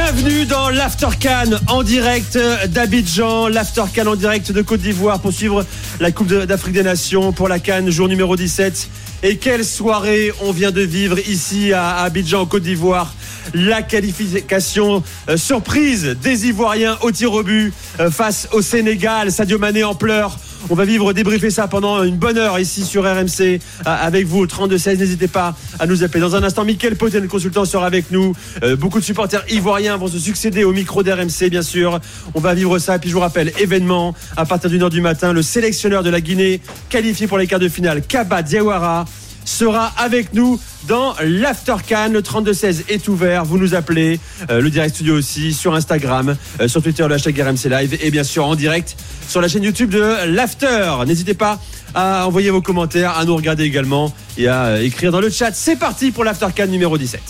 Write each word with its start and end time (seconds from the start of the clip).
Bienvenue 0.00 0.46
dans 0.46 0.68
l'Aftercan 0.70 1.58
en 1.66 1.82
direct 1.82 2.38
d'Abidjan, 2.68 3.48
l'Aftercan 3.48 4.06
en 4.06 4.14
direct 4.14 4.52
de 4.52 4.62
Côte 4.62 4.80
d'Ivoire 4.80 5.18
pour 5.18 5.32
suivre 5.32 5.66
la 5.98 6.12
Coupe 6.12 6.28
d'Afrique 6.28 6.74
des 6.74 6.84
Nations 6.84 7.32
pour 7.32 7.48
la 7.48 7.58
Cannes, 7.58 7.90
jour 7.90 8.06
numéro 8.06 8.36
17. 8.36 8.88
Et 9.24 9.38
quelle 9.38 9.64
soirée 9.64 10.32
on 10.40 10.52
vient 10.52 10.70
de 10.70 10.82
vivre 10.82 11.18
ici 11.28 11.72
à 11.72 11.96
Abidjan, 12.04 12.42
en 12.42 12.46
Côte 12.46 12.62
d'Ivoire. 12.62 13.12
La 13.54 13.82
qualification 13.82 15.02
euh, 15.28 15.36
surprise 15.36 16.16
des 16.22 16.46
Ivoiriens 16.46 16.96
au 17.02 17.10
tir 17.10 17.32
au 17.32 17.42
but 17.42 17.72
euh, 17.98 18.08
face 18.08 18.48
au 18.52 18.62
Sénégal. 18.62 19.32
Sadio 19.32 19.58
Mané 19.58 19.82
en 19.82 19.96
pleurs. 19.96 20.38
On 20.70 20.74
va 20.74 20.84
vivre 20.84 21.12
débriefer 21.12 21.50
ça 21.50 21.68
pendant 21.68 22.02
une 22.02 22.16
bonne 22.16 22.38
heure 22.38 22.58
ici 22.58 22.84
sur 22.84 23.04
RMC 23.04 23.40
euh, 23.40 23.58
avec 23.84 24.26
vous 24.26 24.46
32-16. 24.46 24.98
N'hésitez 24.98 25.28
pas 25.28 25.56
à 25.78 25.86
nous 25.86 26.02
appeler. 26.02 26.20
Dans 26.20 26.36
un 26.36 26.42
instant, 26.42 26.64
Mickaël 26.64 26.96
Poten, 26.96 27.22
le 27.22 27.28
consultant, 27.28 27.64
sera 27.64 27.86
avec 27.86 28.10
nous. 28.10 28.34
beaucoup 28.78 29.00
de 29.00 29.04
supporters 29.04 29.44
ivoiriens 29.50 29.96
vont 29.96 30.08
se 30.08 30.18
succéder 30.18 30.64
au 30.64 30.72
micro 30.72 31.02
d'RMC, 31.02 31.48
bien 31.50 31.62
sûr. 31.62 32.00
On 32.34 32.40
va 32.40 32.54
vivre 32.54 32.78
ça. 32.78 32.96
Et 32.96 32.98
puis 32.98 33.08
je 33.08 33.14
vous 33.14 33.20
rappelle, 33.20 33.52
événement 33.58 34.14
à 34.36 34.44
partir 34.44 34.70
d'une 34.70 34.82
heure 34.82 34.90
du 34.90 35.00
matin, 35.00 35.32
le 35.32 35.42
sélectionneur 35.42 36.02
de 36.02 36.10
la 36.10 36.20
Guinée 36.20 36.60
qualifié 36.88 37.26
pour 37.26 37.38
les 37.38 37.46
quarts 37.46 37.58
de 37.58 37.68
finale, 37.68 38.02
Kaba 38.02 38.42
Diawara 38.42 39.04
sera 39.48 39.92
avec 39.96 40.34
nous 40.34 40.60
dans 40.86 41.14
l'Aftercan. 41.22 42.10
Le 42.12 42.22
3216 42.22 42.84
est 42.88 43.08
ouvert. 43.08 43.44
Vous 43.44 43.58
nous 43.58 43.74
appelez. 43.74 44.20
Euh, 44.50 44.60
le 44.60 44.70
direct 44.70 44.94
studio 44.94 45.16
aussi 45.16 45.52
sur 45.52 45.74
Instagram, 45.74 46.36
euh, 46.60 46.68
sur 46.68 46.82
Twitter, 46.82 47.06
le 47.08 47.14
hashtag 47.14 47.40
RMC 47.40 47.68
Live 47.68 47.98
et 48.00 48.10
bien 48.10 48.24
sûr 48.24 48.46
en 48.46 48.54
direct 48.54 48.96
sur 49.28 49.40
la 49.40 49.48
chaîne 49.48 49.62
YouTube 49.62 49.90
de 49.90 50.26
l'After. 50.26 50.92
N'hésitez 51.06 51.34
pas 51.34 51.60
à 51.94 52.26
envoyer 52.26 52.50
vos 52.50 52.62
commentaires, 52.62 53.16
à 53.16 53.24
nous 53.24 53.36
regarder 53.36 53.64
également 53.64 54.14
et 54.36 54.48
à 54.48 54.66
euh, 54.66 54.82
écrire 54.82 55.12
dans 55.12 55.20
le 55.20 55.30
chat. 55.30 55.52
C'est 55.52 55.76
parti 55.76 56.10
pour 56.10 56.24
l'Aftercan 56.24 56.66
numéro 56.66 56.98
17. 56.98 57.20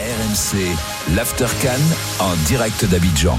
RMC, 0.00 0.58
l'Aftercan 1.14 1.80
en 2.20 2.34
direct 2.46 2.84
d'Abidjan. 2.86 3.38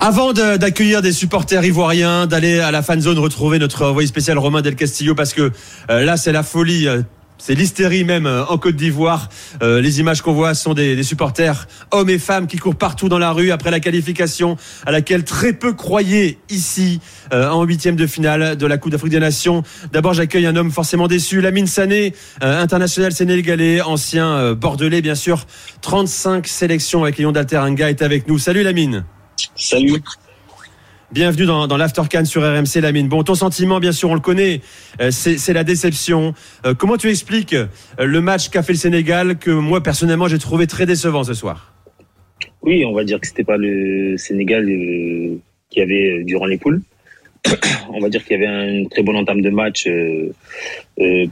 Avant 0.00 0.32
d'accueillir 0.32 1.02
des 1.02 1.12
supporters 1.12 1.64
ivoiriens, 1.64 2.28
d'aller 2.28 2.60
à 2.60 2.70
la 2.70 2.82
fan 2.82 3.00
zone 3.00 3.18
retrouver 3.18 3.58
notre 3.58 3.84
envoyé 3.84 4.06
spécial 4.06 4.38
Romain 4.38 4.62
Del 4.62 4.76
Castillo, 4.76 5.16
parce 5.16 5.34
que 5.34 5.50
euh, 5.90 6.04
là 6.04 6.16
c'est 6.16 6.30
la 6.30 6.44
folie. 6.44 6.86
Euh, 6.86 7.02
c'est 7.40 7.54
l'hystérie 7.54 8.04
même 8.04 8.26
euh, 8.26 8.44
en 8.46 8.58
Côte 8.58 8.74
d'Ivoire. 8.74 9.28
les 9.60 10.00
images 10.00 10.22
qu'on 10.22 10.32
voit 10.32 10.54
sont 10.54 10.74
des, 10.74 11.00
supporters, 11.02 11.68
hommes 11.90 12.10
et 12.10 12.18
femmes, 12.18 12.46
qui 12.46 12.56
courent 12.58 12.76
partout 12.76 13.08
dans 13.08 13.18
la 13.18 13.32
rue 13.32 13.50
après 13.50 13.70
la 13.70 13.80
qualification 13.80 14.56
à 14.86 14.92
laquelle 14.92 15.24
très 15.24 15.52
peu 15.52 15.72
croyaient 15.72 16.38
ici 16.48 17.00
en 17.32 17.62
huitième 17.62 17.94
de 17.94 18.06
finale 18.06 18.56
de 18.56 18.66
la 18.66 18.76
Coupe 18.76 18.90
d'Afrique 18.90 19.12
des 19.12 19.20
Nations. 19.20 19.62
D'abord, 19.92 20.14
j'accueille 20.14 20.46
un 20.46 20.56
homme 20.56 20.72
forcément 20.72 21.06
déçu, 21.06 21.40
Lamine 21.40 21.68
Sané, 21.68 22.12
international 22.40 23.12
sénégalais, 23.12 23.80
ancien 23.82 24.54
bordelais 24.54 25.00
bien 25.00 25.14
sûr. 25.14 25.46
35 25.80 26.46
sélections 26.46 27.04
avec 27.04 27.18
Lyon 27.18 27.30
d'Alteranga 27.30 27.88
est 27.88 28.02
avec 28.02 28.26
nous. 28.26 28.38
Salut 28.38 28.64
Lamine. 28.64 29.04
Salut. 29.58 30.00
Bienvenue 31.10 31.46
dans, 31.46 31.66
dans 31.66 31.76
l'Aftercan 31.76 32.24
sur 32.24 32.42
RMC 32.42 32.80
Lamine. 32.80 33.08
Bon, 33.08 33.24
ton 33.24 33.34
sentiment, 33.34 33.80
bien 33.80 33.90
sûr, 33.90 34.08
on 34.08 34.14
le 34.14 34.20
connaît, 34.20 34.60
euh, 35.00 35.10
c'est 35.10 35.52
la 35.52 35.64
déception. 35.64 36.32
Euh, 36.64 36.74
comment 36.74 36.96
tu 36.96 37.08
expliques 37.08 37.54
euh, 37.54 37.66
le 37.98 38.20
match 38.20 38.50
qu'a 38.50 38.62
fait 38.62 38.74
le 38.74 38.78
Sénégal 38.78 39.36
que 39.36 39.50
moi, 39.50 39.82
personnellement, 39.82 40.28
j'ai 40.28 40.38
trouvé 40.38 40.68
très 40.68 40.86
décevant 40.86 41.24
ce 41.24 41.34
soir? 41.34 41.72
Oui, 42.62 42.84
on 42.84 42.92
va 42.92 43.02
dire 43.02 43.20
que 43.20 43.26
c'était 43.26 43.42
pas 43.42 43.56
le 43.56 44.16
Sénégal 44.16 44.64
qui 45.70 45.80
avait 45.80 46.22
durant 46.22 46.46
les 46.46 46.58
poules. 46.58 46.82
on 47.92 47.98
va 47.98 48.10
dire 48.10 48.24
qu'il 48.24 48.40
y 48.40 48.44
avait 48.44 48.78
une 48.78 48.88
très 48.88 49.02
bonne 49.02 49.16
entame 49.16 49.40
de 49.40 49.50
match 49.50 49.88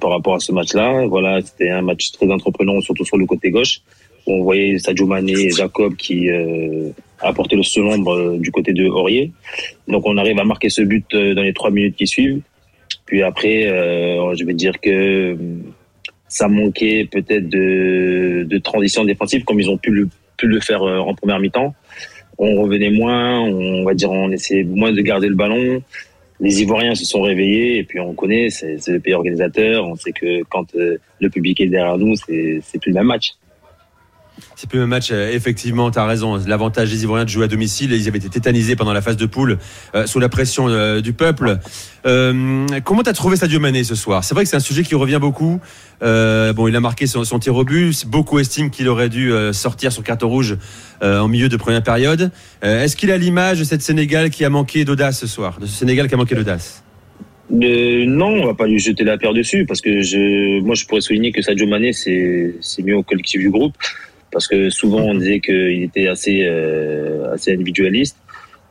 par 0.00 0.11
rapport 0.11 0.34
à 0.34 0.41
ce 0.41 0.50
match-là. 0.50 1.06
Voilà, 1.06 1.41
c'était 1.43 1.71
un 1.71 1.83
match 1.83 2.11
très 2.11 2.29
entreprenant, 2.29 2.81
surtout 2.81 3.05
sur 3.05 3.19
le 3.19 3.27
côté 3.27 3.50
gauche. 3.50 3.83
On 4.27 4.43
voyait 4.43 4.79
Sadio 4.79 5.06
Mané 5.06 5.33
et 5.33 5.50
Jacob 5.50 5.95
qui 5.95 6.29
apporter 7.21 7.56
le 7.56 7.62
seul 7.62 7.84
ombre 7.87 8.12
euh, 8.12 8.38
du 8.38 8.50
côté 8.50 8.72
de 8.72 8.87
Aurier. 8.87 9.32
Donc 9.88 10.06
on 10.06 10.16
arrive 10.16 10.38
à 10.38 10.44
marquer 10.44 10.69
ce 10.69 10.82
but 10.82 11.06
euh, 11.15 11.34
dans 11.34 11.43
les 11.43 11.53
trois 11.53 11.71
minutes 11.71 11.97
qui 11.97 12.06
suivent. 12.06 12.41
Puis 13.06 13.22
après, 13.22 13.66
euh, 13.66 14.34
je 14.34 14.44
vais 14.44 14.54
dire 14.54 14.81
que 14.81 15.37
ça 16.28 16.49
manquait 16.49 17.09
peut-être 17.10 17.49
de, 17.49 18.44
de, 18.49 18.59
transition 18.59 19.05
défensive 19.05 19.44
comme 19.44 19.60
ils 19.60 19.71
ont 19.71 19.78
pu 19.78 19.91
le, 19.91 20.09
pu 20.37 20.47
le 20.47 20.60
faire 20.60 20.82
en 20.82 21.15
première 21.15 21.38
mi-temps. 21.38 21.75
On 22.38 22.62
revenait 22.62 22.91
moins, 22.91 23.41
on 23.41 23.84
va 23.84 23.94
dire 23.94 24.10
on 24.10 24.31
essayait 24.32 24.65
moins 24.65 24.93
de 24.93 25.00
garder 25.00 25.28
le 25.28 25.37
ballon. 25.37 25.82
Les 26.41 26.60
Ivoiriens 26.60 26.94
se 26.94 27.05
sont 27.05 27.22
réveillés 27.22 27.78
et 27.78 27.84
puis 27.84 28.00
on 28.00 28.12
connaît, 28.12 28.50
c'est 28.50 28.88
le 28.88 29.00
pays 29.00 29.15
organisateur. 29.15 29.87
On 29.87 29.94
sait 29.94 30.12
que 30.12 30.43
quand 30.43 30.75
le 30.75 31.31
public 31.31 31.60
est 31.60 31.69
derrière 31.69 31.97
nous, 31.97 32.16
c'est 32.16 32.78
plus 32.81 32.91
le 32.91 32.94
même 32.94 33.06
match. 33.06 33.37
C'est 34.59 34.71
plus 34.71 34.78
même 34.78 34.89
match, 34.89 35.11
euh, 35.12 35.31
effectivement, 35.34 35.91
tu 35.91 35.99
as 35.99 36.06
raison. 36.06 36.41
L'avantage 36.47 36.91
des 36.91 37.03
Ivoiriens 37.03 37.27
de 37.27 37.28
jouer 37.28 37.44
à 37.44 37.47
domicile, 37.47 37.93
ils 37.93 38.09
avaient 38.09 38.17
été 38.17 38.31
tétanisés 38.31 38.75
pendant 38.75 38.94
la 38.94 39.03
phase 39.03 39.19
de 39.19 39.27
poule 39.27 39.59
euh, 39.94 40.06
sous 40.06 40.19
la 40.19 40.31
pression 40.31 40.67
euh, 40.71 41.03
du 41.03 41.12
peuple. 41.12 41.59
comment 42.03 43.03
tu 43.03 43.11
as 43.11 43.12
trouvé 43.12 43.37
Sadio 43.37 43.61
Mané 43.61 43.84
ce 43.84 43.94
soir? 43.94 44.25
C'est 44.25 44.34
vrai 44.34 44.44
que 44.44 44.50
c'est 44.50 44.56
un 44.56 44.61
sujet 44.61 44.83
qui 44.83 44.94
revient 44.94 45.19
beaucoup. 45.21 45.61
bon, 46.00 46.69
il 46.69 46.75
a 46.75 46.81
marqué 46.81 47.06
son, 47.06 47.39
tir 47.39 47.55
au 47.55 47.65
but. 47.65 48.06
Beaucoup 48.06 48.39
estiment 48.39 48.71
qu'il 48.71 48.89
aurait 48.89 49.11
dû 49.11 49.31
sortir 49.53 49.93
sur 49.93 50.03
carte 50.03 50.22
rouge 50.22 50.56
en 51.03 51.28
milieu 51.28 51.50
de 51.50 51.56
première 51.59 51.83
période. 51.83 52.31
Est-ce 52.62 52.97
qu'il 52.97 53.11
a 53.11 53.19
l'image 53.19 53.59
de 53.59 53.65
cette 53.65 53.83
Sénégal 53.83 54.31
qui 54.31 54.44
a 54.44 54.49
manqué 54.49 54.87
d'audace 54.87 55.19
ce 55.19 55.27
soir? 55.27 55.59
De 55.61 55.67
ce 55.67 55.75
Sénégal 55.75 56.09
qui 56.09 56.15
a 56.15 56.17
manqué 56.17 56.34
d'audace? 56.34 56.83
Non, 57.50 58.43
on 58.43 58.47
va 58.47 58.55
pas 58.55 58.67
lui 58.67 58.78
jeter 58.78 59.05
la 59.05 59.19
paire 59.19 59.34
dessus 59.34 59.67
parce 59.67 59.81
que 59.81 60.00
je, 60.00 60.61
moi 60.61 60.75
je 60.75 60.87
pourrais 60.87 61.03
souligner 61.03 61.33
que 61.33 61.43
Sadio 61.43 61.67
Mané 61.67 61.93
c'est 61.93 62.83
mieux 62.83 62.97
au 62.97 63.03
collectif 63.03 63.41
du 63.41 63.50
groupe 63.50 63.75
parce 64.37 64.49
que 64.49 64.69
souvent 64.69 65.01
on 65.01 65.15
disait 65.15 65.41
qu'il 65.41 65.83
était 65.83 66.09
assez 66.09 66.41
euh, 66.45 67.33
assez 67.33 67.55
individualiste. 67.55 68.19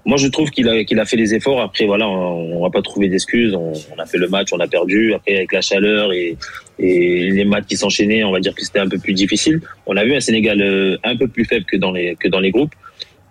Moi, 0.05 0.17
je 0.17 0.27
trouve 0.27 0.51
qu'il 0.51 0.69
a 0.69 0.83
qu'il 0.83 0.99
a 0.99 1.05
fait 1.05 1.17
les 1.17 1.33
efforts. 1.33 1.59
Après, 1.59 1.85
voilà, 1.87 2.07
on, 2.07 2.57
on 2.57 2.61
va 2.61 2.69
pas 2.69 2.83
trouver 2.83 3.07
d'excuses. 3.09 3.55
On, 3.55 3.73
on, 3.91 3.97
a 3.99 4.05
fait 4.05 4.19
le 4.19 4.27
match, 4.27 4.49
on 4.53 4.59
a 4.59 4.67
perdu. 4.67 5.15
Après, 5.15 5.37
avec 5.37 5.51
la 5.51 5.61
chaleur 5.61 6.13
et, 6.13 6.37
et 6.77 7.31
les 7.31 7.45
matchs 7.45 7.65
qui 7.69 7.77
s'enchaînaient, 7.77 8.23
on 8.23 8.31
va 8.31 8.39
dire 8.41 8.53
que 8.53 8.63
c'était 8.63 8.77
un 8.77 8.87
peu 8.87 8.99
plus 8.99 9.13
difficile. 9.13 9.59
On 9.87 9.97
a 9.97 10.03
vu 10.05 10.13
un 10.13 10.19
Sénégal 10.19 10.61
euh, 10.61 10.97
un 11.03 11.15
peu 11.17 11.27
plus 11.27 11.45
faible 11.45 11.65
que 11.65 11.77
dans 11.77 11.91
les 11.91 12.15
que 12.15 12.27
dans 12.27 12.41
les 12.45 12.51
groupes. 12.51 12.75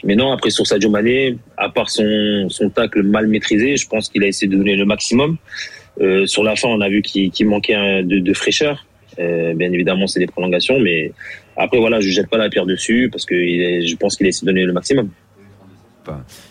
Mais 0.03 0.17
non, 0.17 0.33
après 0.33 0.51
sur 0.51 0.67
Sadio 0.67 0.91
Mané, 0.91 1.37
à 1.57 1.69
part 1.69 1.89
son 1.89 2.49
son 2.49 2.69
tacle 2.69 3.05
mal 3.05 3.29
maîtrisé, 3.29 3.77
je 3.77 3.87
pense 3.87 4.09
qu'il 4.09 4.25
a 4.25 4.27
essayé 4.27 4.49
de 4.51 4.57
donner 4.57 4.75
le 4.75 4.87
maximum. 4.87 5.37
Euh, 6.01 6.27
sur 6.27 6.43
la 6.43 6.57
fin, 6.57 6.67
on 6.67 6.81
a 6.81 6.89
vu 6.89 7.01
qu'il 7.03 7.47
manquait 7.47 8.03
de, 8.03 8.19
de 8.19 8.35
fraîcheur. 8.35 8.85
Euh, 9.21 9.55
bien 9.55 9.71
évidemment, 9.71 10.09
c'est 10.09 10.19
des 10.19 10.27
prolongations, 10.27 10.81
mais 10.81 11.13
après, 11.57 11.79
voilà, 11.79 12.01
je 12.01 12.09
jette 12.09 12.29
pas 12.29 12.39
la 12.39 12.49
pierre 12.49 12.67
dessus 12.67 13.09
parce 13.11 13.25
que 13.25 13.35
je 13.35 13.97
pense 13.97 14.17
qu'il 14.17 14.27
a 14.27 14.29
essayé 14.29 14.47
de 14.47 14.53
donner 14.53 14.65
le 14.65 14.73
maximum. 14.73 15.11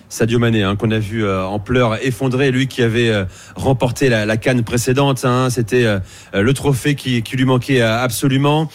Sadio 0.09 0.39
Mané, 0.39 0.63
hein, 0.63 0.75
qu'on 0.75 0.91
a 0.91 0.99
vu 0.99 1.25
euh, 1.25 1.43
en 1.43 1.59
pleurs 1.59 2.03
effondré, 2.05 2.51
lui 2.51 2.67
qui 2.67 2.81
avait 2.83 3.09
euh, 3.09 3.25
remporté 3.55 4.09
la, 4.09 4.37
canne 4.37 4.63
précédente. 4.63 5.25
Hein, 5.25 5.49
C'était 5.49 5.85
euh, 5.85 5.99
le 6.33 6.53
trophée 6.53 6.95
qui, 6.95 7.23
qui, 7.23 7.35
lui 7.35 7.45
manquait 7.45 7.81
absolument. 7.81 8.69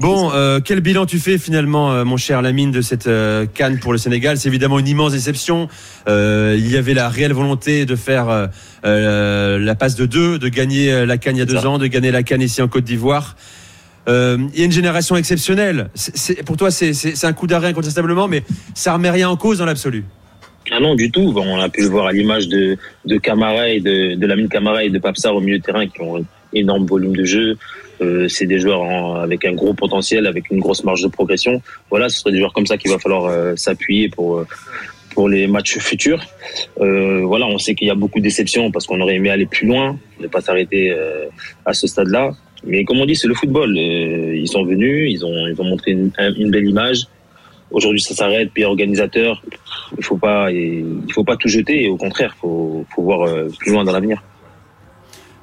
Bon, 0.00 0.30
quel 0.64 0.80
bilan 0.80 1.06
tu 1.06 1.18
fais 1.18 1.38
finalement, 1.38 2.04
mon 2.04 2.16
cher 2.16 2.40
Lamine, 2.40 2.70
de 2.70 2.82
cette 2.82 3.10
canne 3.52 3.80
pour 3.80 3.90
le 3.90 3.98
Sénégal? 3.98 4.38
C'est 4.38 4.48
évidemment 4.48 4.78
une 4.78 4.86
immense 4.86 5.10
déception. 5.10 5.66
il 6.06 6.70
y 6.70 6.76
avait 6.76 6.94
la 6.94 7.08
réelle 7.08 7.32
volonté 7.32 7.84
de 7.84 7.96
faire 7.96 8.48
la 8.84 9.74
passe 9.74 9.96
de 9.96 10.06
deux, 10.06 10.38
de 10.38 10.48
gagner 10.48 11.04
la 11.04 11.18
canne 11.18 11.34
il 11.34 11.40
y 11.40 11.42
a 11.42 11.46
deux 11.46 11.66
ans, 11.66 11.78
de 11.78 11.88
gagner 11.88 12.12
la 12.12 12.22
canne 12.22 12.42
ici 12.42 12.62
en 12.62 12.68
Côte 12.68 12.84
d'Ivoire. 12.84 13.34
Euh, 14.08 14.38
il 14.54 14.58
y 14.58 14.62
a 14.62 14.64
une 14.64 14.72
génération 14.72 15.16
exceptionnelle. 15.16 15.90
pour 16.46 16.56
toi, 16.56 16.70
c'est 16.70 17.24
un 17.24 17.32
coup 17.32 17.46
d'arrêt 17.46 17.68
incontestablement, 17.68 18.28
mais 18.28 18.42
ça 18.74 18.94
remet 18.94 19.10
rien 19.10 19.28
en 19.28 19.36
cause 19.36 19.58
dans 19.58 19.66
l'absolu. 19.66 20.04
Ah 20.70 20.80
non, 20.80 20.94
du 20.94 21.10
tout. 21.10 21.34
on 21.36 21.60
a 21.60 21.68
pu 21.68 21.82
le 21.82 21.88
voir 21.88 22.06
à 22.06 22.12
l'image 22.12 22.48
de, 22.48 22.76
Camara 23.22 23.68
et 23.68 23.80
de, 23.80 24.14
de 24.14 24.46
Camara 24.46 24.84
et 24.84 24.90
de 24.90 24.98
Papsar 24.98 25.34
au 25.34 25.40
milieu 25.40 25.58
de 25.58 25.62
terrain 25.62 25.86
qui 25.86 26.00
ont 26.00 26.18
un 26.18 26.24
énorme 26.52 26.86
volume 26.86 27.16
de 27.16 27.24
jeu. 27.24 27.56
Euh, 28.00 28.28
c'est 28.28 28.46
des 28.46 28.60
joueurs 28.60 29.16
avec 29.16 29.44
un 29.44 29.52
gros 29.52 29.74
potentiel, 29.74 30.26
avec 30.26 30.50
une 30.50 30.60
grosse 30.60 30.84
marge 30.84 31.02
de 31.02 31.08
progression. 31.08 31.62
Voilà, 31.90 32.08
ce 32.08 32.20
serait 32.20 32.32
des 32.32 32.38
joueurs 32.38 32.52
comme 32.52 32.66
ça 32.66 32.76
qu'il 32.76 32.90
va 32.90 32.98
falloir 32.98 33.24
euh, 33.24 33.56
s'appuyer 33.56 34.08
pour 34.08 34.44
pour 35.14 35.28
les 35.28 35.48
matchs 35.48 35.78
futurs. 35.78 36.22
voilà, 36.76 37.46
on 37.46 37.58
sait 37.58 37.74
qu'il 37.74 37.88
y 37.88 37.90
a 37.90 37.96
beaucoup 37.96 38.20
de 38.20 38.24
déceptions 38.24 38.70
parce 38.70 38.86
qu'on 38.86 39.00
aurait 39.00 39.16
aimé 39.16 39.30
aller 39.30 39.46
plus 39.46 39.66
loin, 39.66 39.98
ne 40.20 40.28
pas 40.28 40.40
s'arrêter 40.40 40.94
à 41.66 41.72
ce 41.72 41.88
stade-là. 41.88 42.36
Mais 42.66 42.84
comme 42.84 43.00
on 43.00 43.06
dit, 43.06 43.16
c'est 43.16 43.28
le 43.28 43.34
football. 43.34 43.70
Euh, 43.76 44.36
ils 44.36 44.48
sont 44.48 44.64
venus, 44.64 45.12
ils 45.12 45.24
ont, 45.24 45.46
ils 45.46 45.60
ont 45.60 45.64
montré 45.64 45.92
une, 45.92 46.10
belle 46.50 46.68
image. 46.68 47.06
Aujourd'hui, 47.70 48.00
ça 48.00 48.14
s'arrête. 48.14 48.50
Puis 48.52 48.64
organisateur, 48.64 49.42
il 49.96 50.04
faut 50.04 50.16
pas, 50.16 50.50
il 50.50 51.12
faut 51.12 51.24
pas 51.24 51.36
tout 51.36 51.48
jeter. 51.48 51.88
Au 51.88 51.96
contraire, 51.96 52.34
faut, 52.40 52.84
faut 52.94 53.02
voir 53.02 53.22
euh, 53.22 53.48
plus 53.58 53.72
loin 53.72 53.84
dans 53.84 53.92
l'avenir. 53.92 54.22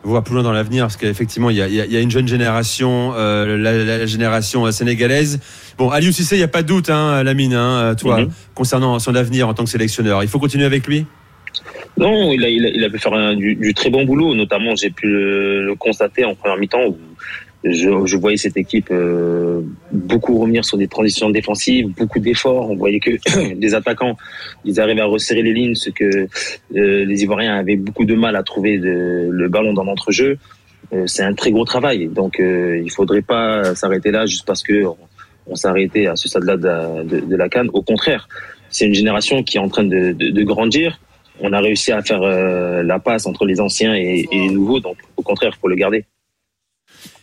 voir 0.04 0.24
plus 0.24 0.34
loin 0.36 0.44
dans 0.44 0.52
l'avenir 0.52 0.84
parce 0.84 0.98
qu'effectivement 0.98 1.50
il 1.50 1.58
y 1.58 1.62
a, 1.62 1.68
il 1.68 1.92
y 1.92 1.98
a 1.98 2.00
une 2.00 2.12
jeune 2.12 2.28
génération, 2.28 3.14
euh, 3.16 3.58
la, 3.58 3.72
la, 3.84 4.06
génération 4.06 4.70
sénégalaise. 4.72 5.40
Bon, 5.78 5.90
Aliou 5.90 6.12
Cissé, 6.12 6.36
il 6.36 6.40
n'y 6.40 6.44
a 6.44 6.48
pas 6.48 6.62
de 6.62 6.68
doute, 6.68 6.90
hein, 6.90 7.24
Lamine, 7.24 7.54
hein, 7.56 7.96
toi, 7.96 8.22
mm 8.22 8.26
-hmm. 8.26 8.30
concernant 8.54 9.00
son 9.00 9.16
avenir 9.16 9.48
en 9.48 9.54
tant 9.54 9.64
que 9.64 9.70
sélectionneur. 9.70 10.22
Il 10.24 10.30
faut 10.30 10.40
continuer 10.40 10.66
avec 10.66 10.86
lui? 10.88 11.06
Non, 11.98 12.34
il 12.34 12.44
a, 12.44 12.50
il 12.50 12.66
a, 12.66 12.70
il 12.70 12.84
a 12.84 12.90
pu 12.90 12.98
faire 12.98 13.14
un, 13.14 13.36
du, 13.36 13.56
du, 13.56 13.74
très 13.74 13.90
bon 13.90 14.04
boulot. 14.04 14.36
Notamment, 14.36 14.76
j'ai 14.76 14.90
pu 14.90 15.08
le, 15.08 15.74
constater 15.80 16.26
en 16.26 16.36
première 16.36 16.58
mi-temps 16.58 16.86
où 16.88 16.98
je, 17.64 18.06
je, 18.06 18.18
voyais 18.18 18.38
cette 18.38 18.58
équipe 18.58 18.90
euh, 18.92 19.62
beaucoup 19.92 20.38
revenir 20.38 20.66
sur 20.66 20.78
des 20.78 20.88
transitions 20.88 21.30
défensives, 21.30 21.88
beaucoup 21.88 22.20
d'efforts. 22.20 22.70
On 22.70 22.76
voyait 22.76 23.00
que 23.00 23.12
les 23.60 23.74
attaquants, 23.74 24.18
ils 24.66 24.80
arrivaient 24.80 25.02
à 25.02 25.06
resserrer 25.06 25.42
les 25.42 25.54
lignes, 25.54 25.76
ce 25.76 25.90
que 25.90 26.28
euh, 26.76 27.06
les 27.06 27.24
Ivoiriens 27.24 27.56
avaient 27.58 27.78
beaucoup 27.78 28.06
de 28.06 28.14
mal 28.14 28.36
à 28.36 28.44
trouver 28.44 28.78
de, 28.78 29.30
le 29.32 29.50
ballon 29.50 29.74
dans 29.74 29.84
l'entrejeu. 29.84 30.38
Euh, 30.94 31.08
c'est 31.08 31.24
un 31.24 31.34
très 31.34 31.52
gros 31.52 31.66
travail. 31.66 32.08
Donc, 32.08 32.40
euh, 32.40 32.82
il 32.84 32.92
faudrait 32.92 33.22
pas 33.24 33.74
s'arrêter 33.74 34.12
là 34.12 34.26
juste 34.26 34.46
parce 34.46 34.62
que 34.62 34.86
on, 34.86 34.98
on 35.48 35.54
à 35.56 36.16
ce 36.16 36.28
stade-là 36.28 36.58
de, 36.58 37.22
de, 37.22 37.36
la 37.36 37.50
canne. 37.50 37.70
Au 37.74 37.82
contraire, 37.82 38.28
c'est 38.70 38.86
une 38.86 38.94
génération 38.94 39.44
qui 39.44 39.58
est 39.58 39.62
en 39.62 39.70
train 39.70 39.84
de, 39.84 40.12
de 40.12 40.44
grandir. 40.44 41.00
On 41.40 41.52
a 41.54 41.60
réussi 41.60 41.92
à 41.92 42.02
faire 42.02 42.22
euh, 42.24 42.82
la 42.84 43.00
passe 43.00 43.26
entre 43.26 43.46
les 43.46 43.60
anciens 43.60 43.94
et, 43.96 44.26
et 44.32 44.38
les 44.40 44.50
nouveaux. 44.50 44.80
Donc, 44.80 44.98
au 45.18 45.22
contraire, 45.22 45.52
il 45.56 45.60
faut 45.60 45.68
le 45.68 45.76
garder 45.76 46.06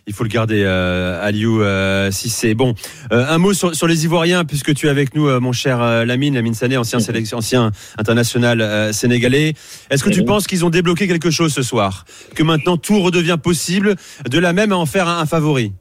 il 0.08 0.12
faut 0.12 0.24
le 0.24 0.28
garder, 0.28 0.64
euh, 0.66 1.24
Aliou, 1.24 1.62
euh, 1.62 2.10
si 2.10 2.28
c'est 2.28 2.54
bon. 2.54 2.74
Un 3.12 3.38
mot 3.38 3.52
sur, 3.52 3.72
sur, 3.72 3.86
les 3.86 4.02
Ivoiriens, 4.04 4.44
puisque 4.44 4.74
tu 4.74 4.86
es 4.86 4.90
avec 4.90 5.14
nous, 5.14 5.30
mon 5.38 5.52
cher 5.52 6.04
Lamine, 6.04 6.34
Lamine 6.34 6.54
Sané, 6.54 6.76
ancien, 6.76 6.98
sélection, 6.98 7.38
ancien 7.38 7.70
international 7.96 8.92
sénégalais. 8.92 9.54
Est-ce 9.90 10.02
que 10.02 10.10
tu 10.10 10.22
Mhm. 10.22 10.26
penses 10.26 10.48
qu'ils 10.48 10.64
ont 10.64 10.70
débloqué 10.70 11.06
quelque 11.06 11.30
chose 11.30 11.54
ce 11.54 11.62
soir? 11.62 12.04
Que 12.34 12.42
maintenant 12.42 12.76
tout 12.76 13.00
redevient 13.00 13.38
possible, 13.40 13.94
de 14.28 14.38
la 14.40 14.52
même 14.52 14.72
à 14.72 14.76
en 14.76 14.86
faire 14.86 15.06
un, 15.06 15.20
un 15.20 15.26
favori? 15.26 15.72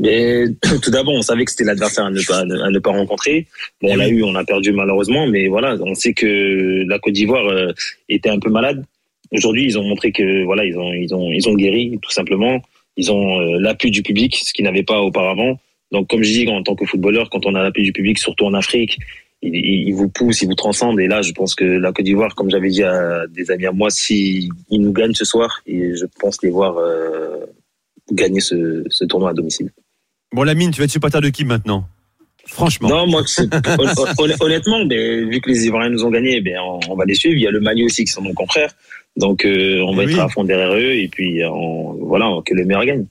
Mais 0.00 0.46
tout 0.82 0.90
d'abord, 0.90 1.14
on 1.14 1.22
savait 1.22 1.44
que 1.44 1.50
c'était 1.50 1.64
l'adversaire 1.64 2.06
à 2.06 2.10
ne 2.10 2.22
pas 2.26 2.40
à 2.40 2.70
ne 2.70 2.78
pas 2.78 2.90
rencontrer. 2.90 3.46
Bon, 3.80 3.92
on 3.92 3.96
l'a 3.96 4.08
eu, 4.08 4.22
on 4.22 4.34
a 4.34 4.44
perdu 4.44 4.72
malheureusement, 4.72 5.26
mais 5.26 5.46
voilà, 5.48 5.76
on 5.80 5.94
sait 5.94 6.14
que 6.14 6.84
la 6.88 6.98
Côte 6.98 7.12
d'Ivoire 7.12 7.46
euh, 7.46 7.72
était 8.08 8.30
un 8.30 8.38
peu 8.38 8.50
malade. 8.50 8.84
Aujourd'hui, 9.32 9.64
ils 9.66 9.78
ont 9.78 9.84
montré 9.84 10.10
que 10.10 10.44
voilà, 10.44 10.64
ils 10.64 10.76
ont 10.76 10.92
ils 10.92 11.14
ont 11.14 11.30
ils 11.30 11.48
ont 11.48 11.54
guéri 11.54 11.98
tout 12.02 12.10
simplement. 12.10 12.62
Ils 12.96 13.12
ont 13.12 13.40
euh, 13.40 13.58
l'appui 13.60 13.90
du 13.90 14.02
public, 14.02 14.36
ce 14.36 14.52
qu'ils 14.52 14.64
n'avaient 14.64 14.82
pas 14.82 15.00
auparavant. 15.00 15.60
Donc, 15.92 16.08
comme 16.08 16.22
je 16.22 16.30
dis, 16.30 16.48
en 16.48 16.62
tant 16.62 16.74
que 16.74 16.86
footballeur, 16.86 17.30
quand 17.30 17.46
on 17.46 17.54
a 17.54 17.62
l'appui 17.62 17.82
du 17.82 17.92
public, 17.92 18.18
surtout 18.18 18.46
en 18.46 18.54
Afrique, 18.54 18.98
il, 19.42 19.92
vous 19.92 20.08
pousse, 20.08 20.42
il 20.42 20.48
vous 20.48 20.54
transcende. 20.54 21.00
Et 21.00 21.08
là, 21.08 21.22
je 21.22 21.32
pense 21.32 21.54
que 21.54 21.64
la 21.64 21.92
Côte 21.92 22.04
d'Ivoire, 22.04 22.34
comme 22.34 22.50
j'avais 22.50 22.68
dit 22.68 22.84
à 22.84 23.26
des 23.28 23.50
amis 23.50 23.66
à 23.66 23.72
moi, 23.72 23.90
si 23.90 24.48
ils 24.70 24.80
nous 24.80 24.92
gagnent 24.92 25.14
ce 25.14 25.24
soir, 25.24 25.62
et 25.66 25.94
je 25.94 26.04
pense 26.20 26.42
les 26.42 26.50
voir 26.50 26.78
euh, 26.78 27.46
gagner 28.12 28.40
ce, 28.40 28.84
ce 28.88 29.04
tournoi 29.04 29.30
à 29.30 29.34
domicile. 29.34 29.70
Bon, 30.32 30.44
Lamine, 30.44 30.70
tu 30.70 30.78
vas 30.78 30.84
être 30.84 30.90
supporter 30.90 31.20
de 31.20 31.28
qui 31.28 31.44
maintenant? 31.44 31.88
Franchement. 32.46 32.88
Non, 32.88 33.06
moi, 33.06 33.22
honnêtement, 34.40 34.84
ben, 34.84 35.28
vu 35.28 35.40
que 35.40 35.50
les 35.50 35.66
Ivoiriens 35.66 35.90
nous 35.90 36.04
ont 36.04 36.10
gagné, 36.10 36.40
ben, 36.40 36.58
on, 36.88 36.94
va 36.94 37.04
les 37.04 37.14
suivre. 37.14 37.36
Il 37.36 37.42
y 37.42 37.46
a 37.46 37.50
le 37.50 37.60
Mali 37.60 37.84
aussi 37.84 38.04
qui 38.04 38.12
sont 38.12 38.22
nos 38.22 38.32
confrères. 38.32 38.72
Donc, 39.16 39.44
euh, 39.44 39.80
on 39.86 39.94
va 39.94 40.04
oui. 40.04 40.12
être 40.12 40.20
à 40.20 40.28
fond 40.28 40.44
derrière 40.44 40.72
eux 40.72 40.94
et 40.94 41.08
puis, 41.08 41.44
on, 41.44 41.94
voilà, 42.06 42.30
que 42.44 42.54
le 42.54 42.64
meilleur 42.64 42.84
gagne. 42.84 43.06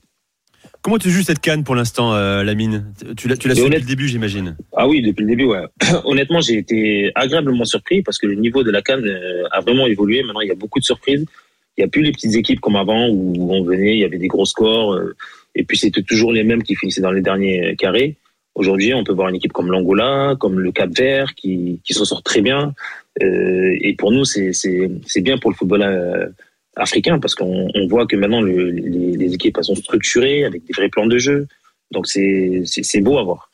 Comment 0.82 0.96
tu 0.96 1.10
joues 1.10 1.22
cette 1.22 1.40
canne 1.40 1.62
pour 1.62 1.74
l'instant, 1.74 2.14
euh, 2.14 2.42
Lamine? 2.42 2.94
Tu 3.16 3.28
l'as, 3.28 3.36
tu 3.36 3.48
l'as 3.48 3.54
su 3.54 3.64
depuis 3.64 3.80
le 3.80 3.86
début, 3.86 4.08
j'imagine. 4.08 4.56
Ah 4.74 4.88
oui, 4.88 5.02
depuis 5.02 5.24
le 5.24 5.28
début, 5.28 5.44
ouais. 5.44 5.64
Honnêtement, 6.04 6.40
j'ai 6.40 6.56
été 6.56 7.12
agréablement 7.14 7.66
surpris 7.66 8.02
parce 8.02 8.16
que 8.16 8.26
le 8.26 8.34
niveau 8.34 8.62
de 8.62 8.70
la 8.70 8.80
canne 8.80 9.04
euh, 9.06 9.44
a 9.52 9.60
vraiment 9.60 9.86
évolué. 9.86 10.22
Maintenant, 10.22 10.40
il 10.40 10.48
y 10.48 10.52
a 10.52 10.54
beaucoup 10.54 10.78
de 10.78 10.84
surprises. 10.84 11.26
Il 11.76 11.82
n'y 11.82 11.84
a 11.84 11.88
plus 11.88 12.02
les 12.02 12.12
petites 12.12 12.34
équipes 12.34 12.60
comme 12.60 12.76
avant 12.76 13.08
où 13.08 13.52
on 13.52 13.62
venait, 13.62 13.94
il 13.94 14.00
y 14.00 14.04
avait 14.04 14.18
des 14.18 14.28
gros 14.28 14.46
scores. 14.46 14.98
Et 15.54 15.64
puis, 15.64 15.76
c'était 15.76 16.02
toujours 16.02 16.32
les 16.32 16.44
mêmes 16.44 16.62
qui 16.62 16.74
finissaient 16.74 17.00
dans 17.00 17.12
les 17.12 17.22
derniers 17.22 17.74
carrés. 17.76 18.16
Aujourd'hui, 18.54 18.92
on 18.94 19.04
peut 19.04 19.12
voir 19.12 19.28
une 19.28 19.36
équipe 19.36 19.52
comme 19.52 19.70
l'Angola, 19.70 20.36
comme 20.38 20.58
le 20.58 20.72
Cap 20.72 20.90
Vert, 20.90 21.34
qui, 21.34 21.80
qui 21.84 21.94
s'en 21.94 22.04
sort 22.04 22.22
très 22.22 22.40
bien. 22.40 22.74
Euh, 23.22 23.76
et 23.80 23.94
pour 23.94 24.12
nous, 24.12 24.24
c'est 24.24 24.52
bien 25.22 25.38
pour 25.38 25.50
le 25.50 25.56
football 25.56 25.82
euh, 25.82 26.26
africain 26.76 27.18
parce 27.18 27.34
qu'on 27.34 27.68
on 27.74 27.86
voit 27.86 28.06
que 28.06 28.16
maintenant, 28.16 28.40
le, 28.40 28.70
les, 28.70 29.16
les, 29.16 29.34
équipes 29.34 29.58
sont 29.62 29.74
structurées 29.74 30.44
avec 30.44 30.64
des 30.64 30.72
vrais 30.72 30.88
plans 30.88 31.06
de 31.06 31.18
jeu. 31.18 31.46
Donc, 31.90 32.06
c'est 32.06 33.00
beau 33.00 33.18
à 33.18 33.22
voir. 33.22 33.49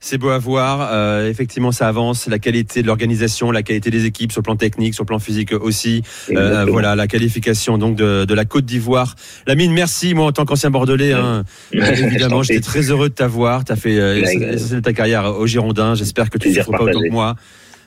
C'est 0.00 0.16
beau 0.16 0.30
à 0.30 0.38
voir. 0.38 0.88
Euh, 0.92 1.28
effectivement, 1.28 1.72
ça 1.72 1.86
avance. 1.86 2.26
La 2.26 2.38
qualité 2.38 2.80
de 2.80 2.86
l'organisation, 2.86 3.50
la 3.50 3.62
qualité 3.62 3.90
des 3.90 4.06
équipes 4.06 4.32
sur 4.32 4.40
le 4.40 4.44
plan 4.44 4.56
technique, 4.56 4.94
sur 4.94 5.04
le 5.04 5.08
plan 5.08 5.18
physique 5.18 5.52
aussi. 5.52 6.02
Euh, 6.30 6.64
voilà, 6.64 6.96
la 6.96 7.06
qualification 7.06 7.76
donc 7.76 7.96
de, 7.96 8.24
de 8.24 8.34
la 8.34 8.46
Côte 8.46 8.64
d'Ivoire. 8.64 9.14
Lamine, 9.46 9.72
merci. 9.72 10.14
Moi, 10.14 10.24
en 10.24 10.32
tant 10.32 10.46
qu'ancien 10.46 10.70
Bordelais, 10.70 11.12
hein, 11.12 11.44
évidemment, 11.72 12.42
j'étais 12.42 12.60
très 12.60 12.90
heureux 12.90 13.10
de 13.10 13.14
t'avoir. 13.14 13.64
Tu 13.64 13.72
as 13.72 13.76
fait 13.76 13.98
euh, 13.98 14.80
ta 14.80 14.94
carrière 14.94 15.36
au 15.36 15.46
Girondin. 15.46 15.94
J'espère 15.94 16.30
que 16.30 16.38
tu 16.38 16.48
ne 16.48 16.54
souffres 16.54 16.70
pas 16.70 16.84
autant 16.84 17.00
que 17.00 17.10
moi. 17.10 17.36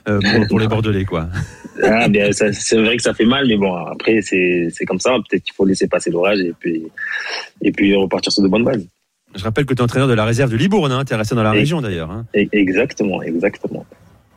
Euh, 0.06 0.20
pour, 0.20 0.46
pour, 0.48 0.60
les 0.60 0.68
Bordelais, 0.68 1.04
quoi. 1.04 1.28
Ah, 1.82 2.08
bien, 2.08 2.30
c'est 2.32 2.76
vrai 2.76 2.96
que 2.96 3.02
ça 3.02 3.14
fait 3.14 3.24
mal, 3.24 3.46
mais 3.48 3.56
bon, 3.56 3.74
après, 3.74 4.20
c'est 4.22 4.84
comme 4.86 5.00
ça. 5.00 5.12
Peut-être 5.28 5.42
qu'il 5.42 5.54
faut 5.54 5.64
laisser 5.64 5.88
passer 5.88 6.10
l'orage 6.10 6.40
et 6.40 6.52
puis, 6.58 6.84
et 7.62 7.72
puis 7.72 7.94
repartir 7.96 8.30
sur 8.30 8.42
de 8.42 8.48
bonnes 8.48 8.64
bases. 8.64 8.86
Je 9.34 9.44
rappelle 9.44 9.66
que 9.66 9.74
tu 9.74 9.80
es 9.80 9.82
entraîneur 9.82 10.08
de 10.08 10.14
la 10.14 10.24
réserve 10.24 10.50
de 10.50 10.56
Libourne, 10.56 10.92
hein, 10.92 11.04
tu 11.04 11.12
es 11.12 11.16
resté 11.16 11.34
dans 11.34 11.42
la 11.42 11.54
et, 11.54 11.58
région 11.58 11.80
d'ailleurs. 11.80 12.10
Hein. 12.10 12.26
Exactement, 12.34 13.22
exactement. 13.22 13.84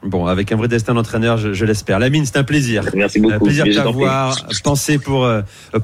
Bon, 0.08 0.26
avec 0.26 0.52
un 0.52 0.56
vrai 0.56 0.68
destin 0.68 0.94
d'entraîneur, 0.94 1.38
je, 1.38 1.54
je 1.54 1.66
l'espère. 1.66 2.00
Lamine, 2.00 2.26
c'est 2.26 2.38
un 2.38 2.44
plaisir. 2.44 2.84
Merci 2.96 3.20
beaucoup. 3.20 3.36
Un 3.36 3.40
plaisir 3.40 3.66
de 3.66 3.74
t'avoir. 3.74 4.48
Pensez 4.64 4.98
pour 4.98 5.30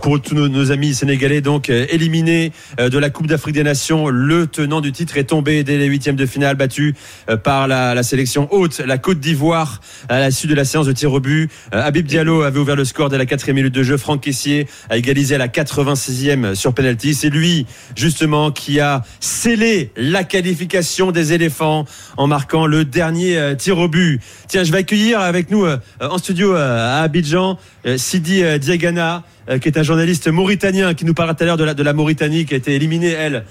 pour 0.01 0.21
tous 0.21 0.35
nos, 0.35 0.47
nos, 0.47 0.71
amis 0.71 0.93
sénégalais, 0.93 1.41
donc 1.41 1.69
éliminés 1.69 2.51
de 2.79 2.97
la 2.97 3.09
Coupe 3.09 3.27
d'Afrique 3.27 3.55
des 3.55 3.63
Nations. 3.63 4.07
Le 4.07 4.47
tenant 4.47 4.81
du 4.81 4.91
titre 4.91 5.17
est 5.17 5.25
tombé 5.25 5.63
dès 5.63 5.77
les 5.77 5.85
huitièmes 5.85 6.15
de 6.15 6.25
finale, 6.25 6.55
battu 6.55 6.95
par 7.43 7.67
la, 7.67 7.93
la 7.93 8.03
sélection 8.03 8.47
haute, 8.51 8.79
la 8.79 8.97
Côte 8.97 9.19
d'Ivoire, 9.19 9.81
à 10.09 10.19
la 10.19 10.31
suite 10.31 10.49
de 10.49 10.55
la 10.55 10.65
séance 10.65 10.85
de 10.85 10.93
tir 10.93 11.11
au 11.11 11.19
but. 11.19 11.49
Habib 11.71 12.05
Diallo 12.05 12.43
avait 12.43 12.59
ouvert 12.59 12.75
le 12.75 12.85
score 12.85 13.09
dès 13.09 13.17
la 13.17 13.25
quatrième 13.25 13.57
minute 13.57 13.73
de 13.73 13.83
jeu. 13.83 13.97
Franck 13.97 14.21
Caissier 14.21 14.67
a 14.89 14.97
égalisé 14.97 15.35
à 15.35 15.37
la 15.37 15.47
86e 15.47 16.55
sur 16.55 16.73
penalty. 16.73 17.13
C'est 17.13 17.29
lui, 17.29 17.65
justement, 17.95 18.51
qui 18.51 18.79
a 18.79 19.03
scellé 19.19 19.91
la 19.97 20.23
qualification 20.23 21.11
des 21.11 21.33
éléphants 21.33 21.85
en 22.17 22.27
marquant 22.27 22.65
le 22.65 22.85
dernier 22.85 23.55
tir 23.57 23.77
au 23.77 23.87
but. 23.87 24.12
Tiens, 24.47 24.63
je 24.63 24.71
vais 24.71 24.79
accueillir 24.79 25.19
avec 25.19 25.49
nous 25.51 25.65
euh, 25.65 25.77
en 26.01 26.17
studio 26.17 26.55
euh, 26.55 26.99
à 26.99 27.03
Abidjan 27.03 27.57
euh, 27.85 27.97
Sidi 27.97 28.43
Diagana, 28.59 29.23
qui 29.61 29.67
est 29.67 29.77
un 29.77 29.83
journaliste 29.83 30.29
mauritanien 30.29 30.93
qui 30.93 31.03
nous 31.03 31.13
parlera 31.13 31.35
tout 31.35 31.43
à 31.43 31.47
l'heure 31.47 31.57
de 31.57 31.65
la, 31.65 31.73
de 31.73 31.83
la 31.83 31.91
Mauritanie 31.91 32.45
qui 32.45 32.53
a 32.53 32.57
été 32.57 32.75
éliminée, 32.75 33.09
elle, 33.09 33.43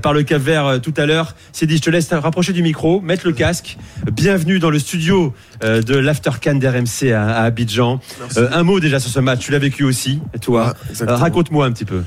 par 0.00 0.12
le 0.12 0.22
Cap 0.22 0.40
Vert 0.40 0.80
tout 0.80 0.94
à 0.96 1.06
l'heure. 1.06 1.34
Sidi, 1.50 1.78
je 1.78 1.82
te 1.82 1.90
laisse 1.90 2.12
rapprocher 2.12 2.52
du 2.52 2.62
micro, 2.62 3.00
mettre 3.00 3.26
le 3.26 3.32
casque. 3.32 3.76
Bienvenue 4.12 4.60
dans 4.60 4.70
le 4.70 4.78
studio 4.78 5.34
de 5.60 5.96
l'Aftercan 5.96 6.54
d'RMC 6.54 7.10
à, 7.12 7.30
à, 7.30 7.42
Abidjan. 7.42 7.98
un 8.36 8.62
mot 8.62 8.78
déjà 8.78 9.00
sur 9.00 9.10
ce 9.10 9.18
match, 9.18 9.40
tu 9.40 9.50
l'as 9.50 9.58
vécu 9.58 9.82
aussi, 9.82 10.20
toi. 10.40 10.74
Raconte-moi 11.00 11.66
un 11.66 11.72
petit 11.72 11.84
peu. 11.84 12.02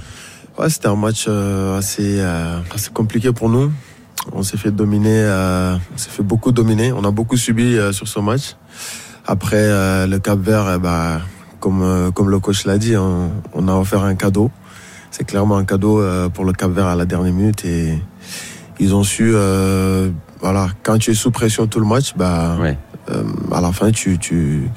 Ouais, 0.58 0.70
c'était 0.70 0.88
un 0.88 0.96
match 0.96 1.28
assez, 1.28 2.22
assez 2.22 2.92
compliqué 2.94 3.34
pour 3.34 3.50
nous. 3.50 3.74
On 4.32 4.44
s'est 4.44 4.58
fait 4.58 4.72
dominer, 4.72 5.10
euh, 5.12 5.76
on 5.94 5.98
s'est 5.98 6.10
fait 6.10 6.24
beaucoup 6.24 6.52
dominer. 6.52 6.94
On 6.94 7.04
a 7.04 7.12
beaucoup 7.12 7.38
subi 7.38 7.78
euh, 7.78 7.92
sur 7.92 8.08
ce 8.08 8.20
match. 8.20 8.56
Après 9.26 9.58
euh, 9.58 10.08
le 10.08 10.20
Cap 10.20 10.40
Vert, 10.40 10.80
bah, 10.80 11.22
comme 11.60 12.12
comme 12.14 12.30
le 12.30 12.40
coach 12.40 12.66
l'a 12.66 12.78
dit, 12.78 12.96
on, 12.96 13.32
on, 13.54 13.68
a 13.68 13.74
offert 13.74 14.04
un 14.04 14.16
cadeau. 14.16 14.52
C'est 15.12 15.26
clairement 15.26 15.58
un 15.58 15.66
cadeau 15.66 16.04
pour 16.34 16.44
le 16.44 16.54
Cap 16.54 16.72
Vert 16.72 16.88
à 16.88 16.96
la 16.96 17.06
dernière 17.06 17.34
minute 17.34 17.64
et 17.66 18.00
ils 18.80 18.96
ont 18.96 19.04
su, 19.04 19.32
voilà, 20.42 20.68
quand 20.82 20.98
tu 20.98 21.12
es 21.12 21.14
sous 21.14 21.30
pression 21.30 21.68
tout 21.68 21.80
le 21.80 21.86
match, 21.86 22.16
bah, 22.18 22.58
ouais. 22.60 22.78
à 23.52 23.62
la 23.62 23.72
fin 23.72 23.92
tu 23.92 24.18
tu 24.18 24.68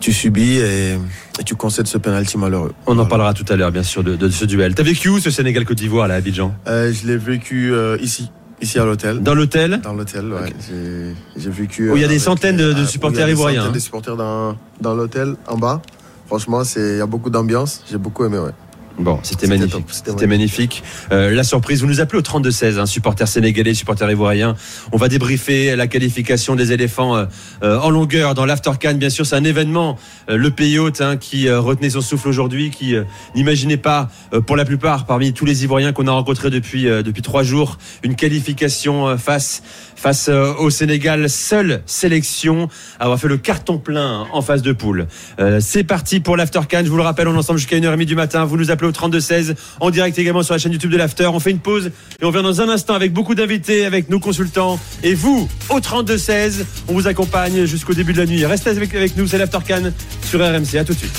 tu 0.00 0.12
subis 0.12 0.58
et, 0.58 0.92
et 1.40 1.44
tu 1.44 1.56
concèdes 1.56 1.88
ce 1.88 1.98
penalty 1.98 2.38
malheureux. 2.38 2.72
On 2.86 2.98
en 2.98 3.06
parlera 3.06 3.34
tout 3.34 3.44
à 3.48 3.56
l'heure, 3.56 3.72
bien 3.72 3.82
sûr, 3.82 4.04
de, 4.04 4.14
de 4.16 4.28
ce 4.30 4.44
duel. 4.44 4.74
T'as 4.74 4.84
vécu 4.84 5.08
où 5.08 5.18
ce 5.18 5.30
Sénégal 5.30 5.64
Côte 5.64 5.78
d'Ivoire 5.78 6.06
là, 6.06 6.14
à 6.14 6.16
Abidjan? 6.18 6.54
Je 6.66 7.06
l'ai 7.06 7.16
vécu 7.16 7.74
ici. 8.00 8.30
Ici 8.62 8.78
à 8.78 8.84
l'hôtel. 8.84 9.20
Dans 9.20 9.34
l'hôtel 9.34 9.80
Dans 9.82 9.92
l'hôtel, 9.92 10.32
ouais. 10.32 10.40
Okay. 10.40 11.14
J'ai 11.36 11.50
vécu. 11.50 11.90
Où 11.90 11.96
il 11.96 12.02
y 12.02 12.04
a 12.04 12.08
des 12.08 12.20
centaines 12.20 12.56
de, 12.56 12.72
de 12.72 12.84
supporters 12.84 13.28
ivoiriens. 13.28 13.62
Il 13.62 13.66
y 13.66 13.68
a 13.68 13.72
des 13.72 13.80
supporters 13.80 14.16
dans, 14.16 14.56
dans 14.80 14.94
l'hôtel, 14.94 15.34
en 15.48 15.58
bas. 15.58 15.82
Franchement, 16.28 16.62
il 16.76 16.96
y 16.98 17.00
a 17.00 17.06
beaucoup 17.06 17.28
d'ambiance. 17.28 17.82
J'ai 17.90 17.98
beaucoup 17.98 18.24
aimé, 18.24 18.38
ouais. 18.38 18.52
Bon, 18.98 19.18
c'était 19.22 19.46
magnifique. 19.46 19.86
c'était 19.90 20.26
magnifique. 20.26 20.82
Euh, 21.12 21.30
la 21.34 21.44
surprise, 21.44 21.80
vous 21.80 21.86
nous 21.86 22.00
appelez 22.00 22.18
au 22.18 22.22
32-16, 22.22 22.78
hein, 22.78 22.86
supporter 22.86 23.26
sénégalais, 23.26 23.74
supporter 23.74 24.10
ivoirien. 24.10 24.54
On 24.92 24.96
va 24.96 25.08
débriefer 25.08 25.74
la 25.76 25.86
qualification 25.86 26.54
des 26.56 26.72
éléphants 26.72 27.16
euh, 27.16 27.24
euh, 27.62 27.78
en 27.78 27.90
longueur 27.90 28.34
dans 28.34 28.44
l'Aftercan. 28.44 28.94
Bien 28.94 29.10
sûr, 29.10 29.24
c'est 29.24 29.36
un 29.36 29.44
événement, 29.44 29.96
euh, 30.28 30.36
le 30.36 30.50
pays 30.50 30.78
hôte, 30.78 31.00
hein, 31.00 31.16
qui 31.16 31.48
euh, 31.48 31.58
retenait 31.58 31.90
son 31.90 32.00
souffle 32.02 32.28
aujourd'hui, 32.28 32.70
qui 32.70 32.94
euh, 32.94 33.04
n'imaginait 33.34 33.78
pas, 33.78 34.10
euh, 34.34 34.40
pour 34.40 34.56
la 34.56 34.64
plupart, 34.64 35.06
parmi 35.06 35.32
tous 35.32 35.46
les 35.46 35.64
Ivoiriens 35.64 35.92
qu'on 35.92 36.06
a 36.06 36.12
rencontrés 36.12 36.50
depuis 36.50 36.86
euh, 36.86 37.02
depuis 37.02 37.22
trois 37.22 37.42
jours, 37.42 37.78
une 38.02 38.14
qualification 38.14 39.08
euh, 39.08 39.16
face 39.16 39.62
face 40.02 40.28
euh, 40.28 40.52
au 40.58 40.68
Sénégal. 40.68 41.30
Seule 41.30 41.82
sélection 41.86 42.68
à 42.98 43.04
avoir 43.04 43.18
fait 43.20 43.28
le 43.28 43.38
carton 43.38 43.78
plein 43.78 44.26
en 44.32 44.42
phase 44.42 44.62
de 44.62 44.72
poule. 44.72 45.06
Euh, 45.38 45.60
c'est 45.60 45.84
parti 45.84 46.18
pour 46.18 46.36
l'Aftercan. 46.36 46.82
Je 46.84 46.90
vous 46.90 46.96
le 46.96 47.02
rappelle, 47.02 47.28
on 47.28 47.34
est 47.34 47.38
ensemble 47.38 47.60
jusqu'à 47.60 47.76
1h30 47.76 48.04
du 48.04 48.16
matin. 48.16 48.44
Vous 48.44 48.56
nous 48.56 48.70
appelez 48.70 48.88
au 48.88 48.92
32-16 48.92 49.54
en 49.80 49.90
direct 49.90 50.18
également 50.18 50.42
sur 50.42 50.54
la 50.54 50.58
chaîne 50.58 50.72
YouTube 50.72 50.90
de 50.90 50.96
l'After. 50.96 51.26
On 51.26 51.38
fait 51.38 51.52
une 51.52 51.60
pause 51.60 51.92
et 52.20 52.24
on 52.24 52.30
vient 52.30 52.42
dans 52.42 52.60
un 52.60 52.68
instant 52.68 52.94
avec 52.94 53.12
beaucoup 53.12 53.36
d'invités, 53.36 53.84
avec 53.84 54.10
nos 54.10 54.18
consultants. 54.18 54.78
Et 55.04 55.14
vous, 55.14 55.48
au 55.70 55.78
32-16, 55.78 56.64
on 56.88 56.94
vous 56.94 57.06
accompagne 57.06 57.64
jusqu'au 57.64 57.94
début 57.94 58.12
de 58.12 58.18
la 58.18 58.26
nuit. 58.26 58.44
Restez 58.44 58.70
avec, 58.70 58.94
avec 58.94 59.16
nous, 59.16 59.28
c'est 59.28 59.38
l'Aftercan 59.38 59.92
sur 60.24 60.40
RMC. 60.40 60.78
À 60.78 60.84
tout 60.84 60.94
de 60.94 60.98
suite. 60.98 61.18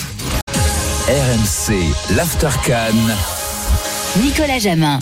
RMC, 1.07 2.15
l'Aftercan. 2.15 2.93
Nicolas 4.21 4.59
Jamin. 4.59 4.99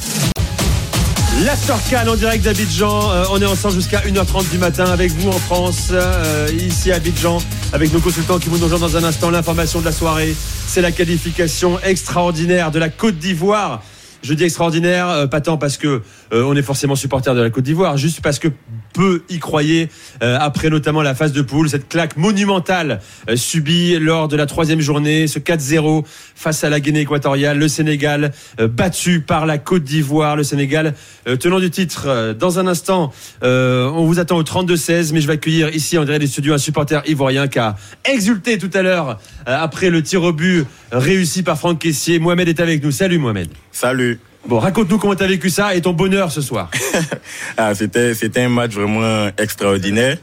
L'Aftercan 1.40 2.08
en 2.12 2.16
direct 2.16 2.44
d'Abidjan. 2.44 3.10
Euh, 3.10 3.24
on 3.32 3.42
est 3.42 3.46
ensemble 3.46 3.74
jusqu'à 3.74 4.02
1h30 4.02 4.52
du 4.52 4.58
matin 4.58 4.86
avec 4.86 5.12
vous 5.12 5.30
en 5.30 5.40
France, 5.40 5.88
euh, 5.92 6.48
ici 6.54 6.92
à 6.92 6.96
Abidjan, 6.96 7.40
avec 7.74 7.92
nos 7.94 8.00
consultants 8.00 8.38
qui 8.38 8.50
vont 8.50 8.58
nous 8.58 8.66
rejoindre 8.66 8.88
dans 8.88 8.98
un 8.98 9.04
instant. 9.06 9.32
L'information 9.32 9.80
de 9.80 9.86
la 9.86 9.92
soirée, 9.92 10.36
c'est 10.68 10.82
la 10.82 10.92
qualification 10.92 11.80
extraordinaire 11.80 12.70
de 12.70 12.78
la 12.78 12.90
Côte 12.90 13.18
d'Ivoire. 13.18 13.82
Je 14.22 14.34
dis 14.36 14.44
extraordinaire, 14.44 15.10
euh, 15.10 15.26
pas 15.26 15.42
tant 15.42 15.58
parce 15.58 15.78
que 15.78 16.04
on 16.32 16.56
est 16.56 16.62
forcément 16.62 16.96
supporter 16.96 17.34
de 17.34 17.42
la 17.42 17.50
Côte 17.50 17.64
d'Ivoire, 17.64 17.98
juste 17.98 18.22
parce 18.22 18.38
que 18.38 18.50
peu 18.94 19.24
y 19.30 19.40
croyaient 19.40 19.90
euh, 20.24 20.38
après 20.40 20.70
notamment 20.70 21.02
la 21.02 21.16
phase 21.16 21.34
de 21.34 21.42
poule, 21.42 21.70
cette 21.70 21.88
claque 21.90 22.18
monumentale 22.18 23.02
euh, 23.30 23.36
subie 23.36 23.98
lors 24.00 24.28
de 24.28 24.36
la 24.36 24.46
troisième 24.46 24.82
journée, 24.82 25.28
ce 25.28 25.40
4-0 25.40 26.04
face 26.36 26.64
à 26.64 26.70
la 26.70 26.80
Guinée 26.80 27.02
équatoriale, 27.02 27.58
le 27.58 27.68
Sénégal 27.68 28.32
euh, 28.60 28.68
battu 28.68 29.22
par 29.22 29.46
la 29.46 29.58
Côte 29.58 29.84
d'Ivoire, 29.84 30.36
le 30.36 30.44
Sénégal 30.44 30.94
euh, 31.28 31.36
tenant 31.36 31.60
du 31.60 31.70
titre. 31.70 32.06
Euh, 32.08 32.34
Dans 32.34 32.60
un 32.60 32.68
instant, 32.68 33.12
on 33.42 34.06
vous 34.06 34.20
attend 34.20 34.38
au 34.38 34.44
32-16, 34.44 35.12
mais 35.14 35.22
je 35.22 35.28
vais 35.28 35.34
accueillir 35.34 35.74
ici 35.76 35.98
en 35.98 36.06
direct 36.06 36.22
des 36.22 36.28
studios 36.28 36.54
un 36.54 36.58
supporter 36.58 37.02
ivoirien 37.08 37.48
qui 37.48 37.60
a 37.60 37.76
exulté 38.06 38.58
tout 38.58 38.70
à 38.74 38.82
l'heure 38.82 39.20
après 39.46 39.90
le 39.90 40.02
tir 40.02 40.24
au 40.24 40.34
but 40.34 40.66
réussi 40.92 41.44
par 41.44 41.58
Franck 41.58 41.80
Caissier. 41.80 42.20
Mohamed 42.20 42.48
est 42.48 42.60
avec 42.60 42.84
nous. 42.84 42.92
Salut 42.92 43.18
Mohamed. 43.18 43.50
Salut. 43.72 44.20
Bon, 44.48 44.58
raconte-nous 44.60 44.98
comment 44.98 45.16
tu 45.16 45.24
as 45.24 45.28
vécu 45.28 45.50
ça 45.50 45.76
et 45.76 45.82
ton 45.82 45.94
bonheur 45.94 46.32
ce 46.32 46.42
soir. 46.42 46.70
Ah, 47.58 47.76
c'était 47.76 48.14
c'était 48.16 48.42
un 48.42 48.50
match 48.50 48.72
vraiment 48.74 49.30
extraordinaire. 49.38 50.18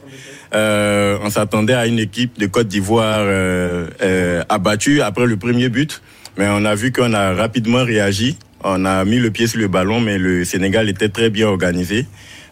Euh, 0.53 1.17
on 1.23 1.29
s'attendait 1.29 1.73
à 1.73 1.85
une 1.85 1.99
équipe 1.99 2.37
de 2.39 2.47
Côte 2.47 2.67
d'Ivoire 2.67 3.19
euh, 3.21 3.87
euh, 4.01 4.43
abattue 4.49 5.01
après 5.01 5.25
le 5.25 5.37
premier 5.37 5.69
but, 5.69 6.01
mais 6.37 6.47
on 6.49 6.65
a 6.65 6.75
vu 6.75 6.91
qu'on 6.91 7.13
a 7.13 7.33
rapidement 7.33 7.83
réagi. 7.83 8.37
On 8.63 8.83
a 8.83 9.05
mis 9.05 9.19
le 9.19 9.31
pied 9.31 9.47
sur 9.47 9.59
le 9.59 9.67
ballon, 9.67 10.01
mais 10.01 10.17
le 10.17 10.43
Sénégal 10.43 10.89
était 10.89 11.09
très 11.09 11.29
bien 11.29 11.47
organisé. 11.47 12.05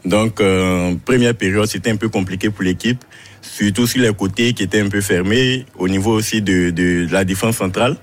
Donc, 0.05 0.39
euh, 0.39 0.95
première 1.03 1.33
période, 1.33 1.65
c'était 1.65 1.91
un 1.91 1.97
peu 1.97 2.07
compliqué 2.07 2.50
pour 2.50 2.63
l'équipe, 2.63 3.03
surtout 3.41 3.88
sur 3.88 4.01
les 4.01 4.13
côtés 4.13 4.53
qui 4.53 4.63
étaient 4.63 4.79
un 4.79 4.88
peu 4.88 5.01
fermés, 5.01 5.65
au 5.77 5.89
niveau 5.89 6.13
aussi 6.13 6.41
de, 6.41 6.69
de 6.69 7.07
la 7.12 7.25
défense 7.25 7.57
centrale. 7.57 7.97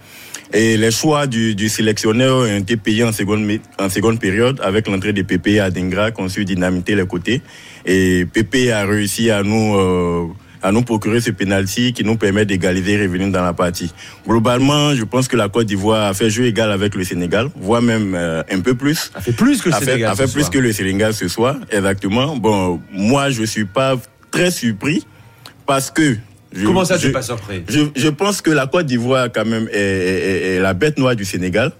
Et 0.53 0.77
les 0.77 0.91
choix 0.91 1.27
du, 1.27 1.55
du 1.55 1.69
sélectionneur 1.69 2.39
ont 2.39 2.57
été 2.59 2.77
payés 2.77 3.05
en 3.05 3.13
seconde, 3.13 3.49
en 3.79 3.89
seconde 3.89 4.21
période 4.21 4.61
avec 4.63 4.87
l'entrée 4.89 5.13
de 5.13 5.23
Pépé 5.23 5.59
à 5.61 5.71
Dengra 5.71 6.11
qui 6.13 6.21
ont 6.21 6.29
su 6.29 6.45
dynamiter 6.45 6.95
les 6.95 7.07
côtés. 7.07 7.43
Et 7.87 8.27
Pépé 8.33 8.71
a 8.71 8.85
réussi 8.85 9.31
à 9.31 9.43
nous, 9.43 9.75
euh, 9.77 10.27
à 10.63 10.71
nous 10.71 10.83
procurer 10.83 11.21
ce 11.21 11.31
penalty 11.31 11.93
qui 11.93 12.05
nous 12.05 12.17
permet 12.17 12.45
d'égaliser 12.47 12.93
et 12.93 13.03
revenir 13.07 13.29
dans 13.31 13.43
la 13.43 13.53
partie. 13.53 13.93
Globalement, 14.27 14.95
je 14.95 15.05
pense 15.05 15.27
que 15.29 15.37
la 15.37 15.49
Côte 15.49 15.67
d'Ivoire 15.67 16.07
a 16.09 16.15
fait 16.15 16.31
jeu 16.31 16.45
égal 16.47 16.71
avec 16.71 16.95
le 16.95 17.05
Sénégal, 17.05 17.49
voire 17.57 17.83
même 17.83 18.15
euh, 18.15 18.43
un 18.51 18.61
peu 18.61 18.75
plus 18.75 19.11
A 19.15 19.21
fait 19.21 19.33
plus 19.33 19.61
que 19.61 19.71
le 19.71 19.75
a 19.75 19.81
fait, 19.81 19.87
Sénégal. 19.87 20.13
a 20.13 20.15
fait 20.15 20.27
ce 20.27 20.33
plus 20.35 20.43
soir. 20.43 20.51
que 20.53 20.59
le 20.59 20.73
Sénégal 20.73 21.15
ce 21.15 21.29
soir, 21.29 21.57
exactement. 21.71 22.37
Bon, 22.37 22.81
moi, 22.93 23.31
je 23.31 23.43
suis 23.45 23.65
pas 23.65 23.97
très 24.31 24.51
surpris 24.51 25.05
parce 25.67 25.91
que. 25.91 26.17
Je- 26.55 26.65
Comment 26.67 26.85
ça, 26.85 26.97
je, 26.97 27.07
t'es 27.09 27.13
pas 27.13 27.23
surpris? 27.23 27.63
je, 27.69 27.81
je 27.97 28.09
pense 28.09 28.41
que 28.41 28.51
la 28.51 28.67
Côte 28.67 28.87
d'Ivoire, 28.87 29.29
quand 29.35 29.45
même, 29.45 29.69
est, 29.73 29.79
est- 29.79 30.55
est- 30.57 30.61
la 30.61 30.75
bête 30.75 30.99
noire 30.99 31.17
du 31.17 31.25
Sénégal. 31.25 31.73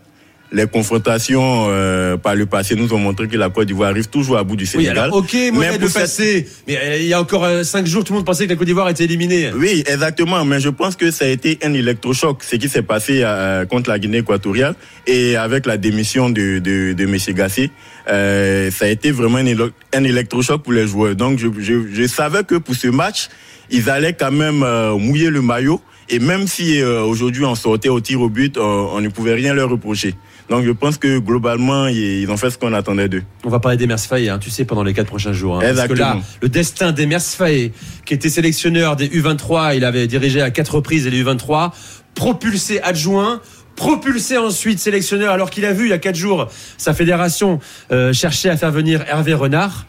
Les 0.53 0.69
confrontations 0.69 1.67
euh, 1.71 2.17
par 2.17 2.37
le 2.37 2.47
passé 2.47 2.77
nous 2.77 2.93
ont 2.93 2.99
montré 2.99 3.27
que 3.27 3.37
la 3.37 3.51
Côte 3.51 3.67
d'Ivoire 3.67 3.91
arrive 3.91 4.07
toujours 4.09 4.37
à 4.39 4.45
bout 4.45 4.55
du 4.55 4.63
Oui, 4.65 4.69
Sénégal. 4.71 4.99
alors, 4.99 5.17
ok, 5.17 5.35
Mais 5.53 5.73
le 5.73 5.79
pour 5.81 5.89
cette- 5.89 6.03
passé. 6.03 6.47
Mais 6.69 6.77
euh, 6.81 6.99
il 7.01 7.07
y 7.07 7.13
a 7.13 7.21
encore 7.21 7.45
5 7.65 7.85
jours, 7.87 8.05
tout 8.05 8.13
le 8.13 8.19
monde 8.19 8.27
pensait 8.27 8.45
que 8.45 8.51
la 8.51 8.57
Côte 8.57 8.67
d'Ivoire 8.67 8.89
était 8.89 9.03
éliminée. 9.03 9.51
Oui, 9.57 9.83
exactement. 9.85 10.45
Mais 10.45 10.61
je 10.61 10.69
pense 10.69 10.95
que 10.95 11.11
ça 11.11 11.25
a 11.25 11.29
été 11.29 11.59
un 11.65 11.73
électrochoc, 11.75 12.45
ce 12.45 12.55
qui 12.55 12.69
s'est 12.69 12.83
passé 12.83 13.23
euh, 13.25 13.65
contre 13.67 13.91
la 13.91 13.99
Guinée 13.99 14.19
équatoriale 14.19 14.77
et 15.09 15.35
avec 15.37 15.67
la 15.67 15.77
démission 15.77 16.31
de, 16.31 16.61
de, 16.61 16.93
de 16.93 17.03
M. 17.05 17.17
Gassé. 17.35 17.71
Euh, 18.09 18.71
ça 18.71 18.85
a 18.85 18.89
été 18.89 19.11
vraiment 19.11 19.39
un 19.39 20.05
électrochoc 20.05 20.63
pour 20.63 20.73
les 20.73 20.87
joueurs. 20.87 21.17
Donc, 21.17 21.41
je, 21.41 21.49
je, 21.59 21.75
je 21.93 22.07
savais 22.07 22.45
que 22.45 22.55
pour 22.57 22.77
ce 22.77 22.89
match, 22.89 23.29
ils 23.75 23.91
allaient 23.91 24.13
quand 24.15 24.33
même 24.33 24.63
euh, 24.63 24.97
mouiller 24.97 25.31
le 25.31 25.43
maillot. 25.43 25.81
Et 26.09 26.19
même 26.19 26.47
si 26.47 26.81
euh, 26.81 27.03
aujourd'hui 27.03 27.45
on 27.45 27.55
sortait 27.55 27.89
au 27.89 28.01
tir 28.01 28.21
au 28.21 28.29
but, 28.29 28.59
on, 28.59 28.63
on 28.95 29.01
ne 29.01 29.09
pouvait 29.09 29.35
rien 29.35 29.55
leur 29.55 29.71
reprocher. 29.71 30.15
Donc, 30.51 30.65
je 30.65 30.71
pense 30.73 30.99
que 30.99 31.19
globalement, 31.19 31.87
ils, 31.87 32.31
ont 32.31 32.37
fait 32.37 32.51
ce 32.51 32.59
qu'on 32.59 32.75
attendait 32.75 33.09
d'eux. 33.09 33.23
On 33.45 33.49
va 33.49 33.61
parler 33.61 33.79
d'Emers 33.79 33.99
Faye, 33.99 34.29
hein, 34.29 34.39
tu 34.39 34.51
sais, 34.51 34.65
pendant 34.67 34.83
les 34.83 34.93
4 34.93 35.07
prochains 35.07 35.33
jours. 35.33 35.57
hein. 35.57 35.73
parce 35.75 35.89
que 35.89 35.95
là, 35.95 36.19
le 36.43 36.49
destin 36.51 36.93
d'Emers 36.93 37.23
Faye, 37.23 37.73
qui 38.05 38.13
était 38.13 38.29
sélectionneur 38.29 38.97
des 38.97 39.09
U23, 39.09 39.75
il 39.77 39.85
avait 39.85 40.07
dirigé 40.07 40.43
à 40.43 40.51
quatre 40.51 40.75
reprises 40.75 41.09
les 41.09 41.25
U23, 41.25 41.73
propulsé 42.15 42.81
adjoint, 42.83 43.41
propulsé 43.75 44.37
ensuite 44.37 44.79
sélectionneur, 44.79 45.33
alors 45.33 45.49
qu'il 45.49 45.65
a 45.65 45.73
vu 45.73 45.87
il 45.87 45.91
y 45.91 45.95
a 45.95 45.99
4 45.99 46.15
jours 46.15 46.49
sa 46.77 46.93
fédération 46.93 47.59
euh, 47.91 48.13
chercher 48.13 48.51
à 48.51 48.57
faire 48.59 48.71
venir 48.71 49.03
Hervé 49.09 49.33
Renard. 49.33 49.87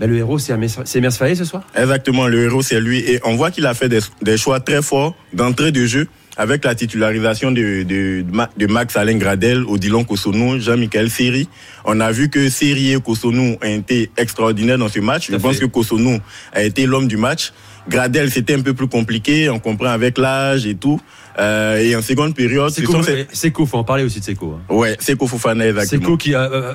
Ben, 0.00 0.08
le 0.08 0.16
héros, 0.16 0.38
c'est 0.38 0.54
Emers 0.54 1.12
Faye 1.12 1.36
ce 1.36 1.44
soir 1.44 1.62
Exactement, 1.76 2.26
le 2.26 2.44
héros 2.44 2.62
c'est 2.62 2.80
lui 2.80 2.98
et 3.00 3.20
on 3.22 3.36
voit 3.36 3.50
qu'il 3.50 3.66
a 3.66 3.74
fait 3.74 3.88
des, 3.90 4.00
des 4.22 4.38
choix 4.38 4.58
très 4.58 4.80
forts 4.82 5.14
d'entrée 5.34 5.72
de 5.72 5.84
jeu 5.84 6.08
avec 6.38 6.64
la 6.64 6.74
titularisation 6.74 7.50
de, 7.50 7.82
de, 7.82 8.22
de 8.22 8.32
Ma- 8.32 8.48
de 8.56 8.66
Max 8.66 8.96
Alain 8.96 9.16
Gradel, 9.18 9.62
Odilon 9.66 10.04
Kosonou, 10.04 10.58
Jean-Michel 10.58 11.10
Seri. 11.10 11.48
On 11.84 12.00
a 12.00 12.10
vu 12.12 12.30
que 12.30 12.48
Seri 12.48 12.92
et 12.94 13.00
Kosonou 13.00 13.58
ont 13.62 13.66
été 13.66 14.10
extraordinaires 14.16 14.78
dans 14.78 14.88
ce 14.88 15.00
match. 15.00 15.28
Je 15.30 15.36
pense 15.36 15.56
fait. 15.56 15.66
que 15.66 15.66
Kosonou 15.66 16.18
a 16.54 16.62
été 16.62 16.86
l'homme 16.86 17.08
du 17.08 17.18
match. 17.18 17.52
Gradel, 17.88 18.30
c'était 18.30 18.54
un 18.54 18.60
peu 18.62 18.72
plus 18.72 18.88
compliqué, 18.88 19.50
on 19.50 19.58
comprend 19.58 19.88
avec 19.88 20.16
l'âge 20.16 20.64
et 20.66 20.74
tout. 20.76 20.98
Euh, 21.38 21.78
et 21.78 21.94
en 21.96 22.02
seconde 22.02 22.34
période, 22.34 22.72
euh, 22.76 23.24
Seco, 23.32 23.64
faut 23.66 23.78
en 23.78 23.84
parler 23.84 24.04
aussi 24.04 24.18
de 24.20 24.24
Seco. 24.24 24.58
hein. 24.58 24.74
Ouais, 24.74 24.96
c'est 25.00 25.16
Fofana, 25.18 25.66
exactement. 25.68 26.02
Seco 26.02 26.16
qui, 26.16 26.34
euh, 26.34 26.48
euh, 26.50 26.74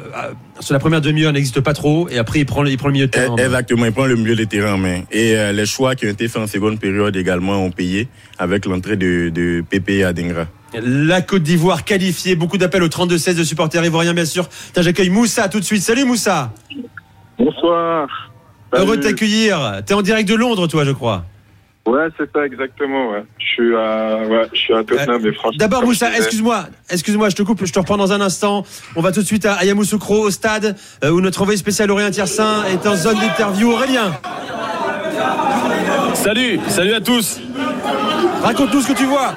sur 0.62 0.74
la 0.74 0.80
première 0.80 1.02
demi-heure, 1.02 1.34
n'existe 1.34 1.60
pas 1.62 1.74
trop, 1.74 2.08
et 2.10 2.18
après, 2.18 2.40
il 2.40 2.46
prend, 2.46 2.64
le- 2.64 2.70
il 2.72 2.78
prend 2.78 2.88
le 2.88 2.94
milieu 2.94 3.08
de 3.08 3.12
terrain. 3.12 3.36
Eh, 3.38 3.42
Exactement, 3.44 3.86
il 3.86 3.92
prend 3.92 4.06
le 4.06 4.16
milieu 4.16 4.36
de 4.36 4.44
terrain 4.46 4.74
en 4.74 4.78
main. 4.78 5.02
Et 5.12 5.36
euh, 5.38 5.52
les 5.52 5.66
choix 5.66 5.96
qui 5.96 6.06
ont 6.06 6.10
été 6.10 6.28
faits 6.28 6.42
en 6.42 6.48
seconde 6.48 6.80
période 6.80 7.16
également 7.16 7.58
ont 7.64 7.72
payé 7.72 8.08
avec 8.40 8.66
l'entrée 8.66 8.96
de, 8.96 9.30
de 9.30 9.64
Pépé 9.70 10.04
à 10.04 10.14
Dengra. 10.14 10.48
La 10.82 11.22
Côte 11.22 11.44
d'Ivoire 11.44 11.84
qualifiée, 11.86 12.36
beaucoup 12.36 12.58
d'appels 12.58 12.84
au 12.84 12.88
32-16 12.90 13.36
de 13.36 13.44
supporters 13.44 13.84
ivoiriens, 13.86 14.14
bien 14.14 14.26
sûr. 14.26 14.48
J'accueille 14.76 15.10
Moussa 15.10 15.48
tout 15.50 15.60
de 15.60 15.66
suite. 15.66 15.82
Salut 15.82 16.04
Moussa. 16.06 16.52
Bonsoir. 17.38 18.08
Heureux 18.74 18.98
de 18.98 19.02
Salut. 19.04 19.14
t'accueillir. 19.16 19.82
T'es 19.86 19.94
en 19.94 20.02
direct 20.02 20.28
de 20.28 20.36
Londres, 20.36 20.68
toi, 20.68 20.84
je 20.86 20.92
crois. 20.92 21.26
Ouais, 21.88 22.08
c'est 22.18 22.32
ça 22.34 22.46
exactement. 22.46 23.12
Ouais. 23.12 23.24
Je 23.38 23.46
suis 23.46 23.76
à, 23.76 24.18
ouais, 24.28 24.48
je 24.54 24.58
suis 24.60 24.74
à 24.74 24.84
Tottenham, 24.84 25.22
mais 25.22 25.32
franchement. 25.34 25.52
Euh, 25.54 25.60
D'abord, 25.60 25.84
Moussa, 25.86 26.10
excuse-moi, 26.18 26.66
excuse-moi, 26.90 27.30
je 27.30 27.36
te 27.36 27.44
coupe, 27.44 27.64
je 27.64 27.72
te 27.72 27.78
reprends 27.78 27.98
dans 27.98 28.12
un 28.12 28.22
instant. 28.22 28.64
On 28.96 29.02
va 29.02 29.12
tout 29.12 29.22
de 29.22 29.26
suite 29.26 29.46
à 29.46 29.64
Yamoussoukro, 29.64 30.22
au 30.22 30.32
stade, 30.32 30.76
euh, 31.04 31.12
où 31.12 31.22
notre 31.22 31.42
envoyé 31.44 31.58
spécial 31.58 31.92
Aurélien 31.92 32.10
Tiersin 32.12 32.64
est 32.66 32.88
en 32.88 32.96
zone 32.96 33.20
d'interview. 33.20 33.72
Aurélien, 33.72 34.12
Salut, 36.16 36.60
salut 36.70 36.94
à 36.94 37.02
tous. 37.02 37.40
raconte-nous 38.42 38.82
ce 38.82 38.88
que 38.88 38.98
tu 38.98 39.06
vois. 39.06 39.36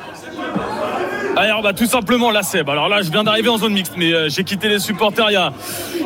Alors 1.39 1.63
bah 1.63 1.73
tout 1.73 1.87
simplement 1.87 2.33
la 2.33 2.43
Seb. 2.43 2.69
Alors 2.69 2.89
là 2.89 3.01
je 3.01 3.13
viens 3.13 3.23
d'arriver 3.23 3.49
en 3.49 3.59
zone 3.59 3.73
mixte, 3.73 3.93
mais 3.97 4.13
euh, 4.13 4.29
j'ai 4.29 4.43
quitté 4.43 4.69
les 4.69 4.81
supporters 4.81 5.31
il 5.31 5.35
y 5.35 5.37
a, 5.37 5.53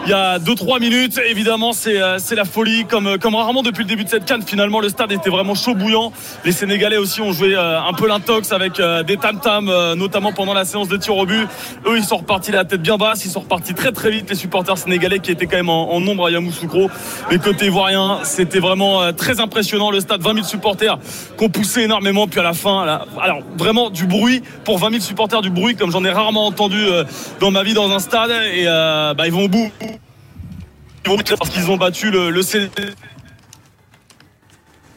il 0.04 0.10
y 0.10 0.12
a 0.12 0.38
2-3 0.38 0.78
minutes. 0.78 1.18
Évidemment, 1.26 1.72
c'est 1.72 2.02
euh, 2.02 2.18
c'est 2.18 2.34
la 2.34 2.44
folie, 2.44 2.84
comme, 2.84 3.16
comme 3.18 3.34
rarement 3.34 3.62
depuis 3.62 3.84
le 3.84 3.88
début 3.88 4.04
de 4.04 4.10
cette 4.10 4.26
canne. 4.26 4.42
Finalement, 4.42 4.80
le 4.80 4.90
stade 4.90 5.10
était 5.10 5.30
vraiment 5.30 5.54
chaud 5.54 5.74
bouillant. 5.74 6.12
Les 6.44 6.52
Sénégalais 6.52 6.96
aussi 6.98 7.22
ont 7.22 7.32
joué 7.32 7.54
euh, 7.54 7.80
un 7.80 7.92
peu 7.92 8.06
l'intox 8.06 8.52
avec 8.52 8.78
euh, 8.80 9.02
des 9.02 9.16
tam-tams, 9.16 9.68
euh, 9.68 9.94
notamment 9.94 10.32
pendant 10.32 10.54
la 10.54 10.64
séance 10.64 10.88
de 10.88 10.96
tir 10.96 11.16
au 11.16 11.24
but. 11.24 11.46
Eux, 11.86 11.96
ils 11.96 12.04
sont 12.04 12.16
repartis 12.18 12.52
la 12.52 12.64
tête 12.64 12.82
bien 12.82 12.96
basse. 12.96 13.24
Ils 13.24 13.30
sont 13.30 13.40
repartis 13.40 13.74
très 13.74 13.92
très 13.92 14.10
vite, 14.10 14.28
les 14.28 14.36
supporters 14.36 14.76
sénégalais 14.76 15.20
qui 15.20 15.30
étaient 15.30 15.46
quand 15.46 15.56
même 15.56 15.68
en, 15.68 16.00
nombre 16.00 16.26
à 16.26 16.30
Yamoussoukro. 16.30 16.90
Mais 17.30 17.38
côté 17.38 17.66
ivoirien, 17.66 18.20
c'était 18.24 18.60
vraiment 18.60 19.02
euh, 19.02 19.12
très 19.12 19.40
impressionnant. 19.40 19.90
Le 19.90 20.00
stade, 20.00 20.20
20 20.20 20.34
000 20.34 20.46
supporters 20.46 20.98
qui 21.38 21.44
ont 21.44 21.48
poussé 21.48 21.82
énormément. 21.82 22.26
Puis 22.26 22.40
à 22.40 22.42
la 22.42 22.54
fin, 22.54 23.04
alors 23.20 23.40
vraiment 23.56 23.88
du 23.88 24.06
bruit 24.06 24.42
pour 24.64 24.78
20 24.78 24.90
000 24.90 25.00
supporters, 25.00 25.21
du 25.26 25.50
bruit 25.50 25.76
comme 25.76 25.90
j'en 25.90 26.04
ai 26.04 26.10
rarement 26.10 26.46
entendu 26.46 26.84
euh, 26.84 27.04
dans 27.40 27.50
ma 27.50 27.62
vie 27.62 27.74
dans 27.74 27.90
un 27.90 27.98
stade. 27.98 28.30
Et 28.30 28.64
euh, 28.66 29.14
bah, 29.14 29.26
ils 29.26 29.32
vont 29.32 29.44
au 29.44 29.48
bout. 29.48 29.70
Ils 31.04 31.10
vont 31.10 31.16
parce 31.16 31.50
qu'ils 31.50 31.70
ont 31.70 31.76
battu 31.76 32.10
le, 32.10 32.30
le 32.30 32.42
CD. 32.42 32.68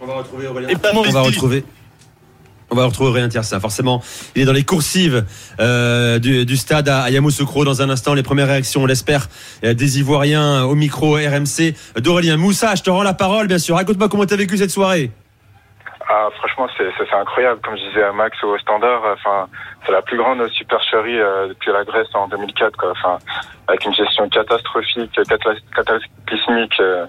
On 0.01 0.05
va 0.05 0.15
retrouver 0.15 0.48
Aurélien. 0.48 0.70
Et 0.70 0.75
On 0.94 1.01
va 1.01 1.22
retrouver. 1.22 1.63
On 2.72 2.75
va 2.75 2.86
retrouver 2.86 3.10
Aurélien 3.12 3.29
Tiersa. 3.29 3.60
Forcément, 3.60 4.01
il 4.36 4.41
est 4.41 4.46
dans 4.46 4.53
les 4.53 4.63
coursives 4.63 5.25
euh, 5.60 6.20
du, 6.20 6.46
du 6.46 6.58
stade 6.58 6.89
à, 6.89 7.03
à 7.03 7.10
Yamoussoukro. 7.10 7.63
Dans 7.63 7.82
un 7.82 7.89
instant, 7.89 8.13
les 8.13 8.24
premières 8.24 8.48
réactions, 8.48 8.84
on 8.84 8.86
l'espère, 8.86 9.27
euh, 9.63 9.74
des 9.74 10.00
Ivoiriens 10.00 10.63
au 10.63 10.75
micro 10.75 11.13
RMC 11.13 11.74
d'Aurélien 11.98 12.38
Moussa. 12.38 12.75
Je 12.75 12.84
te 12.84 12.89
rends 12.89 13.03
la 13.03 13.13
parole, 13.13 13.48
bien 13.48 13.60
sûr. 13.60 13.75
Raconte-moi 13.75 14.10
comment 14.10 14.25
tu 14.25 14.34
as 14.34 14.38
vécu 14.38 14.58
cette 14.58 14.72
soirée. 14.72 15.12
Ah, 16.08 16.27
franchement, 16.38 16.67
c'est 16.77 17.15
incroyable. 17.15 17.62
Comme 17.63 17.75
je 17.77 17.88
disais 17.89 18.03
à 18.03 18.12
Max 18.12 18.38
au 18.44 18.58
standard, 18.60 19.03
euh, 19.05 19.13
enfin, 19.13 19.48
c'est 19.86 19.92
la 19.92 20.01
plus 20.01 20.18
grande 20.18 20.48
supercherie 20.50 21.20
euh, 21.20 21.48
depuis 21.48 21.72
la 21.72 21.84
Grèce 21.84 22.08
en 22.13 22.27
2004, 22.27 22.77
quoi. 22.77 22.92
Enfin, 22.92 23.18
avec 23.68 23.86
une 23.86 23.94
gestion 23.94 24.30
catastrophique, 24.30 25.12
cataclysmique, 25.75 26.80
euh, 26.80 27.06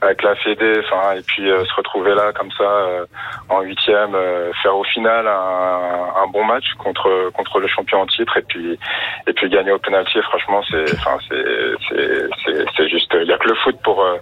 avec 0.00 0.22
la 0.22 0.34
Fédé, 0.36 0.80
enfin, 0.84 1.16
et 1.16 1.22
puis 1.22 1.50
euh, 1.50 1.64
se 1.64 1.74
retrouver 1.74 2.14
là 2.14 2.32
comme 2.32 2.50
ça 2.52 2.64
euh, 2.64 3.06
en 3.48 3.60
huitième, 3.62 4.14
euh, 4.14 4.52
faire 4.62 4.76
au 4.76 4.84
final 4.84 5.26
un, 5.26 6.22
un 6.22 6.26
bon 6.28 6.44
match 6.44 6.64
contre 6.78 7.30
contre 7.32 7.58
le 7.58 7.66
champion 7.66 8.02
en 8.02 8.06
titre, 8.06 8.36
et 8.36 8.42
puis 8.42 8.78
et 9.26 9.32
puis 9.32 9.48
gagner 9.48 9.72
au 9.72 9.78
penalty. 9.78 10.20
Franchement, 10.22 10.62
c'est 10.70 10.92
enfin, 10.94 11.18
c'est 11.28 11.74
c'est 11.88 12.64
c'est 12.76 12.88
juste. 12.88 13.12
Il 13.20 13.28
y 13.28 13.32
a 13.32 13.38
que 13.38 13.48
le 13.48 13.54
foot 13.56 13.76
pour 13.82 14.02
euh, 14.04 14.16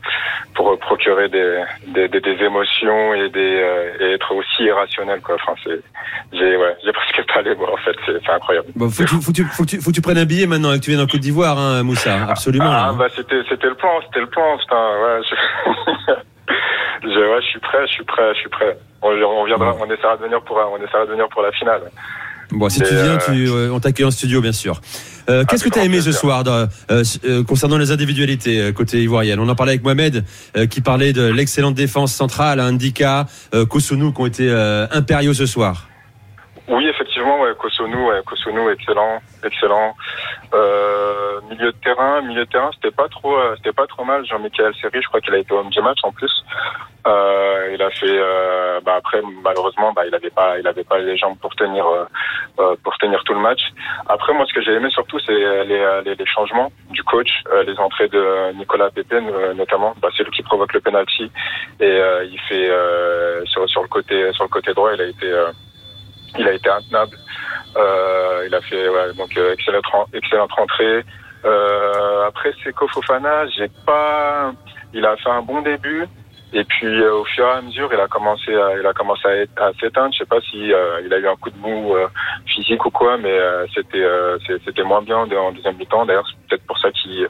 pour 0.54 0.78
procurer 0.78 1.28
des, 1.28 1.64
des, 1.88 2.08
des, 2.08 2.44
émotions 2.44 3.14
et 3.14 3.28
des 3.28 3.94
et 4.00 4.12
être 4.12 4.32
aussi 4.34 4.64
irrationnel 4.64 5.20
quoi. 5.20 5.34
Enfin 5.34 5.54
c'est 5.64 5.80
j'ai 6.32 6.56
ouais 6.56 6.76
j'ai 6.84 6.92
presque 6.92 7.26
pas 7.32 7.42
les 7.42 7.54
mots 7.54 7.73
en 7.73 7.76
fait 7.78 7.93
c'est 8.06 8.12
c'est 8.24 8.32
incroyable. 8.32 8.68
Bon, 8.76 8.88
faut, 8.90 9.02
que 9.04 9.08
tu, 9.08 9.14
faut, 9.20 9.32
que 9.32 9.36
tu, 9.36 9.44
faut, 9.44 9.64
que 9.64 9.68
tu, 9.70 9.80
faut 9.80 9.90
que 9.90 9.94
tu 9.94 10.00
prennes 10.02 10.18
un 10.18 10.24
billet 10.24 10.46
maintenant 10.46 10.72
et 10.72 10.78
que 10.78 10.84
tu 10.84 10.90
viennes 10.90 11.02
en 11.02 11.06
Côte 11.06 11.20
d'Ivoire, 11.20 11.58
hein, 11.58 11.82
Moussa. 11.82 12.24
Absolument. 12.28 12.70
Ah 12.70 12.94
bah 12.98 13.06
c'était 13.14 13.42
c'était 13.48 13.68
le 13.68 13.74
plan 13.74 13.90
c'était 14.06 14.20
le 14.20 14.26
plan 14.28 14.56
putain 14.58 14.76
ouais. 14.76 15.20
Je... 15.28 15.34
je- 17.08 17.30
ouais 17.32 17.40
je 17.42 17.46
suis 17.46 17.60
prêt 17.60 17.86
je 17.86 17.92
suis 17.92 18.04
prêt 18.04 18.34
je 18.34 18.40
suis 18.40 18.50
prêt. 18.50 18.76
On, 19.02 19.08
on 19.08 19.44
viendra 19.44 19.74
on 19.80 19.90
essaiera 19.92 20.16
de 20.16 20.22
venir 20.24 20.42
pour 20.42 20.56
on 20.56 20.76
essaiera 20.82 21.06
de 21.06 21.10
venir 21.10 21.28
pour 21.30 21.42
la 21.42 21.52
finale. 21.52 21.82
Bon, 22.50 22.68
si 22.68 22.80
tu 22.82 22.94
viens, 22.94 23.14
euh, 23.14 23.18
tu, 23.24 23.48
euh, 23.48 23.70
on 23.72 23.80
t'accueille 23.80 24.04
en 24.06 24.10
studio, 24.10 24.40
bien 24.40 24.52
sûr. 24.52 24.80
Euh, 25.30 25.44
Qu'est-ce 25.48 25.64
que 25.64 25.70
tu 25.70 25.78
as 25.78 25.84
aimé 25.84 26.00
ce 26.02 26.12
soir 26.12 26.44
euh, 26.46 27.42
concernant 27.48 27.78
les 27.78 27.90
individualités 27.90 28.72
côté 28.74 29.02
ivoirienne 29.02 29.40
On 29.40 29.48
en 29.48 29.54
parlait 29.54 29.72
avec 29.72 29.82
Mohamed, 29.82 30.24
qui 30.70 30.80
parlait 30.82 31.12
de 31.12 31.22
l'excellente 31.26 31.74
défense 31.74 32.12
centrale, 32.12 32.60
Indika, 32.60 33.26
euh, 33.54 33.64
Kosunu, 33.64 34.12
qui 34.12 34.20
ont 34.20 34.26
été 34.26 34.50
impériaux 34.92 35.34
ce 35.34 35.46
soir. 35.46 35.88
Oui, 36.66 36.88
effectivement, 36.88 37.40
ouais, 37.42 37.54
Kosunu, 37.59 37.94
ouais, 38.06 38.23
Kosunu, 38.25 38.71
excellent, 38.73 39.21
excellent. 39.44 39.94
Euh, 40.54 41.40
milieu 41.50 41.73
de 41.73 41.76
terrain, 41.76 42.23
milieu 42.23 42.47
de 42.47 42.50
terrain, 42.50 42.71
c'était 42.75 42.94
pas 42.94 43.06
trop, 43.09 43.37
euh, 43.37 43.54
c'était 43.56 43.73
pas 43.73 43.87
trop 43.87 44.04
mal. 44.04 44.25
Jean-Michel 44.25 44.73
Seri, 44.80 45.02
je 45.02 45.09
crois 45.09 45.21
qu'il 45.21 45.35
a 45.35 45.38
été 45.38 45.52
homme 45.52 45.68
du 45.68 45.83
match 45.83 45.99
en 46.04 46.12
plus. 46.12 46.33
Euh, 47.06 47.71
il 47.75 47.83
a 47.83 47.90
fait, 47.90 48.06
euh, 48.09 48.80
bah 48.80 48.94
après, 48.97 49.21
malheureusement, 49.42 49.92
bah 49.92 50.06
il 50.06 50.14
avait 50.14 50.30
pas, 50.30 50.59
il 50.59 50.66
avait 50.66 50.85
pas 50.85 50.99
les 51.00 51.18
jambes 51.18 51.37
pour 51.38 51.54
tenir, 51.54 51.87
euh, 51.87 52.04
euh, 52.61 52.76
pour 52.83 52.97
tenir 52.97 53.23
tout 53.25 53.35
le 53.35 53.40
match. 53.40 53.61
Après, 54.06 54.33
moi, 54.33 54.47
ce 54.47 54.54
que 54.54 54.62
j'ai 54.62 54.73
aimé 54.73 54.88
surtout, 54.88 55.18
c'est 55.18 55.35
les, 55.35 56.00
les, 56.06 56.14
les 56.14 56.26
changements 56.26 56.73
du 56.88 57.02
coach, 57.02 57.42
les 57.66 57.78
entrées 57.78 58.09
de 58.09 58.52
Nicolas 58.54 58.88
euh, 59.12 59.52
notamment. 59.52 59.92
Bah, 60.00 60.09
c'est 60.16 60.25
lui 60.25 60.30
qui 60.30 60.42
provoque 60.42 60.73
le 60.73 60.80
penalty 60.80 61.30
et 61.80 62.00
il 62.30 62.40
fait 62.49 62.71
sur 63.44 63.68
sur 63.68 63.83
le 63.83 63.88
côté, 63.88 64.33
sur 64.33 64.44
le 64.44 64.49
côté 64.49 64.73
droit, 64.73 64.94
il 64.94 65.00
a 65.02 65.06
été 65.06 65.30
il 66.38 66.49
a 66.49 66.53
été 66.53 66.69
intenable. 66.69 67.17
Euh, 67.76 68.45
il 68.47 68.55
a 68.55 68.61
fait 68.61 68.88
ouais, 68.88 69.12
donc 69.14 69.37
euh, 69.37 69.53
excellente 69.53 69.85
excellente 70.12 70.53
rentrée. 70.53 71.05
Euh, 71.45 72.26
après 72.26 72.53
Seko 72.62 72.88
Fofana, 72.88 73.47
j'ai 73.49 73.69
pas. 73.87 74.53
Il 74.93 75.05
a 75.05 75.17
fait 75.17 75.31
un 75.31 75.43
bon 75.43 75.61
début. 75.62 76.07
Et 76.53 76.62
puis 76.62 77.03
euh, 77.03 77.14
au 77.17 77.25
fur 77.25 77.45
et 77.47 77.50
à 77.50 77.61
mesure, 77.61 77.91
il 77.93 77.99
a 77.99 78.07
commencé 78.07 78.55
à, 78.55 78.79
il 78.79 78.87
a 78.87 78.93
commencé 78.93 79.49
à, 79.57 79.73
s'éteindre. 79.81 80.12
Je 80.12 80.19
sais 80.19 80.25
pas 80.25 80.41
si 80.41 80.73
euh, 80.73 81.00
il 81.05 81.12
a 81.12 81.19
eu 81.19 81.26
un 81.26 81.35
coup 81.35 81.50
de 81.50 81.59
mou 81.59 81.97
euh, 81.97 82.07
physique 82.47 82.87
ou 82.87 82.91
quoi, 82.91 83.19
mais 83.19 83.37
c'était 83.75 84.07
c'était 84.64 84.85
moins 84.85 85.03
bien 85.03 85.19
en 85.19 85.53
deuxième 85.53 85.76
mi-temps. 85.76 86.07
D'ailleurs, 86.07 86.26
c'est 86.29 86.49
peut-être 86.49 86.67
pour 86.67 86.79
ça 86.79 86.91
qu'il 86.93 87.29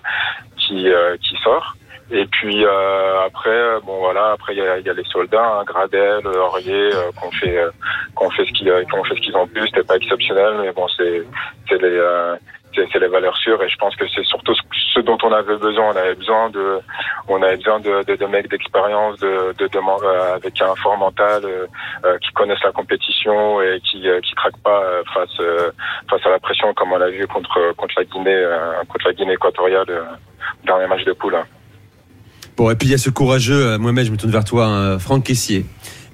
qui 0.58 0.88
qui 1.22 1.36
sort. 1.42 1.74
Et 2.10 2.26
puis 2.26 2.64
euh, 2.64 3.24
après, 3.26 3.50
euh, 3.50 3.80
bon 3.80 3.98
voilà, 3.98 4.32
après 4.32 4.54
il 4.54 4.58
y 4.58 4.66
a, 4.66 4.78
y 4.78 4.90
a 4.90 4.92
les 4.92 5.04
soldats, 5.04 5.58
hein, 5.58 5.64
Gradel, 5.64 6.26
Aurier, 6.26 6.90
euh, 6.94 7.10
qu'on 7.18 7.30
fait 7.30 7.56
euh, 7.56 7.70
qu'on 8.14 8.30
fait 8.30 8.44
ce 8.44 8.52
qu'ils 8.52 8.68
euh, 8.68 8.84
qu'on 8.90 9.02
fait 9.04 9.14
ce 9.14 9.20
qu'ils 9.20 9.36
ont 9.36 9.46
pu. 9.46 9.66
C'était 9.66 9.84
pas 9.84 9.96
exceptionnel, 9.96 10.54
mais 10.60 10.72
bon, 10.72 10.86
c'est 10.96 11.22
c'est 11.68 11.80
les 11.80 11.96
euh, 11.96 12.36
c'est 12.74 12.98
les 12.98 13.08
valeurs 13.08 13.36
sûres 13.36 13.62
et 13.62 13.68
je 13.68 13.76
pense 13.76 13.94
que 13.96 14.04
c'est 14.14 14.24
surtout 14.24 14.54
ce, 14.94 15.00
dont 15.00 15.16
on 15.22 15.32
avait 15.32 15.56
besoin. 15.56 15.92
On 15.92 15.96
avait 15.96 16.14
besoin 16.14 16.50
de 16.50 16.78
on 17.28 17.42
avait 17.42 17.56
besoin 17.56 17.80
de, 17.80 18.02
de, 18.04 18.16
de 18.16 18.26
mecs 18.26 18.50
d'expérience, 18.50 19.18
de, 19.20 19.54
de, 19.58 19.66
de 19.66 19.78
euh, 19.78 20.34
avec 20.34 20.60
un 20.60 20.74
fort 20.76 20.98
mental, 20.98 21.42
euh, 21.44 21.66
euh, 22.04 22.18
qui 22.18 22.32
connaissent 22.32 22.64
la 22.64 22.72
compétition 22.72 23.62
et 23.62 23.80
qui 23.80 24.08
euh, 24.08 24.20
qui 24.20 24.34
craquent 24.34 24.62
pas 24.62 24.82
euh, 24.82 25.02
face 25.14 25.40
euh, 25.40 25.70
face 26.10 26.26
à 26.26 26.30
la 26.30 26.38
pression 26.38 26.74
comme 26.74 26.92
on 26.92 26.98
l'a 26.98 27.10
vu 27.10 27.26
contre 27.26 27.72
contre 27.76 27.94
la 27.96 28.04
Guinée 28.04 28.34
euh, 28.34 28.82
contre 28.88 29.06
la 29.06 29.14
Guinée 29.14 29.34
équatoriale 29.34 29.86
euh, 29.88 30.02
dernier 30.64 30.86
match 30.86 31.04
de 31.04 31.12
poule. 31.12 31.36
Bon, 32.56 32.70
et 32.70 32.76
puis 32.76 32.88
il 32.88 32.90
y 32.92 32.94
a 32.94 32.98
ce 32.98 33.10
courageux, 33.10 33.66
euh, 33.66 33.78
Mohamed, 33.78 34.06
je 34.06 34.10
me 34.12 34.16
tourne 34.16 34.32
vers 34.32 34.44
toi, 34.44 34.66
hein, 34.66 34.98
Franck 34.98 35.24
Caissier, 35.24 35.66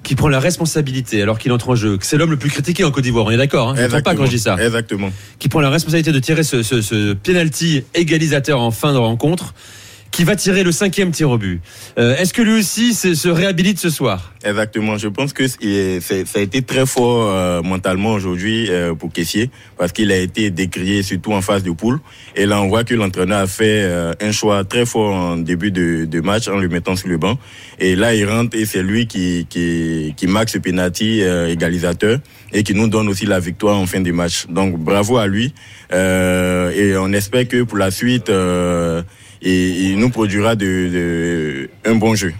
qui 0.03 0.15
prend 0.15 0.27
la 0.27 0.39
responsabilité 0.39 1.21
alors 1.21 1.37
qu'il 1.37 1.51
entre 1.51 1.69
en 1.69 1.75
jeu. 1.75 1.97
que 1.97 2.05
C'est 2.05 2.17
l'homme 2.17 2.31
le 2.31 2.37
plus 2.37 2.49
critiqué 2.49 2.83
en 2.83 2.91
Côte 2.91 3.03
d'Ivoire, 3.03 3.25
on 3.25 3.31
est 3.31 3.37
d'accord 3.37 3.69
hein 3.69 3.75
Je 3.77 3.83
ne 3.83 4.01
pas 4.01 4.15
quand 4.15 4.25
je 4.25 4.31
dis 4.31 4.39
ça. 4.39 4.57
Exactement. 4.59 5.11
Qui 5.37 5.49
prend 5.49 5.61
la 5.61 5.69
responsabilité 5.69 6.11
de 6.11 6.19
tirer 6.19 6.43
ce, 6.43 6.63
ce, 6.63 6.81
ce 6.81 7.13
penalty 7.13 7.83
égalisateur 7.93 8.59
en 8.59 8.71
fin 8.71 8.93
de 8.93 8.97
rencontre, 8.97 9.53
qui 10.11 10.23
va 10.25 10.35
tirer 10.35 10.63
le 10.63 10.71
cinquième 10.71 11.11
tir 11.11 11.29
au 11.29 11.37
but. 11.37 11.61
Euh, 11.97 12.15
Est-ce 12.17 12.33
que 12.33 12.41
lui 12.41 12.59
aussi 12.59 12.93
se, 12.93 13.15
se 13.15 13.29
réhabilite 13.29 13.79
ce 13.79 13.89
soir? 13.89 14.33
Exactement. 14.43 14.97
Je 14.97 15.07
pense 15.07 15.31
que 15.33 15.47
ça 15.47 16.39
a 16.39 16.39
été 16.41 16.61
très 16.61 16.85
fort 16.85 17.29
euh, 17.29 17.61
mentalement 17.61 18.11
aujourd'hui 18.11 18.67
euh, 18.69 18.93
pour 18.93 19.11
Kessier 19.11 19.49
parce 19.77 19.91
qu'il 19.93 20.11
a 20.11 20.17
été 20.17 20.49
décrié 20.51 21.01
surtout 21.01 21.31
en 21.33 21.41
phase 21.41 21.63
de 21.63 21.71
poule. 21.71 21.99
Et 22.35 22.45
là, 22.45 22.61
on 22.61 22.67
voit 22.67 22.83
que 22.83 22.93
l'entraîneur 22.93 23.39
a 23.39 23.47
fait 23.47 23.83
euh, 23.83 24.13
un 24.19 24.31
choix 24.31 24.63
très 24.65 24.85
fort 24.85 25.13
en 25.15 25.37
début 25.37 25.71
de, 25.71 26.05
de 26.05 26.21
match 26.21 26.47
en 26.47 26.57
le 26.57 26.67
mettant 26.67 26.95
sur 26.95 27.07
le 27.07 27.17
banc. 27.17 27.37
Et 27.79 27.95
là, 27.95 28.13
il 28.13 28.25
rentre 28.25 28.57
et 28.57 28.65
c'est 28.65 28.83
lui 28.83 29.07
qui, 29.07 29.47
qui, 29.49 30.13
qui 30.17 30.27
marque 30.27 30.49
ce 30.49 30.57
penalty 30.57 31.21
euh, 31.21 31.47
égalisateur 31.47 32.19
et 32.51 32.63
qui 32.63 32.73
nous 32.73 32.87
donne 32.89 33.07
aussi 33.07 33.25
la 33.25 33.39
victoire 33.39 33.77
en 33.77 33.85
fin 33.85 34.01
de 34.01 34.11
match. 34.11 34.45
Donc, 34.49 34.77
bravo 34.77 35.17
à 35.17 35.27
lui. 35.27 35.53
Euh, 35.93 36.71
et 36.71 36.97
on 36.97 37.13
espère 37.13 37.47
que 37.47 37.63
pour 37.63 37.77
la 37.77 37.91
suite, 37.91 38.29
euh, 39.45 39.47
il, 39.91 39.97
nous 39.97 40.09
produira 40.09 40.55
de, 40.55 40.65
de, 40.65 41.69
un 41.85 41.95
bon 41.95 42.15
jeu. 42.15 42.33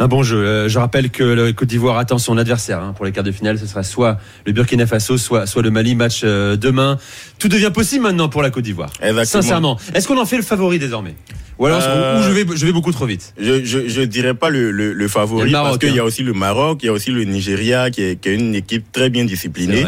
Un 0.00 0.06
bon 0.06 0.22
jeu. 0.22 0.36
Euh, 0.36 0.68
je 0.68 0.78
rappelle 0.78 1.10
que 1.10 1.24
le 1.24 1.52
Côte 1.52 1.66
d'Ivoire 1.68 1.98
attend 1.98 2.18
son 2.18 2.38
adversaire 2.38 2.80
hein, 2.80 2.92
pour 2.94 3.04
les 3.04 3.10
quarts 3.10 3.24
de 3.24 3.32
finale. 3.32 3.58
Ce 3.58 3.66
sera 3.66 3.82
soit 3.82 4.18
le 4.46 4.52
Burkina 4.52 4.86
Faso, 4.86 5.18
soit, 5.18 5.46
soit 5.46 5.62
le 5.62 5.70
Mali. 5.72 5.96
Match 5.96 6.20
euh, 6.22 6.56
demain. 6.56 6.98
Tout 7.40 7.48
devient 7.48 7.72
possible 7.74 8.04
maintenant 8.04 8.28
pour 8.28 8.42
la 8.42 8.50
Côte 8.50 8.62
d'Ivoire. 8.62 8.90
Exactement. 9.02 9.42
Sincèrement. 9.42 9.78
Est-ce 9.94 10.06
qu'on 10.06 10.18
en 10.18 10.24
fait 10.24 10.36
le 10.36 10.44
favori 10.44 10.78
désormais? 10.78 11.16
Ou 11.58 11.66
alors 11.66 11.82
Euh, 11.82 12.20
ou 12.20 12.22
je 12.22 12.30
vais, 12.30 12.46
je 12.56 12.64
vais 12.64 12.70
beaucoup 12.72 12.92
trop 12.92 13.06
vite? 13.06 13.34
Je, 13.40 13.64
je, 13.64 13.88
je 13.88 14.02
dirais 14.02 14.34
pas 14.34 14.50
le, 14.50 14.70
le, 14.70 14.92
le 14.92 15.08
favori 15.08 15.46
le 15.46 15.50
Maroc, 15.50 15.66
parce 15.66 15.78
qu'il 15.78 15.96
y 15.96 15.98
hein. 15.98 16.02
a 16.02 16.06
aussi 16.06 16.22
le 16.22 16.32
Maroc, 16.32 16.78
il 16.82 16.86
y 16.86 16.88
a 16.88 16.92
aussi 16.92 17.10
le 17.10 17.24
Nigeria 17.24 17.90
qui 17.90 18.02
est, 18.02 18.20
qui 18.20 18.28
est 18.28 18.34
une 18.36 18.54
équipe 18.54 18.92
très 18.92 19.10
bien 19.10 19.24
disciplinée. 19.24 19.84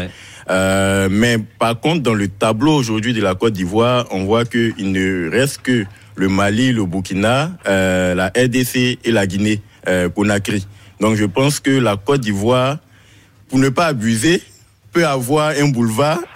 Euh, 0.49 1.07
mais 1.09 1.37
par 1.57 1.79
contre, 1.79 2.01
dans 2.01 2.13
le 2.13 2.27
tableau 2.27 2.73
aujourd'hui 2.73 3.13
de 3.13 3.21
la 3.21 3.35
Côte 3.35 3.53
d'Ivoire, 3.53 4.07
on 4.11 4.25
voit 4.25 4.43
qu'il 4.43 4.91
ne 4.91 5.31
reste 5.31 5.61
que 5.61 5.85
le 6.15 6.27
Mali, 6.29 6.71
le 6.73 6.85
Burkina, 6.85 7.51
euh, 7.67 8.13
la 8.15 8.27
RDC 8.27 8.99
et 9.03 9.11
la 9.11 9.25
Guinée 9.27 9.61
euh, 9.87 10.09
Conakry. 10.09 10.65
Donc 10.99 11.15
je 11.15 11.25
pense 11.25 11.59
que 11.59 11.71
la 11.71 11.97
Côte 11.97 12.21
d'Ivoire, 12.21 12.77
pour 13.49 13.59
ne 13.59 13.69
pas 13.69 13.87
abuser, 13.87 14.41
peut 14.93 15.05
avoir 15.07 15.53
un 15.59 15.69
boulevard. 15.69 16.19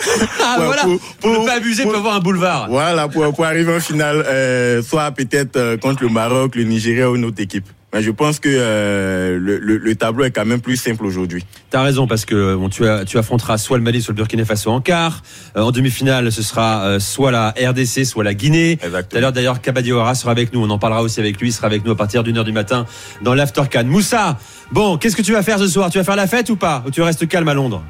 Ah, 0.47 0.57
voilà. 0.63 0.83
pour- 0.83 0.99
Pour, 0.99 1.33
pour- 1.33 1.41
ne 1.41 1.45
pas 1.47 1.55
abuser, 1.55 1.83
pour- 1.83 1.91
peut 1.91 1.97
avoir 1.97 2.15
un 2.15 2.19
boulevard. 2.19 2.67
Voilà, 2.69 3.07
pour, 3.09 3.33
pour 3.33 3.45
arriver 3.45 3.75
en 3.75 3.79
finale, 3.79 4.23
euh, 4.27 4.81
soit 4.81 5.11
peut-être 5.11 5.57
euh, 5.57 5.75
contre 5.77 6.03
le 6.03 6.09
Maroc, 6.09 6.55
le 6.55 6.63
Nigeria 6.63 7.09
ou 7.11 7.15
une 7.15 7.25
autre 7.25 7.41
équipe. 7.41 7.65
Mais 7.95 8.01
je 8.03 8.11
pense 8.11 8.41
que 8.41 8.49
euh, 8.51 9.39
le, 9.39 9.57
le- 9.57 9.77
le 9.77 9.95
tableau 9.95 10.25
est 10.25 10.31
quand 10.31 10.43
même 10.45 10.59
plus 10.59 10.75
simple 10.75 11.05
aujourd'hui. 11.05 11.45
T'as 11.69 11.81
raison 11.81 12.07
parce 12.07 12.25
que 12.25 12.53
bon, 12.55 12.67
tu, 12.67 12.85
as- 12.85 13.05
tu 13.05 13.17
affronteras 13.17 13.57
soit 13.57 13.77
le 13.77 13.83
Mali, 13.85 14.01
soit 14.01 14.11
le 14.11 14.17
Burkina 14.17 14.43
Faso 14.43 14.69
en 14.69 14.81
quart. 14.81 15.23
Euh, 15.55 15.61
en 15.61 15.71
demi-finale, 15.71 16.29
ce 16.29 16.43
sera 16.43 16.85
euh, 16.85 16.99
soit 16.99 17.31
la 17.31 17.51
RDC, 17.57 18.03
soit 18.05 18.25
la 18.25 18.33
Guinée. 18.33 18.77
Tout 19.09 19.15
à 19.15 19.19
l'heure 19.21 19.31
d'ailleurs, 19.31 19.61
Kabadiora 19.61 20.13
sera 20.13 20.31
avec 20.31 20.51
nous. 20.53 20.61
On 20.61 20.69
en 20.69 20.77
parlera 20.77 21.01
aussi 21.03 21.21
avec 21.21 21.39
lui. 21.39 21.47
Il 21.49 21.53
sera 21.53 21.67
avec 21.67 21.85
nous 21.85 21.91
à 21.91 21.95
partir 21.95 22.21
d'une 22.23 22.37
heure 22.37 22.43
du 22.43 22.51
matin 22.51 22.85
dans 23.21 23.33
l'Aftercan. 23.33 23.85
Moussa, 23.85 24.37
bon, 24.73 24.97
qu'est-ce 24.97 25.15
que 25.15 25.21
tu 25.21 25.31
vas 25.31 25.41
faire 25.41 25.57
ce 25.59 25.67
soir? 25.69 25.89
Tu 25.89 25.97
vas 25.97 26.03
faire 26.03 26.17
la 26.17 26.27
fête 26.27 26.49
ou 26.49 26.57
pas? 26.57 26.83
Ou 26.85 26.91
tu 26.91 27.01
restes 27.01 27.25
calme 27.29 27.47
à 27.47 27.53
Londres? 27.53 27.81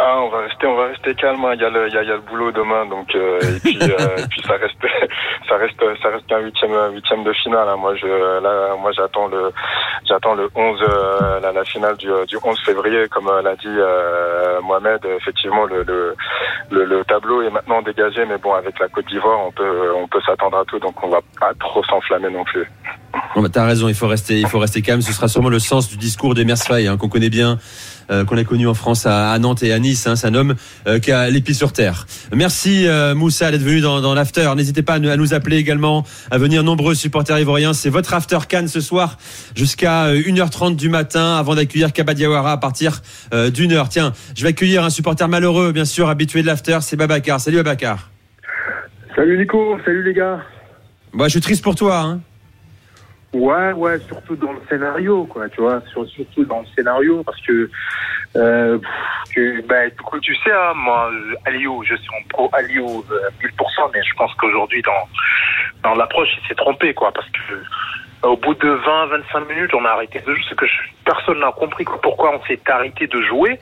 Ah, 0.00 0.20
on 0.22 0.28
va 0.28 0.42
rester, 0.42 0.64
on 0.68 0.76
va 0.76 0.86
rester 0.86 1.12
calme. 1.16 1.44
hein. 1.44 1.54
Il 1.54 1.60
y 1.60 1.64
a 1.64 1.70
le, 1.70 1.88
il 1.88 1.94
y 1.94 1.98
a, 1.98 2.02
il 2.04 2.08
y 2.08 2.12
a 2.12 2.14
le 2.14 2.20
boulot 2.20 2.52
demain, 2.52 2.86
donc 2.86 3.12
euh, 3.16 3.40
et 3.40 3.58
puis, 3.58 3.78
euh, 3.82 4.16
et 4.16 4.26
puis 4.28 4.40
ça 4.46 4.52
reste, 4.54 4.76
ça 5.48 5.56
reste, 5.56 5.80
ça 6.00 6.08
reste 6.10 6.30
un 6.32 6.38
huitième, 6.38 6.70
huitième 6.92 7.24
de 7.24 7.32
finale. 7.32 7.66
hein. 7.68 7.76
Moi, 7.76 7.96
je, 7.96 8.06
là, 8.40 8.76
moi, 8.80 8.92
j'attends 8.92 9.26
le, 9.26 9.50
j'attends 10.08 10.34
le 10.34 10.48
11, 10.54 10.80
euh, 10.82 11.40
la, 11.40 11.50
la 11.50 11.64
finale 11.64 11.96
du, 11.96 12.06
du 12.28 12.36
11 12.42 12.60
février, 12.64 13.08
comme 13.08 13.26
euh, 13.28 13.42
l'a 13.42 13.56
dit 13.56 13.66
euh, 13.66 14.60
Mohamed. 14.62 15.00
Effectivement, 15.20 15.64
le, 15.64 15.82
le, 15.82 16.14
le, 16.70 16.84
le 16.84 17.04
tableau 17.04 17.42
est 17.42 17.50
maintenant 17.50 17.82
dégagé, 17.82 18.24
mais 18.24 18.38
bon, 18.38 18.54
avec 18.54 18.78
la 18.78 18.86
Côte 18.88 19.06
d'Ivoire, 19.06 19.40
on 19.46 19.50
peut, 19.50 19.92
on 19.96 20.06
peut 20.06 20.20
s'attendre 20.24 20.58
à 20.58 20.64
tout, 20.64 20.78
donc 20.78 20.94
on 21.02 21.08
va 21.08 21.20
pas 21.40 21.50
trop 21.58 21.82
s'enflammer 21.82 22.30
non 22.30 22.44
plus. 22.44 22.70
Bon, 23.34 23.42
bah, 23.42 23.48
T'as 23.52 23.66
raison, 23.66 23.88
il 23.88 23.94
faut 23.96 24.06
rester, 24.06 24.34
il 24.38 24.46
faut 24.46 24.60
rester 24.60 24.80
calme. 24.80 25.00
Ce 25.02 25.12
sera 25.12 25.26
sûrement 25.26 25.48
le 25.48 25.58
sens 25.58 25.88
du 25.88 25.96
discours 25.96 26.34
de 26.34 26.44
Mersfay, 26.44 26.86
hein, 26.86 26.96
qu'on 26.96 27.08
connaît 27.08 27.30
bien, 27.30 27.58
euh, 28.10 28.24
qu'on 28.24 28.36
a 28.36 28.44
connu 28.44 28.66
en 28.66 28.74
France 28.74 29.06
à, 29.06 29.32
à 29.32 29.38
Nantes 29.38 29.62
et 29.62 29.72
à 29.72 29.78
Nice. 29.78 30.06
Hein, 30.06 30.16
c'est 30.16 30.26
un 30.26 30.34
homme 30.34 30.54
euh, 30.86 30.98
qui 30.98 31.12
a 31.12 31.30
les 31.30 31.40
pieds 31.40 31.54
sur 31.54 31.72
terre. 31.72 32.06
Merci 32.34 32.86
euh, 32.86 33.14
Moussa 33.14 33.50
d'être 33.50 33.62
venu 33.62 33.80
dans, 33.80 34.00
dans 34.00 34.14
l'after. 34.14 34.50
N'hésitez 34.56 34.82
pas 34.82 34.94
à 34.94 34.98
nous, 34.98 35.08
à 35.08 35.16
nous 35.16 35.34
appeler 35.34 35.56
également, 35.56 36.04
à 36.30 36.38
venir 36.38 36.62
nombreux 36.62 36.94
supporters 36.94 37.38
ivoiriens. 37.38 37.72
C'est 37.72 37.90
votre 37.90 38.14
after 38.14 38.38
Cannes 38.48 38.68
ce 38.68 38.80
soir 38.80 39.18
jusqu'à 39.54 40.06
euh, 40.06 40.20
1h30 40.20 40.76
du 40.76 40.88
matin 40.88 41.36
avant 41.36 41.54
d'accueillir 41.54 41.92
Kabadiawara 41.92 42.52
à 42.52 42.56
partir 42.56 43.02
euh, 43.32 43.50
d'une 43.50 43.72
heure. 43.72 43.88
Tiens, 43.88 44.12
je 44.36 44.42
vais 44.42 44.50
accueillir 44.50 44.84
un 44.84 44.90
supporter 44.90 45.28
malheureux, 45.28 45.72
bien 45.72 45.84
sûr, 45.84 46.08
habitué 46.08 46.42
de 46.42 46.46
l'after, 46.46 46.78
c'est 46.80 46.96
Babacar. 46.96 47.40
Salut 47.40 47.56
Babacar. 47.58 48.10
Salut 49.16 49.38
Nico, 49.38 49.76
salut 49.84 50.04
les 50.04 50.14
gars. 50.14 50.40
Moi, 51.12 51.26
je 51.26 51.32
suis 51.32 51.40
triste 51.40 51.64
pour 51.64 51.74
toi. 51.74 52.00
Hein. 52.00 52.20
Ouais, 53.34 53.72
ouais, 53.72 53.98
surtout 54.08 54.36
dans 54.36 54.52
le 54.52 54.60
scénario, 54.70 55.24
quoi, 55.26 55.48
tu 55.50 55.60
vois, 55.60 55.82
sur- 55.92 56.08
surtout 56.08 56.44
dans 56.46 56.60
le 56.60 56.66
scénario, 56.74 57.22
parce 57.24 57.40
que, 57.42 57.70
euh, 58.36 58.78
pff, 58.78 59.34
que 59.34 59.60
bah, 59.66 59.90
tu 60.22 60.34
sais, 60.36 60.50
hein, 60.50 60.72
moi, 60.74 61.10
euh, 61.12 61.34
Aliou, 61.44 61.84
je 61.84 61.94
suis 61.96 62.08
en 62.08 62.26
pro 62.30 62.48
Aliou 62.54 63.04
euh, 63.10 63.28
1000%, 63.42 63.90
mais 63.92 64.02
je 64.02 64.14
pense 64.14 64.32
qu'aujourd'hui, 64.36 64.80
dans, 64.80 65.08
dans 65.90 65.94
l'approche, 65.94 66.30
il 66.42 66.48
s'est 66.48 66.54
trompé, 66.54 66.94
quoi, 66.94 67.12
parce 67.12 67.28
que 67.28 67.52
euh, 67.52 68.28
au 68.28 68.36
bout 68.38 68.54
de 68.54 68.76
20-25 68.76 69.46
minutes, 69.46 69.74
on 69.74 69.84
a 69.84 69.90
arrêté 69.90 70.20
de 70.20 70.34
jouer, 70.34 70.42
c'est 70.48 70.56
que 70.56 70.66
je- 70.66 70.72
personne 71.04 71.38
n'a 71.40 71.52
compris 71.52 71.84
quoi, 71.84 72.00
pourquoi 72.00 72.34
on 72.34 72.42
s'est 72.46 72.58
arrêté 72.66 73.06
de 73.08 73.20
jouer. 73.22 73.60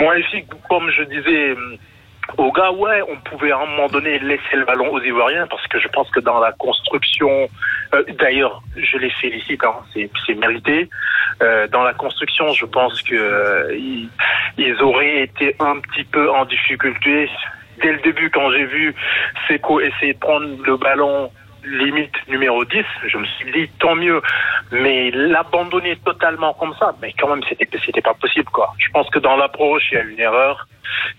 Moi, 0.00 0.14
filles, 0.30 0.46
comme 0.68 0.88
je 0.90 1.02
disais, 1.02 1.56
aux 2.38 2.52
gars, 2.52 2.70
ouais, 2.70 3.02
on 3.08 3.16
pouvait 3.28 3.52
à 3.52 3.58
un 3.58 3.66
moment 3.66 3.88
donné 3.88 4.18
laisser 4.20 4.54
le 4.54 4.64
ballon 4.64 4.92
aux 4.92 5.00
Ivoiriens 5.00 5.46
parce 5.48 5.66
que 5.66 5.78
je 5.78 5.88
pense 5.88 6.08
que 6.10 6.20
dans 6.20 6.38
la 6.38 6.52
construction, 6.52 7.48
euh, 7.94 8.04
d'ailleurs, 8.18 8.62
je 8.76 8.96
les 8.98 9.10
félicite, 9.10 9.62
hein, 9.64 9.74
c'est 9.92 10.08
c'est 10.24 10.34
mérité. 10.34 10.88
Euh, 11.42 11.66
dans 11.68 11.82
la 11.82 11.94
construction, 11.94 12.52
je 12.52 12.66
pense 12.66 13.02
que 13.02 13.14
euh, 13.14 13.74
ils, 13.76 14.08
ils 14.56 14.80
auraient 14.82 15.22
été 15.22 15.56
un 15.58 15.80
petit 15.80 16.04
peu 16.04 16.30
en 16.30 16.44
difficulté 16.44 17.28
dès 17.82 17.92
le 17.92 17.98
début 18.00 18.30
quand 18.30 18.50
j'ai 18.52 18.66
vu 18.66 18.94
Seco 19.48 19.80
essayer 19.80 20.14
de 20.14 20.18
prendre 20.18 20.46
le 20.64 20.76
ballon 20.76 21.30
limite 21.64 22.12
numéro 22.28 22.64
10, 22.64 22.84
je 23.06 23.18
me 23.18 23.24
suis 23.24 23.52
dit 23.52 23.68
tant 23.78 23.94
mieux. 23.94 24.20
Mais 24.70 25.10
l'abandonner 25.10 25.96
totalement 26.04 26.54
comme 26.54 26.74
ça, 26.78 26.94
mais 27.00 27.12
quand 27.18 27.28
même 27.28 27.42
c'était 27.48 27.68
c'était 27.84 28.00
pas 28.00 28.14
possible 28.14 28.50
quoi. 28.50 28.72
Je 28.78 28.88
pense 28.90 29.08
que 29.10 29.18
dans 29.18 29.36
l'approche 29.36 29.84
il 29.92 29.94
y 29.94 29.98
a 29.98 30.04
une 30.04 30.18
erreur 30.20 30.66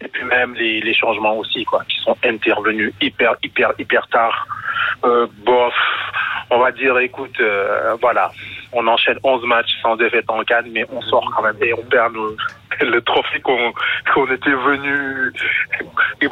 et 0.02 0.08
puis 0.08 0.24
même 0.26 0.54
les, 0.56 0.82
les 0.82 0.94
changements 0.94 1.36
aussi 1.38 1.64
quoi 1.66 1.84
qui 1.88 1.98
sont 2.02 2.18
intervenus 2.24 2.94
hyper 3.02 3.36
hyper 3.44 3.74
hyper 3.80 4.08
tard. 4.08 4.48
Euh, 5.06 5.28
bof, 5.46 5.74
on 6.50 6.60
va 6.60 6.72
dire 6.72 6.98
écoute 7.00 7.40
euh, 7.40 7.96
voilà, 8.02 8.32
on 8.72 8.86
enchaîne 8.88 9.18
11 9.24 9.46
matchs 9.46 9.72
sans 9.82 9.96
défaite 9.96 10.26
en 10.30 10.44
Cannes 10.44 10.70
mais 10.72 10.86
on 10.92 11.02
sort 11.02 11.30
quand 11.36 11.44
même 11.44 11.58
et 11.62 11.74
on 11.74 11.84
perd 11.84 12.14
nos- 12.14 12.36
le 12.82 13.02
trophée 13.02 13.40
qu'on 13.42 13.74
qu'on 14.14 14.26
était 14.32 14.52
venu 14.52 15.32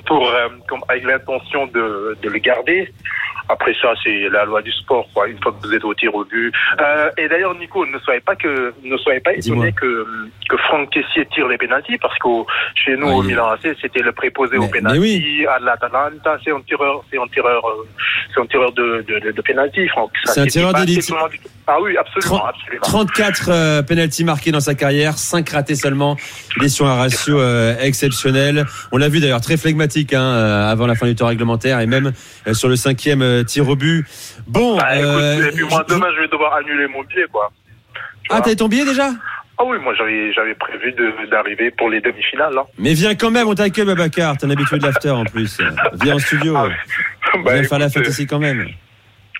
pour 0.05 0.29
euh, 0.29 0.47
avec 0.89 1.03
l'intention 1.05 1.67
de, 1.67 2.17
de 2.21 2.29
le 2.29 2.39
garder. 2.39 2.91
Après 3.49 3.73
ça, 3.81 3.89
c'est 4.01 4.29
la 4.29 4.45
loi 4.45 4.61
du 4.61 4.71
sport, 4.71 5.05
quoi. 5.13 5.27
Une 5.27 5.41
fois 5.41 5.51
que 5.51 5.67
vous 5.67 5.73
êtes 5.73 5.83
au 5.83 5.93
tir 5.93 6.13
au 6.15 6.23
but. 6.23 6.53
Euh, 6.79 7.09
et 7.17 7.27
d'ailleurs, 7.27 7.53
Nico, 7.55 7.85
ne 7.85 7.97
soyez 7.99 8.21
pas 8.21 8.35
que, 8.35 8.73
ne 8.81 8.97
soyez 8.97 9.19
pas 9.19 9.33
étonné 9.33 9.73
que 9.73 10.05
que 10.47 10.57
Franck 10.57 10.89
Kessier 10.91 11.25
tire 11.33 11.47
les 11.47 11.57
pénalties, 11.57 11.97
parce 11.97 12.17
que 12.19 12.27
chez 12.75 12.95
nous 12.95 13.07
au 13.07 13.23
il- 13.23 13.27
Milan 13.29 13.49
AC, 13.49 13.75
c'était 13.81 14.01
le 14.01 14.11
préposé 14.13 14.57
Mais- 14.57 14.65
au 14.65 14.69
pénalty. 14.69 14.99
oui. 14.99 15.45
À 15.47 15.59
l'Atalanta, 15.59 16.37
c'est 16.43 16.51
un 16.51 16.61
tireur, 16.61 17.03
c'est 17.11 17.17
un 17.17 17.27
tireur, 17.27 17.65
euh, 17.67 17.87
c'est 18.33 18.39
un 18.41 18.45
tireur 18.45 18.71
de 18.71 19.03
de, 19.07 19.31
de, 19.31 19.41
pénalty, 19.41 19.87
Franck. 19.89 20.11
C'est 20.25 20.41
un 20.41 20.45
tireur 20.45 20.73
d'élite. 20.73 21.11
Ah 21.67 21.77
oui, 21.81 21.97
absolument, 21.97 22.45
absolument. 22.45 22.81
34 22.83 23.49
euh, 23.49 23.81
penalties 23.81 24.23
marqués 24.23 24.51
dans 24.51 24.59
sa 24.59 24.75
carrière, 24.75 25.17
5 25.17 25.49
ratés 25.49 25.75
seulement. 25.75 26.15
Il 26.57 26.63
est 26.65 26.69
sur 26.69 26.85
un 26.87 26.95
ratio 26.95 27.39
euh, 27.39 27.75
exceptionnel. 27.79 28.65
On 28.91 28.97
l'a 28.97 29.07
vu 29.09 29.19
d'ailleurs 29.19 29.41
très 29.41 29.57
flegmatique 29.57 30.13
hein, 30.13 30.21
euh, 30.21 30.69
avant 30.71 30.85
la 30.87 30.95
fin 30.95 31.05
du 31.07 31.15
temps 31.15 31.27
réglementaire 31.27 31.79
et 31.79 31.87
même 31.87 32.11
euh, 32.47 32.53
sur 32.53 32.67
le 32.69 32.75
cinquième 32.75 33.21
euh, 33.21 33.43
tir 33.43 33.67
au 33.69 33.75
but. 33.75 34.05
Bon, 34.47 34.77
Bah, 34.77 34.95
écoute, 34.97 35.45
et 35.47 35.55
puis 35.55 35.63
moi, 35.69 35.85
demain, 35.87 36.07
je 36.15 36.21
vais 36.21 36.27
devoir 36.27 36.53
annuler 36.55 36.87
mon 36.87 37.03
billet, 37.03 37.25
quoi. 37.31 37.51
ah 38.29 38.41
t'as 38.41 38.53
ton 38.55 38.67
billet 38.67 38.85
déjà? 38.85 39.09
Ah 39.57 39.63
oui, 39.65 39.77
moi, 39.83 39.93
j'avais 39.95 40.55
prévu 40.55 40.91
de- 40.93 41.29
d'arriver 41.29 41.69
pour 41.71 41.89
les 41.89 42.01
demi-finales, 42.01 42.57
hein. 42.57 42.63
Mais 42.79 42.93
viens 42.95 43.13
quand 43.15 43.29
même, 43.29 43.47
on 43.47 43.53
t'accueille 43.53 43.85
Babacar, 43.85 44.35
t'es 44.35 44.45
un 44.47 44.49
habitué 44.49 44.79
de 44.79 44.83
l'after 44.85 45.11
en 45.11 45.23
plus. 45.23 45.61
Viens 46.01 46.15
en 46.15 46.19
studio. 46.19 46.53
Bah, 46.53 47.53
Viens 47.53 47.63
faire 47.63 47.79
la 47.79 47.89
fête 47.89 48.07
ici 48.07 48.25
quand 48.25 48.39
même. 48.39 48.67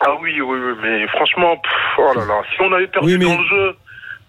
Ah 0.04 0.12
oui, 0.22 0.40
oui, 0.40 0.58
oui, 0.60 0.74
mais 0.84 1.08
franchement, 1.08 1.58
pff, 1.58 1.72
oh 2.00 2.14
là 2.16 2.26
là, 2.26 2.42
si 2.56 2.62
on 2.62 2.72
avait 2.72 2.88
perdu 2.88 3.08
Oui, 3.08 3.18
mais- 3.18 3.26
dans 3.26 3.42
le 3.42 3.48
jeu, 3.48 3.76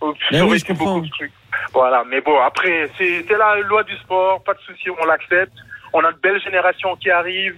ça 0.01 0.07
oui, 0.33 0.41
aurait 0.41 0.59
je 0.59 0.65
été 0.65 0.73
beaucoup 0.75 1.01
de 1.01 1.09
trucs. 1.11 1.31
Voilà, 1.73 2.05
mais 2.09 2.21
bon, 2.21 2.39
après, 2.41 2.91
c'est 2.99 3.25
la 3.31 3.61
loi 3.61 3.83
du 3.83 3.97
sport, 3.97 4.43
pas 4.43 4.55
de 4.55 4.61
souci, 4.61 4.91
on 4.91 5.07
l'accepte. 5.07 5.53
On 5.93 6.01
a 6.05 6.13
de 6.13 6.19
belles 6.23 6.41
générations 6.43 6.97
qui 6.97 7.11
arrivent. 7.11 7.57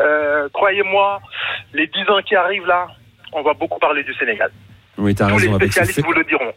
Euh, 0.00 0.48
Croyez-moi, 0.52 1.20
les 1.72 1.86
10 1.86 2.10
ans 2.10 2.20
qui 2.26 2.34
arrivent 2.34 2.66
là, 2.66 2.88
on 3.32 3.42
va 3.42 3.54
beaucoup 3.54 3.78
parler 3.78 4.02
du 4.04 4.14
Sénégal. 4.14 4.50
Oui, 4.98 5.14
t'as 5.14 5.28
Tous 5.28 5.38
les 5.38 5.46
raison. 5.48 5.58
Ce 5.58 5.66
spécialistes 5.66 6.04
vous 6.04 6.12
le 6.12 6.24
diront. 6.24 6.52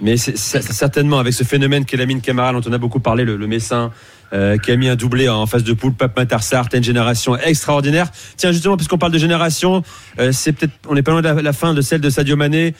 Mais 0.00 0.18
c'est 0.18 0.36
certainement 0.36 1.18
avec 1.18 1.32
ce 1.32 1.42
phénomène 1.42 1.86
qu'est 1.86 1.96
Lamine 1.96 2.20
Camara, 2.20 2.52
dont 2.52 2.60
on 2.68 2.72
a 2.72 2.78
beaucoup 2.78 3.00
parlé, 3.00 3.24
le, 3.24 3.36
le 3.36 3.46
Messin, 3.46 3.92
euh, 4.34 4.58
qui 4.58 4.70
a 4.70 4.76
mis 4.76 4.88
un 4.88 4.96
doublé 4.96 5.28
en 5.28 5.46
face 5.46 5.64
de 5.64 5.72
poule, 5.72 5.94
Pape 5.94 6.16
Matarsar, 6.18 6.66
une 6.74 6.84
génération 6.84 7.34
extraordinaire. 7.36 8.08
Tiens, 8.36 8.52
justement, 8.52 8.76
puisqu'on 8.76 8.98
parle 8.98 9.12
de 9.12 9.18
génération, 9.18 9.82
euh, 10.18 10.32
c'est 10.32 10.52
peut-être, 10.52 10.74
on 10.86 10.94
n'est 10.94 11.02
pas 11.02 11.12
loin 11.12 11.22
de 11.22 11.28
la, 11.28 11.40
la 11.40 11.52
fin 11.54 11.72
de 11.72 11.80
celle 11.80 12.02
de 12.02 12.10
Sadio 12.10 12.36
Mané. 12.36 12.74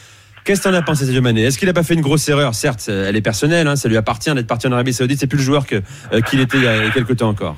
Qu'est-ce 0.46 0.62
que 0.62 0.68
t'en 0.68 0.74
as 0.74 0.82
pensé, 0.82 1.04
Sadio 1.04 1.22
Mané? 1.22 1.42
Est-ce 1.42 1.58
qu'il 1.58 1.68
a 1.68 1.72
pas 1.72 1.82
fait 1.82 1.94
une 1.94 2.02
grosse 2.02 2.28
erreur? 2.28 2.54
Certes, 2.54 2.86
euh, 2.88 3.08
elle 3.08 3.16
est 3.16 3.20
personnelle, 3.20 3.66
hein, 3.66 3.74
ça 3.74 3.88
lui 3.88 3.96
appartient 3.96 4.32
d'être 4.32 4.46
parti 4.46 4.68
en 4.68 4.72
Arabie 4.72 4.92
Saoudite. 4.92 5.18
C'est 5.18 5.26
plus 5.26 5.38
le 5.38 5.42
joueur 5.42 5.64
euh, 5.72 6.20
qu'il 6.20 6.38
était 6.38 6.56
il 6.56 6.62
y 6.62 6.68
a, 6.68 6.88
quelques 6.90 7.16
temps 7.16 7.30
encore. 7.30 7.56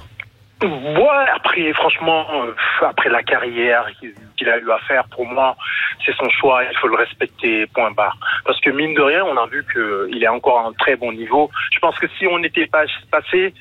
Ouais, 0.63 1.27
après, 1.35 1.71
franchement, 1.75 2.25
euh, 2.33 2.55
après 2.81 3.11
la 3.11 3.23
carrière 3.23 3.85
qu'il 4.01 4.15
qu'il 4.39 4.49
a 4.49 4.57
eu 4.57 4.71
à 4.71 4.79
faire, 4.87 5.05
pour 5.09 5.27
moi, 5.27 5.57
c'est 6.07 6.15
son 6.15 6.31
choix, 6.31 6.63
il 6.65 6.77
faut 6.79 6.89
le 6.89 6.97
respecter, 6.97 7.67
point 7.67 7.91
barre. 7.91 8.17
Parce 8.45 8.61
que 8.61 8.71
mine 8.71 8.95
de 8.95 9.03
rien, 9.03 9.25
on 9.25 9.37
a 9.37 9.47
vu 9.47 9.65
qu'il 9.73 10.23
est 10.23 10.29
encore 10.29 10.61
à 10.61 10.69
un 10.69 10.73
très 10.73 10.97
bon 10.97 11.13
niveau. 11.13 11.51
Je 11.73 11.79
pense 11.81 11.99
que 11.99 12.07
si 12.19 12.27
on 12.27 12.39
n'était 12.39 12.67
pas 12.67 12.85
passé, 13.11 13.53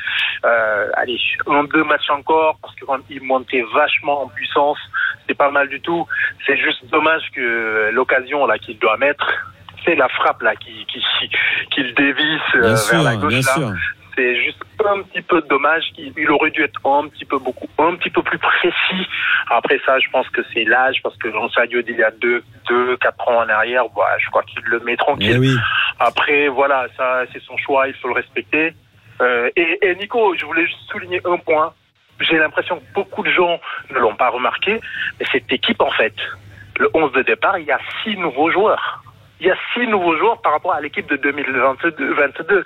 euh, 0.46 0.88
allez, 0.94 1.20
un, 1.48 1.64
deux 1.66 1.84
matchs 1.84 2.10
encore, 2.10 2.58
parce 2.62 2.76
que 2.76 2.86
quand 2.86 3.00
il 3.10 3.24
montait 3.24 3.66
vachement 3.74 4.24
en 4.24 4.28
puissance, 4.28 4.80
c'est 5.28 5.38
pas 5.38 5.52
mal 5.52 5.68
du 5.70 5.80
tout. 5.82 6.06
C'est 6.46 6.58
juste 6.58 6.86
dommage 6.92 7.24
que 7.36 7.90
l'occasion 7.92 8.46
là 8.46 8.58
qu'il 8.58 8.78
doit 8.80 8.98
mettre, 8.98 9.28
c'est 9.86 9.96
la 9.96 10.08
frappe 10.10 10.42
là 10.42 10.56
qui 10.56 10.86
qui 10.86 11.04
qui 11.72 11.84
le 11.84 11.92
dévisse 11.94 12.42
euh, 12.56 12.60
Bien 12.62 12.70
vers 12.70 12.78
sûr, 12.78 13.04
la 13.04 13.16
gauche 13.16 13.30
bien 13.34 13.38
là 13.40 13.54
sûr. 13.54 13.72
c'est 14.16 14.36
juste 14.44 14.58
un 14.86 15.02
petit 15.04 15.22
peu 15.22 15.42
dommage. 15.44 15.84
Il, 15.98 16.14
il 16.18 16.30
aurait 16.32 16.52
dû 16.52 16.64
être 16.64 16.80
un 16.86 17.08
petit 17.08 17.26
peu 17.26 17.38
beaucoup, 17.40 17.68
un 17.78 17.96
petit 17.96 18.10
peu 18.10 18.22
plus 18.24 18.38
précis. 18.38 19.08
Après 19.50 19.80
ça, 19.86 19.98
je 20.00 20.10
pense 20.12 20.28
que 20.30 20.42
c'est 20.54 20.66
l'âge, 20.66 20.98
parce 21.04 21.16
que 21.18 21.32
Jean 21.32 21.50
Sadio 21.50 21.82
d'il 21.82 21.98
y 21.98 22.04
a 22.04 22.12
deux, 22.12 22.44
deux, 22.68 22.98
quatre 22.98 23.28
ans 23.30 23.40
en 23.44 23.50
arrière, 23.50 23.84
voilà, 23.96 24.18
je 24.20 24.30
crois 24.30 24.44
qu'il 24.44 24.62
le 24.66 24.80
met 24.82 24.98
tranquille. 24.98 25.34
Eh 25.36 25.40
oui. 25.40 25.56
Après, 26.00 26.48
voilà, 26.50 26.88
ça, 26.98 27.24
c'est 27.32 27.42
son 27.44 27.58
choix, 27.58 27.88
il 27.88 27.94
faut 27.96 28.08
le 28.10 28.14
respecter. 28.14 28.74
Euh, 29.22 29.50
et, 29.56 29.80
et 29.82 29.96
Nico, 29.96 30.36
je 30.36 30.46
voulais 30.46 30.66
juste 30.66 30.80
souligner 30.92 31.22
un 31.26 31.38
point. 31.38 31.74
J'ai 32.20 32.38
l'impression 32.38 32.80
que 32.80 32.94
beaucoup 32.94 33.24
de 33.24 33.30
gens 33.30 33.60
ne 33.92 34.00
l'ont 34.00 34.16
pas 34.16 34.30
remarqué, 34.30 34.80
mais 35.20 35.26
cette 35.32 35.52
équipe, 35.52 35.82
en 35.82 35.92
fait, 35.92 36.16
le 36.80 36.90
11 36.94 37.12
de 37.14 37.22
départ, 37.24 37.58
il 37.60 37.66
y 37.66 37.72
a 37.72 37.80
six 38.04 38.18
nouveaux 38.18 38.52
joueurs. 38.52 39.04
il 39.40 39.48
y 39.48 39.52
a 39.52 39.58
six 39.74 39.86
nouveaux 39.88 40.18
joueurs 40.18 40.42
par 40.42 40.54
rapport 40.54 40.74
à 40.74 40.82
l'équipe 40.82 41.08
de 41.08 41.16
2022. 41.16 42.64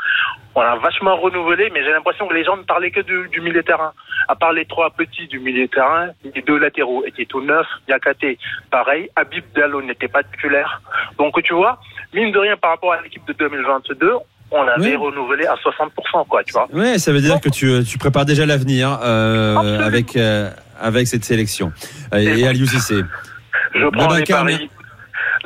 On 0.56 0.62
a 0.62 0.76
vachement 0.78 1.18
renouvelé, 1.18 1.70
mais 1.74 1.84
j'ai 1.84 1.92
l'impression 1.92 2.28
que 2.28 2.34
les 2.34 2.44
gens 2.44 2.58
ne 2.58 2.64
parlaient 2.64 2.92
que 2.92 3.02
du, 3.02 3.28
du 3.30 3.42
milieu 3.42 3.64
terrain. 3.64 3.94
À 4.28 4.36
part 4.36 4.54
les 4.54 4.66
trois 4.66 4.90
petits 4.90 5.28
du 5.28 5.40
milieu 5.40 5.68
terrain, 5.68 6.10
les 6.24 6.42
deux 6.42 6.58
latéraux 6.58 7.04
étaient 7.06 7.26
tout 7.26 7.42
neufs. 7.42 7.68
Yakate, 7.88 8.38
pareil. 8.70 9.10
Habib 9.16 9.44
Diallo 9.54 9.82
n'était 9.82 10.08
pas 10.08 10.24
titulaire. 10.24 10.82
Donc, 11.18 11.42
tu 11.44 11.54
vois, 11.54 11.80
mine 12.14 12.32
de 12.32 12.40
rien, 12.40 12.58
par 12.58 12.72
rapport 12.72 12.94
à 12.94 13.02
l'équipe 13.02 13.26
de 13.26 13.34
2022, 13.34 14.16
on 14.52 14.64
l'avait 14.64 14.90
Oui. 14.92 14.96
renouvelé 14.96 15.46
à 15.46 15.56
60%, 15.56 16.28
quoi, 16.28 16.44
tu 16.44 16.54
vois. 16.54 16.68
Ouais, 16.74 17.00
ça 17.00 17.12
veut 17.12 17.22
dire 17.22 17.40
que 17.42 17.50
tu, 17.50 17.84
tu 17.86 17.98
prépares 17.98 18.26
déjà 18.26 18.46
l'avenir 18.46 19.00
euh, 19.04 19.80
avec 19.80 20.16
euh, 20.16 20.50
avec 20.80 21.08
cette 21.08 21.24
sélection. 21.24 21.72
Euh, 22.14 22.18
Et 22.18 22.48
Aliou 22.48 22.66
Cissé. 22.66 22.96
Je 23.74 23.86
prends 23.88 24.02
les 24.02 24.08
Babacar, 24.26 24.40
paris. 24.42 24.70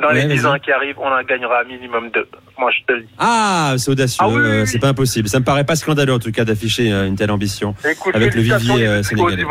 Dans 0.00 0.08
Ouais, 0.08 0.14
les 0.26 0.34
10 0.34 0.42
vas-y. 0.42 0.52
ans 0.54 0.58
qui 0.58 0.72
arrivent, 0.72 0.98
on 0.98 1.06
en 1.10 1.22
gagnera 1.22 1.64
minimum 1.64 2.10
deux. 2.10 2.26
Moi, 2.58 2.70
je 2.70 2.84
te 2.86 2.92
le 2.92 3.02
dis. 3.02 3.14
Ah, 3.18 3.74
c'est 3.78 3.90
audacieux, 3.90 4.18
Ah 4.22 4.28
oui, 4.28 4.34
oui, 4.36 4.42
euh, 4.42 4.60
oui. 4.62 4.66
c'est 4.66 4.78
pas 4.78 4.88
impossible. 4.88 5.28
Ça 5.28 5.38
me 5.40 5.44
paraît 5.44 5.64
pas 5.64 5.76
scandaleux 5.76 6.12
en 6.12 6.18
tout 6.18 6.32
cas 6.32 6.44
d'afficher 6.44 6.92
euh, 6.92 7.06
une 7.06 7.16
telle 7.16 7.30
ambition 7.30 7.74
Écoute, 7.88 8.14
avec 8.14 8.34
le 8.34 8.40
vivier 8.42 8.76
les 8.78 8.86
euh, 8.86 9.02
sénégalais. 9.02 9.44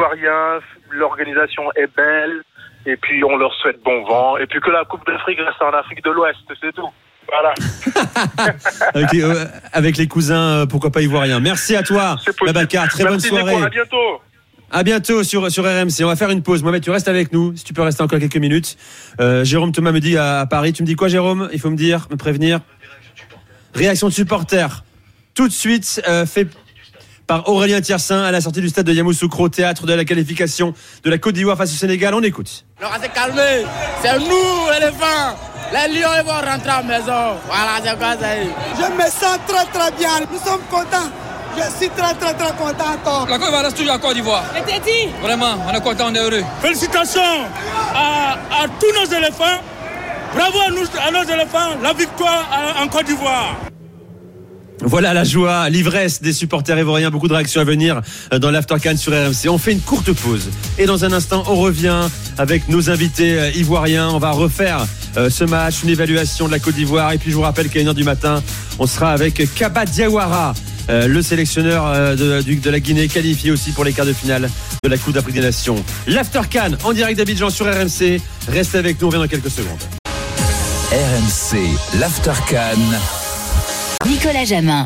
L'organisation 0.92 1.64
est 1.76 1.90
belle, 1.96 2.42
et 2.86 2.96
puis 2.98 3.24
on 3.24 3.38
leur 3.38 3.54
souhaite 3.56 3.82
bon 3.84 4.04
vent, 4.06 4.38
et 4.38 4.46
puis 4.46 4.60
que 4.62 4.70
la 4.70 4.86
Coupe 4.86 5.06
d'Afrique 5.08 5.40
reste 5.40 5.62
en 5.62 5.72
Afrique 5.78 6.04
de 6.04 6.12
l'Ouest, 6.12 6.38
c'est 6.62 6.74
tout. 6.74 6.90
Voilà. 7.28 7.54
avec, 8.94 9.12
les, 9.14 9.24
euh, 9.24 9.46
avec 9.74 9.98
les 9.98 10.08
cousins, 10.08 10.42
euh, 10.42 10.66
pourquoi 10.66 10.92
pas 10.92 11.02
ivoiriens. 11.02 11.40
Merci 11.40 11.76
à 11.76 11.84
toi. 11.84 12.18
Babacar. 12.46 12.88
Très 12.90 13.04
bonne 13.04 13.20
soirée. 13.20 13.56
À 13.56 13.70
bientôt. 13.70 14.22
À 14.72 14.84
bientôt 14.84 15.24
sur, 15.24 15.52
sur 15.52 15.64
RMC. 15.64 16.04
On 16.04 16.08
va 16.08 16.16
faire 16.16 16.30
une 16.30 16.42
pause. 16.42 16.64
Mohamed, 16.64 16.84
tu 16.84 16.92
restes 16.92 17.08
avec 17.08 17.32
nous. 17.32 17.56
Si 17.56 17.64
tu 17.64 17.74
peux 17.74 17.82
rester 17.82 18.04
encore 18.04 18.20
quelques 18.20 18.38
minutes. 18.38 18.78
Euh, 19.20 19.44
Jérôme 19.44 19.72
Thomas 19.72 19.92
me 19.92 20.00
dit 20.00 20.18
à, 20.18 20.42
à 20.42 20.46
Paris. 20.46 20.74
Tu 20.74 20.84
me 20.84 20.88
dis 20.88 20.96
quoi, 20.96 21.08
Jérôme? 21.08 21.50
Il 21.54 21.60
faut 21.60 21.70
me 21.70 21.78
dire, 21.78 22.08
me 22.12 22.18
prévenir. 22.18 22.60
Réaction 23.74 24.08
de 24.08 24.14
supporters. 24.14 24.84
Tout 25.34 25.48
de 25.48 25.54
suite, 25.54 26.02
euh, 26.08 26.26
fait 26.26 26.48
par 27.28 27.48
Aurélien 27.50 27.82
Tiersin 27.82 28.22
à 28.24 28.32
la 28.32 28.42
sortie 28.42 28.62
du 28.62 28.70
stade 28.70 28.86
de 28.86 28.94
Yamoussoukro, 28.94 29.50
théâtre 29.50 29.86
de 29.86 29.94
la 29.94 30.06
qualification 30.06 30.74
de 31.04 31.10
la 31.10 31.18
Côte 31.18 31.36
d'Ivoire 31.36 31.58
face 31.58 31.74
au 31.74 31.78
Sénégal. 31.78 32.14
On 32.14 32.22
écoute. 32.22 32.66
Alors, 32.80 32.94
on 32.98 33.02
s'est 33.02 33.10
calmé. 33.10 33.66
C'est 34.02 34.18
nous, 34.20 34.74
éléphants. 34.78 35.36
Les 35.74 36.00
lions, 36.00 36.10
ils 36.20 36.26
vont 36.26 36.32
rentrer 36.34 36.70
à 36.70 36.82
la 36.82 36.84
maison. 36.84 37.38
Voilà, 37.48 37.72
c'est 37.84 37.98
quoi 37.98 38.14
ça. 38.14 38.28
Je 38.78 38.94
me 38.94 39.10
sens 39.10 39.40
très 39.48 39.66
très 39.66 39.92
bien. 39.98 40.10
Nous 40.32 40.38
sommes 40.40 40.62
contents. 40.70 41.10
Je 41.58 41.62
suis 41.80 41.90
très 41.90 42.14
très 42.16 42.34
très 42.34 42.52
content 42.58 42.92
encore. 42.94 43.28
La 43.30 43.38
Côte 43.38 43.46
d'Ivoire 43.48 43.64
reste 43.64 43.78
toujours 43.78 43.94
en 43.94 44.00
Côte 44.00 44.14
d'Ivoire. 44.14 44.44
Vraiment, 45.22 45.56
on 45.68 45.74
est 45.76 45.82
content, 45.82 46.06
on 46.10 46.14
est 46.16 46.20
heureux. 46.20 46.44
Félicitations 46.62 47.22
à, 47.96 48.34
à 48.64 48.68
tous 48.80 48.92
nos 49.00 49.18
éléphants. 49.18 49.62
Bravo 50.36 50.60
à, 50.68 50.70
nous, 50.70 50.84
à 51.08 51.12
nos 51.12 51.24
éléphants. 51.24 51.70
La 51.82 51.94
victoire 51.94 52.46
à- 52.52 52.84
en 52.84 52.88
Côte 52.88 53.06
d'Ivoire. 53.06 53.56
Voilà 54.82 55.14
la 55.14 55.24
joie, 55.24 55.70
l'ivresse 55.70 56.22
des 56.22 56.34
supporters 56.34 56.78
ivoiriens. 56.78 57.10
Beaucoup 57.10 57.28
de 57.28 57.34
réactions 57.34 57.62
à 57.62 57.64
venir 57.64 58.02
euh, 58.34 58.40
dans 58.40 58.52
l'Aftercan 58.52 58.98
sur 58.98 59.14
RMC. 59.14 59.50
On 59.50 59.58
fait 59.58 59.72
une 59.72 59.80
courte 59.80 60.12
pause. 60.14 60.50
Et 60.78 60.86
dans 60.86 61.06
un 61.06 61.14
instant, 61.14 61.44
on 61.48 61.56
revient 61.56 62.02
avec 62.38 62.68
nos 62.68 62.90
invités 62.90 63.40
euh, 63.40 63.52
ivoiriens. 63.52 64.10
On 64.10 64.20
va 64.20 64.32
refaire 64.32 64.86
euh, 65.18 65.30
ce 65.30 65.44
match, 65.44 65.84
une 65.84 65.90
évaluation 65.90 66.48
de 66.48 66.52
la 66.52 66.60
Côte 66.60 66.76
d'Ivoire. 66.76 67.14
Et 67.14 67.18
puis 67.18 67.32
je 67.32 67.36
vous 67.36 67.42
rappelle 67.42 67.70
qu'à 67.70 67.80
1h 67.80 67.94
du 67.94 68.04
matin, 68.04 68.44
on 68.78 68.86
sera 68.86 69.12
avec 69.12 69.42
Kaba 69.56 69.86
Diawara. 69.86 70.54
le 70.90 71.22
sélectionneur 71.22 72.16
de, 72.16 72.70
la 72.70 72.80
Guinée 72.80 73.08
qualifié 73.08 73.52
aussi 73.52 73.72
pour 73.72 73.86
les 73.86 73.94
quarts 73.94 74.06
de 74.06 74.14
finale 74.14 74.50
de 74.84 74.90
la 74.90 74.98
Coupe 74.98 75.14
d'Afrique 75.14 75.36
des 75.36 75.42
Nations. 75.42 75.84
L'Aftercan 76.06 76.72
en 76.84 76.94
direct 76.94 77.18
d'Abidjan 77.18 77.50
sur 77.50 77.66
RMC. 77.66 78.22
Restez 78.50 78.78
avec 78.78 79.02
nous, 79.02 79.08
on 79.08 79.10
revient 79.10 79.24
dans 79.24 79.28
quelques 79.28 79.50
secondes. 79.50 79.82
RMC, 80.92 82.00
l'Aftercan. 82.00 83.25
Nicolas 84.04 84.46
Jamin. 84.46 84.86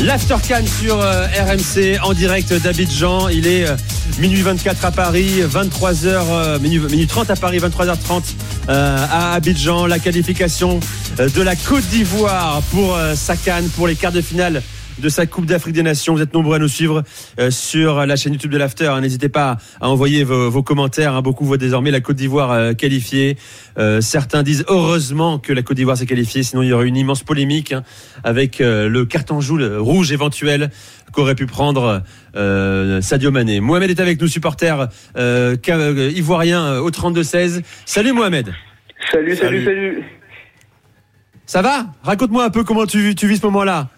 L'Aftercan 0.00 0.62
sur 0.80 1.00
euh, 1.00 1.26
RMC 1.26 1.98
en 2.02 2.12
direct 2.12 2.52
d'Abidjan. 2.52 3.28
Il 3.28 3.46
est 3.46 3.66
euh, 3.66 3.76
minuit 4.18 4.42
24 4.42 4.84
à 4.84 4.90
Paris, 4.90 5.40
23h, 5.42 6.06
euh, 6.06 6.58
minuit, 6.60 6.78
minuit 6.78 7.06
30 7.06 7.30
à 7.30 7.36
Paris, 7.36 7.58
23h30 7.58 8.22
euh, 8.68 9.06
à 9.10 9.34
Abidjan. 9.34 9.86
La 9.86 9.98
qualification 9.98 10.78
de 11.18 11.42
la 11.42 11.56
Côte 11.56 11.86
d'Ivoire 11.88 12.62
pour 12.70 12.96
sa 13.14 13.36
canne, 13.36 13.68
pour 13.70 13.88
les 13.88 13.96
quarts 13.96 14.12
de 14.12 14.20
finale 14.20 14.62
de 15.00 15.08
sa 15.08 15.26
Coupe 15.26 15.46
d'Afrique 15.46 15.74
des 15.74 15.82
Nations. 15.82 16.14
Vous 16.14 16.22
êtes 16.22 16.34
nombreux 16.34 16.56
à 16.56 16.58
nous 16.58 16.68
suivre 16.68 17.02
euh, 17.38 17.50
sur 17.50 18.04
la 18.06 18.16
chaîne 18.16 18.32
YouTube 18.32 18.50
de 18.50 18.58
l'After. 18.58 18.86
hein. 18.86 19.00
N'hésitez 19.00 19.28
pas 19.28 19.56
à 19.80 19.88
envoyer 19.88 20.24
vos, 20.24 20.50
vos 20.50 20.62
commentaires. 20.62 21.14
hein. 21.14 21.22
Beaucoup 21.22 21.44
voient 21.44 21.56
désormais 21.56 21.90
la 21.90 22.00
Côte 22.00 22.16
d'Ivoire 22.16 22.50
euh, 22.52 22.72
qualifiée. 22.74 23.36
Euh, 23.78 24.00
certains 24.00 24.42
disent 24.42 24.64
heureusement 24.68 25.38
que 25.38 25.52
la 25.52 25.62
Côte 25.62 25.76
d'Ivoire 25.76 25.96
s'est 25.96 26.06
qualifiée, 26.06 26.42
sinon 26.42 26.62
il 26.62 26.68
y 26.68 26.72
aurait 26.72 26.88
une 26.88 26.96
immense 26.96 27.22
polémique 27.22 27.72
hein, 27.72 27.82
avec 28.24 28.60
euh, 28.60 28.88
le 28.88 29.04
carton 29.06 29.38
rouge 29.78 30.12
éventuel 30.12 30.70
qu'aurait 31.12 31.34
pu 31.34 31.46
prendre 31.46 32.02
euh, 32.36 33.00
Sadio 33.00 33.30
Mané. 33.30 33.60
Mohamed 33.60 33.90
est 33.90 34.00
avec 34.00 34.20
nous, 34.20 34.28
supporter 34.28 34.88
euh, 35.16 35.56
ivoirien 36.14 36.78
au 36.78 36.90
32-16. 36.90 37.62
Salut 37.86 38.12
Mohamed. 38.12 38.52
Salut, 39.12 39.36
salut, 39.36 39.64
salut. 39.64 40.02
Ça 41.46 41.62
va? 41.62 41.86
Raconte-moi 42.02 42.44
un 42.44 42.50
peu 42.50 42.62
comment 42.64 42.84
tu, 42.84 43.14
tu 43.14 43.26
vis 43.26 43.38
ce 43.38 43.46
moment-là. 43.46 43.88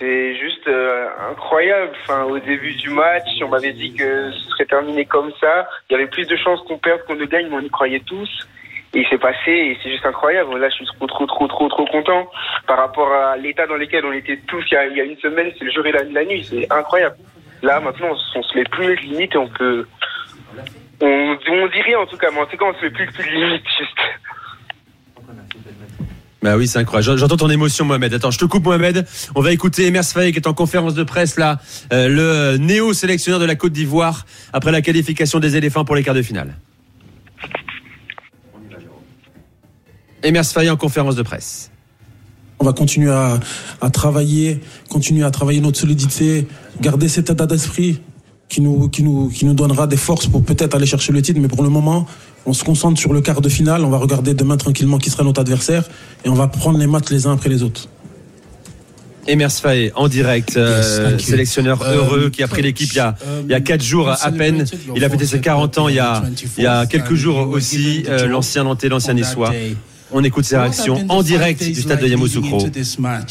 C'est 0.00 0.34
juste 0.36 0.66
euh, 0.66 1.08
incroyable. 1.30 1.92
Enfin, 2.02 2.24
au 2.24 2.38
début 2.38 2.72
du 2.76 2.88
match, 2.88 3.28
on 3.44 3.48
m'avait 3.48 3.74
dit 3.74 3.92
que 3.92 4.32
ce 4.32 4.50
serait 4.50 4.64
terminé 4.64 5.04
comme 5.04 5.30
ça. 5.38 5.68
Il 5.88 5.92
y 5.92 5.96
avait 5.96 6.06
plus 6.06 6.26
de 6.26 6.36
chances 6.36 6.62
qu'on 6.62 6.78
perde 6.78 7.02
qu'on 7.06 7.16
ne 7.16 7.26
gagne, 7.26 7.48
mais 7.50 7.56
on 7.56 7.60
y 7.60 7.68
croyait 7.68 8.00
tous. 8.00 8.30
Et 8.94 9.00
il 9.00 9.08
s'est 9.08 9.18
passé, 9.18 9.50
et 9.50 9.78
c'est 9.82 9.90
juste 9.90 10.06
incroyable. 10.06 10.56
Là, 10.56 10.70
je 10.70 10.76
suis 10.76 10.86
trop, 10.86 11.06
trop, 11.06 11.26
trop, 11.26 11.46
trop, 11.48 11.68
trop 11.68 11.84
content 11.84 12.30
par 12.66 12.78
rapport 12.78 13.12
à 13.12 13.36
l'état 13.36 13.66
dans 13.66 13.76
lequel 13.76 14.06
on 14.06 14.12
était 14.12 14.38
tous 14.48 14.64
il 14.70 14.74
y 14.74 15.00
a, 15.00 15.04
une 15.04 15.18
semaine. 15.18 15.52
C'est 15.58 15.66
le 15.66 15.70
jour 15.70 15.84
et 15.84 15.92
la, 15.92 16.24
nuit. 16.24 16.44
C'est 16.44 16.66
incroyable. 16.72 17.16
Là, 17.62 17.78
maintenant, 17.80 18.08
on, 18.12 18.38
on 18.38 18.42
se 18.42 18.56
met 18.56 18.64
plus 18.64 18.86
de 18.86 19.02
limites 19.02 19.34
et 19.34 19.38
on 19.38 19.48
peut. 19.48 19.86
On, 21.02 21.36
on 21.46 21.68
rien 21.68 21.98
en 21.98 22.06
tout 22.06 22.16
cas, 22.16 22.30
mais 22.32 22.40
en 22.40 22.46
tout 22.46 22.56
cas, 22.56 22.64
on 22.64 22.74
se 22.74 22.84
met 22.86 22.90
plus, 22.90 23.06
plus 23.06 23.24
de 23.24 23.30
limites. 23.30 23.68
Juste. 23.78 24.00
Bah 26.42 26.56
oui, 26.56 26.66
c'est 26.66 26.78
incroyable. 26.78 27.18
J'entends 27.18 27.36
ton 27.36 27.50
émotion, 27.50 27.84
Mohamed. 27.84 28.14
Attends, 28.14 28.30
je 28.30 28.38
te 28.38 28.46
coupe, 28.46 28.64
Mohamed. 28.64 29.06
On 29.34 29.42
va 29.42 29.52
écouter 29.52 29.86
Emers 29.86 30.04
Faye 30.04 30.32
qui 30.32 30.38
est 30.38 30.46
en 30.46 30.54
conférence 30.54 30.94
de 30.94 31.02
presse 31.02 31.36
là, 31.36 31.60
euh, 31.92 32.08
le 32.08 32.56
néo-sélectionneur 32.56 33.40
de 33.40 33.44
la 33.44 33.56
Côte 33.56 33.72
d'Ivoire 33.72 34.24
après 34.52 34.72
la 34.72 34.80
qualification 34.80 35.38
des 35.38 35.56
éléphants 35.56 35.84
pour 35.84 35.96
les 35.96 36.02
quarts 36.02 36.14
de 36.14 36.22
finale. 36.22 36.56
Emers 40.22 40.46
Faye 40.46 40.70
en 40.70 40.76
conférence 40.76 41.16
de 41.16 41.22
presse. 41.22 41.70
On 42.58 42.64
va 42.64 42.72
continuer 42.72 43.10
à, 43.10 43.38
à 43.80 43.90
travailler, 43.90 44.60
continuer 44.88 45.24
à 45.24 45.30
travailler 45.30 45.60
notre 45.60 45.78
solidité, 45.78 46.46
garder 46.80 47.08
cet 47.08 47.30
état 47.30 47.46
d'esprit 47.46 48.00
qui 48.50 48.60
nous, 48.60 48.88
qui, 48.90 49.02
nous, 49.02 49.28
qui 49.28 49.46
nous 49.46 49.54
donnera 49.54 49.86
des 49.86 49.96
forces 49.96 50.26
pour 50.26 50.42
peut-être 50.42 50.74
aller 50.74 50.84
chercher 50.84 51.12
le 51.12 51.22
titre. 51.22 51.40
Mais 51.40 51.48
pour 51.48 51.62
le 51.62 51.70
moment, 51.70 52.04
on 52.44 52.52
se 52.52 52.64
concentre 52.64 53.00
sur 53.00 53.12
le 53.14 53.22
quart 53.22 53.40
de 53.40 53.48
finale. 53.48 53.84
On 53.84 53.90
va 53.90 53.96
regarder 53.98 54.34
demain 54.34 54.58
tranquillement 54.58 54.98
qui 54.98 55.08
sera 55.08 55.22
notre 55.24 55.40
adversaire 55.40 55.84
et 56.24 56.28
on 56.28 56.34
va 56.34 56.48
prendre 56.48 56.78
les 56.78 56.86
matchs 56.88 57.10
les 57.10 57.26
uns 57.26 57.32
après 57.32 57.48
les 57.48 57.62
autres. 57.62 57.88
Emers 59.28 59.52
Faye 59.52 59.92
en 59.94 60.08
direct, 60.08 60.56
euh, 60.56 61.12
Yes, 61.12 61.24
sélectionneur 61.24 61.80
Um, 61.82 61.94
heureux 61.94 62.30
qui 62.30 62.42
a 62.42 62.48
pris 62.48 62.62
l'équipe 62.62 62.90
il 62.92 62.96
y 62.96 63.00
a, 63.00 63.14
il 63.44 63.50
y 63.50 63.54
a 63.54 63.60
quatre 63.60 63.84
jours 63.84 64.08
à 64.08 64.32
peine. 64.32 64.64
Il 64.96 65.04
a 65.04 65.08
fêté 65.10 65.26
ses 65.26 65.40
40 65.40 65.78
ans 65.78 65.88
il 65.88 65.94
y 65.94 65.98
a, 66.00 66.22
il 66.58 66.64
y 66.64 66.66
a 66.66 66.86
quelques 66.86 67.14
jours 67.14 67.48
aussi. 67.50 68.02
euh, 68.08 68.26
l'ancien 68.26 68.64
Nantais, 68.64 68.88
l'ancien 68.88 69.14
Niçois. 69.14 69.52
On 70.12 70.24
écoute 70.24 70.44
ses 70.44 70.56
réactions 70.56 71.04
en 71.08 71.22
direct 71.22 71.62
du 71.62 71.80
stade 71.80 72.00
de 72.00 72.08
Yamoussoukro. 72.08 72.58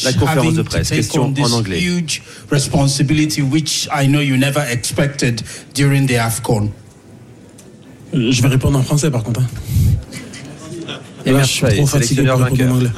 La 0.03 0.13
conférence 0.13 0.53
de 0.53 0.61
presse. 0.61 0.89
Question 0.89 1.33
en 1.41 1.51
anglais. 1.51 1.79
Huge 1.81 2.21
responsibility 2.51 3.41
which 3.41 3.87
I 3.93 4.07
know 4.07 4.21
you 4.21 4.37
never 4.37 4.61
expected 4.71 5.41
during 5.75 6.07
the 6.07 6.15
AFCON. 6.15 6.69
Je 8.13 8.41
vais 8.41 8.47
répondre 8.47 8.79
en 8.79 8.83
français 8.83 9.11
par 9.11 9.23
contre. 9.23 9.41
hein. 9.41 9.47
Emers 11.25 11.41
Là, 11.41 11.43
je 11.43 11.51
suis 11.51 11.67
trop 11.67 11.85
fatigué 11.85 12.23
pour 12.25 12.39
répondre 12.39 12.63
en 12.71 12.75
anglais. 12.77 12.89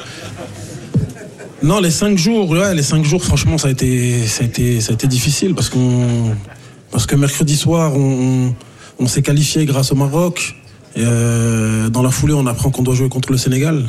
Non, 1.62 1.80
les 1.80 1.90
cinq 1.90 2.18
jours, 2.18 2.48
ouais, 2.50 2.74
les 2.74 2.82
cinq 2.82 3.04
jours, 3.04 3.22
franchement, 3.22 3.56
ça 3.56 3.68
a 3.68 3.70
été, 3.70 4.26
ça 4.26 4.42
a 4.42 4.46
été, 4.46 4.80
ça 4.80 4.90
a 4.90 4.94
été 4.94 5.06
difficile 5.06 5.54
parce 5.54 5.68
qu'on, 5.68 6.34
parce 6.90 7.06
que 7.06 7.14
mercredi 7.14 7.56
soir, 7.56 7.94
on, 7.96 8.52
on 8.98 9.06
s'est 9.06 9.22
qualifié 9.22 9.64
grâce 9.64 9.92
au 9.92 9.94
Maroc. 9.94 10.56
Euh, 10.96 11.88
dans 11.88 12.02
la 12.02 12.10
foulée, 12.10 12.34
on 12.34 12.46
apprend 12.46 12.70
qu'on 12.70 12.82
doit 12.82 12.94
jouer 12.94 13.08
contre 13.08 13.32
le 13.32 13.38
Sénégal. 13.38 13.84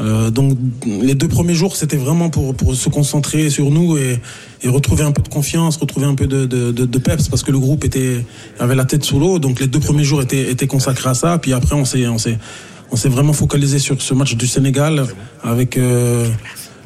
Euh, 0.00 0.30
donc, 0.30 0.58
les 0.86 1.14
deux 1.14 1.28
premiers 1.28 1.54
jours, 1.54 1.76
c'était 1.76 1.96
vraiment 1.98 2.30
pour, 2.30 2.54
pour 2.54 2.74
se 2.74 2.88
concentrer 2.88 3.50
sur 3.50 3.70
nous 3.70 3.96
et, 3.96 4.20
et 4.62 4.68
retrouver 4.68 5.04
un 5.04 5.12
peu 5.12 5.22
de 5.22 5.28
confiance, 5.28 5.76
retrouver 5.76 6.06
un 6.06 6.14
peu 6.14 6.26
de, 6.26 6.46
de, 6.46 6.72
de, 6.72 6.86
de 6.86 6.98
peps 6.98 7.28
parce 7.28 7.42
que 7.42 7.52
le 7.52 7.58
groupe 7.58 7.84
était, 7.84 8.24
avait 8.58 8.74
la 8.74 8.84
tête 8.84 9.04
sous 9.04 9.20
l'eau. 9.20 9.38
Donc, 9.38 9.60
les 9.60 9.66
deux 9.68 9.78
premiers 9.80 10.02
jours 10.04 10.22
étaient, 10.22 10.50
étaient 10.50 10.66
consacrés 10.66 11.10
à 11.10 11.14
ça. 11.14 11.38
Puis 11.38 11.52
après, 11.52 11.74
on 11.76 11.84
s'est, 11.84 12.08
on 12.08 12.18
s'est, 12.18 12.38
on 12.90 12.96
s'est 12.96 13.10
vraiment 13.10 13.32
focalisé 13.34 13.78
sur 13.78 14.00
ce 14.02 14.14
match 14.14 14.34
du 14.34 14.46
Sénégal 14.46 15.06
avec 15.44 15.76
euh, 15.76 16.26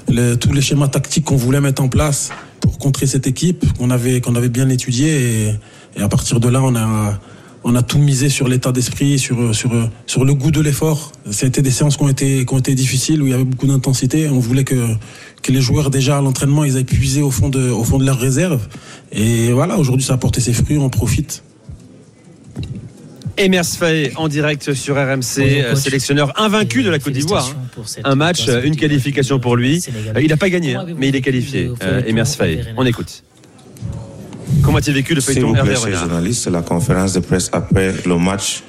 les- 0.08 0.36
tous 0.36 0.52
les 0.52 0.60
schémas 0.60 0.88
tactiques 0.88 1.24
qu'on 1.24 1.36
voulait 1.36 1.60
mettre 1.60 1.82
en 1.82 1.88
place 1.88 2.30
pour 2.60 2.76
contrer 2.78 3.06
cette 3.06 3.26
équipe 3.26 3.64
qu'on 3.78 3.90
avait, 3.90 4.20
qu'on 4.20 4.34
avait 4.34 4.48
bien 4.50 4.68
étudié. 4.68 5.08
Et, 5.46 5.54
et 5.96 6.02
à 6.02 6.08
partir 6.08 6.40
de 6.40 6.48
là, 6.48 6.60
on 6.62 6.74
a, 6.74 7.18
on 7.68 7.74
a 7.74 7.82
tout 7.82 7.98
misé 7.98 8.28
sur 8.28 8.46
l'état 8.46 8.70
d'esprit, 8.70 9.18
sur, 9.18 9.52
sur, 9.52 9.72
sur 10.06 10.24
le 10.24 10.34
goût 10.34 10.52
de 10.52 10.60
l'effort. 10.60 11.10
C'était 11.32 11.62
des 11.62 11.72
séances 11.72 11.96
qui 11.96 12.04
ont, 12.04 12.08
été, 12.08 12.46
qui 12.46 12.54
ont 12.54 12.58
été 12.58 12.76
difficiles, 12.76 13.20
où 13.20 13.26
il 13.26 13.32
y 13.32 13.34
avait 13.34 13.42
beaucoup 13.44 13.66
d'intensité. 13.66 14.28
On 14.28 14.38
voulait 14.38 14.62
que, 14.62 14.94
que 15.42 15.50
les 15.50 15.60
joueurs, 15.60 15.90
déjà 15.90 16.18
à 16.18 16.20
l'entraînement, 16.20 16.62
ils 16.62 16.76
aient 16.76 16.84
puisé 16.84 17.22
au 17.22 17.32
fond 17.32 17.48
de, 17.48 17.68
au 17.68 17.82
fond 17.82 17.98
de 17.98 18.06
leurs 18.06 18.20
réserves. 18.20 18.68
Et 19.10 19.50
voilà, 19.50 19.78
aujourd'hui, 19.78 20.06
ça 20.06 20.14
a 20.14 20.16
porté 20.16 20.40
ses 20.40 20.52
fruits, 20.52 20.78
on 20.78 20.88
profite. 20.90 21.42
Emers 23.36 23.66
Faye 23.66 24.12
en 24.14 24.28
direct 24.28 24.72
sur 24.72 24.94
RMC, 24.94 25.74
sélectionneur 25.74 26.40
invaincu 26.40 26.84
de 26.84 26.90
la 26.90 27.00
Côte 27.00 27.14
d'Ivoire. 27.14 27.52
Un 28.04 28.14
match, 28.14 28.46
une 28.62 28.76
qualification 28.76 29.40
pour 29.40 29.56
lui. 29.56 29.82
Euh, 30.14 30.22
Il 30.22 30.28
n'a 30.28 30.36
pas 30.36 30.48
gagné, 30.48 30.76
hein, 30.76 30.86
mais 30.96 31.08
il 31.08 31.16
est 31.16 31.20
qualifié. 31.20 31.68
Euh, 31.82 32.02
Emers 32.06 32.28
Faye, 32.28 32.64
on 32.76 32.86
écoute. 32.86 33.24
Comment 34.62 34.78
as-tu 34.78 34.92
vécu 34.92 35.14
le 35.14 35.20
feuilleton 35.20 35.48
vous 35.48 35.54
plaît, 35.54 35.72
Hervé 35.72 35.92
journalistes, 35.94 36.46
la 36.48 36.62
conférence 36.62 37.12
de 37.12 37.20
presse 37.20 37.50
après 37.52 37.92
le 38.04 38.16
match 38.16 38.62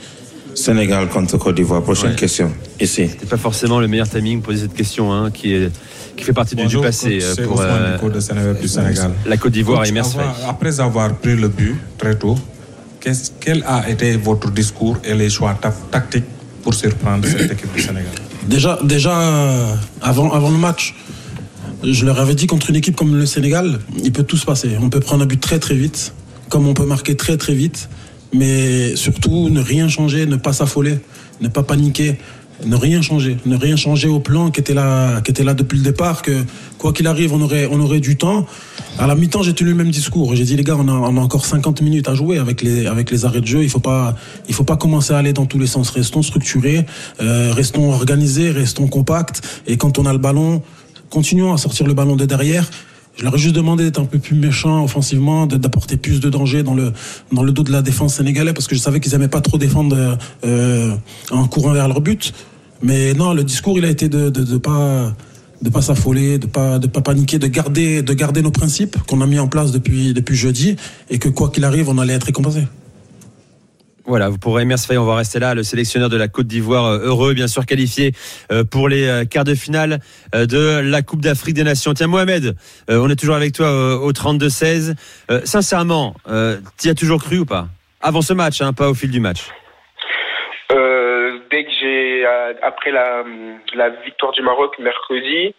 Sénégal 0.56 1.08
contre 1.10 1.38
Côte 1.38 1.56
d'Ivoire. 1.56 1.84
Prochaine 1.84 2.10
Ouais. 2.12 2.16
question. 2.16 2.52
Ici. 2.80 3.10
C'est 3.20 3.30
pas 3.30 3.38
forcément 3.38 3.80
le 3.80 3.88
meilleur 3.88 4.10
timing 4.10 4.42
pour 4.42 4.54
poser 4.54 4.63
cette 4.63 4.74
question, 4.74 5.13
hein, 5.13 5.30
qui, 5.32 5.54
est, 5.54 5.72
qui 6.16 6.24
fait 6.24 6.34
partie 6.34 6.56
du, 6.56 6.62
du 6.62 6.66
Bonjour, 6.68 6.82
passé 6.84 7.20
coach, 7.20 7.40
euh, 7.40 7.46
pour 7.48 7.62
euh, 7.62 7.94
Diko 7.94 8.10
de 8.10 8.20
Sénégal 8.20 8.58
du 8.60 8.68
Sénégal. 8.68 9.12
la 9.26 9.38
Côte 9.38 9.52
d'Ivoire 9.52 9.86
et 9.86 9.90
avoir- 10.00 10.36
Après 10.50 10.80
avoir 10.80 11.13
pris 11.16 11.36
le 11.36 11.48
but 11.48 11.76
très 12.00 12.16
tôt, 12.16 12.36
qu'est-ce- 13.00 13.32
quel 13.40 13.63
a 13.68 13.88
été 13.88 14.18
votre 14.18 14.50
discours 14.50 14.98
et 15.04 15.13
les 15.13 15.30
choix 15.30 15.56
ta- 15.62 15.72
tactiques 15.92 16.26
pour 16.63 16.74
surprendre 16.74 17.28
cette 17.28 17.52
équipe 17.52 17.74
du 17.76 17.82
Sénégal? 17.82 18.12
Déjà, 18.48 18.80
déjà 18.84 19.20
euh, 19.20 19.74
avant, 20.02 20.32
avant 20.32 20.50
le 20.50 20.58
match, 20.58 20.96
je 21.84 22.06
leur 22.06 22.20
avais 22.20 22.36
dit 22.36 22.48
contre 22.48 22.70
une 22.70 22.76
équipe 22.76 22.96
comme 22.96 23.16
le 23.16 23.26
Sénégal, 23.26 23.80
il 24.04 24.12
peut 24.12 24.24
tout 24.24 24.38
se 24.38 24.46
passer. 24.46 24.72
On 24.82 24.90
peut 24.90 25.00
prendre 25.00 25.24
un 25.24 25.28
but 25.28 25.40
très 25.40 25.60
très 25.60 25.76
vite, 25.76 26.13
comme 26.50 26.68
on 26.68 26.74
peut 26.74 26.86
marquer 26.86 27.16
très 27.16 27.38
très 27.38 27.54
vite, 27.54 27.90
mais 28.34 28.96
surtout 28.96 29.50
ne 29.50 29.62
rien 29.62 29.88
changer, 29.88 30.26
ne 30.26 30.38
pas 30.38 30.54
s'affoler, 30.54 31.00
ne 31.42 31.48
pas 31.48 31.63
paniquer, 31.63 32.18
ne 32.66 32.76
rien 32.76 33.02
changer, 33.02 33.38
ne 33.46 33.56
rien 33.56 33.76
changer 33.76 34.08
au 34.08 34.20
plan 34.20 34.50
qui 34.50 34.60
était 34.60 34.74
là, 34.74 35.22
qui 35.22 35.32
était 35.32 35.44
là 35.44 35.54
depuis 35.54 35.78
le 35.78 35.84
départ. 35.84 36.22
Que 36.22 36.44
quoi 36.78 36.94
qu'il 36.94 37.08
arrive, 37.08 37.34
on 37.34 37.42
aurait, 37.42 37.68
on 37.72 37.80
aurait 37.80 38.00
du 38.00 38.18
temps. 38.18 38.46
À 38.98 39.06
la 39.06 39.16
mi-temps, 39.16 39.44
j'ai 39.44 39.54
tenu 39.54 39.70
le 39.70 39.76
même 39.76 39.92
discours. 39.92 40.36
J'ai 40.36 40.44
dit 40.44 40.56
les 40.56 40.63
gars, 40.63 40.76
on 40.78 40.88
a, 40.88 40.92
a 40.92 41.22
encore 41.22 41.46
50 41.46 41.82
minutes 41.82 42.10
à 42.10 42.16
jouer 42.16 42.40
avec 42.40 42.62
les, 42.63 42.88
avec 42.88 43.12
les 43.12 43.26
arrêts 43.26 43.42
de 43.42 43.48
jeu. 43.48 43.63
Il 43.63 43.70
faut 43.70 43.82
faut 44.52 44.63
pas 44.63 44.78
commencer 44.78 45.13
à 45.13 45.18
aller 45.18 45.34
dans 45.34 45.46
tous 45.46 45.60
les 45.60 45.68
sens. 45.68 45.92
Restons 45.92 46.24
structurés, 46.24 46.86
euh, 47.22 47.54
restons 47.54 47.92
organisés, 47.92 48.50
restons 48.50 48.88
compacts. 48.88 49.42
Et 49.68 49.78
quand 49.78 50.00
on 50.00 50.06
a 50.08 50.12
le 50.12 50.20
ballon, 50.20 50.63
continuons 51.10 51.54
à 51.54 51.58
sortir 51.58 51.88
le 51.88 51.93
ballon 51.93 52.15
de 52.15 52.26
derrière. 52.26 52.70
Je 53.17 53.24
leur 53.24 53.34
ai 53.34 53.38
juste 53.39 53.56
demandé 53.56 53.84
d'être 53.84 54.00
un 54.00 54.06
peu 54.06 54.20
plus 54.20 54.36
méchants 54.36 54.84
offensivement, 54.84 55.48
d'apporter 55.48 55.98
plus 55.98 56.20
de 56.20 56.30
danger 56.30 56.62
dans 56.62 56.76
le, 56.76 56.93
dans 57.32 57.41
le 57.41 57.52
dos 57.52 57.63
de 57.63 57.72
la 57.72 57.82
défense 57.82 58.15
sénégalaise, 58.15 58.54
parce 58.54 58.67
que 58.67 58.76
je 58.76 58.80
savais 58.80 59.00
qu'ils 59.00 59.15
aimaient 59.15 59.28
pas 59.28 59.41
trop 59.41 59.58
défendre 59.58 60.17
euh, 60.46 60.96
en 61.32 61.48
courant 61.48 61.74
vers 61.74 61.88
leur 61.88 62.02
but. 62.02 62.32
Mais 62.84 63.13
non, 63.15 63.34
le 63.34 63.43
discours, 63.43 63.80
il 63.80 63.86
a 63.86 63.89
été 63.89 64.08
de, 64.08 64.30
de, 64.30 64.43
de 64.43 64.58
pas 64.58 65.13
de 65.62 65.70
pas 65.72 65.82
s'affoler, 65.82 66.38
de 66.38 66.46
pas 66.46 66.78
de 66.78 66.86
pas 66.86 67.02
paniquer, 67.02 67.39
de 67.39 67.48
garder 67.48 68.04
de 68.04 68.13
garder 68.13 68.43
nos 68.43 68.52
principes 68.52 68.96
qu'on 69.08 69.22
a 69.22 69.26
mis 69.26 69.39
en 69.39 69.48
place 69.48 69.72
depuis 69.72 70.13
depuis 70.13 70.36
jeudi 70.36 70.76
et 71.10 71.17
que 71.17 71.30
quoi 71.30 71.50
qu'il 71.50 71.63
arrive, 71.63 71.89
on 71.89 71.98
allait 71.98 72.13
être 72.13 72.26
récompensé. 72.26 72.67
Voilà, 74.08 74.30
pour 74.41 74.58
Emers 74.58 74.80
Faye, 74.80 74.98
on 74.98 75.04
va 75.04 75.17
rester 75.17 75.38
là. 75.38 75.54
Le 75.54 75.63
sélectionneur 75.63 76.08
de 76.08 76.15
la 76.15 76.30
Côte 76.30 76.48
d'Ivoire, 76.48 76.86
euh, 76.86 77.00
heureux, 77.00 77.34
bien 77.34 77.48
sûr, 77.48 77.65
qualifié 77.65 78.13
euh, 78.54 78.63
pour 78.63 78.88
les 78.88 79.06
euh, 79.06 79.26
quarts 79.26 79.43
de 79.43 79.54
finale 79.54 80.00
de 80.34 80.80
la 80.82 81.02
Coupe 81.02 81.20
d'Afrique 81.20 81.56
des 81.56 81.65
Nations. 81.65 81.93
Tiens, 81.93 82.08
Mohamed, 82.08 82.56
on 82.88 83.10
est 83.10 83.20
toujours 83.20 83.36
avec 83.36 83.52
toi 83.52 83.67
au 83.98 84.10
32-16. 84.13 84.96
Euh, 85.30 85.41
sincèrement, 85.43 86.15
t'y 86.78 86.89
as 86.89 86.96
toujours 86.96 87.22
cru 87.22 87.39
ou 87.39 87.46
pas? 87.46 87.67
Avant 88.00 88.22
ce 88.22 88.32
match, 88.32 88.62
hein, 88.62 88.72
pas 88.72 88.89
au 88.89 88.93
fil 88.93 89.12
du 89.12 89.20
match. 89.20 89.50
Dès 90.70 91.63
que 91.63 91.72
j'ai 91.80 92.26
après 92.62 92.91
la, 92.91 93.24
la 93.74 93.89
victoire 93.89 94.32
du 94.32 94.41
Maroc 94.41 94.78
mercredi, 94.80 95.54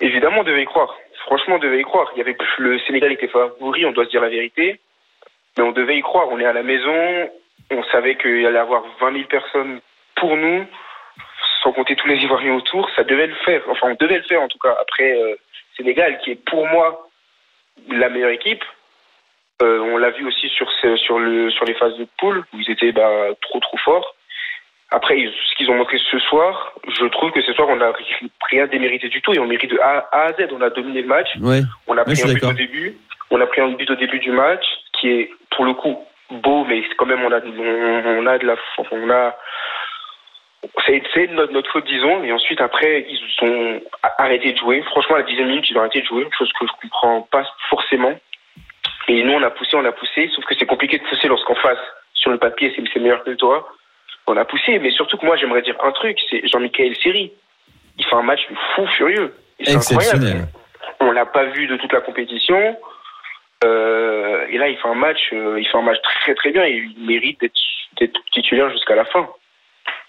évidemment 0.00 0.40
on 0.40 0.44
devait 0.44 0.62
y 0.62 0.66
croire. 0.66 0.94
Franchement, 1.26 1.56
on 1.56 1.58
devait 1.58 1.80
y 1.80 1.84
croire. 1.84 2.10
Il 2.14 2.18
y 2.18 2.22
avait 2.22 2.36
le 2.58 2.78
Sénégal 2.80 3.12
était 3.12 3.28
favori, 3.28 3.84
on 3.86 3.92
doit 3.92 4.06
se 4.06 4.10
dire 4.10 4.22
la 4.22 4.30
vérité, 4.30 4.80
mais 5.56 5.64
on 5.64 5.72
devait 5.72 5.98
y 5.98 6.02
croire. 6.02 6.28
On 6.30 6.40
est 6.40 6.46
à 6.46 6.52
la 6.52 6.62
maison, 6.62 7.30
on 7.72 7.84
savait 7.84 8.16
qu'il 8.16 8.46
allait 8.46 8.54
y 8.54 8.60
avoir 8.60 8.82
20 9.00 9.12
000 9.12 9.24
personnes 9.24 9.80
pour 10.16 10.36
nous, 10.36 10.66
sans 11.62 11.72
compter 11.72 11.96
tous 11.96 12.08
les 12.08 12.16
Ivoiriens 12.18 12.54
autour. 12.54 12.88
Ça 12.96 13.04
devait 13.04 13.26
le 13.26 13.34
faire. 13.44 13.62
Enfin, 13.68 13.88
on 13.90 13.96
devait 14.04 14.18
le 14.18 14.24
faire 14.24 14.42
en 14.42 14.48
tout 14.48 14.58
cas. 14.58 14.74
Après 14.80 15.12
euh, 15.12 15.34
Sénégal, 15.76 16.18
qui 16.22 16.32
est 16.32 16.44
pour 16.44 16.66
moi 16.68 17.08
la 17.90 18.08
meilleure 18.08 18.30
équipe. 18.30 18.64
Euh, 19.62 19.78
on 19.80 19.96
l'a 19.96 20.10
vu 20.10 20.26
aussi 20.26 20.48
sur, 20.48 20.70
ce- 20.80 20.96
sur, 20.96 21.18
le, 21.20 21.50
sur 21.50 21.64
les 21.64 21.74
phases 21.74 21.96
de 21.96 22.06
poule 22.18 22.44
où 22.52 22.58
ils 22.58 22.70
étaient 22.70 22.90
bah, 22.92 23.28
trop 23.42 23.60
trop 23.60 23.76
forts. 23.78 24.14
Après, 24.90 25.14
ce 25.16 25.54
qu'ils 25.56 25.70
ont 25.70 25.74
montré 25.76 25.98
ce 26.10 26.18
soir, 26.18 26.74
je 26.88 27.06
trouve 27.06 27.30
que 27.32 27.40
ce 27.42 27.52
soir, 27.54 27.68
on 27.70 27.76
n'a 27.76 27.92
rien 28.50 28.66
démérité 28.66 29.08
du 29.08 29.22
tout 29.22 29.32
et 29.32 29.38
on 29.38 29.46
mérite 29.46 29.70
de 29.70 29.78
A, 29.80 30.06
à 30.12 30.32
Z. 30.32 30.48
On 30.52 30.60
a 30.60 30.68
dominé 30.70 31.00
le 31.02 31.08
match. 31.08 31.28
Ouais. 31.40 31.60
On 31.86 31.96
a 31.96 32.04
pris 32.04 32.14
un 32.22 32.26
but 32.34 32.44
au 32.44 32.52
début. 32.54 32.96
On 33.30 33.40
a 33.40 33.46
pris 33.46 33.60
un 33.62 33.68
but 33.68 33.88
au 33.90 33.94
début 33.94 34.18
du 34.18 34.32
match, 34.32 34.64
qui 35.00 35.08
est 35.08 35.30
pour 35.50 35.64
le 35.64 35.72
coup 35.74 35.96
beau, 36.32 36.64
mais 36.64 36.82
quand 36.96 37.06
même 37.06 37.22
on 37.22 37.32
a, 37.32 37.40
on, 37.40 38.18
on 38.22 38.26
a 38.26 38.38
de 38.38 38.46
la, 38.46 38.56
on 38.90 39.10
a, 39.10 39.36
c'est 40.86 41.02
c'est 41.14 41.26
notre, 41.28 41.52
notre 41.52 41.70
faute 41.70 41.86
disons. 41.86 42.22
Et 42.24 42.32
ensuite 42.32 42.60
après 42.60 43.06
ils 43.08 43.46
ont 43.46 43.80
arrêté 44.18 44.52
de 44.52 44.58
jouer. 44.58 44.82
Franchement 44.82 45.16
à 45.16 45.18
la 45.18 45.24
dixième 45.24 45.48
minute 45.48 45.68
ils 45.68 45.76
ont 45.76 45.80
arrêté 45.80 46.00
de 46.00 46.06
jouer, 46.06 46.26
chose 46.36 46.52
que 46.58 46.66
je 46.66 46.72
comprends 46.80 47.22
pas 47.22 47.44
forcément. 47.68 48.18
Et 49.08 49.22
nous 49.22 49.32
on 49.32 49.42
a 49.42 49.50
poussé, 49.50 49.76
on 49.76 49.84
a 49.84 49.92
poussé, 49.92 50.30
sauf 50.34 50.44
que 50.44 50.54
c'est 50.58 50.66
compliqué 50.66 50.98
de 50.98 51.04
pousser 51.04 51.28
lorsqu'en 51.28 51.54
face 51.56 51.78
sur 52.14 52.30
le 52.30 52.38
papier 52.38 52.72
c'est 52.74 52.82
c'est 52.92 53.00
meilleur 53.00 53.24
que 53.24 53.30
toi. 53.32 53.68
On 54.26 54.36
a 54.36 54.44
poussé, 54.44 54.78
mais 54.78 54.90
surtout 54.92 55.16
que 55.16 55.26
moi 55.26 55.36
j'aimerais 55.36 55.62
dire 55.62 55.76
un 55.82 55.90
truc, 55.92 56.18
c'est 56.30 56.46
Jean-Michel 56.46 56.96
Seri. 56.96 57.32
Il 57.98 58.06
fait 58.06 58.14
un 58.14 58.22
match 58.22 58.40
fou 58.74 58.86
furieux. 58.86 59.34
C'est 59.60 59.74
incroyable. 59.74 60.24
Exceptionnel. 60.24 60.48
On 61.00 61.10
l'a 61.10 61.26
pas 61.26 61.44
vu 61.44 61.66
de 61.66 61.76
toute 61.76 61.92
la 61.92 62.00
compétition. 62.00 62.76
Euh, 63.64 64.46
et 64.48 64.58
là, 64.58 64.68
il 64.68 64.76
fait 64.76 64.88
un 64.88 64.94
match, 64.94 65.30
euh, 65.32 65.60
il 65.60 65.66
fait 65.66 65.78
un 65.78 65.82
match 65.82 66.00
très 66.02 66.34
très 66.34 66.50
bien 66.50 66.64
et 66.64 66.72
il 66.96 67.06
mérite 67.06 67.40
d'être 67.40 67.54
d'être 68.00 68.20
titulaire 68.32 68.70
jusqu'à 68.70 68.94
la 68.94 69.04
fin. 69.04 69.28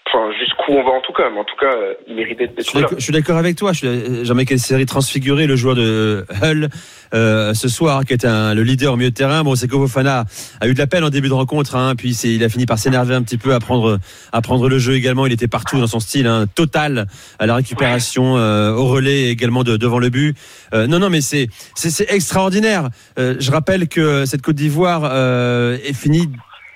Enfin, 0.06 0.30
jusqu'où 0.38 0.72
on 0.72 0.84
va 0.84 0.90
en 0.90 1.00
tout 1.00 1.12
cas, 1.14 1.24
mais 1.32 1.40
en 1.40 1.44
tout 1.44 1.56
cas, 1.58 1.72
euh, 1.74 1.94
il 2.06 2.14
mérite 2.14 2.38
d'être 2.38 2.62
Je 2.72 2.78
là. 2.78 2.86
je 2.96 3.02
suis 3.02 3.12
d'accord 3.12 3.38
avec 3.38 3.56
toi. 3.56 3.72
Je 3.72 3.78
suis- 3.78 3.86
euh, 3.88 4.24
Jean-Michel 4.24 4.58
Seri 4.60 4.84
transfiguré, 4.84 5.46
le 5.46 5.56
joueur 5.56 5.74
de 5.74 6.26
Hull 6.42 6.68
euh, 7.14 7.54
ce 7.54 7.68
soir, 7.68 8.04
qui 8.04 8.12
est 8.12 8.26
un, 8.26 8.52
le 8.54 8.62
leader 8.64 8.92
au 8.92 8.96
milieu 8.96 9.08
de 9.10 9.14
terrain. 9.14 9.42
Bon, 9.42 9.54
c'est 9.54 9.66
que 9.66 9.72
Fofana 9.72 10.26
a 10.60 10.68
eu 10.68 10.74
de 10.74 10.78
la 10.78 10.86
peine 10.86 11.04
en 11.04 11.10
début 11.10 11.28
de 11.28 11.32
rencontre, 11.32 11.74
hein, 11.74 11.94
puis 11.96 12.10
il 12.24 12.44
a 12.44 12.48
fini 12.50 12.66
par 12.66 12.78
s'énerver 12.78 13.14
un 13.14 13.22
petit 13.22 13.38
peu, 13.38 13.54
à 13.54 13.60
prendre, 13.60 13.98
à 14.30 14.42
prendre 14.42 14.68
le 14.68 14.78
jeu 14.78 14.92
également. 14.94 15.24
Il 15.26 15.32
était 15.32 15.48
partout 15.48 15.80
dans 15.80 15.86
son 15.86 16.00
style, 16.00 16.26
hein, 16.26 16.44
total 16.54 17.06
à 17.38 17.46
la 17.46 17.54
récupération, 17.54 18.36
euh, 18.36 18.72
au 18.72 18.84
relais 18.86 19.30
également 19.30 19.64
de, 19.64 19.76
devant 19.78 19.98
le 19.98 20.10
but. 20.10 20.36
Euh, 20.74 20.86
non, 20.86 20.98
non, 20.98 21.08
mais 21.08 21.22
c'est 21.22 21.48
extraordinaire. 22.08 22.90
Euh, 23.18 23.36
je 23.40 23.50
rappelle 23.50 23.88
que 23.88 24.26
cette 24.26 24.42
Côte 24.42 24.56
d'Ivoire 24.56 25.00
euh, 25.10 25.78
est 25.84 25.94
finie 25.94 26.28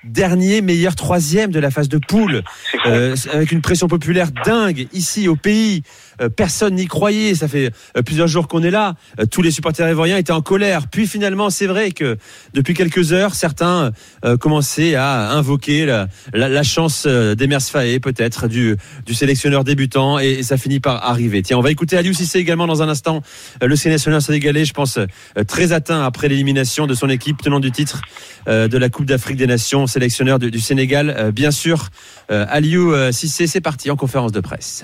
dernier 0.03 0.61
meilleur 0.61 0.95
troisième 0.95 1.51
de 1.51 1.59
la 1.59 1.71
phase 1.71 1.89
de 1.89 1.97
poule. 1.97 2.43
Euh, 2.85 3.15
avec 3.31 3.51
une 3.51 3.61
pression 3.61 3.87
populaire 3.87 4.31
dingue 4.45 4.87
ici 4.93 5.27
au 5.27 5.35
pays 5.35 5.83
personne 6.27 6.75
n'y 6.75 6.87
croyait. 6.87 7.35
Ça 7.35 7.47
fait 7.47 7.71
euh, 7.95 8.01
plusieurs 8.01 8.27
jours 8.27 8.47
qu'on 8.47 8.63
est 8.63 8.71
là. 8.71 8.95
Euh, 9.19 9.25
tous 9.25 9.41
les 9.41 9.51
supporters 9.51 9.89
ivoiriens 9.89 10.17
étaient 10.17 10.33
en 10.33 10.41
colère. 10.41 10.87
Puis 10.89 11.07
finalement 11.07 11.49
c'est 11.49 11.67
vrai 11.67 11.91
que 11.91 12.17
depuis 12.53 12.73
quelques 12.73 13.13
heures 13.13 13.35
certains 13.35 13.91
euh, 14.25 14.35
commençaient 14.35 14.95
à 14.95 15.31
invoquer 15.31 15.85
la, 15.85 16.07
la, 16.33 16.49
la 16.49 16.63
chance 16.63 17.05
euh, 17.05 17.35
d'Emers 17.35 17.61
Faé 17.61 17.99
peut-être 17.99 18.47
du, 18.47 18.75
du 19.05 19.13
sélectionneur 19.13 19.63
débutant. 19.63 20.19
Et, 20.19 20.39
et 20.39 20.43
ça 20.43 20.57
finit 20.57 20.79
par 20.79 21.05
arriver. 21.05 21.41
Tiens 21.41 21.57
on 21.57 21.61
va 21.61 21.71
écouter 21.71 21.95
Aliou 21.95 22.13
Cissé 22.13 22.39
également 22.39 22.67
dans 22.67 22.81
un 22.81 22.89
instant. 22.89 23.21
Euh, 23.63 23.67
le 23.67 23.75
sélectionneur 23.75 24.21
sénégalais 24.21 24.65
je 24.65 24.73
pense 24.73 24.97
euh, 24.97 25.05
très 25.47 25.71
atteint 25.71 26.03
après 26.03 26.27
l'élimination 26.27 26.87
de 26.87 26.93
son 26.93 27.09
équipe 27.09 27.41
tenant 27.41 27.59
du 27.59 27.71
titre 27.71 28.01
euh, 28.47 28.67
de 28.67 28.77
la 28.77 28.89
Coupe 28.89 29.05
d'Afrique 29.05 29.37
des 29.37 29.47
Nations, 29.47 29.87
sélectionneur 29.87 30.39
du, 30.39 30.51
du 30.51 30.59
Sénégal, 30.59 31.15
euh, 31.17 31.31
bien 31.31 31.51
sûr. 31.51 31.89
Euh, 32.31 32.45
Aliou 32.49 32.93
euh, 32.93 33.11
Cissé, 33.11 33.47
c'est 33.47 33.61
parti 33.61 33.91
en 33.91 33.95
conférence 33.95 34.31
de 34.31 34.39
presse. 34.39 34.83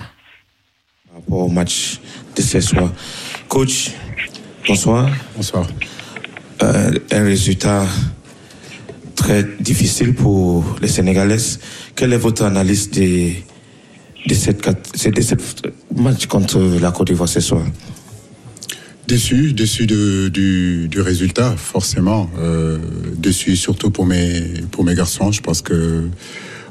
Par 1.16 1.22
rapport 1.24 1.46
au 1.46 1.50
match 1.50 2.02
de 2.36 2.42
ce 2.42 2.60
soir. 2.60 2.92
Coach, 3.48 3.92
bonsoir. 4.68 5.10
Bonsoir. 5.38 5.66
Euh, 6.62 6.92
un 7.10 7.24
résultat 7.24 7.86
très 9.16 9.46
difficile 9.62 10.14
pour 10.14 10.66
les 10.82 10.90
Sénégalaises. 10.90 11.62
Quelle 11.96 12.12
est 12.12 12.18
votre 12.18 12.44
analyse 12.44 12.92
de, 12.92 13.30
de, 14.28 14.34
cette, 14.34 14.62
cat- 14.62 14.74
de 14.74 15.22
cette 15.22 15.42
match 15.96 16.26
contre 16.26 16.60
la 16.82 16.92
Côte 16.92 17.08
d'Ivoire 17.08 17.30
ce 17.30 17.40
soir? 17.40 17.64
Déçu, 19.08 19.54
déçu 19.54 19.88
de- 19.88 20.28
du, 20.28 20.90
du 20.90 21.00
résultat, 21.00 21.56
forcément. 21.56 22.30
Euh, 22.40 22.78
déçu 23.16 23.56
surtout 23.56 23.90
pour 23.90 24.06
mes, 24.06 24.42
pour 24.70 24.84
mes 24.84 24.96
garçons. 24.96 25.32
Je 25.32 25.40
pense 25.40 25.62
que 25.62 26.10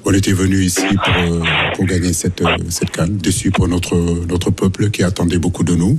on 0.04 0.12
était 0.12 0.32
venu 0.32 0.62
ici 0.62 0.82
pour, 1.04 1.14
euh, 1.16 1.40
pour 1.74 1.86
gagner 1.86 2.12
cette, 2.12 2.42
euh, 2.42 2.56
cette 2.68 2.90
canne. 2.90 3.16
Déçu 3.16 3.50
pour 3.50 3.68
notre, 3.68 3.96
notre 4.26 4.50
peuple 4.50 4.90
qui 4.90 5.02
attendait 5.02 5.38
beaucoup 5.38 5.64
de 5.64 5.74
nous. 5.74 5.98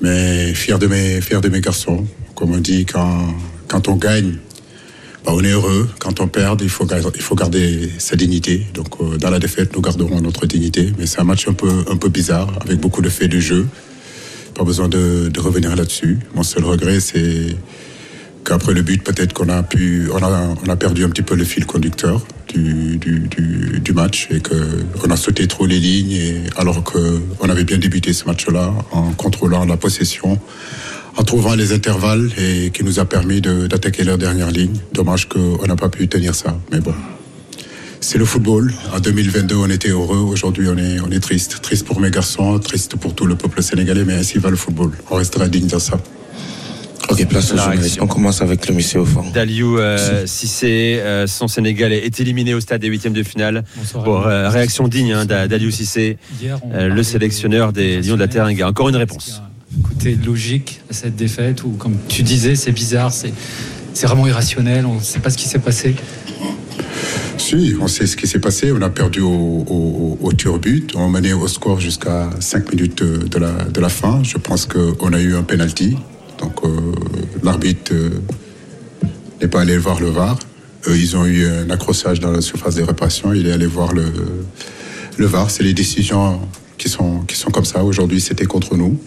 Mais 0.00 0.52
fier 0.54 0.78
de 0.78 0.86
mes, 0.86 1.20
fier 1.20 1.40
de 1.40 1.48
mes 1.48 1.60
garçons. 1.60 2.06
Comme 2.34 2.52
on 2.52 2.58
dit, 2.58 2.86
quand, 2.86 3.34
quand 3.68 3.88
on 3.88 3.96
gagne, 3.96 4.36
bah, 5.24 5.32
on 5.34 5.42
est 5.44 5.52
heureux. 5.52 5.88
Quand 5.98 6.20
on 6.20 6.28
perd, 6.28 6.60
il 6.62 6.68
faut, 6.68 6.86
il 7.14 7.22
faut 7.22 7.34
garder 7.34 7.90
sa 7.98 8.16
dignité. 8.16 8.66
Donc, 8.74 8.88
euh, 9.00 9.16
dans 9.16 9.30
la 9.30 9.38
défaite, 9.38 9.74
nous 9.74 9.80
garderons 9.80 10.20
notre 10.20 10.46
dignité. 10.46 10.92
Mais 10.98 11.06
c'est 11.06 11.20
un 11.20 11.24
match 11.24 11.46
un 11.48 11.54
peu, 11.54 11.70
un 11.88 11.96
peu 11.96 12.08
bizarre, 12.08 12.52
avec 12.60 12.78
beaucoup 12.80 13.02
de 13.02 13.08
faits 13.08 13.30
de 13.30 13.38
jeu. 13.38 13.66
Pas 14.54 14.64
besoin 14.64 14.88
de 14.88 15.30
revenir 15.38 15.76
là-dessus. 15.76 16.18
Mon 16.34 16.42
seul 16.42 16.64
regret, 16.64 16.98
c'est 16.98 17.54
qu'après 18.44 18.72
le 18.72 18.82
but, 18.82 19.02
peut-être 19.02 19.32
qu'on 19.32 19.48
a 19.48 19.62
pu, 19.62 20.08
perdu 20.78 21.04
un 21.04 21.10
petit 21.10 21.22
peu 21.22 21.34
le 21.34 21.44
fil 21.44 21.66
conducteur 21.66 22.26
du, 22.48 23.92
match 23.94 24.28
et 24.30 24.40
qu'on 24.40 25.10
a 25.10 25.16
sauté 25.16 25.46
trop 25.46 25.66
les 25.66 25.78
lignes, 25.78 26.12
et, 26.12 26.42
alors 26.56 26.84
qu'on 26.84 27.48
avait 27.48 27.64
bien 27.64 27.78
débuté 27.78 28.12
ce 28.12 28.26
match-là 28.26 28.72
en 28.92 29.12
contrôlant 29.12 29.64
la 29.64 29.76
possession, 29.76 30.38
en 31.16 31.22
trouvant 31.24 31.54
les 31.54 31.72
intervalles 31.72 32.30
et 32.38 32.70
qui 32.70 32.84
nous 32.84 33.00
a 33.00 33.04
permis 33.04 33.40
d'attaquer 33.40 34.04
leur 34.04 34.18
dernière 34.18 34.50
ligne. 34.50 34.78
Dommage 34.92 35.28
qu'on 35.28 35.66
n'a 35.66 35.76
pas 35.76 35.88
pu 35.88 36.06
tenir 36.08 36.34
ça, 36.34 36.56
mais 36.70 36.80
bon. 36.80 36.94
C'est 38.00 38.18
le 38.18 38.24
football. 38.24 38.72
En 38.94 39.00
2022, 39.00 39.56
on 39.56 39.68
était 39.68 39.88
heureux. 39.88 40.18
Aujourd'hui, 40.18 40.68
on 40.68 40.78
est, 40.78 41.00
on 41.00 41.10
est 41.10 41.18
triste. 41.18 41.60
Triste 41.62 41.84
pour 41.84 42.00
mes 42.00 42.10
garçons, 42.10 42.58
triste 42.60 42.96
pour 42.96 43.14
tout 43.14 43.26
le 43.26 43.34
peuple 43.34 43.62
sénégalais, 43.62 44.04
mais 44.04 44.14
ainsi 44.14 44.38
va 44.38 44.50
le 44.50 44.56
football. 44.56 44.92
On 45.10 45.16
restera 45.16 45.48
digne 45.48 45.66
de 45.66 45.78
ça. 45.78 45.98
Ok, 47.10 47.26
place 47.26 47.52
aux. 47.52 47.56
On 48.00 48.06
commence 48.06 48.42
avec 48.42 48.68
le 48.68 48.74
monsieur 48.74 49.00
au 49.00 49.04
fond. 49.06 49.24
Daliou 49.32 49.78
euh, 49.78 50.26
Cissé, 50.26 50.98
euh, 51.00 51.26
son 51.26 51.48
Sénégal 51.48 51.92
est 51.92 52.20
éliminé 52.20 52.54
au 52.54 52.60
stade 52.60 52.80
des 52.82 52.88
huitièmes 52.88 53.12
de 53.14 53.22
finale. 53.22 53.64
Bonsoir, 53.76 54.04
Bon, 54.04 54.22
euh, 54.26 54.48
réaction 54.50 54.88
digne 54.88 55.12
hein, 55.12 55.24
d'A- 55.24 55.48
d'Aliou 55.48 55.70
euh, 56.72 56.88
le 56.88 57.02
sélectionneur 57.02 57.72
des 57.72 58.00
Lions 58.02 58.14
de 58.16 58.20
la 58.20 58.28
Teranga. 58.28 58.68
Encore 58.68 58.88
une 58.90 58.96
réponse. 58.96 59.40
côté 59.82 60.18
logique 60.24 60.80
à 60.90 60.92
cette 60.92 61.16
défaite 61.16 61.64
ou 61.64 61.70
comme 61.70 61.96
tu 62.08 62.22
disais 62.22 62.54
c'est 62.56 62.72
bizarre 62.72 63.12
c'est 63.12 63.32
c'est 63.94 64.06
vraiment 64.06 64.26
irrationnel 64.26 64.86
on 64.86 64.94
ne 64.96 65.00
sait 65.02 65.18
pas 65.18 65.30
ce 65.30 65.36
qui 65.38 65.48
s'est 65.48 65.58
passé? 65.58 65.94
Si, 67.38 67.74
on 67.80 67.86
sait 67.88 68.06
ce 68.06 68.16
qui 68.16 68.26
s'est 68.26 68.40
passé. 68.40 68.72
On 68.72 68.82
a 68.82 68.90
perdu 68.90 69.20
au, 69.20 69.28
au, 69.66 70.18
au 70.20 70.32
tir 70.32 70.58
but. 70.58 70.92
On 70.96 71.08
menait 71.08 71.32
au 71.32 71.46
score 71.48 71.78
jusqu'à 71.80 72.28
5 72.40 72.72
minutes 72.74 73.02
de, 73.02 73.26
de 73.28 73.38
la, 73.38 73.52
de 73.64 73.80
la 73.80 73.88
fin. 73.88 74.20
Je 74.24 74.36
pense 74.38 74.66
qu'on 74.66 75.12
a 75.12 75.20
eu 75.20 75.34
un 75.36 75.42
penalty. 75.44 75.96
Donc 76.38 76.64
euh, 76.64 76.68
l'arbitre 77.42 77.92
euh, 77.92 78.10
n'est 79.40 79.48
pas 79.48 79.60
allé 79.60 79.76
voir 79.78 80.00
le 80.00 80.08
VAR. 80.08 80.38
Eux, 80.86 80.96
ils 80.96 81.16
ont 81.16 81.26
eu 81.26 81.46
un 81.46 81.70
accrochage 81.70 82.20
dans 82.20 82.30
la 82.30 82.40
surface 82.40 82.76
de 82.76 82.82
réparation. 82.82 83.32
Il 83.32 83.46
est 83.46 83.52
allé 83.52 83.66
voir 83.66 83.92
le, 83.92 84.06
le 85.16 85.26
VAR. 85.26 85.50
C'est 85.50 85.64
les 85.64 85.74
décisions 85.74 86.40
qui 86.78 86.88
sont, 86.88 87.20
qui 87.20 87.36
sont 87.36 87.50
comme 87.50 87.64
ça. 87.64 87.82
Aujourd'hui, 87.84 88.20
c'était 88.20 88.46
contre 88.46 88.76
nous. 88.76 88.98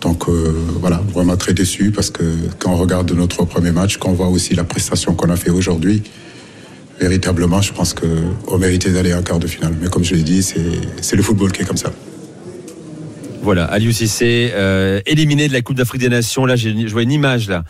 Donc 0.00 0.28
euh, 0.28 0.54
voilà, 0.80 1.02
vraiment 1.12 1.36
très 1.36 1.54
déçu 1.54 1.90
parce 1.90 2.10
que 2.10 2.22
quand 2.58 2.70
on 2.72 2.76
regarde 2.76 3.10
notre 3.12 3.44
premier 3.44 3.72
match, 3.72 3.96
quand 3.96 4.10
on 4.10 4.14
voit 4.14 4.28
aussi 4.28 4.54
la 4.54 4.64
prestation 4.64 5.14
qu'on 5.14 5.30
a 5.30 5.36
fait 5.36 5.50
aujourd'hui, 5.50 6.02
véritablement, 7.00 7.60
je 7.60 7.72
pense 7.72 7.94
qu'on 7.94 8.58
méritait 8.58 8.90
d'aller 8.90 9.14
en 9.14 9.22
quart 9.22 9.38
de 9.38 9.46
finale. 9.46 9.74
Mais 9.80 9.88
comme 9.88 10.04
je 10.04 10.14
l'ai 10.14 10.22
dit, 10.22 10.42
c'est 10.42 11.16
le 11.16 11.22
football 11.22 11.52
qui 11.52 11.62
est 11.62 11.64
comme 11.64 11.76
ça. 11.76 11.92
Voilà, 13.42 13.64
Aliou 13.66 13.92
Cissé, 13.92 14.50
euh, 14.54 15.00
éliminé 15.06 15.46
de 15.46 15.52
la 15.52 15.62
Coupe 15.62 15.76
d'Afrique 15.76 16.00
des 16.00 16.08
Nations. 16.08 16.46
Là, 16.46 16.56
je 16.56 16.70
vois 16.90 17.02
une 17.02 17.12
image 17.12 17.48
là. 17.48 17.62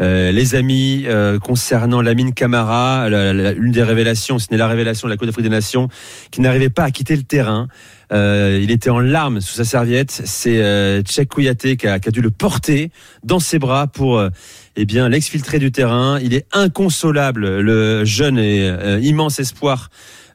Euh, 0.00 0.32
les 0.32 0.54
amis, 0.54 1.04
euh, 1.06 1.38
concernant 1.38 2.00
Lamine 2.00 2.32
Camara, 2.32 3.08
la- 3.10 3.32
la- 3.34 3.52
une 3.52 3.70
des 3.70 3.82
révélations, 3.82 4.38
ce 4.38 4.46
n'est 4.50 4.56
la 4.56 4.66
révélation 4.66 5.06
de 5.06 5.12
la 5.12 5.16
Coupe 5.18 5.26
d'Afrique 5.26 5.44
des 5.44 5.50
Nations, 5.50 5.88
qui 6.30 6.40
n'arrivait 6.40 6.70
pas 6.70 6.84
à 6.84 6.90
quitter 6.90 7.14
le 7.14 7.22
terrain. 7.22 7.68
Euh, 8.12 8.58
il 8.62 8.70
était 8.72 8.90
en 8.90 8.98
larmes 8.98 9.40
sous 9.40 9.54
sa 9.54 9.64
serviette. 9.64 10.22
C'est 10.24 10.62
euh, 10.62 11.02
Kouyaté 11.28 11.76
qui 11.76 11.86
a, 11.86 12.00
qui 12.00 12.08
a 12.08 12.12
dû 12.12 12.22
le 12.22 12.30
porter 12.30 12.90
dans 13.22 13.38
ses 13.40 13.58
bras 13.60 13.86
pour 13.86 14.18
euh, 14.18 14.30
eh 14.76 14.84
bien 14.86 15.08
l'exfiltrer 15.08 15.58
du 15.58 15.70
terrain. 15.70 16.18
Il 16.20 16.34
est 16.34 16.46
inconsolable, 16.52 17.60
le 17.60 18.04
jeune 18.04 18.38
et 18.38 18.68
euh, 18.68 18.98
immense 19.00 19.38
espoir 19.38 19.90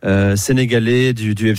euh, 0.06 0.36
sénégalais 0.36 1.14
du, 1.14 1.36
du 1.36 1.54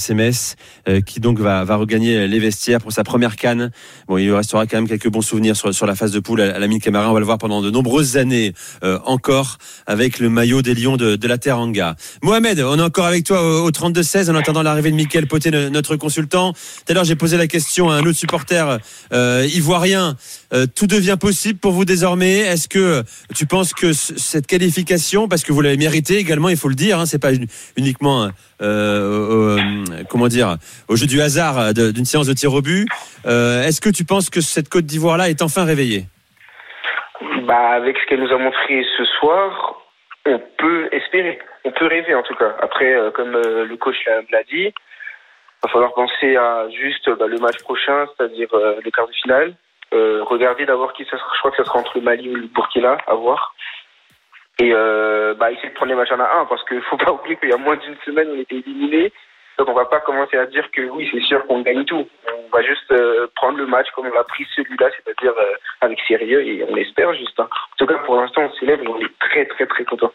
euh, 0.88 1.00
qui 1.00 1.20
donc 1.20 1.38
va, 1.38 1.64
va 1.64 1.76
regagner 1.76 2.28
les 2.28 2.38
vestiaires 2.38 2.80
pour 2.80 2.92
sa 2.92 3.04
première 3.04 3.36
canne. 3.36 3.70
Bon, 4.08 4.18
il 4.18 4.32
restera 4.32 4.66
quand 4.66 4.76
même 4.76 4.88
quelques 4.88 5.08
bons 5.08 5.22
souvenirs 5.22 5.56
sur, 5.56 5.74
sur 5.74 5.86
la 5.86 5.94
phase 5.94 6.12
de 6.12 6.20
poule 6.20 6.40
à, 6.40 6.58
la 6.58 6.66
mine 6.66 6.80
Camara. 6.80 7.10
On 7.10 7.14
va 7.14 7.20
le 7.20 7.26
voir 7.26 7.38
pendant 7.38 7.62
de 7.62 7.70
nombreuses 7.70 8.16
années 8.16 8.52
euh, 8.84 8.98
encore 9.04 9.58
avec 9.86 10.18
le 10.18 10.28
maillot 10.28 10.62
des 10.62 10.74
Lions 10.74 10.96
de, 10.96 11.16
de 11.16 11.28
la 11.28 11.38
Teranga. 11.38 11.96
Mohamed, 12.22 12.60
on 12.60 12.78
est 12.78 12.82
encore 12.82 13.06
avec 13.06 13.24
toi 13.24 13.42
au, 13.42 13.66
au 13.66 13.70
32-16 13.70 14.30
en 14.30 14.34
attendant 14.34 14.62
l'arrivée 14.62 14.90
de 14.90 14.96
Mickaël 14.96 15.26
Poté, 15.26 15.50
no- 15.50 15.70
notre 15.70 15.96
consultant. 15.96 16.52
Tout 16.52 16.58
à 16.88 16.94
l'heure, 16.94 17.04
j'ai 17.04 17.16
posé 17.16 17.36
la 17.36 17.46
question 17.46 17.90
à 17.90 17.94
un 17.96 18.00
autre 18.00 18.18
supporter 18.18 18.78
euh, 19.12 19.46
ivoirien. 19.54 20.16
Euh, 20.52 20.66
tout 20.66 20.86
devient 20.86 21.16
possible 21.20 21.58
pour 21.58 21.72
vous 21.72 21.84
désormais. 21.84 22.38
Est-ce 22.38 22.68
que 22.68 23.02
tu 23.34 23.46
penses 23.46 23.72
que 23.74 23.92
cette 23.92 24.46
qualification, 24.46 25.28
parce 25.28 25.42
que 25.42 25.52
vous 25.52 25.60
l'avez 25.60 25.76
mérité 25.76 26.16
également, 26.16 26.48
il 26.48 26.56
faut 26.56 26.68
le 26.68 26.74
dire, 26.74 26.98
hein, 26.98 27.06
c'est 27.06 27.20
pas 27.20 27.32
uniquement 27.76 28.24
euh, 28.24 28.30
euh, 28.62 29.58
comment 30.08 30.28
dire 30.28 30.56
au 30.88 30.96
jeu 30.96 31.06
du 31.06 31.20
hasard 31.20 31.58
euh, 31.58 31.72
d'une 31.72 32.04
séance 32.04 32.26
de 32.26 32.32
tir 32.32 32.52
au 32.54 32.62
but. 32.62 32.86
Euh, 33.26 33.62
Est-ce 33.64 33.80
que 33.80 33.90
tu 33.90 34.04
penses 34.04 34.30
que 34.30 34.40
cette 34.40 34.68
Côte 34.68 34.86
d'Ivoire 34.86 35.16
là 35.16 35.28
est 35.28 35.42
enfin 35.42 35.64
réveillée? 35.64 36.06
Bah, 37.46 37.70
avec 37.70 37.96
ce 37.98 38.06
qu'elle 38.08 38.20
nous 38.20 38.32
a 38.32 38.38
montré 38.38 38.84
ce 38.96 39.04
soir, 39.18 39.80
on 40.26 40.40
peut 40.58 40.88
espérer. 40.92 41.38
On 41.64 41.72
peut 41.72 41.86
rêver, 41.86 42.14
en 42.14 42.22
tout 42.22 42.34
cas. 42.34 42.54
Après, 42.60 42.94
euh, 42.94 43.10
comme 43.10 43.34
euh, 43.34 43.64
le 43.64 43.76
coach 43.76 43.96
l'a 44.30 44.42
dit, 44.44 44.72
va 45.62 45.68
falloir 45.70 45.94
penser 45.94 46.36
à 46.36 46.68
juste 46.70 47.08
bah, 47.18 47.26
le 47.26 47.38
match 47.38 47.58
prochain, 47.58 48.06
c'est-à-dire 48.16 48.48
euh, 48.54 48.80
le 48.84 48.90
quart 48.90 49.08
de 49.08 49.12
finale. 49.12 49.54
Euh, 49.94 50.22
regarder 50.24 50.66
d'abord 50.66 50.92
qui 50.92 51.04
ça 51.04 51.16
sera. 51.16 51.30
Je 51.34 51.38
crois 51.38 51.50
que 51.52 51.56
ça 51.58 51.64
sera 51.64 51.78
entre 51.78 51.96
le 51.96 52.02
Mali 52.02 52.28
ou 52.28 52.34
le 52.34 52.46
Burkina, 52.48 52.98
à 53.06 53.14
voir. 53.14 53.54
Et 54.58 54.70
euh, 54.72 55.34
bah, 55.34 55.52
essayer 55.52 55.68
de 55.68 55.74
prendre 55.74 55.90
les 55.90 55.96
matchs 55.96 56.12
en 56.12 56.20
à 56.20 56.40
un, 56.40 56.46
parce 56.46 56.64
qu'il 56.64 56.80
faut 56.90 56.96
pas 56.96 57.12
oublier 57.12 57.36
qu'il 57.36 57.50
y 57.50 57.52
a 57.52 57.58
moins 57.58 57.76
d'une 57.76 57.96
semaine, 58.04 58.28
on 58.32 58.40
était 58.40 58.56
éliminés. 58.56 59.12
Donc 59.58 59.68
on 59.68 59.74
va 59.74 59.86
pas 59.86 60.00
commencer 60.00 60.36
à 60.36 60.44
dire 60.46 60.70
que 60.70 60.82
oui, 60.82 61.08
c'est 61.10 61.20
sûr 61.20 61.46
qu'on 61.46 61.62
gagne 61.62 61.84
tout. 61.84 62.06
On 62.28 62.48
va 62.54 62.62
juste 62.62 62.90
euh, 62.90 63.26
prendre 63.36 63.56
le 63.56 63.66
match 63.66 63.86
comme 63.94 64.06
on 64.06 64.12
l'a 64.12 64.24
pris 64.24 64.46
celui-là, 64.54 64.90
c'est-à-dire 64.96 65.32
euh, 65.38 65.54
avec 65.80 65.98
sérieux, 66.06 66.42
et 66.46 66.64
on 66.68 66.76
espère 66.76 67.14
juste. 67.14 67.38
hein. 67.40 67.48
En 67.50 67.76
tout 67.78 67.86
cas, 67.86 67.98
pour 68.04 68.16
l'instant, 68.16 68.42
on 68.42 68.52
s'élève 68.58 68.82
et 68.82 68.88
on 68.88 69.00
est 69.00 69.18
très 69.18 69.46
très 69.46 69.66
très 69.66 69.84
content. 69.84 70.12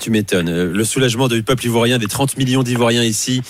Tu 0.00 0.10
m'étonnes. 0.10 0.48
Euh, 0.48 0.72
Le 0.72 0.84
soulagement 0.84 1.28
du 1.28 1.42
peuple 1.42 1.66
ivoirien, 1.66 1.98
des 1.98 2.06
30 2.06 2.36
millions 2.36 2.62
d'Ivoiriens 2.62 3.04
ici. 3.04 3.42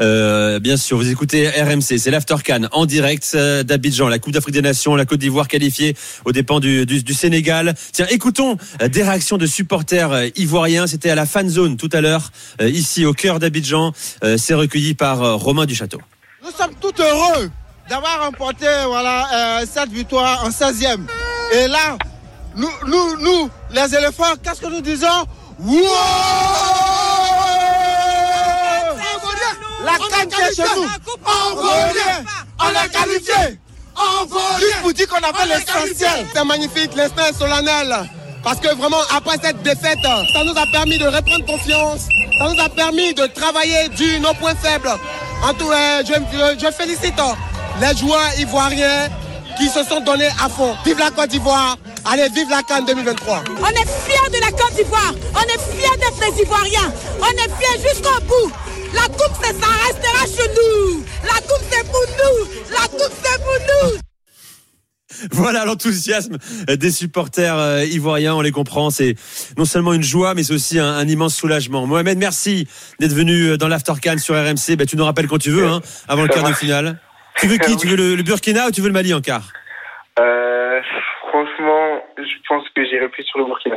Euh, 0.00 0.58
bien 0.58 0.76
sûr, 0.76 0.96
vous 0.96 1.10
écoutez 1.10 1.48
RMC, 1.48 1.98
c'est 1.98 2.10
l'Aftercan 2.10 2.62
en 2.72 2.86
direct 2.86 3.32
euh, 3.34 3.62
d'Abidjan, 3.62 4.08
la 4.08 4.18
Coupe 4.18 4.32
d'Afrique 4.32 4.54
des 4.54 4.62
Nations, 4.62 4.96
la 4.96 5.04
Côte 5.04 5.20
d'Ivoire 5.20 5.48
qualifiée 5.48 5.96
aux 6.24 6.32
dépens 6.32 6.60
du, 6.60 6.86
Sénégal. 7.12 7.74
Tiens, 7.92 8.06
écoutons 8.10 8.56
des 8.90 9.02
réactions 9.02 9.36
de 9.38 9.46
supporters 9.46 10.30
ivoiriens. 10.36 10.86
C'était 10.86 11.10
à 11.10 11.14
la 11.14 11.26
fan 11.26 11.48
zone 11.48 11.76
tout 11.76 11.90
à 11.92 12.00
l'heure, 12.00 12.30
ici 12.60 13.04
au 13.04 13.12
cœur 13.12 13.38
d'Abidjan. 13.38 13.92
C'est 14.38 14.54
recueilli 14.54 14.94
par 14.94 15.38
Romain 15.38 15.66
Duchâteau. 15.66 16.00
Nous 16.42 16.50
sommes 16.50 16.74
tout 16.80 16.92
heureux 17.00 17.50
d'avoir 17.88 18.24
remporté 18.24 18.66
cette 19.70 19.90
victoire 19.90 20.44
en 20.44 20.48
16e. 20.48 21.00
Et 21.54 21.68
là, 21.68 21.98
nous, 22.56 22.68
nous, 23.20 23.50
les 23.74 23.94
éléphants, 23.94 24.34
qu'est-ce 24.42 24.60
que 24.60 24.70
nous 24.70 24.80
disons? 24.80 25.26
La 29.84 29.92
canne 29.98 30.30
chez 30.54 30.62
nous. 30.76 30.86
On 31.26 31.54
revient. 31.56 32.24
On 32.60 32.68
est 32.70 32.88
qualifié. 32.92 33.58
Juste 34.60 34.80
pour 34.82 34.92
dire 34.92 35.08
qu'on 35.08 35.16
a 35.16 35.32
fait 35.32 35.46
l'essentiel. 35.46 36.26
C'est 36.34 36.44
magnifique, 36.44 36.90
l'instant 36.94 37.24
est 37.28 37.32
solennel. 37.36 37.94
Parce 38.42 38.58
que 38.58 38.74
vraiment, 38.74 38.98
après 39.14 39.36
cette 39.42 39.62
défaite, 39.62 39.98
ça 40.02 40.44
nous 40.44 40.56
a 40.58 40.66
permis 40.72 40.98
de 40.98 41.06
reprendre 41.06 41.44
confiance. 41.46 42.02
Ça 42.38 42.48
nous 42.52 42.60
a 42.60 42.68
permis 42.68 43.14
de 43.14 43.26
travailler 43.26 43.88
du 43.90 44.18
nos 44.20 44.34
points 44.34 44.54
faibles. 44.54 44.90
En 45.44 45.52
tout 45.54 45.68
cas, 45.68 46.02
je, 46.04 46.12
je- 46.14 46.58
je 46.66 46.72
félicite 46.72 47.14
les 47.80 47.96
joueurs 47.96 48.38
ivoiriens 48.38 49.08
qui 49.58 49.68
se 49.68 49.84
sont 49.84 50.00
donnés 50.00 50.30
à 50.42 50.48
fond. 50.48 50.76
Vive 50.84 50.98
la 50.98 51.10
Côte 51.10 51.28
d'Ivoire. 51.30 51.76
Allez, 52.04 52.28
vive 52.34 52.50
la 52.50 52.62
Cannes 52.62 52.84
2023. 52.86 53.44
On 53.60 53.66
est 53.66 53.88
fiers 54.04 54.30
de 54.32 54.40
la 54.40 54.50
Côte 54.50 54.74
d'Ivoire. 54.76 55.14
On 55.34 55.42
est 55.42 55.60
fiers 55.76 55.96
d'être 55.98 56.34
des 56.34 56.42
Ivoiriens. 56.42 56.92
On 57.20 57.30
est 57.30 57.50
fiers 57.60 57.88
jusqu'au 57.88 58.20
bout. 58.22 58.52
La 58.94 59.02
coupe, 59.02 59.32
c'est 59.42 59.52
ça 59.58 59.68
restera 59.86 60.26
chez 60.26 60.48
nous. 60.50 61.04
La 61.24 61.40
coupe, 61.40 61.64
c'est 61.70 61.86
pour 61.86 62.04
nous. 62.18 62.48
La 62.70 62.88
coupe, 62.88 63.12
c'est 63.22 63.38
pour 63.42 63.56
nous. 63.92 63.98
Voilà 65.30 65.64
l'enthousiasme 65.64 66.38
des 66.68 66.90
supporters 66.90 67.56
euh, 67.56 67.84
ivoiriens, 67.84 68.34
on 68.34 68.40
les 68.40 68.50
comprend. 68.50 68.90
C'est 68.90 69.14
non 69.56 69.64
seulement 69.64 69.92
une 69.92 70.02
joie, 70.02 70.34
mais 70.34 70.42
c'est 70.42 70.54
aussi 70.54 70.78
un, 70.80 70.86
un 70.92 71.06
immense 71.06 71.36
soulagement. 71.36 71.86
Mohamed, 71.86 72.18
merci 72.18 72.66
d'être 72.98 73.12
venu 73.12 73.50
euh, 73.50 73.56
dans 73.56 73.68
l'Aftercan 73.68 74.18
sur 74.18 74.34
RMC. 74.34 74.74
Ben, 74.76 74.86
tu 74.86 74.96
nous 74.96 75.04
rappelles 75.04 75.28
quand 75.28 75.38
tu 75.38 75.50
veux, 75.50 75.66
hein, 75.66 75.80
avant 76.08 76.22
le 76.22 76.28
quart 76.28 76.48
de 76.48 76.52
finale. 76.54 76.98
Tu 77.38 77.46
veux 77.46 77.58
qui? 77.58 77.76
Tu 77.76 77.86
veux 77.86 77.96
le, 77.96 78.16
le 78.16 78.22
Burkina 78.22 78.66
ou 78.66 78.70
tu 78.72 78.80
veux 78.80 78.88
le 78.88 78.92
Mali 78.94 79.14
en 79.14 79.20
quart 79.20 79.52
Euh, 80.18 80.80
je 82.24 82.36
pense 82.48 82.64
que 82.74 82.84
j'irai 82.84 83.08
plus 83.08 83.24
sur 83.24 83.38
le 83.38 83.44
Burkina. 83.46 83.76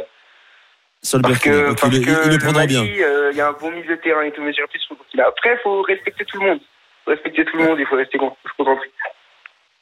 Sur 1.04 1.18
le 1.20 1.22
Parce 1.24 1.34
Burkina. 1.36 1.56
que, 1.74 1.80
parce 1.80 1.94
il, 1.94 2.00
le- 2.00 2.06
que 2.06 2.26
il 2.26 2.32
le 2.32 2.38
prendra 2.40 2.62
Mali, 2.62 2.74
bien. 2.74 2.84
euh, 3.06 3.30
Il 3.32 3.38
y 3.38 3.42
a 3.42 3.50
un 3.50 3.54
bon 3.60 3.72
milieu 3.72 3.96
de 3.96 4.02
terrain 4.02 4.24
et 4.24 4.32
tout, 4.32 4.42
mais 4.42 4.54
j'irai 4.54 4.68
plus 4.68 4.80
sur 4.80 4.94
le 4.96 4.98
Burkina. 5.00 5.26
Après, 5.28 5.50
il 5.54 5.60
faut 5.64 5.82
respecter 5.84 6.26
tout 6.26 6.40
le 6.42 6.48
monde. 6.48 6.60
Faut 7.06 7.12
respecter 7.12 7.46
tout 7.46 7.58
le 7.58 7.64
monde, 7.66 7.78
il 7.80 7.86
faut 7.86 7.96
rester 7.96 8.18
con- 8.18 8.36
se 8.44 8.52
concentrer. 8.58 8.90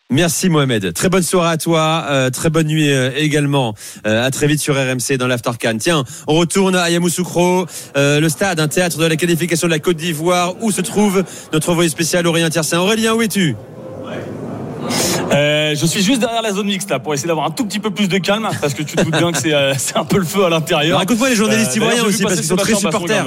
Merci 0.10 0.50
Mohamed. 0.50 0.94
Très 0.94 1.10
bonne 1.10 1.24
soirée 1.24 1.54
à 1.54 1.58
toi. 1.58 2.04
Euh, 2.10 2.30
très 2.30 2.50
bonne 2.52 2.68
nuit 2.68 2.92
euh, 2.92 3.10
également. 3.16 3.74
Euh, 4.06 4.24
à 4.24 4.30
très 4.30 4.46
vite 4.48 4.60
sur 4.60 4.76
RMC 4.76 5.18
dans 5.18 5.28
l'After 5.28 5.52
Can. 5.60 5.78
Tiens, 5.80 6.04
on 6.28 6.34
retourne 6.36 6.76
à 6.76 6.90
Yamoussoukro, 6.92 7.66
euh, 7.98 8.20
le 8.20 8.30
stade, 8.30 8.60
un 8.60 8.68
théâtre 8.68 9.00
de 9.00 9.08
la 9.08 9.16
qualification 9.16 9.68
de 9.68 9.72
la 9.74 9.80
Côte 9.80 9.96
d'Ivoire, 9.98 10.54
où 10.62 10.70
se 10.72 10.82
trouve 10.82 11.24
notre 11.52 11.72
envoyé 11.72 11.90
spécial 11.90 12.28
Aurélien 12.28 12.50
Tiersin. 12.50 12.80
Aurélien, 12.80 13.14
où 13.16 13.22
es-tu? 13.24 13.56
Euh, 15.32 15.76
je 15.76 15.86
suis 15.86 16.04
juste 16.04 16.20
derrière 16.20 16.42
la 16.42 16.52
zone 16.52 16.68
mixte 16.68 16.90
là 16.90 17.00
pour 17.00 17.14
essayer 17.14 17.28
d'avoir 17.28 17.46
un 17.48 17.52
tout 17.52 17.66
petit 17.66 17.80
peu 17.80 17.90
plus 17.92 18.08
de 18.08 18.18
calme 18.18 18.48
parce 18.62 18.74
que 18.74 18.84
tu 18.84 18.96
te 18.96 19.04
doutes 19.04 19.18
bien 19.18 19.32
que 19.32 19.38
c'est 19.38 19.54
euh, 19.54 19.74
c'est 19.78 19.98
un 19.98 20.06
peu 20.06 20.18
le 20.18 20.26
feu 20.26 20.46
à 20.46 20.50
l'intérieur. 20.50 21.00
Raconte-moi 21.00 21.30
les 21.30 21.36
journalistes 21.36 21.72
Euh, 21.72 21.78
ivoiriens 21.78 22.04
aussi, 22.04 22.24
parce 22.24 22.36
qu'ils 22.36 22.44
sont 22.46 22.56
très 22.56 22.76
supporters. 22.76 23.26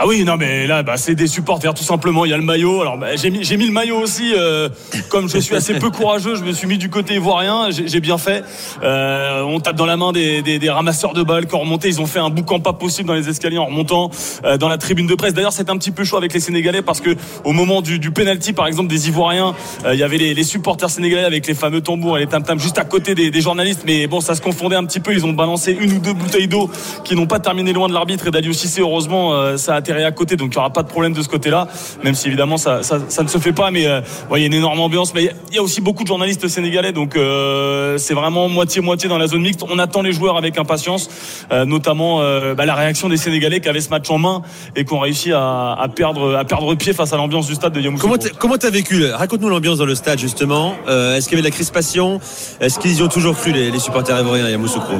Ah 0.00 0.06
oui, 0.06 0.22
non, 0.22 0.36
mais 0.36 0.68
là, 0.68 0.84
bah, 0.84 0.96
c'est 0.96 1.16
des 1.16 1.26
supporters, 1.26 1.74
tout 1.74 1.82
simplement. 1.82 2.24
Il 2.24 2.30
y 2.30 2.32
a 2.32 2.36
le 2.36 2.44
maillot. 2.44 2.82
Alors, 2.82 2.96
bah, 2.98 3.16
j'ai 3.16 3.30
mis, 3.30 3.38
mis 3.40 3.66
le 3.66 3.72
maillot 3.72 3.98
aussi. 3.98 4.32
euh, 4.32 4.68
comme 5.08 5.28
je 5.28 5.38
suis 5.38 5.56
assez 5.56 5.74
peu 5.74 5.90
courageux, 5.90 6.36
je 6.36 6.44
me 6.44 6.52
suis 6.52 6.68
mis 6.68 6.78
du 6.78 6.88
côté 6.88 7.14
ivoirien. 7.14 7.70
J'ai 7.72 7.98
bien 7.98 8.16
fait. 8.16 8.44
Euh, 8.84 9.42
on 9.42 9.58
tape 9.58 9.74
dans 9.74 9.86
la 9.86 9.96
main 9.96 10.12
des, 10.12 10.40
des- 10.40 10.60
des 10.60 10.70
ramasseurs 10.70 11.14
de 11.14 11.24
balles 11.24 11.46
qui 11.46 11.56
ont 11.56 11.60
remonté. 11.62 11.88
Ils 11.88 12.00
ont 12.00 12.06
fait 12.06 12.20
un 12.20 12.30
boucan 12.30 12.60
pas 12.60 12.74
possible 12.74 13.08
dans 13.08 13.14
les 13.14 13.28
escaliers 13.28 13.58
en 13.58 13.66
remontant 13.66 14.08
euh, 14.44 14.56
dans 14.56 14.68
la 14.68 14.78
tribune 14.78 15.08
de 15.08 15.16
presse. 15.16 15.34
D'ailleurs, 15.34 15.52
c'est 15.52 15.68
un 15.68 15.76
petit 15.76 15.90
peu 15.90 16.04
chaud 16.04 16.16
avec 16.16 16.32
les 16.32 16.38
Sénégalais 16.38 16.82
parce 16.82 17.00
que 17.00 17.16
au 17.42 17.50
moment 17.50 17.82
du, 17.82 17.98
du 17.98 18.12
penalty, 18.12 18.52
par 18.52 18.68
exemple, 18.68 18.88
des 18.90 19.08
Ivoiriens, 19.08 19.56
euh, 19.84 19.94
il 19.94 19.98
y 19.98 20.04
avait 20.04 20.18
les, 20.18 20.32
les 20.32 20.44
supporters 20.44 20.90
sénégalais 20.90 21.24
avec 21.24 21.44
les 21.48 21.54
fameux 21.54 21.80
tambours 21.80 22.18
et 22.18 22.20
les 22.20 22.28
tam-tams 22.28 22.60
juste 22.60 22.78
à 22.78 22.84
côté 22.84 23.16
des, 23.16 23.32
des 23.32 23.40
journalistes. 23.40 23.82
Mais 23.84 24.06
bon, 24.06 24.20
ça 24.20 24.36
se 24.36 24.40
confondait 24.42 24.76
un 24.76 24.84
petit 24.84 25.00
peu. 25.00 25.12
Ils 25.12 25.26
ont 25.26 25.32
balancé 25.32 25.76
une 25.80 25.94
ou 25.94 25.98
deux 25.98 26.12
bouteilles 26.14 26.46
d'eau 26.46 26.70
qui 27.02 27.16
n'ont 27.16 27.26
pas 27.26 27.40
terminé 27.40 27.72
loin 27.72 27.88
de 27.88 27.94
l'arbitre 27.94 28.28
et 28.28 28.30
d'Aliou. 28.30 28.52
Heureusement, 28.78 29.32
euh, 29.34 29.56
ça 29.56 29.74
a 29.74 29.82
à 29.92 30.12
côté, 30.12 30.36
donc 30.36 30.48
il 30.52 30.56
n'y 30.56 30.58
aura 30.58 30.70
pas 30.72 30.82
de 30.82 30.88
problème 30.88 31.12
de 31.12 31.22
ce 31.22 31.28
côté-là. 31.28 31.68
Même 32.04 32.14
si 32.14 32.26
évidemment 32.28 32.56
ça, 32.56 32.80
ne 32.80 33.28
se 33.28 33.38
fait 33.38 33.52
pas, 33.52 33.70
mais 33.70 33.82
il 33.82 34.40
y 34.40 34.44
a 34.44 34.46
une 34.46 34.54
énorme 34.54 34.80
ambiance. 34.80 35.14
Mais 35.14 35.30
il 35.50 35.54
y 35.56 35.58
a- 35.58 35.62
aussi 35.62 35.80
beaucoup 35.80 36.02
de 36.02 36.08
journalistes 36.08 36.46
sénégalais, 36.48 36.92
donc 36.92 37.16
euh, 37.16 37.98
c'est 37.98 38.14
vraiment 38.14 38.48
moitié-moitié 38.48 39.08
dans 39.08 39.18
la 39.18 39.26
zone 39.26 39.42
mixte. 39.42 39.64
On 39.68 39.78
attend 39.78 40.02
les 40.02 40.12
joueurs 40.12 40.36
avec 40.36 40.56
impatience, 40.58 41.08
euh, 41.52 41.64
notamment 41.64 42.20
euh, 42.22 42.54
bah, 42.54 42.64
la 42.66 42.74
réaction 42.74 43.08
des 43.08 43.16
Sénégalais 43.16 43.60
qui 43.60 43.68
avaient 43.68 43.80
ce 43.80 43.90
match 43.90 44.08
en 44.10 44.18
main 44.18 44.42
et 44.76 44.84
qui 44.84 44.92
ont 44.94 45.00
réussi 45.00 45.32
à, 45.32 45.76
perdre 45.94 46.74
pied 46.74 46.92
face 46.92 47.12
à 47.12 47.16
l'ambiance 47.16 47.46
du 47.46 47.54
stade 47.54 47.72
de 47.72 47.80
Yamoussoukro. 47.80 48.16
Comment 48.38 48.56
t'as- 48.56 48.70
vécu 48.70 49.04
Raconte-nous 49.10 49.48
l'ambiance 49.48 49.78
dans 49.78 49.86
le 49.86 49.94
stade 49.94 50.18
justement. 50.18 50.74
Est-ce 50.88 51.28
qu'il 51.28 51.32
y 51.32 51.40
avait 51.40 51.42
de 51.48 51.52
la 51.52 51.54
crispation? 51.54 52.20
Est-ce 52.60 52.78
qu'ils 52.78 52.98
y 52.98 53.02
ont 53.02 53.08
toujours 53.08 53.36
cru 53.36 53.52
les, 53.52 53.70
les 53.70 53.78
supporters 53.78 54.18
ivoiriens 54.20 54.46
à 54.46 54.50
Yamoussoukro? 54.50 54.94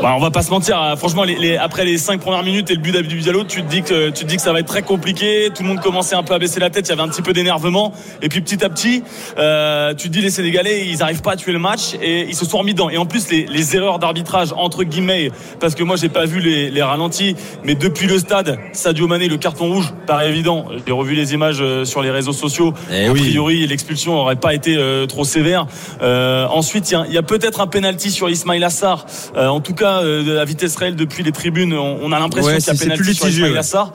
Bah, 0.00 0.14
on 0.16 0.20
va 0.20 0.30
pas 0.30 0.42
se 0.42 0.50
mentir. 0.50 0.78
hein. 0.80 0.94
Franchement, 0.96 1.24
les, 1.24 1.36
les- 1.36 1.56
après 1.56 1.84
les 1.84 1.98
cinq 1.98 2.20
premières 2.20 2.44
minutes 2.44 2.70
et 2.70 2.74
le 2.74 2.80
but 2.80 2.92
d'Abdou 2.92 3.16
Diallo, 3.16 3.42
tu 3.42 3.62
te 3.62 3.68
dis 3.68 3.82
que 3.82 4.10
tu 4.10 4.24
te 4.24 4.28
dis 4.28 4.36
que 4.36 4.42
ça 4.42 4.52
va 4.52 4.60
être 4.60 4.66
très 4.68 4.82
compliqué. 4.82 5.48
Tout 5.52 5.62
le 5.64 5.68
monde 5.68 5.80
commençait 5.80 6.14
un 6.14 6.22
peu 6.22 6.34
à 6.34 6.38
baisser 6.38 6.60
la 6.60 6.70
tête. 6.70 6.86
Il 6.86 6.90
y 6.90 6.92
avait 6.92 7.02
un 7.02 7.08
petit 7.08 7.22
peu 7.22 7.32
d'énervement. 7.32 7.92
Et 8.22 8.28
puis 8.28 8.40
petit 8.40 8.64
à 8.64 8.68
petit, 8.68 9.02
euh, 9.38 9.94
tu 9.94 10.08
te 10.08 10.12
dis 10.12 10.20
les 10.20 10.30
Sénégalais, 10.30 10.86
ils 10.86 11.02
arrivent 11.02 11.22
pas 11.22 11.32
à 11.32 11.36
tuer 11.36 11.52
le 11.52 11.58
match 11.58 11.94
et 12.00 12.26
ils 12.28 12.36
se 12.36 12.44
sont 12.44 12.58
remis 12.58 12.74
dedans. 12.74 12.90
Et 12.90 12.96
en 12.96 13.06
plus, 13.06 13.28
les, 13.30 13.46
les 13.46 13.74
erreurs 13.74 13.98
d'arbitrage 13.98 14.48
entre 14.56 14.84
guillemets, 14.84 15.32
parce 15.58 15.74
que 15.74 15.82
moi 15.82 15.96
j'ai 15.96 16.08
pas 16.08 16.26
vu 16.26 16.38
les, 16.40 16.70
les 16.70 16.82
ralentis, 16.82 17.34
mais 17.64 17.74
depuis 17.74 18.06
le 18.06 18.18
stade, 18.20 18.56
Sadio 18.72 19.08
Mané, 19.08 19.26
le 19.28 19.36
carton 19.36 19.72
rouge, 19.72 19.92
paraît 20.06 20.28
évident. 20.28 20.66
J'ai 20.86 20.92
revu 20.92 21.14
les 21.16 21.34
images 21.34 21.58
euh, 21.60 21.84
sur 21.84 22.02
les 22.02 22.10
réseaux 22.12 22.32
sociaux. 22.32 22.72
Eh 22.92 23.06
a 23.06 23.10
oui. 23.10 23.20
priori, 23.20 23.66
l'expulsion 23.66 24.14
aurait 24.14 24.36
pas 24.36 24.54
été 24.54 24.76
euh, 24.76 25.06
trop 25.06 25.24
sévère. 25.24 25.66
Euh, 26.02 26.46
ensuite, 26.46 26.88
il 26.90 26.94
y 26.94 26.96
a, 26.96 27.04
il 27.08 27.12
y 27.14 27.18
a 27.18 27.22
peut-être 27.22 27.60
un 27.60 27.66
penalty 27.66 28.12
sur 28.12 28.30
Ismail 28.30 28.62
Assar. 28.62 29.04
Euh, 29.36 29.48
en 29.48 29.60
tout 29.60 29.74
cas, 29.74 29.87
euh, 29.88 30.22
de 30.22 30.32
la 30.32 30.44
vitesse 30.44 30.76
réelle 30.76 30.96
depuis 30.96 31.22
les 31.22 31.32
tribunes, 31.32 31.72
on, 31.74 32.12
a 32.12 32.18
l'impression 32.18 32.52
Ouais, 32.52 32.58
qu'il 32.58 32.88
y 32.88 32.92
a 32.92 32.96
plus 32.96 33.14
sur 33.14 33.28
Ismail. 33.28 33.56
Assar. 33.56 33.92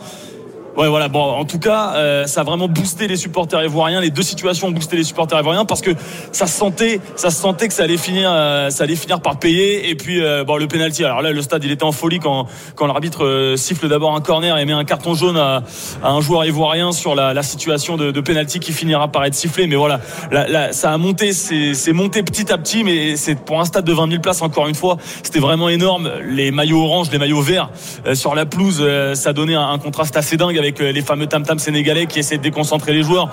Ouais, 0.76 0.88
voilà. 0.88 1.08
Bon, 1.08 1.22
en 1.22 1.46
tout 1.46 1.60
cas, 1.60 1.94
euh, 1.96 2.26
ça 2.26 2.42
a 2.42 2.44
vraiment 2.44 2.68
boosté 2.68 3.08
les 3.08 3.16
supporters 3.16 3.64
ivoiriens. 3.64 4.02
Les 4.02 4.10
deux 4.10 4.24
situations 4.24 4.68
ont 4.68 4.72
boosté 4.72 4.96
les 4.96 5.04
supporters 5.04 5.40
ivoiriens 5.40 5.66
parce 5.66 5.82
que 5.82 5.92
ça 6.32 6.48
se 6.48 6.58
sentait, 6.58 7.00
ça 7.16 7.30
se 7.30 7.40
sentait 7.40 7.68
que 7.68 7.74
ça 7.74 7.84
allait 7.84 7.98
finir, 7.98 8.30
euh, 8.32 8.70
ça 8.70 8.84
allait 8.84 8.96
finir 8.96 9.22
par 9.22 9.38
payer. 9.38 9.90
Et 9.90 9.96
puis, 9.96 10.24
euh, 10.24 10.44
bon, 10.44 10.58
le 10.58 10.68
penalty. 10.68 11.04
Alors 11.04 11.22
là, 11.22 11.32
le 11.32 11.42
stade, 11.42 11.64
il 11.64 11.72
était 11.72 11.84
en 11.84 11.92
folie 11.92 12.20
quand 12.20 12.48
quand 12.76 12.88
l'arbitre 12.88 13.26
euh, 13.26 13.56
siffle 13.56 13.88
d'abord 13.88 14.16
un 14.16 14.22
corner 14.22 14.58
et 14.58 14.66
met 14.66 14.74
un 14.74 14.84
carton 14.84 15.14
jaune 15.14 15.38
à, 15.38 15.64
à 16.04 16.10
un 16.10 16.22
joueur 16.22 16.46
ivoirien 16.46 16.92
sur 16.92 17.16
la, 17.16 17.34
la 17.34 17.44
situation 17.44 17.98
de, 17.98 18.12
de 18.12 18.22
penalty 18.22 18.60
qui 18.60 18.74
finira 18.74 19.08
par 19.08 19.26
être 19.26 19.36
sifflé. 19.36 19.68
Mais 19.68 19.76
voilà, 19.76 20.00
là, 20.32 20.48
là, 20.48 20.74
ça 20.74 20.92
a 20.92 20.98
monté, 20.98 21.34
c'est 21.34 21.94
monté 21.94 22.24
petit 22.24 22.52
à 22.52 22.58
petit, 22.58 22.84
mais 22.84 23.16
c'est 23.16 23.36
pour 23.36 23.60
un 23.60 23.66
stade 23.66 23.86
de 23.86 23.94
20 23.94 24.10
000 24.10 24.22
places 24.22 24.42
encore 24.42 24.68
une 24.68 24.76
fois, 24.76 24.98
c'était 25.22 25.40
vraiment 25.40 25.70
énorme. 25.70 26.12
Les 26.28 26.52
maillots 26.52 26.84
orange, 26.84 27.12
les 27.12 27.20
maillots 27.20 27.42
verts 27.42 27.70
euh, 28.06 28.16
sur 28.16 28.36
la 28.36 28.46
pelouse, 28.46 28.80
euh, 28.82 29.16
ça 29.16 29.34
donnait 29.34 29.56
un 29.56 29.78
contraste 29.78 30.18
assez 30.18 30.38
dingue 30.38 30.58
avec 30.64 30.82
euh, 30.82 30.92
les 30.92 31.02
fameux 31.02 31.28
tam 31.28 31.44
tam 31.44 31.60
sénégalais 31.60 32.06
qui 32.06 32.20
essaient 32.20 32.38
de 32.38 32.44
déconcentrer 32.44 32.94
les 32.94 33.04
joueurs. 33.04 33.30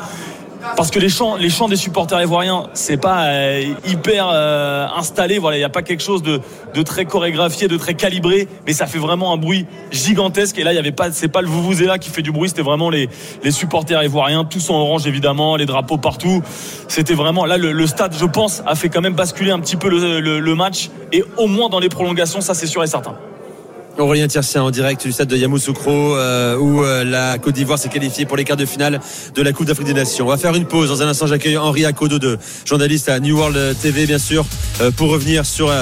Parce 0.76 0.90
que 0.90 0.98
les 0.98 1.08
chants, 1.08 1.36
les 1.36 1.48
chants 1.48 1.68
des 1.68 1.76
supporters 1.76 2.20
ivoiriens, 2.20 2.64
c'est 2.74 2.98
pas 2.98 3.24
euh, 3.24 3.62
hyper 3.88 4.28
euh, 4.30 4.86
installé. 4.94 5.38
Voilà, 5.38 5.56
il 5.56 5.60
n'y 5.60 5.64
a 5.64 5.70
pas 5.70 5.80
quelque 5.80 6.02
chose 6.02 6.22
de, 6.22 6.82
très 6.82 7.06
chorégraphié, 7.06 7.66
de 7.66 7.78
très 7.78 7.94
calibré, 7.94 8.46
mais 8.66 8.74
ça 8.74 8.86
fait 8.86 8.98
vraiment 8.98 9.32
un 9.32 9.38
bruit 9.38 9.64
gigantesque. 9.90 10.58
Et 10.58 10.62
là, 10.62 10.74
il 10.74 10.76
y 10.76 10.78
avait 10.78 10.92
pas, 10.92 11.12
c'est 11.12 11.28
pas 11.28 11.40
le 11.40 11.48
vuvuzela 11.48 11.98
qui 11.98 12.10
fait 12.10 12.20
du 12.20 12.30
bruit, 12.30 12.50
c'était 12.50 12.60
vraiment 12.60 12.90
les, 12.90 13.08
les 13.42 13.52
supporters 13.52 14.02
ivoiriens, 14.02 14.44
tous 14.44 14.68
en 14.68 14.74
orange 14.74 15.06
évidemment, 15.06 15.56
les 15.56 15.64
drapeaux 15.64 15.96
partout. 15.96 16.42
C'était 16.88 17.14
vraiment 17.14 17.46
là 17.46 17.56
le, 17.56 17.86
stade, 17.86 18.14
je 18.18 18.26
pense, 18.26 18.62
a 18.66 18.74
fait 18.74 18.90
quand 18.90 19.00
même 19.00 19.14
basculer 19.14 19.52
un 19.52 19.60
petit 19.60 19.76
peu 19.76 19.88
le- 19.88 20.40
le 20.40 20.54
match 20.54 20.90
et 21.10 21.24
au 21.38 21.46
moins 21.46 21.70
dans 21.70 21.80
les 21.80 21.88
prolongations, 21.88 22.42
ça 22.42 22.52
c'est 22.52 22.66
sûr 22.66 22.84
et 22.84 22.86
certain. 22.86 23.14
Aurélien 23.98 24.28
Tiercien 24.28 24.62
en 24.62 24.70
direct 24.70 25.04
du 25.04 25.12
stade 25.12 25.28
de 25.28 25.36
Yamoussoukro 25.36 26.16
euh, 26.16 26.56
où 26.56 26.82
euh, 26.82 27.04
la 27.04 27.38
Côte 27.38 27.54
d'Ivoire 27.54 27.78
s'est 27.78 27.88
qualifiée 27.88 28.24
pour 28.24 28.36
les 28.36 28.44
quarts 28.44 28.56
de 28.56 28.64
finale 28.64 29.00
de 29.34 29.42
la 29.42 29.52
Coupe 29.52 29.66
d'Afrique 29.66 29.86
des 29.86 29.94
Nations. 29.94 30.26
On 30.26 30.28
va 30.30 30.36
faire 30.36 30.54
une 30.54 30.64
pause. 30.64 30.88
Dans 30.88 31.02
un 31.02 31.08
instant, 31.08 31.26
j'accueille 31.26 31.56
Henri 31.56 31.84
Akodo, 31.84 32.18
de 32.18 32.38
journaliste 32.64 33.08
à 33.08 33.20
New 33.20 33.36
World 33.36 33.76
TV, 33.80 34.06
bien 34.06 34.18
sûr, 34.18 34.46
euh, 34.80 34.90
pour 34.90 35.10
revenir 35.10 35.44
sur 35.44 35.72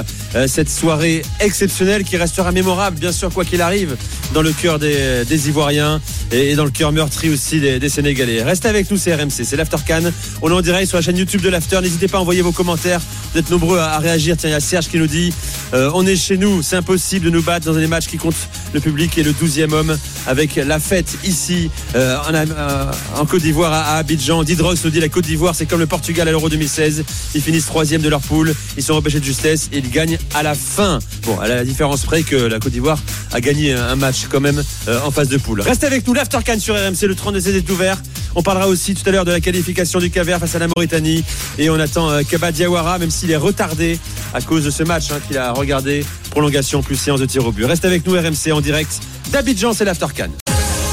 cette 0.47 0.69
soirée 0.69 1.23
exceptionnelle 1.41 2.05
qui 2.05 2.19
restera 2.19 2.53
mémorable, 2.53 2.99
bien 2.99 3.13
sûr, 3.13 3.33
quoi 3.33 3.45
qu'il 3.47 3.63
arrive, 3.63 3.97
dans 4.35 4.43
le 4.43 4.53
cœur 4.53 4.79
des, 4.79 5.49
Ivoiriens 5.49 6.03
et, 6.31 6.55
dans 6.55 6.65
le 6.65 6.71
cœur 6.71 6.93
meurtri 6.93 7.31
aussi 7.31 7.61
des, 7.61 7.89
Sénégalais. 7.89 8.43
Restez 8.43 8.69
avec 8.69 8.91
nous, 8.91 8.99
c'est 8.99 9.15
RMC, 9.15 9.31
c'est 9.31 9.57
l'After 9.57 9.79
Can. 9.87 10.03
On 10.43 10.51
est 10.51 10.55
en 10.55 10.61
direct 10.61 10.89
sur 10.89 10.99
la 10.99 11.03
chaîne 11.03 11.17
YouTube 11.17 11.41
de 11.41 11.49
l'After. 11.49 11.81
N'hésitez 11.81 12.09
pas 12.09 12.19
à 12.19 12.21
envoyer 12.21 12.43
vos 12.43 12.53
commentaires. 12.53 13.01
Vous 13.33 13.41
êtes 13.41 13.51
nombreux 13.51 13.79
à, 13.79 13.99
réagir. 13.99 14.37
Tiens, 14.37 14.51
il 14.51 14.53
y 14.53 14.57
a 14.57 14.61
Serge 14.61 14.89
qui 14.89 14.99
nous 14.99 15.07
dit 15.07 15.33
On 15.73 16.07
est 16.07 16.17
chez 16.17 16.37
nous, 16.37 16.63
c'est 16.63 16.77
impossible 16.77 17.25
de 17.25 17.31
nous 17.31 17.43
battre 17.43 17.67
dans 17.67 17.79
des 17.79 17.87
qui 18.07 18.18
comptent 18.18 18.49
le 18.72 18.80
public 18.80 19.18
et 19.18 19.22
le 19.22 19.32
12e 19.32 19.72
homme 19.72 19.96
avec 20.26 20.57
la 20.57 20.78
fête 20.78 21.18
ici 21.24 21.70
euh, 21.94 22.16
en, 22.28 22.34
euh, 22.34 22.92
en 23.16 23.26
Côte 23.26 23.42
d'Ivoire 23.42 23.72
à, 23.72 23.96
Abidjan. 23.96 24.44
Didrox 24.44 24.84
nous 24.84 24.90
dit 24.90 25.01
la 25.01 25.09
Côte 25.09 25.24
d'Ivoire, 25.24 25.55
c'est 25.55 25.66
comme 25.66 25.80
le 25.80 25.86
Portugal 25.86 26.28
à 26.28 26.30
l'Euro 26.30 26.49
2016. 26.49 27.05
Ils 27.34 27.42
finissent 27.42 27.66
troisième 27.66 28.03
de 28.03 28.09
leur 28.09 28.20
poule. 28.20 28.55
Ils 28.76 28.82
sont 28.82 28.94
repêchés 28.94 29.20
de 29.20 29.24
justesse 29.24 29.68
et 29.72 29.78
ils 29.78 29.90
gagnent 29.90 30.18
à 30.34 30.42
la 30.42 30.55
fin. 30.55 30.99
Bon, 31.24 31.38
à 31.40 31.49
la 31.49 31.64
différence 31.64 32.05
près 32.05 32.22
que 32.22 32.36
la 32.36 32.59
Côte 32.59 32.72
d'Ivoire 32.72 32.99
a 33.32 33.40
gagné 33.40 33.72
un 33.72 33.96
match 33.96 34.26
quand 34.30 34.40
même 34.40 34.62
euh, 34.88 35.01
en 35.05 35.11
phase 35.11 35.28
de 35.28 35.38
poule. 35.38 35.61
Restez 35.62 35.86
avec 35.86 36.07
nous, 36.07 36.14
l'After 36.14 36.38
Can 36.44 36.61
sur 36.61 36.74
RMC, 36.74 37.07
le 37.07 37.14
32 37.14 37.40
16 37.40 37.57
est 37.57 37.70
ouvert. 37.70 38.01
On 38.34 38.42
parlera 38.42 38.68
aussi 38.68 38.94
tout 38.94 39.09
à 39.09 39.12
l'heure 39.12 39.24
de 39.24 39.32
la 39.32 39.40
qualification 39.40 39.99
du 39.99 40.11
Caver 40.11 40.36
face 40.38 40.55
à 40.55 40.59
la 40.59 40.68
Mauritanie. 40.68 41.24
Et 41.59 41.70
on 41.70 41.80
attend 41.80 42.22
Kaba 42.24 42.53
Diawara, 42.53 42.99
même 42.99 43.11
s'il 43.11 43.30
est 43.30 43.36
retardé 43.36 43.99
à 44.34 44.40
cause 44.40 44.64
de 44.64 44.70
ce 44.70 44.82
match 44.82 45.11
hein, 45.11 45.18
qu'il 45.26 45.38
a 45.38 45.53
regardé. 45.53 46.05
Prolongation 46.39 46.84
plus 46.84 46.95
séance 46.95 47.18
de 47.18 47.26
tir 47.26 47.45
au 47.45 47.51
but. 47.51 47.64
Reste 47.64 47.84
avec 47.84 48.07
nous 48.07 48.12
RMC 48.12 48.53
en 48.53 48.61
direct 48.61 49.01
d'Abidjan, 49.32 49.72
c'est 49.72 49.84
l'After 49.84 50.07
Can. 50.16 50.28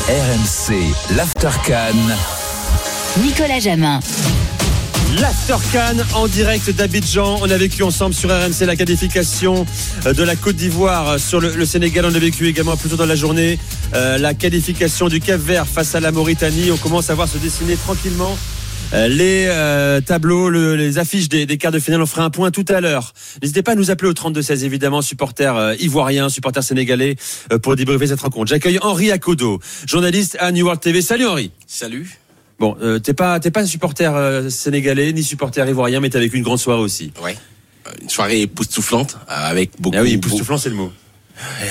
RMC, 0.07 0.73
l'After 1.15 1.49
Can. 1.67 3.21
Nicolas 3.23 3.59
Jamin. 3.59 3.99
L'After 5.21 5.57
Can 5.71 5.97
en 6.15 6.27
direct 6.27 6.71
d'Abidjan. 6.71 7.37
On 7.43 7.51
a 7.51 7.57
vécu 7.57 7.83
ensemble 7.83 8.15
sur 8.15 8.31
RMC 8.31 8.65
la 8.65 8.75
qualification 8.75 9.67
euh, 10.07 10.13
de 10.13 10.23
la 10.23 10.35
Côte 10.35 10.55
d'Ivoire 10.55 11.19
sur 11.19 11.39
le, 11.39 11.51
le 11.51 11.65
Sénégal. 11.67 12.05
On 12.05 12.15
a 12.15 12.19
vécu 12.19 12.47
également 12.47 12.75
plus 12.75 12.89
tôt 12.89 12.95
dans 12.95 13.05
la 13.05 13.15
journée 13.15 13.59
euh, 13.93 14.17
la 14.17 14.33
qualification 14.33 15.09
du 15.09 15.19
Cap 15.19 15.39
Vert 15.39 15.67
face 15.67 15.93
à 15.93 15.99
la 15.99 16.11
Mauritanie. 16.11 16.71
On 16.71 16.77
commence 16.77 17.11
à 17.11 17.13
voir 17.13 17.27
se 17.27 17.37
dessiner 17.37 17.75
tranquillement 17.75 18.35
euh, 18.35 18.54
les 18.93 19.45
euh, 19.49 19.99
tableaux, 20.01 20.49
le- 20.49 20.75
les 20.75 20.97
affiches 20.99 21.27
des, 21.29 21.45
des 21.45 21.57
quarts 21.57 21.71
de 21.71 21.79
finale. 21.79 22.01
On 22.01 22.05
fera 22.05 22.23
un 22.23 22.29
point 22.29 22.51
tout 22.51 22.65
à 22.69 22.79
l'heure. 22.81 23.13
N'hésitez 23.41 23.61
pas 23.63 23.71
à 23.73 23.75
nous 23.75 23.91
appeler 23.91 24.09
au 24.09 24.13
32-16, 24.13 24.63
évidemment, 24.63 25.01
supporters 25.01 25.55
euh, 25.55 25.75
ivoiriens, 25.79 26.29
supporters 26.29 26.63
sénégalais, 26.63 27.15
euh, 27.51 27.59
pour 27.59 27.75
débriefer 27.75 28.07
cette 28.07 28.21
rencontre. 28.21 28.47
J'accueille 28.49 28.79
Henri 28.81 29.11
Akodo, 29.11 29.59
journaliste 29.85 30.37
à 30.39 30.51
New 30.51 30.63
World 30.65 30.81
TV. 30.81 31.01
Salut 31.01 31.25
Henri. 31.25 31.51
Salut. 31.67 32.19
Bon, 32.57 32.77
euh, 32.81 32.99
t'es 32.99 33.13
pas, 33.13 33.39
t'es 33.41 33.51
pas 33.51 33.65
supporter 33.65 34.15
euh, 34.15 34.49
sénégalais 34.49 35.11
ni 35.11 35.23
supporter 35.23 35.67
ivoirien, 35.67 35.99
mais 35.99 36.09
t'as 36.09 36.19
vécu 36.19 36.37
une 36.37 36.43
grande 36.43 36.59
soirée 36.59 36.81
aussi. 36.81 37.11
Ouais. 37.21 37.35
Euh, 37.87 37.91
Une 38.01 38.09
soirée 38.09 38.41
époustouflante 38.41 39.17
euh, 39.29 39.33
avec 39.35 39.71
beaucoup. 39.79 39.97
Ah 39.99 40.03
oui, 40.03 40.13
époustouflant, 40.13 40.57
c'est 40.57 40.69
le 40.69 40.75
mot. 40.75 40.91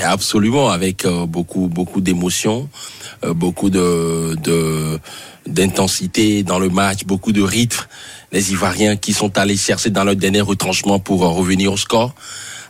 Absolument, 0.03 0.69
avec 0.69 1.05
euh, 1.05 1.25
beaucoup 1.25 1.67
beaucoup 1.67 1.99
d'émotions, 1.99 2.69
euh, 2.71 3.04
beaucoup 3.33 3.69
de 3.69 4.35
de 4.43 4.99
d'intensité 5.47 6.43
dans 6.43 6.59
le 6.59 6.69
match, 6.69 7.05
beaucoup 7.05 7.31
de 7.31 7.41
rythme. 7.41 7.85
Les 8.31 8.51
Ivoiriens 8.51 8.95
qui 8.97 9.13
sont 9.13 9.37
allés 9.37 9.57
chercher 9.57 9.89
dans 9.91 10.03
leur 10.03 10.15
dernier 10.15 10.41
retranchement 10.41 10.99
pour 10.99 11.23
euh, 11.23 11.29
revenir 11.29 11.71
au 11.71 11.77
score, 11.77 12.15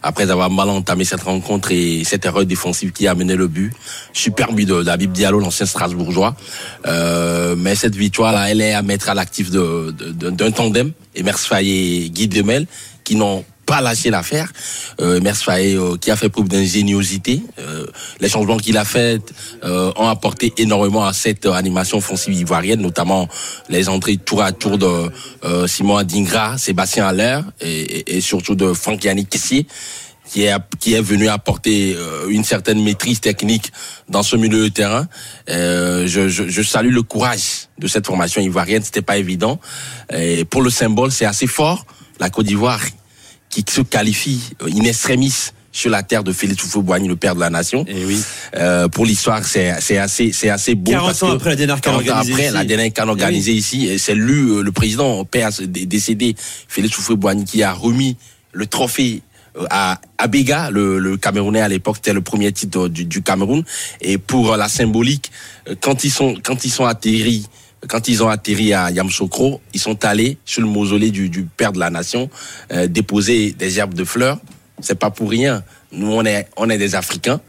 après 0.04 0.30
avoir 0.30 0.50
mal 0.52 0.70
entamé 0.70 1.06
cette 1.06 1.24
rencontre 1.24 1.72
et 1.72 2.04
cette 2.04 2.26
erreur 2.26 2.46
défensive 2.46 2.92
qui 2.92 3.08
a 3.08 3.12
amené 3.12 3.36
le 3.36 3.48
but. 3.48 3.74
Super 4.14 4.52
but 4.52 4.66
de 4.66 4.84
David 4.84 5.14
Diallo, 5.14 5.40
l'ancien 5.40 5.66
Strasbourgeois. 5.66 6.36
Euh, 6.86 7.56
mais 7.58 7.76
cette 7.76 7.96
victoire-là, 7.96 8.52
elle 8.52 8.62
est 8.62 8.74
à 8.74 8.82
mettre 8.84 9.10
à 9.10 9.14
l'actif 9.16 9.50
de- 9.50 9.96
de- 9.98 10.30
d'un 10.30 10.52
tandem, 10.52 10.92
Emers 11.16 11.40
Faye 11.40 12.04
et 12.04 12.10
Guy 12.10 12.28
Demel, 12.28 12.68
qui 13.04 13.16
n'ont 13.16 13.44
pas 13.66 13.82
lâché 13.82 14.10
l'affaire. 14.10 14.52
Euh, 15.02 15.18
Emers 15.18 15.36
Faye, 15.38 15.76
euh, 15.76 15.98
qui 15.98 16.12
a 16.12 16.16
fait 16.16 16.30
preuve 16.30 16.48
d'ingéniosité. 16.48 17.42
Euh, 17.60 17.86
les 18.20 18.30
changements 18.30 18.58
qu'il 18.58 18.78
a 18.78 18.86
faits 18.86 19.34
euh, 19.64 19.92
ont 19.96 20.08
apporté 20.08 20.54
énormément 20.58 21.06
à 21.06 21.14
cette 21.14 21.46
animation 21.46 21.98
offensive 21.98 22.34
ivoirienne, 22.34 22.82
notamment 22.82 23.28
les 23.70 23.90
entrées 23.90 24.18
tour 24.18 24.42
à 24.44 24.52
tour 24.52 24.78
de 24.78 25.12
euh, 25.44 25.68
Simon 25.68 25.98
Adingra, 25.98 26.58
Sébastien 26.58 27.06
Haller 27.08 27.40
et, 27.62 27.70
et- 27.82 28.18
et 28.18 28.22
surtout 28.22 28.56
de 28.56 28.74
Franck 28.74 29.04
Yannick 29.04 29.30
Kessier 29.30 29.68
qui 30.32 30.42
est 30.44 30.56
qui 30.80 30.94
est 30.96 31.02
venu 31.02 31.28
apporter 31.28 31.96
euh, 31.96 32.30
une 32.30 32.44
certaine 32.44 32.82
maîtrise 32.84 33.20
technique 33.20 33.72
dans 34.10 34.24
ce 34.24 34.36
milieu 34.36 34.64
de 34.64 34.70
terrain. 34.70 35.08
Euh, 35.50 36.08
je, 36.08 36.30
je, 36.30 36.48
je 36.48 36.62
salue 36.64 36.92
le 36.92 37.04
courage 37.04 37.68
de 37.78 37.86
cette 37.88 38.08
formation 38.08 38.42
ivoirienne. 38.42 38.82
C'était 38.84 39.04
pas 39.04 39.18
évident. 39.18 39.60
Et 40.12 40.44
pour 40.46 40.64
le 40.64 40.72
symbole, 40.72 41.12
c'est 41.12 41.26
assez 41.26 41.46
fort. 41.46 41.86
La 42.20 42.32
Côte 42.32 42.48
d'Ivoire 42.48 42.82
qui 43.64 43.74
se 43.74 43.82
qualifie 43.82 44.40
euh, 44.62 44.68
in 44.76 44.84
extremis 44.84 45.34
sur 45.72 45.90
la 45.90 46.04
terre 46.04 46.24
de 46.24 46.32
Félix 46.32 46.64
Houphouët-Boigny, 46.64 47.08
le 47.10 47.18
père 47.18 47.36
de 47.36 47.42
la 47.42 47.50
nation. 47.50 47.84
Et 47.88 48.06
oui. 48.06 48.22
Euh, 48.56 48.88
pour 48.88 49.06
l'histoire, 49.06 49.44
c'est 49.46 49.74
c'est 49.82 49.98
assez 49.98 50.32
c'est 50.32 50.50
assez 50.50 50.74
beau. 50.74 50.92
40 50.92 51.06
parce 51.08 51.24
ans 51.24 51.28
que 51.32 51.34
après 51.36 51.50
la 51.50 51.56
dernière 51.58 51.82
CAN 51.82 51.92
40 51.92 51.96
ans 51.96 51.98
organisée 52.12 52.32
après 52.34 52.46
ici. 52.46 52.54
la 52.54 52.66
dernière 52.66 52.94
CAN 52.94 53.04
Eh 53.04 53.06
oui. 53.08 53.12
organisée 53.12 53.52
ici, 53.54 54.00
c'est 54.00 54.16
lui, 54.16 54.40
euh, 54.50 54.62
le 54.62 54.72
président, 54.72 55.26
père 55.26 55.50
dé- 55.62 55.86
décédé, 55.86 56.36
Félix 56.68 56.98
Houphouët-Boigny, 56.98 57.44
qui 57.46 57.62
a 57.64 57.74
remis 57.74 58.16
le 58.54 58.66
trophée 58.68 59.22
à 59.70 60.00
Abega, 60.18 60.70
le, 60.70 60.98
le 61.00 61.16
Camerounais 61.18 61.62
à 61.62 61.68
l'époque, 61.70 61.96
c'était 61.98 62.14
le 62.14 62.22
premier 62.22 62.52
titre 62.52 62.90
du, 62.90 63.06
du 63.06 63.22
Cameroun. 63.22 63.64
Et 64.02 64.18
pour 64.18 64.56
la 64.58 64.68
symbolique, 64.70 65.32
quand 65.82 66.04
ils 66.04 66.12
sont 66.12 66.36
quand 66.44 66.64
ils 66.66 66.72
sont 66.72 66.86
atterris, 66.86 67.48
quand 67.88 68.08
ils 68.08 68.24
ont 68.24 68.30
atterri 68.30 68.74
à 68.74 68.92
Yamsoukro, 68.92 69.62
ils 69.74 69.80
sont 69.80 70.04
allés 70.06 70.38
sur 70.46 70.62
le 70.62 70.68
mausolée 70.68 71.12
du, 71.12 71.30
du 71.30 71.44
père 71.44 71.72
de 71.72 71.80
la 71.80 71.90
nation 71.90 72.30
euh, 72.72 72.88
déposer 72.88 73.52
des 73.52 73.80
herbes 73.80 73.94
de 73.94 74.04
fleurs. 74.04 74.40
C'est 74.82 75.00
pas 75.00 75.10
pour 75.10 75.30
rien. 75.30 75.64
Nous 75.92 76.12
on 76.12 76.26
est 76.26 76.48
on 76.58 76.70
est 76.70 76.78
des 76.78 76.96
Africains. 76.96 77.40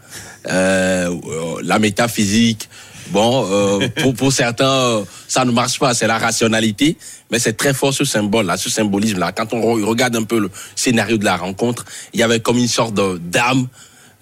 Euh, 0.49 1.11
euh, 1.11 1.61
la 1.65 1.81
métaphysique, 1.81 2.69
bon, 3.11 3.47
euh, 3.51 3.89
pour, 4.01 4.15
pour 4.15 4.33
certains, 4.33 4.71
euh, 4.71 5.05
ça 5.27 5.45
ne 5.45 5.51
marche 5.51 5.81
pas, 5.81 5.93
c'est 5.93 6.07
la 6.07 6.19
rationalité, 6.19 6.97
mais 7.33 7.41
c'est 7.41 7.57
très 7.57 7.75
fort 7.75 7.93
ce 7.93 8.05
symbole-là, 8.05 8.57
ce 8.57 8.71
symbolisme-là. 8.71 9.33
Quand 9.33 9.53
on 9.55 9.61
re- 9.61 9.83
regarde 9.83 10.15
un 10.15 10.23
peu 10.23 10.39
le 10.39 10.51
scénario 10.77 11.17
de 11.17 11.25
la 11.25 11.37
rencontre, 11.37 11.85
il 12.13 12.21
y 12.21 12.23
avait 12.23 12.39
comme 12.39 12.59
une 12.59 12.69
sorte 12.69 12.95
d'âme, 12.95 13.67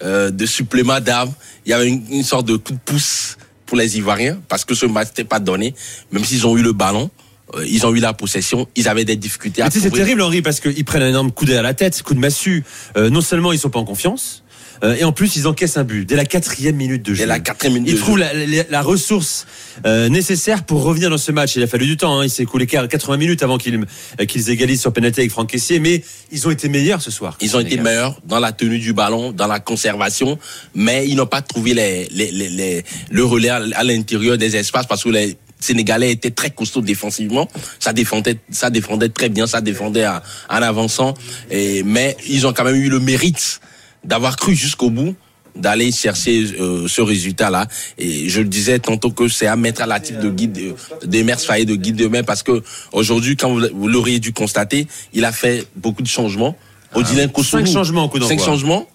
euh, 0.03 0.31
de 0.31 0.45
supplément 0.47 0.99
d'âme, 0.99 1.31
il 1.67 1.69
y 1.69 1.73
avait 1.73 1.89
une 1.89 2.23
sorte 2.23 2.47
de 2.47 2.57
coup 2.57 2.73
de 2.73 2.79
pouce 2.83 3.37
pour 3.65 3.77
les 3.77 3.97
Ivoiriens, 3.97 4.39
parce 4.47 4.65
que 4.65 4.75
ce 4.75 4.85
match 4.85 5.09
n'était 5.09 5.23
pas 5.23 5.39
donné, 5.39 5.73
même 6.11 6.23
s'ils 6.23 6.45
ont 6.47 6.55
eu 6.57 6.61
le 6.61 6.71
ballon. 6.73 7.09
euh, 7.55 7.65
Ils 7.67 7.85
ont 7.85 7.93
eu 7.93 7.99
la 7.99 8.13
possession, 8.13 8.67
ils 8.75 8.87
avaient 8.87 9.05
des 9.05 9.15
difficultés 9.15 9.61
à 9.61 9.69
c'est 9.71 9.89
terrible, 9.91 10.21
Henri, 10.21 10.41
parce 10.41 10.59
qu'ils 10.59 10.85
prennent 10.85 11.03
un 11.03 11.09
énorme 11.09 11.31
coup 11.31 11.45
derrière 11.45 11.63
la 11.63 11.73
tête, 11.73 12.01
coup 12.03 12.13
de 12.13 12.19
massue. 12.19 12.63
Euh, 12.97 13.09
non 13.09 13.21
seulement 13.21 13.51
ils 13.51 13.59
sont 13.59 13.69
pas 13.69 13.79
en 13.79 13.85
confiance, 13.85 14.43
et 14.83 15.03
en 15.03 15.11
plus 15.11 15.35
ils 15.35 15.47
encaissent 15.47 15.77
un 15.77 15.83
but 15.83 16.05
dès 16.07 16.15
la 16.15 16.25
quatrième 16.25 16.75
minute 16.75 17.01
de 17.03 17.13
jeu. 17.13 17.19
Dès 17.23 17.25
la 17.25 17.39
quatrième 17.39 17.75
minute 17.81 17.91
Ils 17.91 17.99
trouvent 17.99 18.17
la, 18.17 18.33
la- 18.33 18.63
la 18.69 18.81
ressource 18.81 19.45
euh, 19.85 20.09
nécessaire 20.09 20.63
pour 20.63 20.83
revenir 20.83 21.09
dans 21.09 21.17
ce 21.17 21.31
match. 21.31 21.55
Il 21.55 21.63
a 21.63 21.67
fallu 21.67 21.85
du 21.85 21.97
temps. 21.97 22.19
Hein. 22.19 22.23
Il 22.25 22.29
s'est 22.29 22.43
écoulé 22.43 22.65
80 22.67 23.17
minutes 23.17 23.43
avant 23.43 23.57
qu'ils 23.57 23.75
euh, 24.19 24.25
qu'ils 24.25 24.49
égalisent 24.49 24.81
sur 24.81 24.93
pénalité 24.93 25.21
avec 25.21 25.31
Franck 25.31 25.49
Caissier, 25.49 25.79
mais 25.79 26.03
ils 26.31 26.47
ont 26.47 26.51
été 26.51 26.69
meilleurs 26.69 27.01
ce 27.01 27.11
soir. 27.11 27.37
Ils 27.41 27.55
ont 27.55 27.59
été 27.59 27.77
meilleurs 27.77 28.19
dans 28.25 28.39
la 28.39 28.51
tenue 28.51 28.79
du 28.79 28.93
ballon, 28.93 29.31
dans 29.31 29.47
la 29.47 29.59
conservation, 29.59 30.37
mais 30.73 31.07
ils 31.07 31.15
n'ont 31.15 31.25
pas 31.25 31.41
trouvé 31.41 31.73
les, 31.73 32.07
les, 32.11 32.31
les, 32.31 32.49
les- 32.49 32.83
le 33.11 33.23
relais 33.25 33.49
à 33.49 33.61
à 33.75 33.83
l'intérieur 33.83 34.37
des 34.37 34.55
espaces 34.55 34.85
parce 34.87 35.03
que 35.03 35.09
les 35.09 35.37
Sénégalais 35.59 36.11
étaient 36.11 36.31
très 36.31 36.49
costauds 36.51 36.81
défensivement. 36.81 37.47
Ça 37.79 37.93
défendait, 37.93 38.37
ça 38.51 38.69
défendait 38.69 39.09
très 39.09 39.29
bien, 39.29 39.47
ça 39.47 39.61
défendait 39.61 40.05
en, 40.05 40.19
en 40.49 40.61
avançant. 40.61 41.13
Et, 41.49 41.81
mais 41.83 42.15
ils 42.27 42.45
ont 42.45 42.53
quand 42.53 42.65
même 42.65 42.75
eu 42.75 42.89
le 42.89 42.99
mérite 42.99 43.61
d'avoir 44.05 44.35
cru 44.37 44.55
jusqu'au 44.55 44.89
bout 44.89 45.15
d'aller 45.55 45.89
chercher 45.93 46.43
euh, 46.59 46.85
ce 46.89 47.01
résultat-là. 47.01 47.67
Et 47.97 48.27
je 48.27 48.41
le 48.41 48.47
disais 48.49 48.77
tantôt 48.79 49.09
que 49.11 49.29
c'est 49.29 49.47
à 49.47 49.55
mettre 49.55 49.81
à 49.81 49.85
la 49.85 50.01
type 50.01 50.19
de 50.19 50.29
guide 50.29 50.51
de- 50.51 51.07
d'Emers 51.07 51.39
Faye, 51.39 51.65
de 51.65 51.75
guide 51.77 51.95
de 51.95 52.07
main, 52.07 52.23
parce 52.23 52.43
que 52.43 52.61
aujourd'hui, 52.91 53.37
quand 53.37 53.49
vous, 53.53 53.87
l'auriez 53.87 54.19
dû 54.19 54.33
constater, 54.33 54.85
il 55.13 55.23
a 55.23 55.31
fait 55.31 55.65
beaucoup 55.77 56.01
de 56.01 56.09
changements. 56.09 56.57
Odilon 56.93 57.29
Ah, 57.33 57.41
Cinq 57.43 57.67
changements 57.67 58.03
au 58.03 58.09
coup. 58.09 58.21
Cinq 58.21 58.41
changements. 58.41 58.85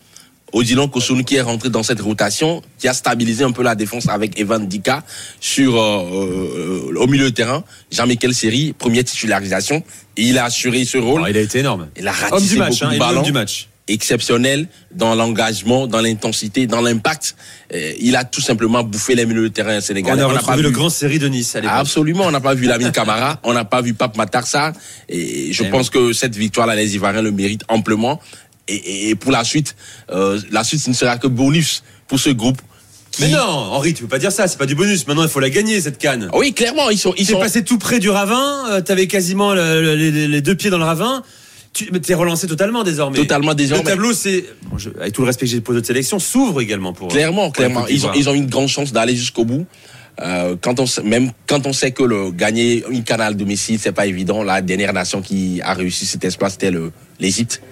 Odilon 0.53 0.89
Kosunu 0.89 1.25
qui 1.25 1.37
est 1.37 1.41
rentré 1.41 1.71
dans 1.71 1.83
cette 1.85 2.01
rotation, 2.01 2.61
qui 2.79 2.89
a 2.89 2.93
stabilisé 2.93 3.45
un 3.45 3.53
peu 3.53 3.63
la 3.63 3.75
défense 3.75 4.09
avec 4.09 4.39
Evan 4.39 4.67
Dika 4.67 5.03
sur 5.41 5.81
euh, 5.81 6.03
euh, 6.93 6.95
au 7.01 7.07
milieu 7.07 7.31
de 7.31 7.35
terrain. 7.35 7.65
Jean-Michel 7.91 8.35
Seri, 8.35 8.75
première 8.77 9.05
titularisation, 9.05 9.83
et 10.17 10.23
il 10.25 10.37
a 10.39 10.45
assuré 10.45 10.85
ce 10.85 10.99
rôle. 10.99 11.25
il 11.31 11.37
a 11.37 11.41
été 11.41 11.61
énorme. 11.61 11.89
Il 11.97 12.07
a 12.07 12.11
Homme 12.11 12.33
ratissé 12.33 12.55
du 12.55 12.59
match, 12.59 12.81
beaucoup 12.83 13.03
hein, 13.03 13.21
de 13.21 13.25
du 13.25 13.33
match. 13.33 13.70
Exceptionnel 13.93 14.69
dans 14.95 15.15
l'engagement, 15.15 15.87
dans 15.87 16.01
l'intensité, 16.01 16.67
dans 16.67 16.81
l'impact. 16.81 17.35
Euh, 17.75 17.93
il 18.01 18.15
a 18.17 18.25
tout 18.25 18.41
simplement 18.41 18.83
bouffé 18.85 19.15
les 19.15 19.27
milieux 19.27 19.43
de 19.43 19.49
terrain 19.49 19.79
On 19.79 19.81
sénégalais. 19.81 20.23
a 20.23 20.29
n'a 20.33 20.41
pas 20.43 20.57
le 20.57 20.69
vu- 20.69 20.75
grand 20.75 20.91
série 20.91 21.19
de 21.19 21.29
Nice 21.29 21.57
à. 21.57 21.77
Absolument, 21.79 22.25
on 22.27 22.31
n'a 22.31 22.41
pas 22.41 22.55
vu 22.55 22.67
Lamine 22.67 22.93
Camara, 22.93 23.41
on 23.45 23.53
n'a 23.53 23.65
pas 23.65 23.83
vu 23.83 23.95
Pape 23.95 24.17
Matarsa, 24.17 24.73
et 25.09 25.53
je 25.53 25.65
pense 25.65 25.91
que 25.91 26.13
cette 26.13 26.37
victoire-là, 26.37 26.75
les 26.77 26.95
Ivoiriens 26.95 27.23
le 27.23 27.33
méritent 27.33 27.65
amplement. 27.69 28.21
Et, 28.69 29.17
pour 29.17 29.33
la 29.33 29.43
suite, 29.43 29.75
euh, 30.13 30.41
la 30.53 30.63
suite, 30.63 30.81
ce 30.81 30.91
ne 30.91 30.95
sera 30.95 31.19
que 31.19 31.27
bonus 31.27 31.83
pour 32.07 32.21
ce 32.21 32.31
groupe. 32.31 32.61
Mais 33.19 33.27
non, 33.29 33.39
Henri, 33.43 33.93
tu 33.95 34.03
peux 34.05 34.09
pas 34.09 34.21
dire 34.21 34.31
ça, 34.31 34.47
c'est 34.47 34.57
pas 34.59 34.67
du 34.67 34.77
bonus. 34.77 35.05
Maintenant, 35.09 35.25
il 35.25 35.29
faut 35.29 35.41
la 35.41 35.51
gagner, 35.51 35.81
cette 35.81 35.99
canne. 35.99 36.31
Oui, 36.33 36.53
clairement, 36.55 36.89
ils 36.91 36.99
sont. 36.99 37.13
Ils 37.19 37.27
sont... 37.27 37.41
passé 37.41 37.65
tout 37.65 37.79
près 37.79 37.99
du 37.99 38.09
ravin, 38.11 38.69
euh, 38.71 38.81
t'avais 38.81 39.09
quasiment 39.09 39.53
le- 39.55 39.83
le- 39.83 39.97
les, 39.97 40.29
les 40.29 40.41
deux 40.41 40.55
pieds 40.55 40.71
dans 40.71 40.79
le 40.79 40.85
ravin. 40.85 41.25
Tu 41.73 41.89
mais 41.93 42.01
t'es 42.01 42.15
relancé 42.15 42.47
totalement 42.49 42.83
désormais. 42.83 43.17
Totalement 43.19 43.55
désormais. 43.55 43.85
Le 43.85 43.89
tableau, 43.91 44.13
c'est, 44.13 44.45
bon, 44.65 44.77
avec 45.01 45.13
tout 45.13 45.23
le 45.23 45.27
respect 45.29 45.47
que 45.47 45.51
j'ai 45.53 45.61
pour 45.61 45.73
d'autres 45.73 45.87
sélections, 45.87 46.19
s'ouvre 46.19 46.61
également 46.61 46.93
pour. 46.93 47.09
Clairement, 47.09 47.45
pour 47.45 47.53
clairement. 47.53 47.87
Ils 47.87 48.07
ont, 48.07 48.13
ils 48.13 48.29
ont 48.29 48.35
une 48.35 48.47
grande 48.49 48.69
chance 48.69 48.93
d'aller 48.93 49.15
jusqu'au 49.15 49.45
bout. 49.45 49.67
Euh, 50.21 50.57
quand 50.61 50.81
on 50.81 50.87
sait- 50.87 51.03
même 51.03 51.31
quand 51.47 51.67
on 51.67 51.73
sait 51.73 51.93
que 51.93 52.03
le 52.03 52.31
gagner 52.33 52.85
une 52.91 53.05
canne 53.05 53.21
à 53.21 53.33
domicile 53.33 53.79
c'est 53.79 53.93
pas 53.93 54.07
évident. 54.07 54.43
La 54.43 54.61
dernière 54.61 54.93
nation 54.93 55.23
qui 55.23 55.61
a 55.63 55.73
réussi 55.73 56.05
cet 56.05 56.25
exploit 56.25 56.51
c'était 56.51 56.73
l'Égypte 57.21 57.63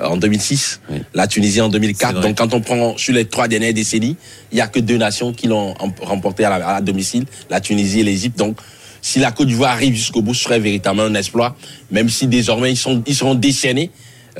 euh, 0.00 0.04
en 0.04 0.16
2006, 0.18 0.80
la 1.14 1.26
Tunisie 1.26 1.60
en 1.62 1.68
2004. 1.70 2.20
Donc 2.20 2.36
quand 2.36 2.52
on 2.52 2.60
prend 2.60 2.96
sur 2.98 3.14
les 3.14 3.24
trois 3.24 3.48
dernières 3.48 3.72
décennies, 3.74 4.16
il 4.52 4.58
y 4.58 4.60
a 4.60 4.68
que 4.68 4.78
deux 4.78 4.98
nations 4.98 5.32
qui 5.32 5.48
l'ont 5.48 5.74
em- 5.80 5.90
remporté 6.02 6.44
à 6.44 6.50
la, 6.58 6.68
à 6.68 6.72
la 6.74 6.80
domicile, 6.82 7.24
la 7.50 7.60
Tunisie 7.60 8.00
et 8.00 8.04
l'Égypte. 8.04 8.38
Donc 8.38 8.56
si 9.02 9.18
la 9.18 9.32
Côte 9.32 9.48
d'Ivoire 9.48 9.72
arrive 9.72 9.94
jusqu'au 9.94 10.22
bout, 10.22 10.34
ce 10.34 10.44
serait 10.44 10.60
véritablement 10.60 11.04
un 11.04 11.14
exploit. 11.14 11.56
Même 11.90 12.08
si 12.08 12.26
désormais 12.26 12.72
ils 12.72 12.76
sont 12.76 13.02
ils 13.06 13.14
seront 13.14 13.34
euh, 13.34 13.90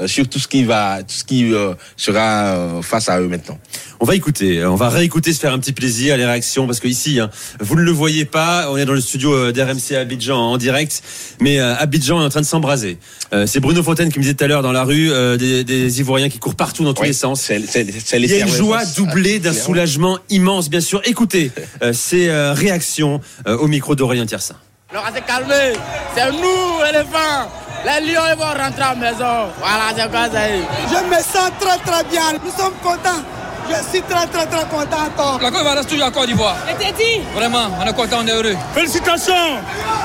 sur 0.07 0.29
tout 0.29 0.39
ce 0.39 0.49
qui 0.49 0.65
va 0.65 1.03
tout 1.03 1.15
ce 1.15 1.25
qui 1.25 1.53
euh, 1.53 1.75
sera 1.97 2.57
euh, 2.57 2.83
face 2.83 3.09
à 3.09 3.21
eux 3.21 3.29
maintenant. 3.29 3.59
On 4.01 4.05
va 4.05 4.15
écouter, 4.15 4.59
euh, 4.59 4.71
on 4.71 4.75
va 4.75 4.91
réécouter, 4.91 5.33
se 5.33 5.41
faire 5.41 5.53
un 5.53 5.59
petit 5.59 5.73
plaisir, 5.73 6.17
les 6.17 6.27
réactions, 6.27 6.67
parce 6.67 6.81
que 6.81 6.89
ici, 6.89 7.19
hein, 7.19 7.31
vous 7.61 7.77
ne 7.77 7.81
le 7.81 7.91
voyez 7.91 8.27
pas, 8.27 8.71
on 8.71 8.77
est 8.77 8.85
dans 8.85 8.93
le 8.93 9.01
studio 9.01 9.33
euh, 9.33 9.53
d'RMC 9.53 9.97
à 9.97 10.01
Abidjan 10.01 10.37
en 10.37 10.59
direct, 10.59 11.03
mais 11.41 11.59
euh, 11.61 11.75
Abidjan 11.77 12.21
est 12.21 12.25
en 12.25 12.29
train 12.29 12.43
de 12.43 12.47
s'embraser. 12.47 12.99
Euh, 13.33 13.47
c'est 13.47 13.61
Bruno 13.61 13.83
Fontaine 13.83 14.13
qui 14.13 14.19
me 14.19 14.23
disait 14.23 14.35
tout 14.35 14.45
à 14.45 14.49
l'heure 14.49 14.63
dans 14.63 14.73
la 14.73 14.85
rue, 14.85 15.11
euh, 15.11 15.37
des, 15.37 15.65
des 15.65 16.01
Ivoiriens 16.01 16.29
qui 16.29 16.39
courent 16.39 16.57
partout 16.57 16.85
dans 16.85 16.93
tous 16.93 17.05
les 17.05 17.15
sens. 17.15 17.41
c'est 17.41 17.59
Il 17.59 18.27
y 18.27 18.35
a 18.35 18.39
une 18.41 18.49
joie 18.49 18.85
doublée 18.97 19.39
d'un 19.39 19.55
soulagement 19.55 20.19
immense, 20.29 20.69
bien 20.69 20.81
sûr. 20.81 21.01
Écoutez 21.05 21.51
euh, 21.83 21.93
ces 21.93 22.29
euh, 22.29 22.53
réactions 22.53 23.21
euh, 23.47 23.57
au 23.57 23.67
micro 23.67 23.95
d'Aurélien 23.95 24.27
Tiersin. 24.27 24.57
Alors, 24.97 25.09
à 25.09 25.15
se 25.15 25.21
calmer. 25.21 25.73
C'est 26.15 26.31
nous, 26.33 26.83
éléphants. 26.89 27.51
Les 27.85 28.07
lions, 28.13 28.23
ils 28.33 28.39
vont 28.39 28.45
rentrer 28.47 28.83
à 28.83 28.89
la 28.89 28.95
maison. 28.95 29.51
Voilà, 29.59 29.85
c'est 29.95 30.11
quoi 30.11 30.25
ça 30.33 30.49
y 30.49 30.53
est. 30.61 30.63
Je 30.89 31.05
me 31.05 31.17
sens 31.23 31.51
très 31.61 31.77
très 31.85 32.03
bien. 32.05 32.23
Nous 32.43 32.51
sommes 32.51 32.73
contents. 32.83 33.21
Je 33.69 33.75
suis 33.91 34.01
très 34.03 34.27
très 34.27 34.47
très 34.47 34.65
content 34.65 35.03
encore. 35.09 35.39
La 35.43 35.51
Côte 35.51 35.59
d'Ivoire 35.59 35.75
reste 35.77 35.91
toujours 35.91 36.07
en 36.07 36.11
Côte 36.11 36.27
d'Ivoire. 36.29 36.57
Je 36.67 36.75
t'ai 36.83 36.93
dit. 36.93 37.21
Vraiment, 37.35 37.67
on 37.79 37.87
est 37.87 37.93
content, 37.93 38.19
on 38.23 38.27
est 38.27 38.31
heureux. 38.33 38.57
Félicitations 38.75 39.35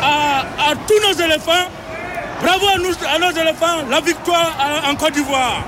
à, 0.04 0.40
à 0.72 0.76
tous 0.86 1.00
nos 1.08 1.14
éléphants. 1.26 1.68
Bravo 2.44 2.68
à, 2.68 2.78
nous, 2.80 2.92
à 3.16 3.18
nos 3.18 3.32
éléphants. 3.32 3.88
La 3.90 4.02
victoire 4.02 4.52
à- 4.60 4.90
en 4.92 4.96
Côte 4.96 5.14
d'Ivoire. 5.14 5.64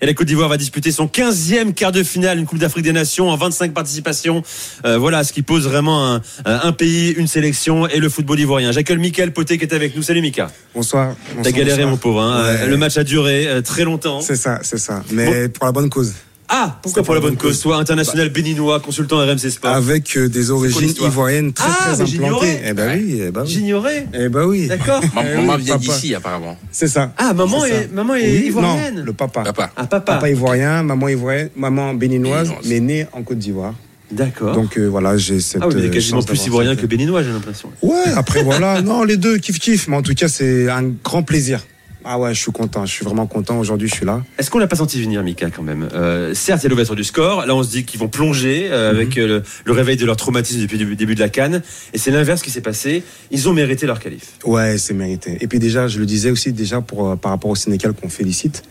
Et 0.00 0.06
la 0.06 0.14
Côte 0.14 0.26
d'Ivoire 0.26 0.48
va 0.48 0.56
disputer 0.56 0.92
son 0.92 1.06
15e 1.06 1.72
quart 1.72 1.92
de 1.92 2.02
finale, 2.02 2.38
une 2.38 2.46
Coupe 2.46 2.58
d'Afrique 2.58 2.84
des 2.84 2.92
Nations 2.92 3.28
en 3.30 3.36
25 3.36 3.72
participations. 3.72 4.42
Euh, 4.84 4.98
voilà 4.98 5.24
ce 5.24 5.32
qui 5.32 5.42
pose 5.42 5.66
vraiment 5.66 6.14
un, 6.14 6.20
un 6.44 6.72
pays, 6.72 7.10
une 7.12 7.26
sélection 7.26 7.86
et 7.88 7.98
le 7.98 8.08
football 8.08 8.38
ivoirien. 8.40 8.72
J'accueille 8.72 8.98
Mickaël 8.98 9.32
Poté 9.32 9.56
qui 9.58 9.64
est 9.64 9.72
avec 9.74 9.96
nous. 9.96 10.02
Salut 10.02 10.20
Mika. 10.20 10.50
Bonsoir. 10.74 11.14
T'as 11.42 11.50
galéré 11.50 11.82
bonsoir. 11.84 11.90
mon 11.90 11.96
pauvre. 11.96 12.20
hein. 12.22 12.44
Ouais. 12.44 12.66
Le 12.66 12.76
match 12.76 12.96
a 12.98 13.04
duré 13.04 13.46
euh, 13.48 13.62
très 13.62 13.84
longtemps. 13.84 14.20
C'est 14.20 14.36
ça, 14.36 14.58
c'est 14.62 14.78
ça. 14.78 15.02
Mais 15.12 15.48
pour 15.48 15.64
la 15.66 15.72
bonne 15.72 15.88
cause. 15.90 16.12
Ah, 16.48 16.78
pourquoi 16.80 17.02
pour 17.02 17.14
la 17.14 17.20
bonne 17.20 17.36
cause 17.36 17.60
Toi, 17.60 17.76
international 17.76 18.28
béninois, 18.28 18.78
consultant 18.80 19.18
RMC 19.18 19.50
Sport. 19.50 19.70
Avec 19.74 20.16
euh, 20.16 20.28
des 20.28 20.50
origines 20.50 20.92
ivoiriennes 21.00 21.52
très 21.52 21.68
Ah, 21.68 21.92
très 21.94 22.00
implantées. 22.02 22.60
Eh 22.64 22.72
ben 22.72 22.96
oui, 22.98 23.20
eh 23.26 23.30
ben 23.32 23.42
oui. 23.42 23.48
J'ignorais. 23.48 24.06
Eh 24.14 24.28
ben 24.28 24.44
oui. 24.44 24.66
D'accord. 24.68 25.00
Eh 25.20 25.36
Maman 25.36 25.56
vient 25.56 25.76
d'ici, 25.76 26.14
apparemment. 26.14 26.56
C'est 26.70 26.88
ça. 26.88 27.12
Ah, 27.18 27.32
maman 27.34 27.64
est, 27.64 27.70
ça. 27.70 27.88
maman 27.92 28.14
est 28.14 28.22
Oui, 28.30 28.46
ivoirienne. 28.46 28.94
Non, 28.96 29.04
le 29.04 29.12
papa. 29.12 29.42
Papa. 29.42 29.70
Ah, 29.76 29.86
papa. 29.86 30.14
Papa 30.14 30.30
ivoirien, 30.30 30.82
maman 30.84 31.08
ivoirienne, 31.08 31.50
maman 31.56 31.94
béninoise, 31.94 32.50
mais 32.64 32.78
née 32.80 33.06
en 33.12 33.22
Côte 33.22 33.38
d'Ivoire. 33.38 33.74
D'accord. 34.12 34.54
Donc 34.54 34.78
euh, 34.78 34.86
voilà, 34.86 35.16
j'ai 35.16 35.40
cette. 35.40 35.62
Ah 35.62 35.66
oui, 35.66 35.74
mais 35.76 35.86
euh, 35.86 35.90
quasiment 35.90 36.22
plus 36.22 36.46
ivoirien 36.46 36.70
cette- 36.70 36.80
que 36.82 36.86
béninois, 36.86 37.24
j'ai 37.24 37.30
l'impression. 37.32 37.70
Ouais, 37.82 38.04
après 38.14 38.44
voilà, 38.44 38.80
non, 38.80 39.02
les 39.02 39.16
deux 39.16 39.38
kiff 39.38 39.58
kiff, 39.58 39.88
mais 39.88 39.96
en 39.96 40.02
tout 40.02 40.14
cas 40.14 40.28
c'est 40.28 40.70
un 40.70 40.84
grand 41.02 41.24
plaisir. 41.24 41.60
Ah 42.08 42.20
ouais, 42.20 42.32
je 42.34 42.40
suis 42.40 42.52
content, 42.52 42.86
je 42.86 42.92
suis 42.92 43.04
vraiment 43.04 43.26
content. 43.26 43.58
Aujourd'hui, 43.58 43.88
je 43.88 43.94
suis 43.94 44.06
là. 44.06 44.22
Est-ce 44.38 44.48
qu'on 44.48 44.60
l'a 44.60 44.68
pas 44.68 44.76
senti 44.76 45.02
venir, 45.02 45.24
Mika, 45.24 45.50
quand 45.50 45.64
même? 45.64 45.88
Euh, 45.92 46.34
Certes, 46.34 46.62
il 46.62 46.64
y 46.64 46.66
a 46.66 46.70
l'ouverture 46.70 46.94
du 46.94 47.02
score. 47.02 47.44
Là, 47.46 47.54
on 47.56 47.64
se 47.64 47.70
dit 47.70 47.84
qu'ils 47.84 47.98
vont 47.98 48.06
plonger 48.06 48.68
euh, 48.70 48.92
Mhm. 48.92 48.96
avec 48.96 49.18
euh, 49.18 49.26
le, 49.26 49.42
le 49.64 49.72
réveil 49.72 49.96
de 49.96 50.06
leur 50.06 50.16
traumatisme 50.16 50.60
depuis 50.60 50.78
le 50.78 50.94
début 50.94 51.16
de 51.16 51.20
la 51.20 51.28
canne. 51.28 51.62
Et 51.94 51.98
c'est 51.98 52.12
l'inverse 52.12 52.42
qui 52.42 52.50
s'est 52.52 52.60
passé. 52.60 53.02
Ils 53.32 53.48
ont 53.48 53.52
mérité 53.52 53.86
leur 53.86 53.98
qualif. 53.98 54.34
Ouais, 54.44 54.78
c'est 54.78 54.94
mérité. 54.94 55.36
Et 55.40 55.48
puis 55.48 55.58
déjà, 55.58 55.88
je 55.88 55.98
le 55.98 56.06
disais 56.06 56.30
aussi 56.30 56.52
déjà 56.52 56.80
pour 56.80 57.18
par 57.18 57.32
rapport 57.32 57.50
au 57.50 57.56
Sénégal 57.56 57.92
qu'on 57.92 58.08
félicite, 58.08 58.62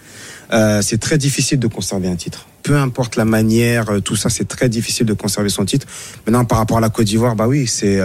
euh, 0.53 0.81
c'est 0.81 0.99
très 0.99 1.17
difficile 1.17 1.59
de 1.59 1.67
conserver 1.67 2.07
un 2.07 2.15
titre. 2.15 2.47
Peu 2.63 2.77
importe 2.77 3.17
la 3.17 3.25
manière, 3.25 3.87
tout 4.05 4.15
ça, 4.15 4.29
c'est 4.29 4.47
très 4.47 4.69
difficile 4.69 5.05
de 5.05 5.13
conserver 5.13 5.49
son 5.49 5.65
titre. 5.65 5.87
Maintenant, 6.25 6.45
par 6.45 6.57
rapport 6.59 6.77
à 6.77 6.81
la 6.81 6.89
Côte 6.89 7.05
d'Ivoire, 7.07 7.35
bah 7.35 7.47
oui, 7.49 7.67
c'est 7.67 7.99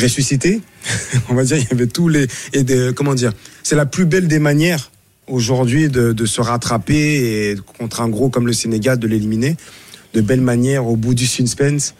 ressuscité. 0.00 0.60
On 1.28 1.34
va 1.34 1.44
dire, 1.44 1.56
il 1.56 1.64
y 1.64 1.72
avait 1.72 1.86
tous 1.86 2.08
les 2.08 2.26
et 2.52 2.64
de 2.64 2.90
comment 2.90 3.14
dire, 3.14 3.32
c'est 3.62 3.76
la 3.76 3.86
plus 3.86 4.06
belle 4.06 4.28
des 4.28 4.38
manières 4.38 4.90
aujourd'hui 5.26 5.88
de, 5.88 6.12
de 6.12 6.26
se 6.26 6.40
rattraper 6.40 7.50
et 7.50 7.56
contre 7.78 8.00
un 8.00 8.08
gros 8.08 8.30
comme 8.30 8.46
le 8.46 8.52
Sénégal 8.52 8.98
de 8.98 9.06
l'éliminer 9.06 9.56
de 10.14 10.20
belle 10.20 10.40
manière 10.40 10.86
au 10.86 10.96
bout 10.96 11.14
du 11.14 11.26
suspense. 11.26 11.94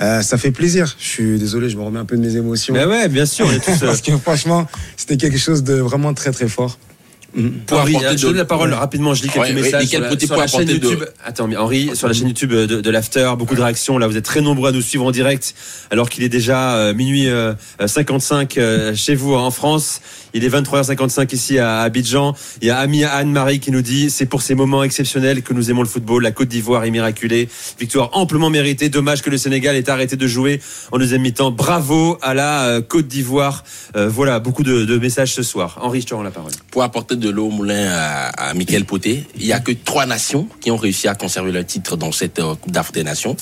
Euh, 0.00 0.22
ça 0.22 0.36
fait 0.36 0.50
plaisir. 0.50 0.94
Je 0.98 1.06
suis 1.06 1.38
désolé, 1.38 1.70
je 1.70 1.76
me 1.76 1.82
remets 1.82 1.98
un 1.98 2.04
peu 2.04 2.16
de 2.16 2.22
mes 2.22 2.36
émotions. 2.36 2.74
Mais 2.74 2.84
ouais, 2.84 3.08
bien 3.08 3.26
sûr, 3.26 3.48
euh, 3.50 3.58
Parce 3.80 4.02
que 4.02 4.16
franchement, 4.18 4.66
c'était 4.96 5.16
quelque 5.16 5.38
chose 5.38 5.62
de 5.62 5.74
vraiment 5.74 6.12
très 6.14 6.32
très 6.32 6.48
fort. 6.48 6.78
Pour 7.66 7.78
Henri, 7.80 7.96
apporter 7.96 8.16
je 8.16 8.22
de- 8.22 8.28
donne 8.28 8.36
la 8.38 8.44
parole 8.44 8.70
Ouais. 8.70 8.76
rapidement. 8.76 9.14
Je 9.14 9.22
lis 9.22 9.28
quelques 9.28 9.46
Ouais, 9.48 9.54
ouais, 9.54 9.60
messages 9.62 9.82
lesquels 9.82 9.88
sur 9.88 10.00
la, 10.00 10.08
petits 10.08 10.26
sur 10.26 10.34
pour 10.34 10.42
la 10.42 10.46
chaîne 10.48 10.60
apporter 10.62 10.78
de- 10.78 10.84
YouTube. 10.86 11.04
Attends, 11.24 11.46
mais 11.48 11.56
Henri, 11.56 11.90
sur 11.94 12.08
la 12.08 12.14
chaîne 12.14 12.28
YouTube 12.28 12.52
de, 12.52 12.80
de 12.80 12.90
l'After, 12.90 13.30
beaucoup 13.38 13.54
de 13.54 13.60
réactions. 13.62 13.98
Là, 13.98 14.06
vous 14.08 14.16
êtes 14.16 14.24
très 14.24 14.40
nombreux 14.40 14.70
à 14.70 14.72
nous 14.72 14.80
suivre 14.80 15.04
en 15.04 15.10
direct, 15.10 15.54
alors 15.90 16.08
qu'il 16.08 16.22
est 16.24 16.28
déjà 16.28 16.76
euh, 16.76 16.94
minuit 16.94 17.28
euh, 17.28 17.52
euh, 17.80 17.86
55 17.86 18.56
euh, 18.58 18.94
chez 18.94 19.14
vous 19.14 19.34
en 19.34 19.50
France. 19.50 20.00
Il 20.34 20.44
est 20.44 20.48
23h55 20.50 21.32
ici 21.34 21.58
à 21.58 21.80
Abidjan. 21.80 22.34
Il 22.60 22.68
y 22.68 22.70
a 22.70 22.78
Ami 22.78 23.04
Anne-Marie 23.04 23.58
qui 23.60 23.70
nous 23.70 23.80
dit 23.80 24.10
c'est 24.10 24.26
pour 24.26 24.42
ces 24.42 24.54
moments 24.54 24.82
exceptionnels 24.82 25.42
que 25.42 25.54
nous 25.54 25.70
aimons 25.70 25.82
le 25.82 25.88
football. 25.88 26.22
La 26.22 26.30
Côte 26.32 26.48
d'Ivoire 26.48 26.84
est 26.84 26.90
miraculée. 26.90 27.48
Victoire 27.78 28.10
amplement 28.12 28.50
méritée. 28.50 28.88
Dommage 28.90 29.22
que 29.22 29.30
le 29.30 29.38
Sénégal 29.38 29.76
ait 29.76 29.88
arrêté 29.88 30.16
de 30.16 30.26
jouer 30.26 30.60
en 30.92 30.98
deuxième 30.98 31.22
mi-temps. 31.22 31.50
Bravo 31.52 32.18
à 32.22 32.34
la 32.34 32.80
Côte 32.86 33.08
d'Ivoire. 33.08 33.64
Euh, 33.96 34.08
voilà, 34.08 34.38
beaucoup 34.40 34.62
de, 34.62 34.84
de 34.84 34.98
messages 34.98 35.32
ce 35.32 35.42
soir. 35.42 35.78
Henri, 35.80 36.02
je 36.02 36.06
te 36.06 36.14
rends 36.14 36.22
la 36.22 36.30
parole. 36.30 36.52
Pour 36.70 36.82
apporter 36.82 37.16
de 37.16 37.25
l'eau 37.28 37.46
au 37.46 37.50
moulin 37.50 37.88
à, 37.90 38.28
à 38.48 38.54
Michael 38.54 38.84
Poté, 38.84 39.24
il 39.36 39.46
y 39.46 39.52
a 39.52 39.60
que 39.60 39.72
trois 39.72 40.06
nations 40.06 40.48
qui 40.60 40.70
ont 40.70 40.76
réussi 40.76 41.08
à 41.08 41.14
conserver 41.14 41.52
leur 41.52 41.64
titre 41.66 41.96
dans 41.96 42.12
cette 42.12 42.38
euh, 42.38 42.54
Coupe 42.54 42.72
d'Afrique 42.72 42.96
des 42.96 43.04
Nations. 43.04 43.36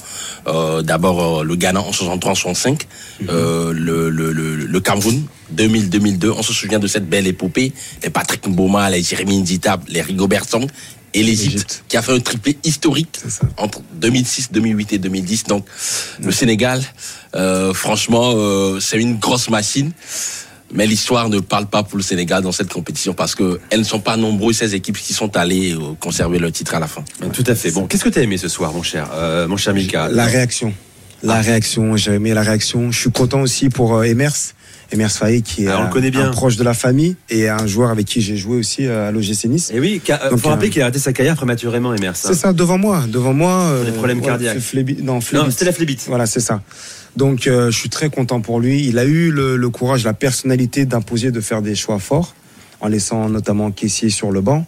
Euh, 0.46 0.82
D'abord 0.82 1.40
euh, 1.40 1.44
le 1.44 1.56
Ghana 1.56 1.80
en 1.80 1.90
63-65, 1.90 2.82
euh, 3.28 3.72
le, 3.72 4.10
le, 4.10 4.32
le, 4.32 4.56
le 4.56 4.80
Cameroun 4.80 5.22
2000-2002. 5.54 6.30
On 6.30 6.42
se 6.42 6.52
souvient 6.52 6.78
de 6.78 6.86
cette 6.86 7.08
belle 7.08 7.26
épopée. 7.26 7.72
Les 8.02 8.10
Patrick 8.10 8.46
Mboma, 8.46 8.90
les 8.90 9.02
Jérémy 9.02 9.38
Ndita, 9.38 9.80
les 9.88 10.02
Rigobert 10.02 10.48
Song 10.48 10.66
et 11.14 11.22
l'Égypte 11.22 11.84
qui 11.88 11.96
a 11.96 12.02
fait 12.02 12.12
un 12.12 12.18
triplé 12.20 12.58
historique 12.64 13.20
entre 13.56 13.80
2006, 13.94 14.50
2008 14.52 14.92
et 14.94 14.98
2010. 14.98 15.44
Donc 15.44 15.64
le 16.20 16.32
Sénégal, 16.32 16.82
euh, 17.36 17.72
franchement, 17.72 18.32
euh, 18.34 18.80
c'est 18.80 18.98
une 18.98 19.18
grosse 19.18 19.48
machine. 19.48 19.92
Mais 20.76 20.86
l'histoire 20.86 21.28
ne 21.28 21.38
parle 21.40 21.66
pas 21.66 21.84
pour 21.84 21.96
le 21.96 22.02
Sénégal 22.02 22.42
dans 22.42 22.50
cette 22.52 22.72
compétition 22.72 23.14
parce 23.14 23.34
que 23.36 23.60
elles 23.70 23.78
ne 23.78 23.84
sont 23.84 24.00
pas 24.00 24.16
nombreuses 24.16 24.56
ces 24.58 24.74
équipes 24.74 24.98
qui 24.98 25.14
sont 25.14 25.36
allées 25.36 25.72
euh, 25.72 25.94
conserver 26.00 26.38
leur 26.40 26.50
titre 26.52 26.74
à 26.74 26.80
la 26.80 26.88
fin. 26.88 27.04
Tout 27.32 27.44
à 27.46 27.54
fait. 27.54 27.70
Bon, 27.70 27.86
qu'est-ce 27.86 28.02
que 28.04 28.08
tu 28.08 28.18
as 28.18 28.22
aimé 28.22 28.36
ce 28.36 28.48
soir, 28.48 28.72
mon 28.72 28.82
cher, 28.82 29.08
euh, 29.14 29.46
mon 29.46 29.56
cher 29.56 29.72
Mika? 29.72 30.08
La 30.08 30.24
réaction. 30.26 30.74
La 31.22 31.40
réaction, 31.40 31.96
j'ai 31.96 32.12
aimé 32.14 32.34
la 32.34 32.42
réaction. 32.42 32.90
Je 32.90 32.98
suis 33.00 33.10
content 33.10 33.40
aussi 33.40 33.68
pour 33.70 33.94
euh, 33.96 34.02
Emers. 34.02 34.32
Emers 34.92 35.10
Faye 35.10 35.42
qui 35.42 35.64
est 35.64 35.68
Ah, 35.68 35.78
on 35.80 35.84
le 35.84 35.90
connaît 35.90 36.10
bien. 36.10 36.28
un 36.28 36.30
proche 36.30 36.56
de 36.56 36.62
la 36.62 36.74
famille 36.74 37.16
et 37.30 37.48
un 37.48 37.66
joueur 37.66 37.88
avec 37.90 38.04
qui 38.06 38.20
j'ai 38.20 38.36
joué 38.36 38.58
aussi 38.58 38.84
euh, 38.86 39.08
à 39.08 39.10
l'OGC 39.12 39.46
Nice. 39.46 39.70
Et 39.72 39.80
oui, 39.80 40.02
il 40.06 40.28
Donc, 40.30 40.38
faut 40.40 40.48
rappeler 40.50 40.68
euh, 40.68 40.70
qu'il 40.72 40.82
a 40.82 40.84
arrêté 40.84 40.98
sa 40.98 41.12
carrière 41.14 41.36
prématurément, 41.36 41.94
Emers. 41.94 42.10
hein. 42.10 42.14
C'est 42.14 42.34
ça, 42.34 42.52
devant 42.52 42.76
moi. 42.78 43.04
Devant 43.08 43.32
moi. 43.32 43.62
euh, 43.70 43.84
Des 43.86 43.92
problèmes 43.92 44.20
cardiaques. 44.20 44.58
phlébi- 44.58 45.02
non. 45.02 45.20
Non, 45.32 45.50
c'était 45.50 45.64
la 45.64 45.72
phlébite. 45.72 46.04
Voilà, 46.08 46.26
c'est 46.26 46.40
ça. 46.40 46.60
Donc, 47.16 47.46
euh, 47.46 47.70
je 47.70 47.78
suis 47.78 47.90
très 47.90 48.10
content 48.10 48.40
pour 48.40 48.60
lui. 48.60 48.86
Il 48.86 48.98
a 48.98 49.04
eu 49.04 49.30
le, 49.30 49.56
le 49.56 49.70
courage, 49.70 50.04
la 50.04 50.14
personnalité 50.14 50.84
d'imposer, 50.84 51.30
de 51.30 51.40
faire 51.40 51.62
des 51.62 51.74
choix 51.74 51.98
forts, 51.98 52.34
en 52.80 52.88
laissant 52.88 53.28
notamment 53.28 53.70
Caissier 53.70 54.10
sur 54.10 54.32
le 54.32 54.40
banc, 54.40 54.66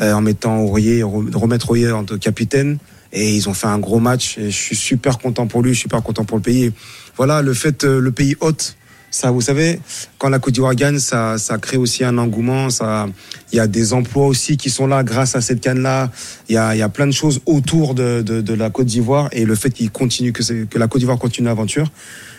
euh, 0.00 0.12
en 0.12 0.20
mettant 0.20 0.58
Aurier, 0.58 1.02
remettre 1.02 1.70
Aurier 1.70 1.90
en 1.90 2.04
capitaine. 2.04 2.78
Et 3.12 3.34
ils 3.34 3.48
ont 3.48 3.54
fait 3.54 3.66
un 3.66 3.78
gros 3.78 4.00
match. 4.00 4.36
Et 4.36 4.50
je 4.50 4.56
suis 4.56 4.76
super 4.76 5.18
content 5.18 5.46
pour 5.46 5.62
lui, 5.62 5.74
super 5.74 6.02
content 6.02 6.24
pour 6.24 6.36
le 6.36 6.42
pays. 6.42 6.72
Voilà, 7.16 7.40
le 7.40 7.54
fait, 7.54 7.84
euh, 7.84 8.00
le 8.00 8.12
pays 8.12 8.36
hôte, 8.40 8.76
ça, 9.10 9.30
vous 9.30 9.40
savez, 9.40 9.80
quand 10.18 10.28
la 10.28 10.38
Côte 10.38 10.54
d'Ivoire 10.54 10.74
gagne, 10.74 10.98
ça, 10.98 11.38
ça 11.38 11.58
crée 11.58 11.78
aussi 11.78 12.04
un 12.04 12.18
engouement. 12.18 12.68
Ça, 12.68 13.06
il 13.52 13.56
y 13.56 13.60
a 13.60 13.66
des 13.66 13.92
emplois 13.92 14.26
aussi 14.26 14.56
qui 14.56 14.68
sont 14.68 14.86
là 14.86 15.02
grâce 15.02 15.34
à 15.34 15.40
cette 15.40 15.60
canne-là. 15.60 16.10
Il 16.48 16.54
y 16.54 16.58
a, 16.58 16.76
y 16.76 16.82
a 16.82 16.88
plein 16.88 17.06
de 17.06 17.12
choses 17.12 17.40
autour 17.46 17.94
de, 17.94 18.22
de, 18.22 18.40
de 18.42 18.54
la 18.54 18.68
Côte 18.70 18.86
d'Ivoire 18.86 19.28
et 19.32 19.44
le 19.44 19.54
fait 19.54 19.70
qu'il 19.70 19.90
continue, 19.90 20.32
que, 20.32 20.42
que 20.64 20.78
la 20.78 20.88
Côte 20.88 21.00
d'Ivoire 21.00 21.18
continue 21.18 21.46
l'aventure, 21.46 21.90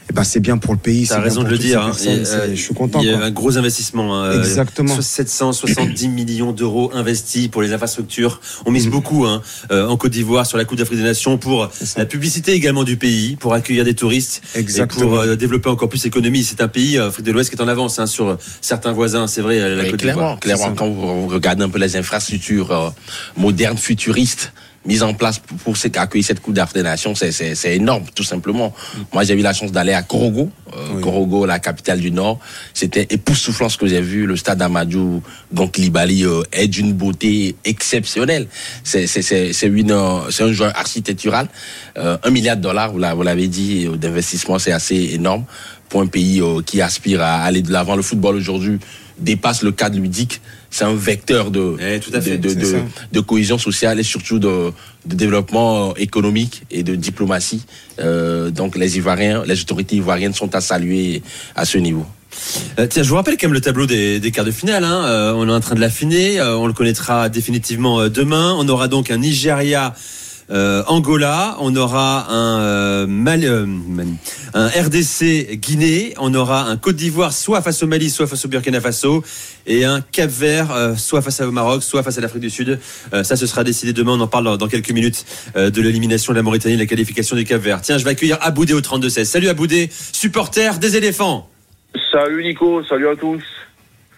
eh 0.09 0.13
ben 0.13 0.23
c'est 0.23 0.39
bien 0.39 0.57
pour 0.57 0.73
le 0.73 0.79
pays. 0.79 1.03
T'as 1.07 1.15
c'est 1.15 1.19
bien 1.21 1.23
raison 1.29 1.43
de 1.43 1.49
le 1.49 1.57
dire. 1.57 1.81
hein. 1.83 1.91
Et, 2.03 2.07
euh, 2.07 2.49
je 2.55 2.61
suis 2.61 2.73
content. 2.73 2.99
Il 3.01 3.07
y 3.07 3.09
a 3.11 3.17
quoi. 3.17 3.25
un 3.25 3.31
gros 3.31 3.57
investissement. 3.57 4.15
hein. 4.17 4.25
Euh, 4.25 4.39
Exactement. 4.39 4.99
770 4.99 6.07
millions 6.09 6.51
d'euros 6.51 6.89
investis 6.93 7.47
pour 7.47 7.61
les 7.61 7.73
infrastructures. 7.73 8.41
On 8.65 8.71
Mm. 8.71 8.73
mise 8.73 8.87
beaucoup 8.87 9.25
hein, 9.25 9.41
euh, 9.71 9.87
en 9.87 9.97
Côte 9.97 10.11
d'Ivoire 10.11 10.45
sur 10.45 10.57
la 10.57 10.65
Coupe 10.65 10.77
d'Afrique 10.77 10.97
des 10.99 11.03
Nations 11.03 11.37
pour 11.37 11.69
la 11.97 12.05
publicité 12.05 12.53
également 12.53 12.83
du 12.83 12.97
pays, 12.97 13.35
pour 13.35 13.53
accueillir 13.53 13.83
des 13.85 13.93
touristes 13.93 14.41
Exactement. 14.55 15.01
et 15.01 15.07
pour 15.07 15.19
euh, 15.19 15.35
développer 15.35 15.69
encore 15.69 15.89
plus 15.89 16.03
l'économie. 16.03 16.43
C'est 16.43 16.61
un 16.61 16.67
pays, 16.67 16.97
euh, 16.97 17.09
Afrique 17.09 17.25
de 17.25 17.31
l'Ouest, 17.31 17.49
qui 17.51 17.55
est 17.55 17.61
en 17.61 17.67
avance 17.67 17.99
hein, 17.99 18.07
sur 18.07 18.37
certains 18.61 18.91
voisins. 18.93 19.27
C'est 19.27 19.41
vrai, 19.41 19.59
la 19.75 19.83
Mais 19.83 19.91
Côte 19.91 19.99
clairement, 19.99 20.21
d'Ivoire. 20.21 20.39
clairement, 20.39 20.73
quand 20.75 20.89
vous 20.89 21.27
regardez 21.27 21.63
un 21.63 21.69
peu 21.69 21.79
les 21.79 21.95
infrastructures 21.95 22.71
euh, 22.71 22.89
modernes, 23.37 23.77
futuristes, 23.77 24.53
mises 24.89 25.03
en 25.03 25.13
place 25.13 25.37
pour, 25.39 25.57
pour 25.57 25.75
accueillir 26.01 26.25
cette 26.25 26.41
Coupe 26.41 26.55
d'Afrique 26.55 26.77
des 26.77 26.83
Nations, 26.83 27.13
c'est- 27.13 27.31
c'est 27.31 27.53
c'est 27.55 27.75
énorme, 27.75 28.05
tout 28.15 28.23
simplement. 28.23 28.73
Moi, 29.13 29.23
j'ai 29.23 29.35
eu 29.35 29.41
la 29.41 29.53
chance 29.53 29.71
d'aller 29.71 29.93
à 29.93 30.01
Korogo, 30.01 30.49
euh, 30.75 30.99
Korogo, 30.99 31.45
la 31.45 31.59
capitale 31.59 31.99
du 31.99 32.11
Nord. 32.11 32.39
C'était 32.73 33.05
époustouflant 33.11 33.69
ce 33.69 33.77
que 33.77 33.87
j'ai 33.87 34.01
vu. 34.01 34.25
Le 34.25 34.35
stade 34.35 34.61
Amadou, 34.61 35.21
donc 35.51 35.77
Libali, 35.77 36.25
euh, 36.25 36.41
est 36.51 36.67
d'une 36.67 36.93
beauté 36.93 37.55
exceptionnelle. 37.65 38.47
C'est 38.83 39.05
c'est- 39.07 39.21
c'est- 39.21 39.53
c'est 39.53 39.67
une, 39.67 39.91
euh, 39.91 40.31
c'est 40.31 40.43
un 40.43 40.51
joueur 40.51 40.73
architectural. 40.75 41.47
Euh, 41.97 42.17
un 42.23 42.31
milliard 42.31 42.57
de 42.57 42.61
dollars, 42.63 42.91
vous 42.91 42.99
l'a- 42.99 43.13
vous 43.13 43.23
l'avez 43.23 43.47
dit, 43.47 43.85
euh, 43.85 43.95
d'investissement, 43.95 44.57
c'est 44.59 44.71
assez 44.71 44.95
énorme 45.13 45.45
pour 45.89 46.01
un 46.01 46.07
pays 46.07 46.41
qui 46.65 46.81
aspire 46.81 47.21
à 47.21 47.43
aller 47.43 47.61
de 47.61 47.71
l'avant. 47.71 47.95
Le 47.95 48.01
football 48.01 48.35
aujourd'hui 48.35 48.79
dépasse 49.19 49.61
le 49.63 49.71
cadre 49.71 49.97
ludique. 49.99 50.41
C'est 50.71 50.83
un 50.85 50.93
vecteur 50.93 51.49
de, 51.51 51.77
tout 51.99 52.11
à 52.13 52.21
fait, 52.21 52.37
de, 52.37 52.53
de, 52.53 52.81
de- 53.11 53.19
cohésion 53.21 53.57
sociale 53.57 53.99
et 53.99 54.03
surtout 54.03 54.37
de, 54.39 54.71
de 55.05 55.15
développement 55.15 55.89
euh, 55.89 55.93
économique 55.97 56.63
et 56.69 56.83
de 56.83 56.95
diplomatie. 56.95 57.65
Euh, 57.99 58.51
donc 58.51 58.75
les 58.77 58.97
Ivoiriens, 58.97 59.43
les 59.45 59.59
autorités 59.61 59.95
ivoiriennes 59.95 60.33
sont 60.33 60.53
à 60.55 60.61
saluer 60.61 61.21
à 61.55 61.65
ce 61.65 61.77
niveau. 61.79 62.05
Euh, 62.79 62.85
tiens, 62.87 63.01
je 63.03 63.09
vous 63.09 63.15
rappelle 63.15 63.35
quand 63.37 63.47
même 63.47 63.53
le 63.55 63.61
tableau 63.61 63.87
des, 63.87 64.19
des 64.19 64.31
quarts 64.31 64.45
de 64.45 64.51
finale. 64.51 64.83
hein. 64.83 65.03
Euh, 65.05 65.33
on 65.35 65.47
est 65.49 65.51
en 65.51 65.59
train 65.59 65.75
de 65.75 65.81
l'affiner. 65.81 66.39
Euh, 66.39 66.55
on 66.57 66.67
le 66.67 66.73
connaîtra 66.73 67.27
définitivement 67.29 68.07
demain. 68.07 68.55
On 68.57 68.67
aura 68.69 68.87
donc 68.87 69.09
un 69.09 69.17
Nigeria. 69.17 69.95
Euh, 70.51 70.83
Angola, 70.87 71.55
on 71.59 71.75
aura 71.75 72.31
un, 72.31 72.59
euh, 72.59 73.07
euh, 73.07 73.65
un 74.53 74.67
RDC 74.67 75.57
Guinée, 75.59 76.13
on 76.17 76.33
aura 76.33 76.63
un 76.63 76.77
Côte 76.77 76.95
d'Ivoire 76.95 77.33
soit 77.33 77.61
face 77.61 77.83
au 77.83 77.87
Mali, 77.87 78.09
soit 78.09 78.25
face 78.27 78.45
au 78.45 78.47
Burkina 78.47 78.81
Faso, 78.81 79.23
et 79.67 79.85
un 79.85 80.01
Cap 80.01 80.29
Vert 80.29 80.71
euh, 80.71 80.95
soit 80.95 81.21
face 81.21 81.41
au 81.41 81.51
Maroc, 81.51 81.83
soit 81.83 82.01
face 82.03 82.17
à 82.17 82.21
l'Afrique 82.21 82.41
du 82.41 82.49
Sud. 82.49 82.79
Euh, 83.13 83.23
ça, 83.23 83.35
ce 83.35 83.45
sera 83.45 83.63
décidé 83.63 83.93
demain. 83.93 84.13
On 84.13 84.21
en 84.21 84.27
parle 84.27 84.45
dans, 84.45 84.57
dans 84.57 84.67
quelques 84.67 84.91
minutes 84.91 85.25
euh, 85.55 85.69
de 85.69 85.81
l'élimination 85.81 86.33
de 86.33 86.37
la 86.37 86.43
Mauritanie, 86.43 86.75
de 86.75 86.79
la 86.81 86.87
qualification 86.87 87.35
du 87.35 87.43
Cap 87.45 87.61
Vert. 87.61 87.81
Tiens, 87.81 87.97
je 87.97 88.03
vais 88.03 88.11
accueillir 88.11 88.37
Aboudé 88.41 88.73
au 88.73 88.81
32-16. 88.81 89.25
Salut 89.25 89.49
Aboudé, 89.49 89.89
supporter 90.11 90.79
des 90.79 90.97
éléphants. 90.97 91.47
Salut 92.11 92.43
Nico, 92.43 92.83
salut 92.85 93.07
à 93.09 93.15
tous. 93.15 93.43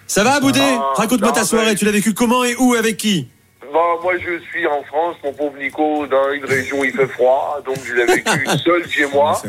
Ça 0.07 0.23
va 0.23 0.33
Aboudé 0.35 0.59
Ah, 0.61 0.93
Raconte-moi 0.95 1.31
ta 1.31 1.43
soirée, 1.45 1.67
mais- 1.71 1.75
tu 1.75 1.85
l'as 1.85 1.91
vécu 1.91 2.13
comment 2.13 2.43
et 2.43 2.55
où 2.57 2.73
avec 2.73 2.97
qui? 2.97 3.27
Bah, 3.73 3.79
moi 4.03 4.13
je 4.17 4.39
suis 4.49 4.67
en 4.67 4.83
France, 4.83 5.15
mon 5.23 5.31
pauvre 5.31 5.57
Nico, 5.57 6.05
dans 6.07 6.31
une 6.33 6.43
région 6.43 6.79
où 6.79 6.83
il 6.83 6.91
fait 6.91 7.07
froid, 7.07 7.61
donc 7.65 7.77
je 7.85 7.93
l'ai 7.93 8.05
vécu 8.05 8.45
seul 8.63 8.87
chez 8.89 9.05
moi. 9.05 9.41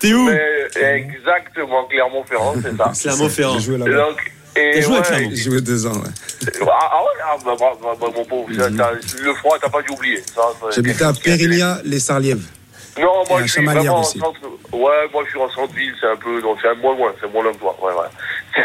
T'es 0.00 0.12
où 0.12 0.24
Mais 0.24 0.96
exactement, 0.96 1.84
Clermont-Ferrand, 1.84 2.54
c'est 2.62 2.76
ça. 2.76 2.92
Clermont-Ferrand. 3.00 3.56
Donc, 3.56 4.32
Et 4.56 4.82
joué 4.82 4.96
à 4.96 4.98
ouais, 4.98 5.04
Clermont 5.06 5.30
J'ai 5.30 5.36
joué 5.36 5.60
deux 5.62 5.86
ans, 5.86 5.94
ouais. 5.94 6.52
Ah, 6.62 6.90
ah 6.92 7.02
ouais, 7.02 7.20
ah, 7.24 7.36
bah, 7.44 7.52
bah, 7.58 7.72
bah, 7.82 7.88
bah, 7.98 8.06
mon 8.14 8.24
pauvre, 8.24 8.48
ça, 8.54 8.68
le 8.68 9.34
froid, 9.34 9.56
t'as 9.60 9.70
pas 9.70 9.80
dû 9.80 9.90
oublier. 9.90 10.22
J'habitais 10.74 11.04
à 11.04 11.12
Périgna, 11.12 11.78
les 11.84 12.00
Sarlièves. 12.00 12.44
Non, 12.98 13.24
moi 13.30 13.40
je 13.44 13.52
suis 13.52 13.64
vraiment 13.64 13.98
en 13.98 14.02
centre. 14.02 14.40
Ouais, 14.72 15.08
moi 15.12 15.22
je 15.24 15.30
suis 15.30 15.38
en 15.38 15.48
centre-ville, 15.48 15.94
c'est 16.00 16.08
un 16.08 16.16
peu. 16.16 16.42
Donc 16.42 16.58
c'est 16.60 16.74
moins 16.74 16.94
loin, 16.94 17.12
c'est 17.20 17.32
moins 17.32 17.44
loin 17.44 17.52
que 17.52 17.58
toi. 17.58 17.76
Ouais, 17.80 17.92
ouais. 17.94 18.64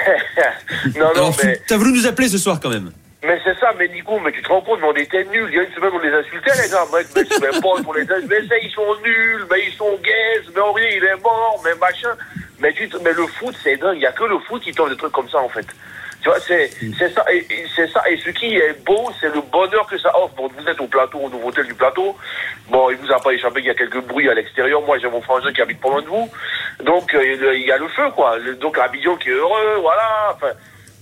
non, 0.99 1.05
non, 1.05 1.11
Alors, 1.11 1.37
mais. 1.43 1.61
T'as 1.67 1.77
voulu 1.77 1.93
nous 1.93 2.07
appeler 2.07 2.27
ce 2.27 2.39
soir 2.39 2.59
quand 2.59 2.69
même. 2.69 2.91
Mais 3.25 3.39
c'est 3.43 3.57
ça, 3.59 3.73
mais 3.77 3.87
Nico, 3.87 4.19
mais 4.19 4.31
tu 4.31 4.41
te 4.41 4.49
rends 4.49 4.61
compte, 4.61 4.79
mais 4.81 4.87
on 4.87 4.93
était 4.93 5.23
nuls. 5.25 5.47
Il 5.49 5.55
y 5.55 5.59
a 5.59 5.63
une 5.63 5.73
semaine, 5.73 5.91
on 5.93 5.99
les 5.99 6.13
insultait, 6.13 6.51
les 6.61 6.69
gars. 6.69 6.85
Mais, 6.93 7.23
mais 7.41 7.59
pas, 7.59 7.67
on 7.87 7.93
les. 7.93 8.05
Mais 8.27 8.47
ça, 8.47 8.57
ils 8.61 8.71
sont 8.71 8.95
nuls, 9.03 9.45
mais 9.49 9.65
ils 9.65 9.73
sont 9.73 9.97
gays, 10.03 10.41
mais 10.53 10.61
Henri, 10.61 10.83
il 10.97 11.03
est 11.03 11.21
mort, 11.23 11.59
mais 11.63 11.73
machin. 11.75 12.13
Mais, 12.59 12.71
tu 12.73 12.87
mais 13.03 13.13
le 13.13 13.25
foot, 13.27 13.55
c'est 13.63 13.77
dingue. 13.77 13.95
Il 13.95 13.99
n'y 13.99 14.05
a 14.05 14.11
que 14.11 14.25
le 14.25 14.37
foot 14.39 14.61
qui 14.61 14.71
t'offre 14.71 14.89
des 14.89 14.97
trucs 14.97 15.11
comme 15.11 15.29
ça, 15.29 15.39
en 15.39 15.49
fait. 15.49 15.65
Tu 16.21 16.29
vois, 16.29 16.39
c'est 16.39 16.71
c'est 16.97 17.09
ça, 17.09 17.23
et, 17.31 17.45
c'est 17.75 17.87
ça. 17.89 18.01
Et 18.09 18.17
ce 18.17 18.29
qui 18.29 18.55
est 18.55 18.83
beau, 18.85 19.09
c'est 19.19 19.33
le 19.33 19.41
bonheur 19.41 19.87
que 19.87 19.97
ça 19.97 20.11
offre. 20.17 20.33
Bon, 20.35 20.47
vous 20.47 20.67
êtes 20.67 20.79
au 20.79 20.87
plateau, 20.87 21.19
au 21.19 21.29
nouveau 21.29 21.49
hôtel 21.49 21.65
du 21.65 21.73
plateau. 21.73 22.15
Bon, 22.69 22.89
il 22.89 22.97
vous 22.97 23.11
a 23.11 23.19
pas 23.19 23.31
échappé 23.31 23.61
qu'il 23.61 23.67
y 23.67 23.71
a 23.71 23.75
quelques 23.75 24.01
bruits 24.01 24.29
à 24.29 24.33
l'extérieur. 24.33 24.81
Moi, 24.81 24.97
j'ai 24.99 25.09
mon 25.09 25.21
frangin 25.21 25.51
qui 25.51 25.61
habite 25.61 25.79
pas 25.81 25.89
loin 25.89 26.01
de 26.01 26.07
vous. 26.07 26.29
Donc, 26.83 27.13
euh, 27.13 27.53
il 27.55 27.65
y 27.65 27.71
a 27.71 27.77
le 27.77 27.87
feu, 27.89 28.09
quoi. 28.15 28.37
Donc, 28.59 28.77
Abidjan 28.77 29.15
qui 29.17 29.29
est 29.29 29.33
heureux, 29.33 29.77
voilà. 29.81 30.33
Enfin, 30.35 30.51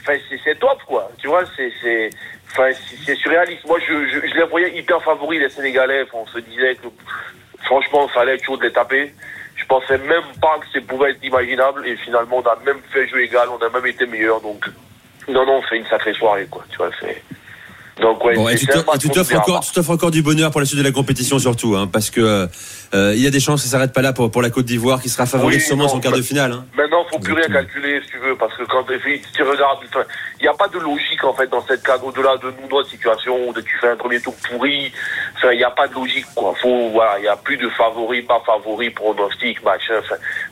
enfin 0.03 0.17
c'est- 0.29 0.39
c'est 0.43 0.59
top, 0.59 0.79
quoi. 0.85 1.09
Tu 1.17 1.27
vois, 1.27 1.43
c'est 1.55 1.71
c'est 1.81 2.09
enfin, 2.51 2.69
c'est- 2.73 2.97
c'est 3.05 3.15
surréaliste. 3.15 3.65
Moi, 3.65 3.79
je, 3.87 3.93
je, 4.07 4.27
je 4.27 4.33
les 4.35 4.43
voyais 4.43 4.77
hyper 4.77 5.01
favoris, 5.01 5.39
les 5.39 5.49
Sénégalais. 5.49 6.03
Enfin, 6.03 6.19
on 6.23 6.27
se 6.27 6.39
disait 6.39 6.75
que, 6.75 6.87
franchement, 7.63 8.07
il 8.09 8.13
fallait 8.13 8.37
toujours 8.37 8.57
de 8.59 8.63
les 8.65 8.71
taper. 8.73 9.13
Je 9.55 9.65
pensais 9.65 9.97
même 9.99 10.23
pas 10.41 10.57
que 10.59 10.65
ça 10.73 10.79
pouvait 10.85 11.11
être 11.11 11.23
imaginable. 11.23 11.87
Et 11.87 11.95
finalement, 11.97 12.37
on 12.37 12.47
a 12.47 12.57
même 12.65 12.79
fait 12.91 13.07
jeu 13.07 13.21
égal. 13.23 13.47
On 13.49 13.63
a 13.65 13.69
même 13.69 13.85
été 13.87 14.05
meilleur. 14.05 14.41
Donc, 14.41 14.65
non, 15.27 15.45
non, 15.45 15.57
on 15.57 15.61
fait 15.63 15.77
une 15.77 15.85
sacrée 15.87 16.13
soirée, 16.13 16.47
quoi. 16.49 16.63
Tu 16.69 16.77
vois, 16.77 16.89
c'est. 16.99 17.21
Donc, 18.01 18.23
ouais, 18.25 18.33
Bon, 18.35 18.49
et 18.49 18.53
c'est- 18.57 18.65
tu 18.65 18.65
c'est 18.65 18.73
t'offres- 19.13 19.35
encore, 19.37 19.63
encore 19.89 20.09
du 20.11 20.23
bonheur 20.23 20.49
pour 20.49 20.59
la 20.59 20.65
suite 20.65 20.79
de 20.79 20.83
la 20.83 20.91
compétition 20.91 21.37
surtout, 21.37 21.75
hein, 21.75 21.87
parce 21.91 22.09
que 22.09 22.21
euh, 22.21 22.47
il 22.93 23.19
y 23.21 23.27
a 23.27 23.31
des 23.31 23.39
chances 23.39 23.61
que 23.61 23.67
ça 23.67 23.71
s'arrête 23.73 23.93
pas 23.93 24.01
là 24.01 24.13
pour, 24.13 24.29
pour 24.31 24.41
la 24.41 24.49
Côte 24.49 24.65
d'Ivoire 24.65 25.01
qui 25.01 25.09
sera 25.09 25.25
favorite 25.25 25.59
Oui, 25.59 25.61
sûrement 25.61 25.83
non, 25.85 25.89
son 25.89 25.99
quart 25.99 26.11
de 26.11 26.17
bah- 26.17 26.23
finale. 26.23 26.51
hein. 26.51 26.65
Maintenant, 26.77 27.05
faut 27.11 27.19
plus 27.19 27.33
rien 27.33 27.47
calculer, 27.47 28.01
si 28.03 28.11
tu 28.11 28.17
veux, 28.19 28.35
parce 28.35 28.55
que 28.55 28.63
quand 28.63 28.83
tu 28.83 29.43
regardes, 29.43 29.79
il 30.39 30.43
n'y 30.43 30.47
a 30.47 30.53
pas 30.53 30.67
de 30.67 30.79
logique, 30.79 31.23
en 31.23 31.33
fait, 31.33 31.47
dans 31.47 31.65
cette 31.65 31.83
cadre, 31.83 32.05
au-delà 32.05 32.37
de 32.37 32.53
nous, 32.61 32.67
notre 32.69 32.89
situation, 32.89 33.51
de 33.51 33.61
tu 33.61 33.77
fais 33.79 33.89
un 33.89 33.95
premier 33.95 34.19
tour 34.19 34.35
pourri, 34.49 34.91
il 35.51 35.57
n'y 35.57 35.63
a 35.63 35.71
pas 35.71 35.87
de 35.87 35.93
logique, 35.93 36.25
quoi. 36.35 36.53
Faut, 36.61 36.89
voilà, 36.89 37.17
il 37.19 37.23
n'y 37.23 37.27
a 37.27 37.35
plus 37.35 37.57
de 37.57 37.69
favoris, 37.69 38.25
pas 38.25 38.41
favoris, 38.45 38.93
pronostic, 38.93 39.63
machin, 39.63 40.01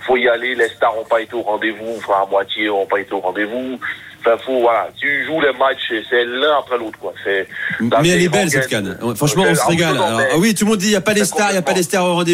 faut 0.06 0.18
y 0.18 0.28
aller, 0.28 0.56
les 0.56 0.70
stars 0.70 0.96
n'ont 0.96 1.06
pas 1.06 1.22
été 1.22 1.34
au 1.36 1.42
rendez-vous, 1.42 1.96
enfin, 1.98 2.24
à 2.24 2.26
moitié 2.30 2.68
n'ont 2.68 2.86
pas 2.86 3.00
été 3.00 3.14
au 3.14 3.20
rendez-vous. 3.20 3.80
Enfin, 4.24 4.38
faut, 4.46 4.60
voilà, 4.60 4.88
tu 5.00 5.26
joues 5.26 5.42
les 5.42 5.52
matchs, 5.54 5.92
c'est 6.08 6.24
l'un 6.26 6.60
après 6.60 6.78
l'autre, 6.78 7.00
quoi. 7.00 7.12
C'est, 7.24 7.48
Mais 7.80 8.10
elle 8.10 8.22
est 8.22 8.30
belle 8.30 8.52
cette 8.52 8.68
canne. 8.68 8.96
Franchement, 9.16 9.46
on 9.48 9.56
se 9.56 9.66
régale. 9.66 9.96
Alors, 9.96 10.22
ah 10.32 10.38
oui, 10.38 10.54
tout 10.54 10.66
le 10.66 10.70
monde 10.70 10.80
dit 10.80 10.86
il 10.88 10.92
n'y 10.92 10.96
a 10.96 11.02
pas 11.02 11.14
les 11.14 11.26
stars, 11.26 11.50
il 11.50 11.54
n'y 11.54 11.58
a 11.58 11.64
pas 11.64 11.74
les 11.74 11.82
stars 11.82 12.06
au 12.06 12.14
rendez-vous. 12.14 12.31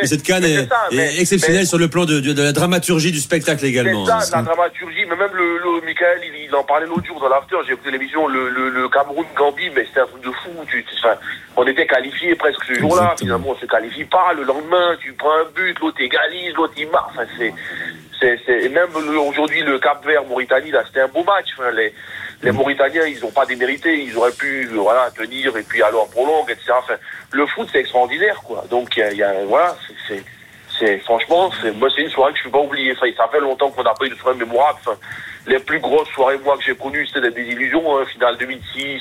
Mais 0.00 0.06
cette 0.06 0.22
canne 0.22 0.44
est, 0.44 0.68
ça, 0.68 0.76
est 0.90 0.96
mais- 0.96 1.20
exceptionnelle 1.20 1.60
mais- 1.62 1.66
sur 1.66 1.78
le 1.78 1.88
plan 1.88 2.04
de, 2.04 2.20
de- 2.20 2.32
de 2.32 2.42
la 2.42 2.52
dramaturgie 2.52 3.12
du 3.12 3.20
spectacle 3.20 3.64
également. 3.64 4.04
Ça, 4.06 4.36
la 4.36 4.42
dramaturgie, 4.42 5.04
mais 5.08 5.16
même 5.16 5.32
le, 5.34 5.58
le 5.58 5.80
Michael, 5.84 6.20
il, 6.24 6.44
il 6.48 6.54
en 6.54 6.64
parlait 6.64 6.86
l'autre 6.86 7.06
jour 7.06 7.20
dans 7.20 7.28
l'after, 7.28 7.56
j'ai 7.66 7.72
écouté 7.74 7.90
l'émission, 7.90 8.26
le, 8.28 8.48
le, 8.48 8.70
le 8.70 8.88
Cameroun-Gambie, 8.88 9.70
mais 9.74 9.84
c'était 9.86 10.00
un 10.00 10.06
truc 10.06 10.22
de 10.22 10.30
fou. 10.30 10.50
Tu, 10.68 10.84
tu- 10.84 10.94
enfin, 11.04 11.16
on 11.56 11.66
était 11.66 11.86
qualifiés 11.86 12.34
presque 12.36 12.64
ce 12.66 12.74
jour-là, 12.74 13.14
finalement 13.18 13.50
on 13.50 13.56
se 13.60 13.66
qualifie 13.66 14.04
pas, 14.04 14.32
le 14.36 14.42
lendemain 14.44 14.96
tu 15.00 15.12
prends 15.12 15.32
un 15.32 15.44
but, 15.54 15.78
l'autre 15.80 16.00
égalise, 16.00 16.54
l'autre 16.54 16.74
il 16.76 16.88
marque, 16.90 17.10
enfin 17.10 17.26
c'est... 17.38 17.52
c'est, 18.20 18.38
c'est 18.44 18.62
et 18.64 18.68
même 18.68 18.88
aujourd'hui 18.94 19.62
le 19.62 19.78
Cap 19.78 20.04
Vert 20.06 20.24
Mauritanie 20.24 20.70
là 20.70 20.82
c'était 20.86 21.00
un 21.00 21.08
beau 21.08 21.24
match 21.24 21.46
Enfin, 21.58 21.70
les, 21.70 21.92
les 22.42 22.52
Mauritaniens 22.52 23.06
ils 23.06 23.24
ont 23.24 23.30
pas 23.30 23.46
démérité 23.46 23.94
ils 23.98 24.16
auraient 24.16 24.32
pu 24.32 24.66
voilà 24.66 25.10
tenir 25.10 25.56
et 25.56 25.62
puis 25.62 25.82
alors 25.82 26.08
prolongue 26.10 26.50
etc 26.50 26.72
enfin, 26.78 26.94
le 27.32 27.46
foot 27.46 27.68
c'est 27.72 27.80
extraordinaire 27.80 28.40
quoi 28.44 28.64
donc 28.70 28.96
il 28.96 29.12
y 29.12 29.16
y 29.16 29.22
a- 29.22 29.44
voilà 29.46 29.76
c'est, 30.06 30.22
c'est 30.78 30.98
franchement, 30.98 31.50
c'est 31.62 31.72
moi 31.72 31.88
c'est 31.94 32.02
une 32.02 32.10
soirée 32.10 32.32
que 32.34 32.38
je 32.38 32.44
ne 32.48 32.52
peux 32.52 32.58
pas 32.58 32.64
oublier. 32.64 32.94
Ça, 32.96 33.06
ça 33.16 33.28
fait 33.32 33.40
longtemps 33.40 33.70
qu'on 33.70 33.82
n'a 33.82 33.94
pas 33.94 34.04
eu 34.04 34.10
de 34.10 34.14
soirée 34.14 34.36
mémorable. 34.36 34.78
Enfin, 34.84 34.98
les 35.46 35.58
plus 35.58 35.78
grosses 35.80 36.08
soirées 36.10 36.36
moi 36.44 36.58
que 36.58 36.64
j'ai 36.64 36.74
connues, 36.74 37.06
c'était 37.06 37.30
des 37.30 37.44
illusions. 37.44 37.96
Hein. 37.96 38.04
Finale 38.04 38.36
2006, 38.36 39.00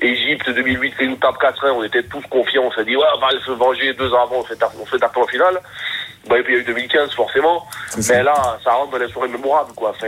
Égypte 0.00 0.50
2008, 0.50 0.96
qui 0.96 1.06
nous 1.06 1.14
tape 1.16 1.36
4-1. 1.40 1.70
On 1.74 1.84
était 1.84 2.02
tous 2.02 2.22
confiants. 2.22 2.64
On 2.64 2.72
s'est 2.72 2.84
dit 2.84 2.96
ouais, 2.96 3.04
va 3.20 3.30
se 3.30 3.52
venger 3.52 3.92
deux 3.94 4.12
ans 4.12 4.24
avant. 4.24 4.38
On 4.40 4.86
s'est 4.86 4.98
tapé 4.98 5.20
en 5.20 5.26
finale. 5.28 5.60
Bah, 6.28 6.38
et 6.38 6.42
puis 6.44 6.54
il 6.54 6.56
y 6.56 6.60
a 6.60 6.62
eu 6.62 6.66
2015 6.66 7.10
forcément. 7.14 7.66
Mais 8.08 8.22
là, 8.22 8.58
ça 8.62 8.70
rentre 8.72 8.92
dans 8.92 8.98
les 8.98 9.10
soirées 9.10 9.28
mémorables 9.28 9.72
quoi. 9.74 9.90
Enfin, 9.90 10.06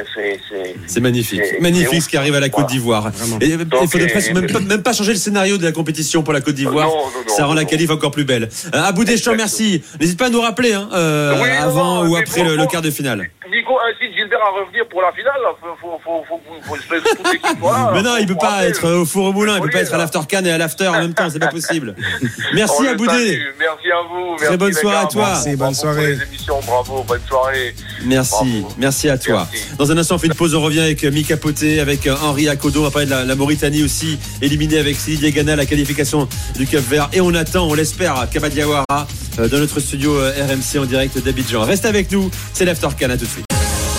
c'est 0.86 1.00
magnifique, 1.00 1.42
magnifique 1.60 2.02
ce 2.02 2.08
qui 2.08 2.16
arrive 2.16 2.34
à 2.34 2.40
la 2.40 2.48
Côte 2.48 2.66
d'Ivoire. 2.66 3.10
Et 3.40 3.48
il 3.48 3.58
faudrait 3.88 4.06
euh, 4.06 4.10
presque 4.10 4.32
même 4.32 4.46
pas, 4.50 4.60
même 4.60 4.82
pas 4.82 4.92
changer 4.92 5.12
le 5.12 5.18
scénario 5.18 5.58
de 5.58 5.64
la 5.64 5.72
compétition 5.72 6.22
pour 6.22 6.32
la 6.32 6.40
Côte 6.40 6.54
d'Ivoire. 6.54 6.88
Ça 7.28 7.46
rend 7.46 7.54
la 7.54 7.64
qualif 7.64 7.90
encore 7.90 8.10
plus 8.12 8.24
belle. 8.24 8.48
Euh, 8.74 8.82
Abou 8.84 9.04
Deschamps, 9.04 9.34
merci. 9.34 9.82
N'hésite 10.00 10.18
pas 10.18 10.26
à 10.26 10.30
nous 10.30 10.40
rappeler 10.40 10.72
hein, 10.72 10.88
euh, 10.94 11.34
Oui, 11.42 11.50
avant 11.50 12.04
non, 12.04 12.10
ou 12.10 12.16
après 12.16 12.42
le, 12.42 12.50
bon, 12.50 12.52
le 12.52 12.56
bon. 12.58 12.66
quart 12.66 12.82
de 12.82 12.90
finale. 12.90 13.28
Nico 13.50 13.78
incite 13.88 14.14
Gilbert 14.16 14.40
à 14.40 14.50
revenir 14.60 14.86
pour 14.88 15.02
la 15.02 15.12
finale. 15.12 15.34
Faut, 15.60 15.66
faut, 15.80 16.00
faut, 16.02 16.24
faut, 16.28 16.40
faut, 16.46 16.60
faut, 16.62 16.74
faut- 16.76 17.16
toute 17.16 17.32
l'équipe 17.32 17.58
soit 17.60 17.72
là. 17.72 17.90
Mais 17.94 18.02
non, 18.02 18.16
il 18.18 18.26
peut 18.26 18.34
pas 18.36 18.64
être 18.66 18.88
au 18.88 19.04
four 19.04 19.26
au 19.26 19.32
moulin, 19.32 19.56
il 19.56 19.62
peut 19.62 19.70
pas 19.70 19.80
être 19.80 19.94
à 19.94 19.98
l'after 19.98 20.20
can 20.30 20.44
et 20.44 20.50
à 20.50 20.58
l'after 20.58 20.88
en 20.88 20.92
même 21.00 21.14
temps, 21.14 21.28
c'est 21.30 21.38
pas 21.38 21.48
possible. 21.48 21.94
Merci 22.54 22.86
Aboudé. 22.88 23.12
salue. 23.12 23.42
Merci 23.58 23.90
à 23.92 24.02
vous. 24.08 24.36
Très 24.36 24.44
merci 24.46 24.56
bonne 24.58 24.72
soirée 24.72 24.96
à 24.96 25.06
toi. 25.06 25.24
Merci, 25.28 25.56
bonne 25.56 25.74
soirée. 25.74 26.03
Pour 26.04 26.18
les 26.18 26.22
émissions, 26.22 26.60
bravo, 26.66 27.04
bonne 27.06 27.20
soirée. 27.28 27.74
Merci, 28.04 28.64
merci 28.78 29.08
à 29.08 29.18
toi. 29.18 29.48
Dans 29.78 29.90
un 29.90 29.98
instant, 29.98 30.16
on 30.16 30.18
fait 30.18 30.26
une 30.26 30.34
pause, 30.34 30.54
on 30.54 30.62
revient 30.62 30.80
avec 30.80 31.04
Mika 31.04 31.36
Poté, 31.36 31.80
avec 31.80 32.06
euh, 32.06 32.16
Henri 32.22 32.48
Akodo, 32.48 32.80
on 32.80 32.84
va 32.84 32.90
parler 32.90 33.06
de 33.06 33.10
la, 33.10 33.24
la 33.24 33.34
Mauritanie 33.34 33.82
aussi, 33.82 34.18
éliminée 34.42 34.78
avec 34.78 34.96
Sidi 34.96 35.30
Ghana, 35.30 35.56
la 35.56 35.66
qualification 35.66 36.28
du 36.56 36.66
Cap 36.66 36.84
Vert. 36.88 37.08
Et 37.12 37.20
on 37.20 37.34
attend, 37.34 37.66
on 37.68 37.74
l'espère, 37.74 38.28
Kabadiawara 38.30 39.06
euh, 39.38 39.48
dans 39.48 39.58
notre 39.58 39.80
studio 39.80 40.16
euh, 40.16 40.32
RMC 40.46 40.80
en 40.80 40.84
direct 40.86 41.18
d'Abidjan. 41.18 41.62
Reste 41.62 41.84
avec 41.84 42.10
nous, 42.12 42.30
c'est 42.52 42.64
l'After 42.64 42.88
Can, 42.98 43.10
à 43.10 43.16
tout 43.16 43.24
de 43.24 43.30
suite. 43.30 43.46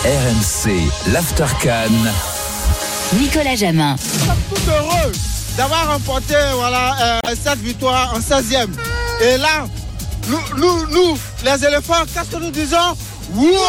RMC, 0.03 0.71
l'Aftercan. 1.11 1.91
Nicolas 3.19 3.55
Jamin. 3.55 3.95
tout 4.49 4.69
heureux 4.69 5.11
d'avoir 5.57 5.93
remporté 5.93 6.35
voilà, 6.53 7.19
euh, 7.25 7.33
cette 7.41 7.59
victoire 7.59 8.13
en 8.13 8.19
16e. 8.19 8.67
Et 9.21 9.37
là, 9.37 9.67
nous, 10.27 10.39
nous, 10.57 10.87
nous, 10.87 11.17
les 11.43 11.65
éléphants, 11.65 12.03
qu'est-ce 12.13 12.29
que 12.31 12.37
nous 12.37 12.51
disons? 12.51 12.95
Wow 13.33 13.59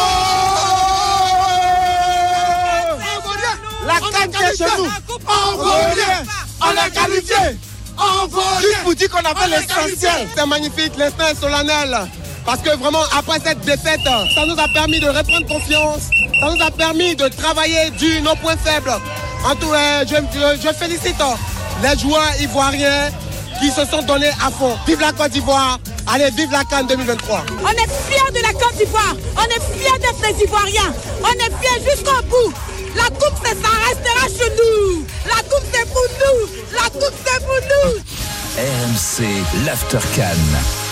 La 3.85 3.95
canne 3.99 4.31
qui 4.31 4.43
est 4.43 4.57
chez 4.57 4.65
nous. 4.77 4.89
On 5.27 5.57
revient. 5.57 6.27
On 6.61 6.71
est 6.71 6.91
qualifié. 6.91 7.59
On 7.97 8.23
revient. 8.25 8.61
Juste 8.61 8.83
pour 8.83 8.95
dire 8.95 9.09
qu'on 9.09 9.19
a 9.19 9.35
fait 9.35 9.47
l'essentiel. 9.49 10.27
C'est 10.35 10.45
magnifique, 10.45 10.93
l'instant 10.97 11.27
est 11.31 11.39
solennel. 11.39 11.97
Parce 12.45 12.61
que 12.61 12.75
vraiment, 12.77 13.03
après 13.17 13.39
cette 13.43 13.59
défaite, 13.61 13.99
ça 14.05 14.45
nous 14.45 14.59
a 14.59 14.67
permis 14.73 14.99
de 14.99 15.07
reprendre 15.09 15.47
confiance. 15.47 16.03
Ça 16.39 16.49
nous 16.55 16.63
a 16.63 16.71
permis 16.71 17.15
de 17.15 17.27
travailler 17.27 17.89
du 17.91 18.21
nos 18.21 18.35
points 18.35 18.55
faibles. 18.63 18.93
En 19.45 19.55
tout 19.55 19.69
cas, 19.69 20.05
je, 20.05 20.15
je- 20.15 20.61
je 20.67 20.73
félicite 20.73 21.15
les 21.83 21.99
joueurs 21.99 22.31
ivoiriens 22.41 23.09
qui 23.59 23.71
se 23.71 23.85
sont 23.85 24.01
donnés 24.03 24.31
à 24.45 24.51
fond. 24.51 24.77
Vive 24.85 24.99
la 24.99 25.11
Côte 25.11 25.31
d'Ivoire. 25.31 25.79
Allez, 26.07 26.29
vive 26.31 26.51
la 26.51 26.63
Cannes 26.63 26.87
2023. 26.87 27.45
On 27.63 27.69
est 27.69 27.91
fiers 28.07 28.31
de 28.33 28.41
la 28.41 28.53
Côte 28.53 28.75
d'Ivoire. 28.77 29.15
On 29.35 29.43
est 29.43 29.77
fiers 29.77 29.99
d'être 29.99 30.21
des 30.21 30.43
Ivoiriens. 30.43 30.93
On 31.21 31.31
est 31.31 31.53
fiers 31.61 31.83
jusqu'au 31.89 32.21
bout. 32.23 32.53
La 32.95 33.05
coupe, 33.05 33.37
c'est 33.43 33.57
ça 33.61 33.69
restera 33.87 34.27
chez 34.27 34.51
nous. 34.55 35.05
La 35.25 35.41
coupe, 35.43 35.65
c'est 35.71 35.87
pour 35.89 36.07
nous. 36.19 36.49
La 36.73 36.89
coupe, 36.89 37.17
c'est 37.25 37.45
pour 37.45 37.55
nous. 37.55 37.97
RMC, 38.57 39.65
l'Aftercan. 39.65 40.86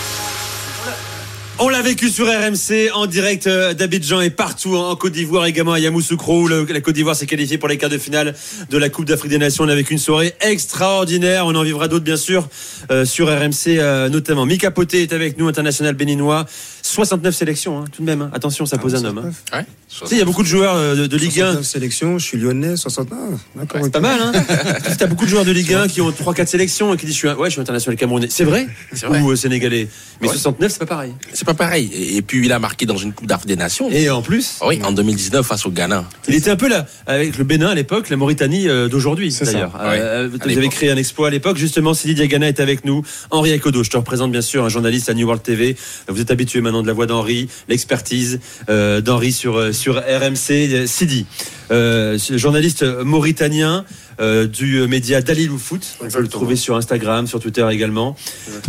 On 1.58 1.70
l'a 1.70 1.80
vécu 1.80 2.10
sur 2.10 2.26
RMC 2.26 2.90
en 2.92 3.06
direct 3.06 3.46
euh, 3.46 3.72
d'Abidjan 3.72 4.20
et 4.20 4.28
partout 4.28 4.76
en 4.76 4.94
Côte 4.94 5.14
d'Ivoire 5.14 5.46
également 5.46 5.72
à 5.72 5.78
Yamoussoukro 5.78 6.48
la 6.48 6.80
Côte 6.82 6.94
d'Ivoire 6.94 7.16
s'est 7.16 7.24
qualifiée 7.24 7.56
pour 7.56 7.70
les 7.70 7.78
quarts 7.78 7.88
de 7.88 7.96
finale 7.96 8.34
de 8.68 8.76
la 8.76 8.90
Coupe 8.90 9.06
d'Afrique 9.06 9.30
des 9.30 9.38
Nations. 9.38 9.64
On 9.64 9.68
a 9.68 9.74
vécu 9.74 9.94
une 9.94 9.98
soirée 9.98 10.34
extraordinaire. 10.42 11.46
On 11.46 11.54
en 11.54 11.62
vivra 11.62 11.88
d'autres 11.88 12.04
bien 12.04 12.18
sûr 12.18 12.46
euh, 12.90 13.06
sur 13.06 13.28
RMC 13.28 13.78
euh, 13.78 14.10
notamment. 14.10 14.44
Mika 14.44 14.70
Poté 14.70 15.00
est 15.00 15.14
avec 15.14 15.38
nous, 15.38 15.48
international 15.48 15.94
béninois. 15.94 16.44
69 16.86 17.34
sélections 17.34 17.78
hein, 17.80 17.84
tout 17.90 18.02
de 18.02 18.06
même. 18.06 18.22
hein. 18.22 18.30
Attention, 18.32 18.64
ça 18.66 18.78
pose 18.78 18.94
un 18.94 19.04
homme. 19.04 19.32
hein. 19.52 19.64
Tu 19.88 20.06
sais, 20.06 20.14
il 20.16 20.18
y 20.18 20.22
a 20.22 20.24
beaucoup 20.24 20.42
de 20.42 20.48
joueurs 20.48 20.74
euh, 20.76 20.94
de, 20.96 21.06
de 21.06 21.16
Ligue 21.16 21.40
1. 21.40 21.46
69 21.52 21.64
sélections, 21.64 22.18
je 22.18 22.24
suis 22.24 22.38
lyonnais, 22.38 22.76
69. 22.76 23.18
D'accord. 23.56 23.80
C'est 23.84 23.90
pas 23.92 24.00
mal, 24.00 24.18
hein 24.20 24.32
Tu 24.98 25.02
as 25.04 25.06
beaucoup 25.06 25.24
de 25.24 25.30
joueurs 25.30 25.44
de 25.44 25.52
Ligue 25.52 25.72
1 25.74 25.88
qui 25.88 26.00
ont 26.00 26.10
3-4 26.10 26.46
sélections 26.46 26.92
et 26.92 26.96
qui 26.96 27.06
disent 27.06 27.14
je 27.14 27.18
suis, 27.20 27.28
un- 27.28 27.36
ouais, 27.36 27.48
je 27.48 27.52
suis 27.52 27.60
international 27.60 27.96
camerounais. 27.96 28.28
C'est 28.30 28.44
vrai, 28.44 28.66
vrai. 28.92 29.20
Ou 29.20 29.30
euh, 29.32 29.36
sénégalais. 29.36 29.88
Mais 30.20 30.28
Ouais. 30.28 30.32
69, 30.34 30.72
c'est 30.72 30.78
pas 30.80 30.86
pareil. 30.86 31.12
C'est 31.32 31.44
pas 31.44 31.54
pareil. 31.54 31.90
Et, 31.94 32.16
et 32.16 32.22
puis 32.22 32.44
il 32.44 32.52
a 32.52 32.58
marqué 32.58 32.84
dans 32.86 32.96
une 32.96 33.12
Coupe 33.12 33.26
d'Afrique 33.26 33.48
des 33.48 33.56
Nations. 33.56 33.90
Et 33.90 34.10
en 34.10 34.22
plus 34.22 34.58
Oui, 34.66 34.80
en 34.84 34.92
2019 34.92 35.46
face 35.46 35.66
au 35.66 35.70
Ghana. 35.70 36.04
Il 36.28 36.34
était 36.34 36.50
un 36.50 36.56
peu 36.56 36.68
là, 36.68 36.86
avec 37.06 37.36
le 37.38 37.44
Bénin 37.44 37.68
à 37.68 37.74
l'époque, 37.74 38.08
la 38.10 38.16
Mauritanie 38.16 38.68
euh, 38.68 38.88
d'aujourd'hui 38.88 39.34
d'ailleurs. 39.40 39.74
Ouais. 39.74 39.98
Euh, 40.00 40.28
vous 40.32 40.50
avez 40.58 40.68
créé 40.68 40.90
un 40.90 40.96
exploit 40.96 41.28
à 41.28 41.30
l'époque. 41.30 41.56
Justement, 41.56 41.94
Sidi 41.94 42.14
Diagana 42.14 42.48
est 42.48 42.60
avec 42.60 42.84
nous. 42.84 43.02
Henri 43.30 43.52
Akodo, 43.52 43.82
je 43.82 43.90
te 43.90 43.96
représente 43.96 44.32
bien 44.32 44.40
sûr, 44.42 44.64
un 44.64 44.68
journaliste 44.68 45.08
à 45.08 45.14
New 45.14 45.26
World 45.26 45.42
TV. 45.42 45.76
Vous 46.08 46.20
êtes 46.20 46.30
habitué 46.30 46.60
maintenant 46.60 46.75
maintenant 46.76 46.82
de 46.82 46.86
la 46.86 46.92
voix 46.92 47.06
d'Henri, 47.06 47.48
l'expertise 47.68 48.40
euh, 48.68 49.00
d'Henri 49.00 49.32
sur, 49.32 49.56
euh, 49.56 49.72
sur 49.72 49.96
RMC. 49.96 50.86
Sidi, 50.86 51.26
euh, 51.70 52.18
journaliste 52.34 52.82
mauritanien 52.82 53.84
euh, 54.20 54.46
du 54.46 54.86
média 54.86 55.20
Dalilou 55.22 55.58
Foot. 55.58 55.86
On 56.00 56.08
peut 56.08 56.20
le 56.20 56.28
trouver 56.28 56.56
sur 56.56 56.76
Instagram, 56.76 57.26
sur 57.26 57.40
Twitter 57.40 57.66
également. 57.70 58.16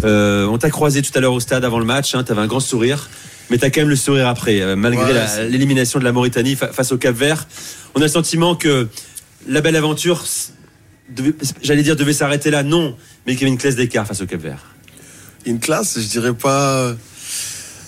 Euh, 0.03 0.45
on 0.45 0.57
t'a 0.57 0.69
croisé 0.69 1.01
tout 1.01 1.11
à 1.15 1.19
l'heure 1.19 1.33
au 1.33 1.39
stade 1.39 1.65
avant 1.65 1.79
le 1.79 1.85
match. 1.85 2.15
Hein, 2.15 2.23
tu 2.23 2.31
avais 2.31 2.41
un 2.41 2.47
grand 2.47 2.59
sourire. 2.61 3.09
Mais 3.49 3.57
tu 3.57 3.63
as 3.65 3.69
quand 3.69 3.79
même 3.81 3.89
le 3.89 3.95
sourire 3.95 4.27
après, 4.27 4.61
euh, 4.61 4.75
malgré 4.75 5.13
Ouais, 5.13 5.47
l'élimination 5.49 5.99
de 5.99 6.03
la 6.03 6.11
Mauritanie 6.11 6.55
fa- 6.55 6.67
face 6.73 6.91
au 6.91 6.97
Cap 6.97 7.15
Vert. 7.15 7.47
On 7.95 7.99
a 8.01 8.03
le 8.03 8.09
sentiment 8.09 8.55
que 8.55 8.87
la 9.47 9.61
belle 9.61 9.77
aventure, 9.77 10.25
j'allais 11.63 11.83
dire, 11.83 11.95
devait 11.95 12.11
s'arrêter 12.13 12.51
là. 12.51 12.63
Non, 12.63 12.95
mais 13.25 13.33
qu'il 13.33 13.43
y 13.43 13.45
avait 13.45 13.51
une 13.53 13.57
classe 13.57 13.75
d'écart 13.75 14.05
face 14.05 14.19
au 14.21 14.25
Cap 14.25 14.41
Vert. 14.41 14.65
Une 15.45 15.59
classe, 15.59 15.97
je 15.97 16.07
dirais 16.07 16.33
pas. 16.33 16.93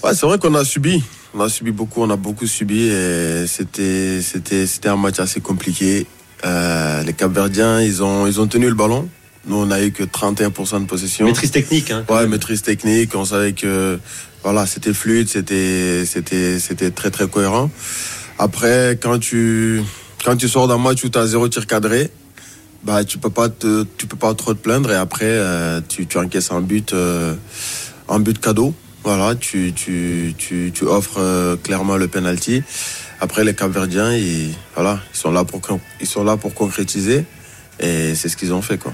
Ouais, 0.04 0.14
c'est 0.14 0.26
vrai 0.26 0.38
qu'on 0.39 0.56
a 0.56 0.64
subi. 0.64 1.04
On 1.34 1.41
a 1.41 1.50
subi 1.50 1.72
beaucoup, 1.72 2.02
on 2.02 2.10
a 2.10 2.16
beaucoup 2.16 2.47
subi 2.47 2.88
et 2.88 3.45
c'était, 3.47 4.22
c'était, 4.22 4.66
c'était 4.66 4.89
un 4.89 4.95
match 4.95 5.20
assez 5.20 5.41
compliqué. 5.41 6.08
Euh, 6.45 7.04
les 7.04 7.14
Capverdiens, 7.14 7.82
ils 7.82 8.02
ont, 8.02 8.26
ils 8.26 8.39
ont 8.39 8.47
tenu 8.47 8.68
le 8.68 8.76
ballon. 8.76 9.10
Nous, 9.45 9.58
on 9.58 9.72
a 9.72 9.82
eu 9.82 9.91
que 9.91 10.04
31% 10.04 10.82
de 10.82 10.86
possession. 10.86 11.26
Maîtrise 11.26 11.52
technique, 11.52 11.91
hein. 11.91 12.06
Ouais, 12.10 12.28
maîtrise 12.28 12.62
technique. 12.62 13.14
On 13.16 13.26
savait 13.26 13.54
que, 13.54 14.00
voilà, 14.43 14.66
c'était 14.66 14.93
fluide, 14.93 15.28
c'était, 15.28 16.06
c'était, 16.06 16.60
c'était 16.60 16.91
très, 16.91 17.12
très 17.12 17.28
cohérent. 17.28 17.70
Après, 18.38 18.97
quand 19.02 19.20
tu, 19.20 19.82
quand 20.24 20.38
tu 20.38 20.47
sors 20.47 20.68
d'un 20.68 20.78
match 20.78 21.04
où 21.04 21.10
tu 21.10 21.18
as 21.18 21.28
zéro 21.28 21.50
tir 21.50 21.68
cadré, 21.68 22.10
bah, 22.84 23.04
tu 23.04 23.18
peux 23.18 23.30
pas 23.30 23.50
te, 23.50 23.86
tu 23.97 24.08
peux 24.08 24.18
pas 24.18 24.34
trop 24.34 24.54
te 24.54 24.60
plaindre 24.60 24.91
et 24.91 24.95
après, 24.95 25.26
euh, 25.26 25.82
tu, 25.88 26.08
tu 26.08 26.18
encaisses 26.18 26.52
un 26.52 26.62
but, 26.62 26.93
euh, 26.93 27.36
un 28.08 28.20
but 28.20 28.39
cadeau. 28.39 28.74
Voilà, 29.04 29.36
tu, 29.36 29.74
tu, 29.74 30.34
tu, 30.38 30.72
tu 30.74 30.84
offres 30.86 31.20
euh, 31.20 31.56
clairement 31.56 31.97
le 31.97 32.08
penalty. 32.08 32.62
Après, 33.22 33.43
les 33.43 33.54
Capverdiens, 33.54 34.14
ils, 34.14 34.54
voilà, 34.76 35.00
ils 35.14 35.18
sont 35.18 35.32
là 35.32 35.43
pour, 35.43 35.62
ils 36.00 36.08
sont 36.08 36.24
là 36.24 36.38
pour 36.38 36.54
concrétiser 36.54 37.26
et 37.80 38.14
c'est 38.16 38.30
ce 38.30 38.38
qu'ils 38.38 38.54
ont 38.54 38.62
fait, 38.62 38.78
quoi. 38.78 38.93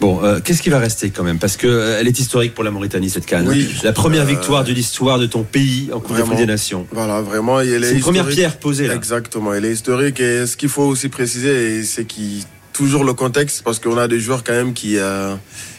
Bon, 0.00 0.22
euh, 0.22 0.38
qu'est-ce 0.42 0.62
qui 0.62 0.70
va 0.70 0.78
rester 0.78 1.10
quand 1.10 1.24
même? 1.24 1.38
Parce 1.38 1.56
que 1.56 1.66
euh, 1.66 1.98
elle 1.98 2.06
est 2.06 2.18
historique 2.18 2.54
pour 2.54 2.62
la 2.62 2.70
Mauritanie 2.70 3.10
cette 3.10 3.26
canne. 3.26 3.48
Oui. 3.48 3.68
La 3.82 3.92
première 3.92 4.22
Euh, 4.22 4.26
victoire 4.26 4.62
de 4.62 4.72
l'histoire 4.72 5.18
de 5.18 5.26
ton 5.26 5.42
pays 5.42 5.90
en 5.92 5.98
Coupe 5.98 6.16
d'Afrique 6.16 6.38
des 6.38 6.46
Nations. 6.46 6.86
Voilà, 6.92 7.20
vraiment. 7.20 7.58
C'est 7.60 7.92
une 7.92 8.00
première 8.00 8.26
pierre 8.28 8.58
posée 8.58 8.86
là. 8.86 8.94
Exactement, 8.94 9.52
il 9.52 9.64
est 9.64 9.72
historique. 9.72 10.20
Et 10.20 10.46
ce 10.46 10.56
qu'il 10.56 10.68
faut 10.68 10.84
aussi 10.84 11.08
préciser, 11.08 11.82
c'est 11.82 12.04
qu'il 12.04 12.42
toujours 12.72 13.04
le 13.04 13.14
contexte, 13.14 13.62
parce 13.62 13.78
qu'on 13.78 13.98
a 13.98 14.06
des 14.08 14.20
joueurs 14.20 14.44
quand 14.44 14.52
même 14.52 14.74
qui 14.74 14.96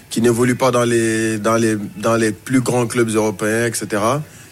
qui 0.09 0.21
n'évoluent 0.21 0.55
pas 0.55 0.71
dans 0.71 0.83
les 0.83 1.37
dans 1.37 1.55
les 1.55 1.75
dans 1.97 2.15
les 2.15 2.31
plus 2.31 2.61
grands 2.61 2.87
clubs 2.87 3.09
européens, 3.09 3.65
etc. 3.65 4.01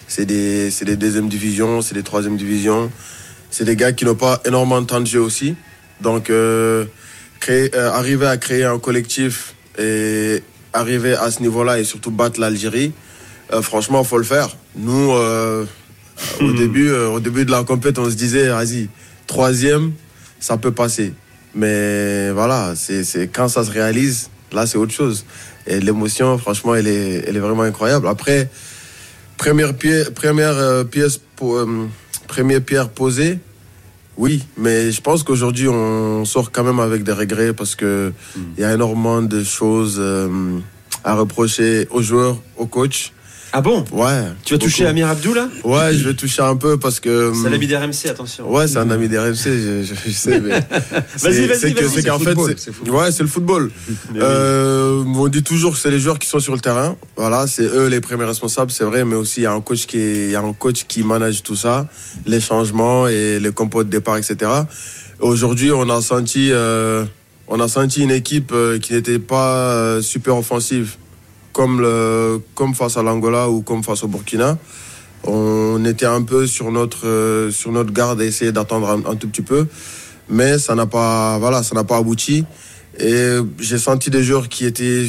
C'est 0.08 0.26
des 0.26 0.70
c'est 0.70 0.84
des 0.84 0.96
deuxième 0.96 1.28
divisions, 1.28 1.82
c'est 1.82 1.94
des 1.94 2.02
troisième 2.02 2.36
divisions. 2.36 2.90
C'est 3.50 3.64
des 3.64 3.76
gars 3.76 3.92
qui 3.92 4.04
n'ont 4.04 4.16
pas 4.16 4.40
énormément 4.44 4.80
de 4.80 4.86
temps 4.86 5.00
de 5.00 5.06
jeu 5.06 5.20
aussi. 5.20 5.54
Donc 6.00 6.28
euh, 6.28 6.84
créer, 7.40 7.74
euh, 7.74 7.92
arriver 7.92 8.26
à 8.26 8.36
créer 8.36 8.64
un 8.64 8.78
collectif 8.78 9.54
et 9.78 10.42
arriver 10.72 11.14
à 11.14 11.30
ce 11.30 11.40
niveau-là 11.40 11.78
et 11.78 11.84
surtout 11.84 12.10
battre 12.10 12.40
l'Algérie, 12.40 12.92
euh, 13.52 13.62
franchement, 13.62 14.02
faut 14.02 14.18
le 14.18 14.24
faire. 14.24 14.56
Nous, 14.76 15.12
au 16.40 16.52
début, 16.52 16.88
euh, 16.88 17.08
au 17.08 17.20
début 17.20 17.44
de 17.44 17.50
la 17.50 17.64
compète, 17.64 17.98
on 17.98 18.08
se 18.08 18.14
disait, 18.14 18.48
vas-y, 18.48 18.88
troisième, 19.26 19.92
ça 20.40 20.56
peut 20.56 20.72
passer. 20.72 21.12
Mais 21.54 22.30
voilà, 22.32 22.74
c'est 22.76 23.04
c'est 23.04 23.28
quand 23.28 23.48
ça 23.48 23.64
se 23.64 23.70
réalise, 23.70 24.28
là, 24.54 24.66
c'est 24.66 24.78
autre 24.78 24.92
chose. 24.92 25.24
Et 25.66 25.80
l'émotion, 25.80 26.38
franchement, 26.38 26.74
elle 26.74 26.86
est, 26.86 27.24
elle 27.26 27.36
est 27.36 27.40
vraiment 27.40 27.62
incroyable. 27.62 28.08
Après, 28.08 28.50
première, 29.36 29.74
première 30.14 30.56
euh, 30.56 30.84
pièce, 30.84 31.20
euh, 31.42 31.86
première 32.26 32.62
pierre 32.62 32.88
posée, 32.88 33.38
oui, 34.16 34.44
mais 34.56 34.92
je 34.92 35.00
pense 35.00 35.24
qu'aujourd'hui, 35.24 35.68
on 35.68 36.24
sort 36.24 36.52
quand 36.52 36.62
même 36.62 36.78
avec 36.78 37.02
des 37.02 37.12
regrets 37.12 37.52
parce 37.52 37.74
que 37.74 38.12
il 38.56 38.60
y 38.60 38.64
a 38.64 38.72
énormément 38.72 39.20
de 39.20 39.42
choses 39.42 39.96
euh, 39.98 40.58
à 41.02 41.14
reprocher 41.14 41.88
aux 41.90 42.02
joueurs, 42.02 42.36
aux 42.56 42.66
coachs. 42.66 43.12
Ah 43.56 43.60
bon 43.60 43.84
Ouais. 43.92 44.24
Tu 44.44 44.54
vas 44.54 44.58
toucher. 44.58 44.84
Amir 44.84 45.06
Abdou 45.08 45.32
là 45.32 45.48
Ouais, 45.62 45.94
je 45.94 46.02
vais 46.08 46.14
toucher 46.14 46.42
un 46.42 46.56
peu 46.56 46.76
parce 46.76 46.98
que. 46.98 47.32
C'est 47.40 47.48
l'ami 47.50 47.68
d'RMC, 47.68 48.08
attention. 48.10 48.50
Ouais, 48.52 48.66
c'est 48.66 48.78
un 48.78 48.90
ami 48.90 49.08
des 49.08 49.16
RMC, 49.16 49.36
je, 49.44 49.84
je- 49.84 49.94
je 50.06 50.10
sais. 50.10 50.40
mais 50.44 50.50
Vas-y, 51.20 51.46
vas-y, 51.46 51.58
c'est 51.58 51.72
que- 51.72 51.84
vas-y. 51.84 51.88
c'est 51.90 52.02
qu'en 52.02 52.18
fait, 52.18 52.34
ouais, 52.34 53.12
c'est 53.12 53.22
le 53.22 53.28
football. 53.28 53.70
Euh, 54.16 55.04
on 55.06 55.28
dit 55.28 55.42
toujours 55.44 55.72
que 55.72 55.78
c'est 55.78 55.90
les 55.90 55.98
joueurs 56.00 56.18
qui 56.18 56.28
sont 56.28 56.40
sur 56.40 56.52
le 56.54 56.60
terrain. 56.60 56.96
Voilà, 57.16 57.46
c'est 57.46 57.62
eux 57.64 57.86
les 57.86 58.00
premiers 58.00 58.24
responsables, 58.24 58.70
c'est 58.72 58.84
vrai, 58.84 59.04
mais 59.04 59.14
aussi 59.16 59.40
il 59.40 59.42
y 59.44 59.46
a 59.46 59.52
un 59.52 59.60
coach 59.60 59.86
qui, 59.86 59.98
est- 59.98 60.24
il 60.26 60.30
y 60.32 60.36
a 60.36 60.40
un 60.40 60.52
coach 60.52 60.84
qui 60.88 61.02
manage 61.04 61.42
tout 61.44 61.56
ça, 61.56 61.86
les 62.26 62.40
changements 62.40 63.06
et 63.06 63.38
les 63.38 63.52
compos 63.52 63.84
de 63.84 63.88
départ, 63.90 64.16
etc. 64.16 64.50
Aujourd'hui, 65.20 65.70
on 65.72 65.88
a 65.90 66.00
senti, 66.00 66.48
euh, 66.52 67.04
on 67.48 67.60
a 67.60 67.68
senti 67.68 68.02
une 68.02 68.10
équipe 68.10 68.50
euh, 68.52 68.78
qui 68.78 68.94
n'était 68.94 69.18
pas 69.20 70.00
super 70.02 70.36
offensive, 70.36 70.96
comme 71.54 71.80
le, 71.80 72.42
comme 72.54 72.74
face 72.74 72.98
à 72.98 73.02
l'Angola 73.02 73.48
ou 73.48 73.62
comme 73.62 73.82
face 73.82 74.02
au 74.04 74.08
Burkina. 74.08 74.58
On 75.22 75.82
était 75.86 76.04
un 76.04 76.20
peu 76.22 76.46
sur 76.46 76.70
notre, 76.70 77.06
euh, 77.06 77.50
sur 77.50 77.72
notre 77.72 77.92
garde 77.92 78.20
à 78.20 78.24
essayer 78.24 78.52
d'attendre 78.52 78.90
un, 78.90 79.10
un 79.10 79.16
tout 79.16 79.28
petit 79.28 79.40
peu, 79.40 79.66
mais 80.28 80.58
ça 80.58 80.74
n'a 80.74 80.84
pas, 80.84 81.38
voilà, 81.38 81.62
ça 81.62 81.74
n'a 81.74 81.84
pas 81.84 81.96
abouti. 81.96 82.44
Et 82.98 83.38
j'ai 83.58 83.78
senti 83.78 84.10
des 84.10 84.22
joueurs 84.22 84.48
qui 84.48 84.66
étaient 84.66 85.06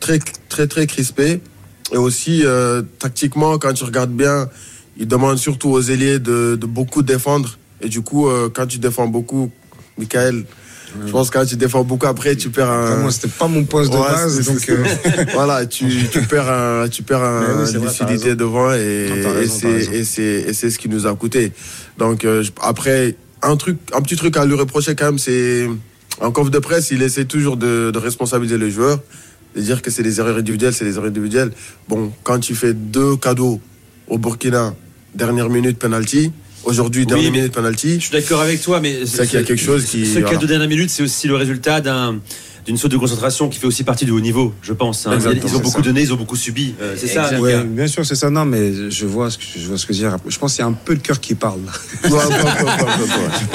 très, 0.00 0.18
très, 0.48 0.66
très 0.66 0.86
crispés. 0.86 1.40
Et 1.92 1.96
aussi, 1.96 2.42
euh, 2.44 2.82
tactiquement, 2.98 3.58
quand 3.58 3.74
tu 3.74 3.84
regardes 3.84 4.12
bien, 4.12 4.48
ils 4.96 5.06
demandent 5.06 5.38
surtout 5.38 5.70
aux 5.70 5.82
ailiers 5.82 6.18
de, 6.18 6.56
de 6.58 6.66
beaucoup 6.66 7.02
défendre. 7.02 7.58
Et 7.82 7.88
du 7.88 8.00
coup, 8.00 8.28
euh, 8.28 8.48
quand 8.52 8.66
tu 8.66 8.78
défends 8.78 9.08
beaucoup, 9.08 9.50
Michael, 9.98 10.44
je 11.06 11.10
pense 11.10 11.30
que 11.30 11.38
quand 11.38 11.44
tu 11.44 11.56
défends 11.56 11.82
beaucoup, 11.84 12.06
après, 12.06 12.36
tu 12.36 12.50
perds 12.50 12.70
un. 12.70 12.96
Moi, 12.98 13.10
c'était 13.10 13.28
pas 13.28 13.48
mon 13.48 13.64
poste 13.64 13.92
de 13.92 13.96
Ouais, 13.96 14.02
base, 14.04 14.44
donc. 14.46 14.68
euh, 14.68 14.84
voilà, 15.34 15.66
tu, 15.66 15.86
tu 16.10 16.22
perds 16.22 16.50
un, 16.50 16.88
tu 16.88 17.02
perds 17.02 17.22
un, 17.22 17.64
oui, 17.64 17.80
lucidité 17.80 18.34
devant 18.36 18.72
et, 18.72 19.08
c'est, 20.04 20.52
ce 20.70 20.78
qui 20.78 20.88
nous 20.88 21.06
a 21.06 21.14
coûté. 21.14 21.52
Donc, 21.98 22.24
euh, 22.24 22.44
après, 22.62 23.16
un 23.42 23.56
truc, 23.56 23.78
un 23.92 24.00
petit 24.02 24.16
truc 24.16 24.36
à 24.36 24.44
lui 24.44 24.54
reprocher 24.54 24.94
quand 24.94 25.06
même, 25.06 25.18
c'est, 25.18 25.68
en 26.20 26.30
conf 26.30 26.50
de 26.50 26.58
presse, 26.58 26.90
il 26.90 27.02
essaie 27.02 27.24
toujours 27.24 27.56
de, 27.56 27.90
de 27.92 27.98
responsabiliser 27.98 28.58
les 28.58 28.70
joueurs, 28.70 29.00
de 29.56 29.60
dire 29.60 29.82
que 29.82 29.90
c'est 29.90 30.02
des 30.02 30.20
erreurs 30.20 30.36
individuelles, 30.38 30.72
c'est 30.74 30.84
des 30.84 30.94
erreurs 30.96 31.08
individuelles. 31.10 31.50
Bon, 31.88 32.12
quand 32.22 32.38
tu 32.38 32.54
fais 32.54 32.72
deux 32.72 33.16
cadeaux 33.16 33.60
au 34.08 34.18
Burkina, 34.18 34.74
dernière 35.14 35.48
minute 35.48 35.78
penalty, 35.78 36.32
aujourd'hui, 36.64 37.02
Oui, 37.02 37.06
dernière 37.06 37.32
minute 37.32 37.52
penalty. 37.52 37.94
Je 37.96 38.04
suis 38.06 38.12
d'accord 38.12 38.40
avec 38.40 38.60
toi, 38.62 38.80
mais 38.80 39.06
C'est 39.06 39.26
qu'il 39.26 39.38
y 39.38 39.42
a 39.42 39.44
quelque 39.46 39.62
chose 39.62 39.84
qui. 39.84 40.06
Ce 40.06 40.18
cadeau 40.20 40.42
de 40.42 40.46
dernière 40.46 40.68
minute, 40.68 40.90
c'est 40.90 41.02
aussi 41.02 41.28
le 41.28 41.36
résultat 41.36 41.80
d'un 41.80 42.16
d'une 42.66 42.78
saute 42.78 42.92
de 42.92 42.96
concentration 42.96 43.50
qui 43.50 43.58
fait 43.58 43.66
aussi 43.66 43.84
partie 43.84 44.06
du 44.06 44.10
haut 44.10 44.20
niveau, 44.20 44.54
je 44.62 44.72
pense. 44.72 45.06
hein. 45.06 45.18
Ils 45.20 45.54
ont 45.54 45.58
beaucoup 45.58 45.70
ça. 45.70 45.80
donné, 45.82 46.00
ils 46.00 46.14
ont 46.14 46.16
beaucoup 46.16 46.34
subi. 46.36 46.74
Euh, 46.80 46.94
c'est 46.98 47.08
ça. 47.08 47.38
Ouais, 47.38 47.62
bien 47.62 47.86
sûr, 47.86 48.06
c'est 48.06 48.14
ça. 48.14 48.30
Non, 48.30 48.46
mais 48.46 48.90
je 48.90 49.04
vois 49.04 49.30
ce 49.30 49.36
que 49.36 49.44
je 49.58 49.66
vois 49.68 49.76
ce 49.76 49.84
que 49.84 49.92
je 49.92 50.00
veux 50.02 50.08
dire. 50.08 50.16
Je 50.26 50.38
pense 50.38 50.54
qu'il 50.54 50.60
y 50.62 50.64
a 50.64 50.68
un 50.68 50.72
peu 50.72 50.94
de 50.94 51.02
cœur 51.02 51.20
qui 51.20 51.34
parle. 51.34 51.60
là. 51.66 52.08
Ouais, 52.08 52.16
ouais, 52.16 52.24
ouais, 52.24 52.26
ouais, 52.26 52.62
ouais, 52.62 52.82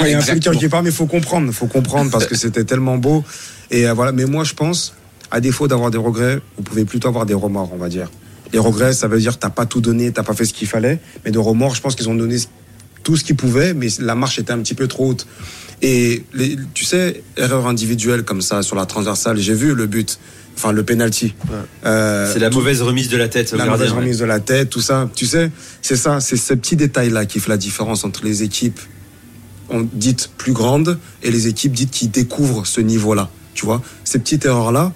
Il 0.02 0.10
y 0.10 0.14
a 0.14 0.18
un 0.18 0.22
peu 0.22 0.34
de 0.38 0.44
cœur 0.44 0.54
qui 0.56 0.68
parle, 0.68 0.84
mais 0.84 0.90
il 0.90 0.96
faut 0.96 1.06
comprendre. 1.06 1.46
Il 1.48 1.52
faut 1.52 1.66
comprendre 1.66 2.08
parce 2.12 2.26
que 2.26 2.36
c'était 2.36 2.62
tellement 2.62 2.98
beau. 2.98 3.24
Et 3.72 3.88
euh, 3.88 3.94
voilà. 3.94 4.12
Mais 4.12 4.26
moi, 4.26 4.44
je 4.44 4.54
pense, 4.54 4.94
à 5.32 5.40
défaut 5.40 5.66
d'avoir 5.66 5.90
des 5.90 5.98
regrets, 5.98 6.38
vous 6.56 6.62
pouvez 6.62 6.84
plutôt 6.84 7.08
avoir 7.08 7.26
des 7.26 7.34
remords, 7.34 7.70
on 7.74 7.78
va 7.78 7.88
dire. 7.88 8.08
Les 8.52 8.60
regrets, 8.60 8.92
ça 8.92 9.08
veut 9.08 9.18
dire 9.18 9.34
que 9.34 9.38
t'as 9.40 9.50
pas 9.50 9.66
tout 9.66 9.80
donné, 9.80 10.12
t'as 10.12 10.22
pas 10.22 10.34
fait 10.34 10.44
ce 10.44 10.52
qu'il 10.54 10.68
fallait. 10.68 11.00
Mais 11.24 11.32
de 11.32 11.38
remords, 11.40 11.74
je 11.74 11.80
pense 11.80 11.96
qu'ils 11.96 12.08
ont 12.08 12.14
donné 12.14 12.36
tout 13.02 13.16
ce 13.16 13.24
qu'ils 13.24 13.36
pouvaient, 13.36 13.74
mais 13.74 13.88
la 13.98 14.14
marche 14.14 14.38
était 14.38 14.52
un 14.52 14.58
petit 14.58 14.74
peu 14.74 14.86
trop 14.88 15.08
haute. 15.10 15.26
Et 15.82 16.24
les- 16.34 16.56
tu 16.74 16.84
sais, 16.84 17.22
erreur 17.36 17.66
individuelle 17.66 18.22
comme 18.24 18.42
ça 18.42 18.62
sur 18.62 18.76
la 18.76 18.84
transversale, 18.86 19.38
j'ai 19.38 19.54
vu 19.54 19.74
le 19.74 19.86
but, 19.86 20.18
enfin 20.56 20.72
le 20.72 20.82
penalty. 20.84 21.34
Euh, 21.86 22.30
C'est 22.32 22.38
la 22.38 22.50
tout- 22.50 22.58
mauvaise 22.58 22.82
remise 22.82 23.08
de 23.08 23.16
la 23.16 23.28
tête. 23.28 23.52
la 23.52 23.64
mauvaise 23.64 23.92
remise 23.92 24.18
de 24.18 24.26
la 24.26 24.40
tête, 24.40 24.68
tout 24.70 24.82
ça. 24.82 25.08
Tu 25.16 25.24
sais, 25.26 25.50
c'est 25.80 25.96
ça, 25.96 26.20
c'est 26.20 26.36
ces 26.36 26.56
petits 26.56 26.76
détails-là 26.76 27.24
qui 27.24 27.40
font 27.40 27.50
la 27.50 27.56
différence 27.56 28.04
entre 28.04 28.24
les 28.24 28.42
équipes 28.42 28.78
dites 29.94 30.30
plus 30.36 30.52
grandes 30.52 30.98
et 31.22 31.30
les 31.30 31.46
équipes 31.46 31.72
dites 31.72 31.92
qui 31.92 32.08
découvrent 32.08 32.66
ce 32.66 32.80
niveau-là. 32.80 33.30
Tu 33.54 33.64
vois, 33.64 33.80
ces 34.04 34.18
petites 34.18 34.44
erreurs-là, 34.44 34.92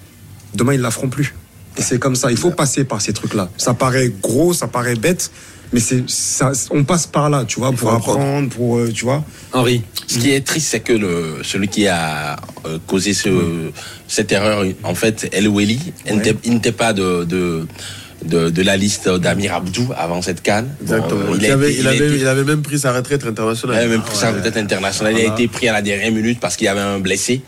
demain 0.55 0.75
ils 0.75 0.81
la 0.81 0.91
feront 0.91 1.09
plus. 1.09 1.35
Et 1.77 1.83
c'est 1.83 1.99
comme 1.99 2.17
ça. 2.17 2.31
Il 2.31 2.37
faut 2.37 2.51
passer 2.51 2.85
par 2.85 3.01
ces 3.01 3.13
trucs-là. 3.13 3.49
Ça 3.57 3.75
paraît 3.75 4.13
gros, 4.23 4.53
ça 4.53 4.67
paraît 4.69 4.97
bête, 4.97 5.31
mais 5.75 5.81
c'est 5.81 6.09
ça, 6.09 6.53
on 6.71 6.85
passe 6.85 7.07
par 7.07 7.29
là, 7.29 7.45
tu 7.45 7.59
vois, 7.59 7.73
pour 7.73 7.93
apprendre. 7.93 8.21
apprendre, 8.21 8.49
pour 8.49 8.79
euh, 8.79 8.91
tu 8.95 9.05
vois. 9.05 9.23
Henri. 9.53 9.83
Ce 10.07 10.19
qui 10.19 10.31
est 10.31 10.41
triste, 10.47 10.69
c'est 10.71 10.81
que 10.81 10.93
le, 10.93 11.39
celui 11.43 11.67
qui 11.69 11.87
a 11.89 12.37
euh, 12.65 12.79
causé 12.87 13.13
ce, 13.13 13.71
cette 14.09 14.31
erreur, 14.33 14.65
en 14.85 14.95
fait, 14.95 15.29
El 15.33 15.49
Weli, 15.49 15.81
il 16.07 16.17
n'était- 16.17 16.37
il 16.45 16.53
n'était 16.55 16.73
pas 16.73 16.93
de, 16.93 17.25
de, 17.25 17.67
de, 18.25 18.51
de 18.51 18.63
la 18.63 18.77
liste 18.77 19.09
d'Amir 19.09 19.55
Abdou 19.55 19.89
avant 19.97 20.23
cette 20.23 20.43
canne. 20.43 20.69
Exactement. 20.83 21.25
Bon, 21.27 21.37
il, 21.41 21.47
avait, 21.51 21.71
été- 21.71 21.81
il, 21.81 21.87
a 21.87 21.91
avait, 21.91 22.07
été- 22.09 22.17
il 22.19 22.27
avait 22.27 22.45
même 22.45 22.63
pris 22.63 22.79
sa 22.79 22.93
retraite 22.93 23.21
il 23.25 23.29
internationale. 23.29 23.77
avait 23.79 23.89
même 23.89 24.03
pris 24.03 24.17
sa 24.17 24.31
Ouais. 24.31 24.37
retraite 24.39 24.57
internationale. 24.57 25.15
Il 25.19 25.27
a 25.27 25.33
été 25.35 25.49
pris 25.49 25.69
à 25.69 25.73
la 25.73 25.83
dernière 25.83 26.11
minute 26.13 26.41
parce 26.41 26.57
qu'il 26.57 26.65
y 26.67 26.69
avait 26.69 26.81
un 26.81 26.99
blessé. 26.99 27.43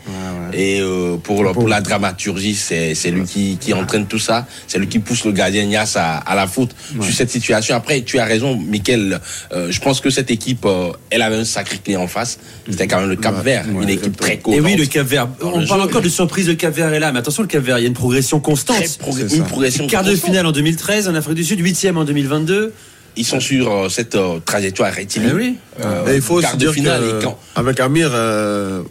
Et 0.53 0.79
euh, 0.81 1.17
pour, 1.17 1.43
le- 1.43 1.51
pour 1.51 1.67
la 1.67 1.81
dramaturgie, 1.81 2.55
c'est 2.55 2.95
c'est 2.95 3.11
lui 3.11 3.23
qui, 3.25 3.57
qui 3.59 3.73
entraîne 3.73 4.05
tout 4.07 4.19
ça. 4.19 4.45
C'est 4.67 4.79
lui 4.79 4.87
qui 4.87 4.99
pousse 4.99 5.25
le 5.25 5.31
gardien 5.31 5.65
Nias 5.65 5.93
à, 5.95 6.17
à 6.19 6.35
la 6.35 6.47
faute 6.47 6.73
sur 7.01 7.13
cette 7.13 7.29
situation. 7.29 7.75
Après, 7.75 8.01
tu 8.01 8.17
as 8.19 8.25
raison, 8.25 8.55
Michael. 8.55 9.19
euh, 9.51 9.67
je 9.69 9.79
pense 9.81 9.99
que 9.99 10.09
cette 10.09 10.31
équipe, 10.31 10.65
euh, 10.65 10.91
elle 11.09 11.21
avait 11.21 11.35
un 11.35 11.45
sacré 11.45 11.77
clé 11.83 11.95
en 11.97 12.07
face. 12.07 12.39
C'était 12.69 12.87
quand 12.87 12.99
même 13.01 13.09
le 13.09 13.15
Cap 13.17 13.43
Vert, 13.43 13.65
une 13.69 13.89
équipe 13.89 14.15
très 14.15 14.35
Et 14.35 14.37
cohérente. 14.39 14.65
oui, 14.65 14.75
le 14.77 14.85
Cap 14.85 15.05
Vert. 15.07 15.27
On 15.41 15.59
le 15.59 15.65
parle 15.67 15.81
jeu. 15.81 15.87
encore 15.87 16.01
de 16.01 16.09
surprise, 16.09 16.47
le 16.47 16.55
Cap 16.55 16.73
Vert 16.73 16.93
est 16.93 16.99
là. 16.99 17.11
Mais 17.11 17.19
attention, 17.19 17.43
le 17.43 17.47
Cap 17.49 17.63
Vert, 17.63 17.77
il 17.79 17.81
y 17.81 17.85
a 17.85 17.87
une 17.87 17.93
progression 17.93 18.39
constante. 18.39 18.77
Progr- 18.99 19.33
une 19.35 19.43
progression 19.43 19.87
Quart 19.87 20.03
de 20.03 20.11
constante. 20.11 20.29
finale 20.29 20.45
en 20.45 20.51
2013, 20.71 21.07
en 21.07 21.15
Afrique 21.15 21.35
du 21.35 21.43
Sud, 21.45 21.59
huitième 21.61 21.97
en 21.97 22.03
2022. 22.03 22.73
Ils 23.15 23.25
sont 23.25 23.39
sur 23.39 23.71
euh, 23.71 23.89
cette 23.89 24.15
euh, 24.15 24.39
trajectoire 24.45 24.91
rectiligne. 24.93 25.29
Eh 25.31 25.35
oui. 25.35 25.55
Euh, 25.83 26.11
Et 26.11 26.15
il 26.17 26.21
faut 26.21 26.35
aussi 26.35 26.57
dire 26.57 26.71
finale 26.73 27.01
que, 27.01 27.19
et 27.19 27.23
quand- 27.23 27.39
avec 27.55 27.79
Amir, 27.79 28.11
euh, 28.13 28.83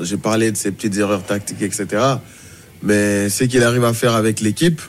j'ai 0.00 0.16
parlé 0.16 0.50
de 0.50 0.56
ses 0.56 0.72
petites 0.72 0.96
erreurs 0.98 1.24
tactiques, 1.24 1.62
etc. 1.62 1.86
Mais 2.82 3.28
ce 3.30 3.44
qu'il 3.44 3.62
arrive 3.62 3.84
à 3.84 3.94
faire 3.94 4.14
avec 4.14 4.40
l'équipe, 4.40 4.80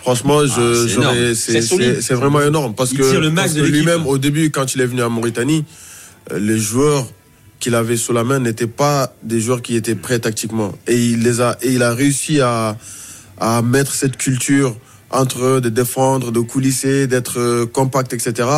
franchement, 0.00 0.40
Ah, 0.44 1.12
c'est 1.34 2.14
vraiment 2.14 2.40
énorme. 2.40 2.74
Parce 2.74 2.92
Il 2.92 2.98
que, 2.98 3.62
lui-même, 3.64 4.06
au 4.06 4.18
début, 4.18 4.50
quand 4.50 4.74
il 4.74 4.80
est 4.80 4.86
venu 4.86 5.02
à 5.02 5.08
Mauritanie, 5.08 5.64
les 6.34 6.58
joueurs 6.58 7.06
qu'il 7.58 7.74
avait 7.74 7.96
sous 7.96 8.12
la 8.12 8.22
main 8.24 8.38
n'étaient 8.38 8.66
pas 8.68 9.12
des 9.22 9.40
joueurs 9.40 9.60
qui 9.60 9.74
étaient 9.76 9.94
prêts 9.96 10.18
tactiquement. 10.20 10.72
Et 10.86 10.96
il 11.10 11.22
les 11.22 11.40
a, 11.40 11.58
et 11.62 11.72
il 11.72 11.82
a 11.82 11.92
réussi 11.94 12.40
à, 12.40 12.76
à 13.38 13.60
mettre 13.62 13.92
cette 13.92 14.16
culture 14.16 14.76
entre 15.12 15.44
eux, 15.44 15.60
de 15.60 15.68
défendre, 15.68 16.32
de 16.32 16.40
coulisser, 16.40 17.06
d'être 17.06 17.38
euh, 17.38 17.66
compact, 17.66 18.12
etc. 18.12 18.48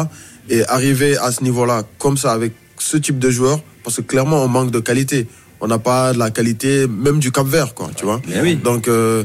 Et 0.49 0.65
arriver 0.67 1.17
à 1.17 1.33
ce 1.33 1.43
niveau-là, 1.43 1.83
comme 1.99 2.17
ça, 2.17 2.33
avec 2.33 2.53
ce 2.79 2.97
type 2.97 3.19
de 3.19 3.31
joueurs, 3.31 3.61
parce 3.83 3.97
que 3.97 4.03
clairement, 4.03 4.43
on 4.45 4.49
manque 4.49 4.71
de 4.71 4.81
qualité. 4.81 5.27
On 5.61 5.67
n'a 5.69 5.79
pas 5.79 6.13
de 6.13 6.19
la 6.19 6.31
qualité, 6.31 6.87
même 6.87 7.21
du 7.21 7.33
Cap 7.33 7.47
Vert, 7.47 7.75
quoi, 7.75 7.89
tu 7.97 8.05
vois. 8.05 8.21
Donc, 8.57 8.87
euh, 8.89 9.25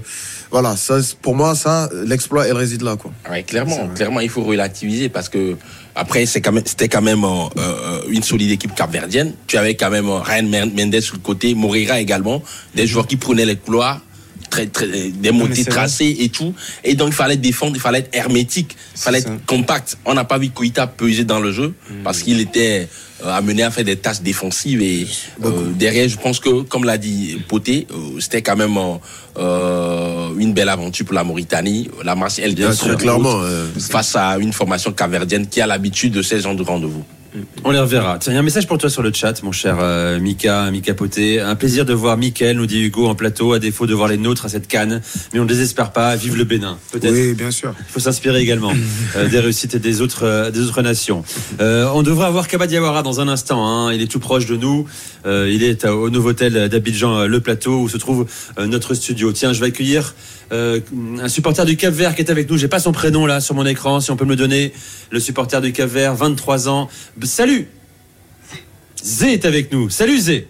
voilà, 0.52 0.78
ça, 0.78 1.00
pour 1.22 1.36
moi, 1.36 1.54
ça, 1.56 1.90
l'exploit, 2.06 2.48
elle 2.48 2.56
réside 2.56 2.82
là, 2.82 2.96
quoi. 2.96 3.12
Ouais, 3.30 3.44
clairement, 3.44 3.90
clairement, 3.96 4.20
il 4.22 4.30
faut 4.30 4.44
relativiser 4.44 5.10
parce 5.10 5.28
que 5.28 5.56
après, 5.96 6.26
c'est 6.26 6.40
quand 6.40 6.54
même, 6.54 6.64
c'était 6.66 6.88
quand 6.88 7.02
même 7.02 7.26
euh, 7.26 8.00
une 8.10 8.24
solide 8.24 8.52
équipe 8.52 8.74
capverdienne. 8.74 9.34
Tu 9.48 9.58
avais 9.58 9.76
quand 9.76 9.90
même 9.90 10.10
Ryan 10.10 10.44
Men- 10.48 10.72
Mendes 10.74 11.02
sur 11.02 11.16
le 11.16 11.22
côté, 11.22 11.54
Moreira 11.56 12.00
également, 12.00 12.42
des 12.74 12.88
joueurs 12.88 13.08
qui 13.08 13.18
prenaient 13.18 13.46
les 13.46 13.58
couloirs. 13.58 14.00
Très, 14.50 14.66
très, 14.68 14.88
des 14.88 15.32
montées 15.32 15.64
tracées 15.66 16.16
et 16.20 16.30
tout. 16.30 16.54
Et 16.84 16.96
donc, 16.96 17.10
il 17.10 17.14
fallait 17.14 17.38
défendre, 17.38 17.74
il 17.76 17.80
fallait 17.82 18.00
être 18.00 18.16
hermétique, 18.16 18.76
il 18.96 19.00
fallait 19.00 19.20
être 19.20 19.46
compact. 19.46 19.98
On 20.06 20.14
n'a 20.14 20.24
pas 20.26 20.38
vu 20.38 20.50
Koïta 20.50 20.88
peser 20.88 21.24
dans 21.24 21.40
le 21.40 21.52
jeu 21.52 21.74
parce 22.04 22.24
qu'il 22.24 22.40
était 22.40 22.88
euh, 23.24 23.32
amené 23.32 23.64
à 23.64 23.72
faire 23.72 23.84
des 23.84 23.96
tâches 23.98 24.22
défensives. 24.22 24.82
Et 24.82 25.06
euh, 25.46 25.72
derrière, 25.76 26.08
je 26.10 26.18
pense 26.18 26.40
que, 26.40 26.62
comme 26.64 26.84
l'a 26.84 26.98
dit 26.98 27.38
Poté, 27.48 27.86
euh, 27.92 28.20
c'était 28.20 28.42
quand 28.42 28.56
même 28.56 28.78
euh, 29.38 30.30
une 30.38 30.54
belle 30.54 30.70
aventure 30.70 31.06
pour 31.06 31.16
la 31.16 31.24
Mauritanie. 31.24 31.90
La 32.04 32.16
marche, 32.16 32.40
elle 32.40 32.56
Bien 32.56 32.68
vient 32.68 32.76
sûr, 32.76 32.84
sur 32.86 32.94
la 32.94 32.98
clairement, 32.98 33.38
route 33.38 33.46
euh, 33.46 33.68
face 33.80 34.16
à 34.16 34.38
une 34.40 34.54
formation 34.54 34.92
caverdienne 34.92 35.48
qui 35.48 35.62
a 35.62 35.68
l'habitude 35.68 36.14
de 36.14 36.22
ces 36.22 36.40
genres 36.42 36.56
de 36.56 36.64
rendez-vous. 36.64 37.04
On 37.64 37.72
les 37.72 37.80
reverra. 37.80 38.18
Tiens, 38.20 38.32
il 38.34 38.36
y 38.36 38.38
a 38.38 38.40
un 38.40 38.44
message 38.44 38.66
pour 38.66 38.78
toi 38.80 38.90
sur 38.90 39.04
le 39.04 39.14
chat, 39.14 39.44
mon 39.44 39.52
cher 39.52 39.78
euh, 39.80 40.20
Mika, 40.20 40.72
Mika 40.72 40.94
Poté. 40.96 41.40
Un 41.40 41.56
plaisir 41.56 41.86
de 41.86 41.94
voir 41.94 42.18
Mickaël, 42.18 42.58
nous 42.58 42.66
dit 42.66 42.82
Hugo, 42.82 43.08
en 43.08 43.14
plateau, 43.14 43.54
à 43.54 43.60
défaut 43.60 43.86
de 43.86 43.94
voir 43.94 44.08
les 44.08 44.18
nôtres 44.18 44.46
à 44.46 44.50
cette 44.50 44.68
canne. 44.68 45.02
Mais 45.34 45.40
on 45.40 45.44
ne 45.44 45.48
désespère 45.48 45.92
pas. 45.92 46.16
Vive 46.16 46.38
le 46.38 46.44
Bénin, 46.44 46.80
peut-être. 46.92 47.14
Oui, 47.14 47.34
bien 47.34 47.52
sûr. 47.52 47.76
Il 47.80 47.92
faut 47.92 48.00
s'inspirer 48.00 48.40
également 48.42 48.74
euh, 49.16 49.28
des 49.30 49.40
réussites 49.40 49.76
des 49.76 50.02
autres, 50.02 50.24
euh, 50.24 50.50
des 50.50 50.62
autres 50.62 50.82
nations. 50.82 51.24
On 51.60 52.02
devrait 52.02 52.26
avoir 52.28 52.48
Kaba 52.48 52.66
Diawara 52.66 53.04
dans 53.04 53.20
un 53.22 53.28
instant. 53.28 53.68
hein. 53.68 53.94
Il 53.94 54.02
est 54.02 54.08
tout 54.08 54.20
proche 54.20 54.46
de 54.48 54.56
nous. 54.56 54.88
Il 55.26 55.64
est 55.64 55.86
au 55.86 56.10
nouveau 56.10 56.30
hôtel 56.30 56.70
d'Abidjan, 56.70 57.26
le 57.28 57.40
plateau, 57.42 57.82
où 57.82 57.90
se 57.90 57.98
trouve 57.98 58.26
notre 58.58 58.94
studio. 58.94 59.32
Tiens, 59.34 59.54
je 59.54 59.60
vais 59.60 59.68
accueillir 59.68 60.16
euh, 60.52 60.80
un 61.22 61.28
supporter 61.30 61.66
du 61.66 61.78
Cap 61.78 61.94
Vert 61.94 62.16
qui 62.16 62.22
est 62.22 62.30
avec 62.32 62.50
nous. 62.50 62.58
J'ai 62.58 62.68
pas 62.68 62.80
son 62.80 62.92
prénom 62.92 63.26
là 63.26 63.40
sur 63.42 63.56
mon 63.56 63.66
écran. 63.66 64.00
Si 64.02 64.12
on 64.12 64.16
peut 64.18 64.26
me 64.26 64.32
le 64.32 64.36
donner, 64.36 64.74
le 65.12 65.20
supporter 65.20 65.62
du 65.62 65.72
Cap 65.74 65.90
Vert, 65.90 66.16
23 66.16 66.70
ans. 66.70 66.90
Salut. 67.24 67.68
Zé 69.04 69.34
est 69.34 69.46
avec 69.46 69.72
nous. 69.72 69.90
Salut 69.90 70.18
Zé. 70.20 70.48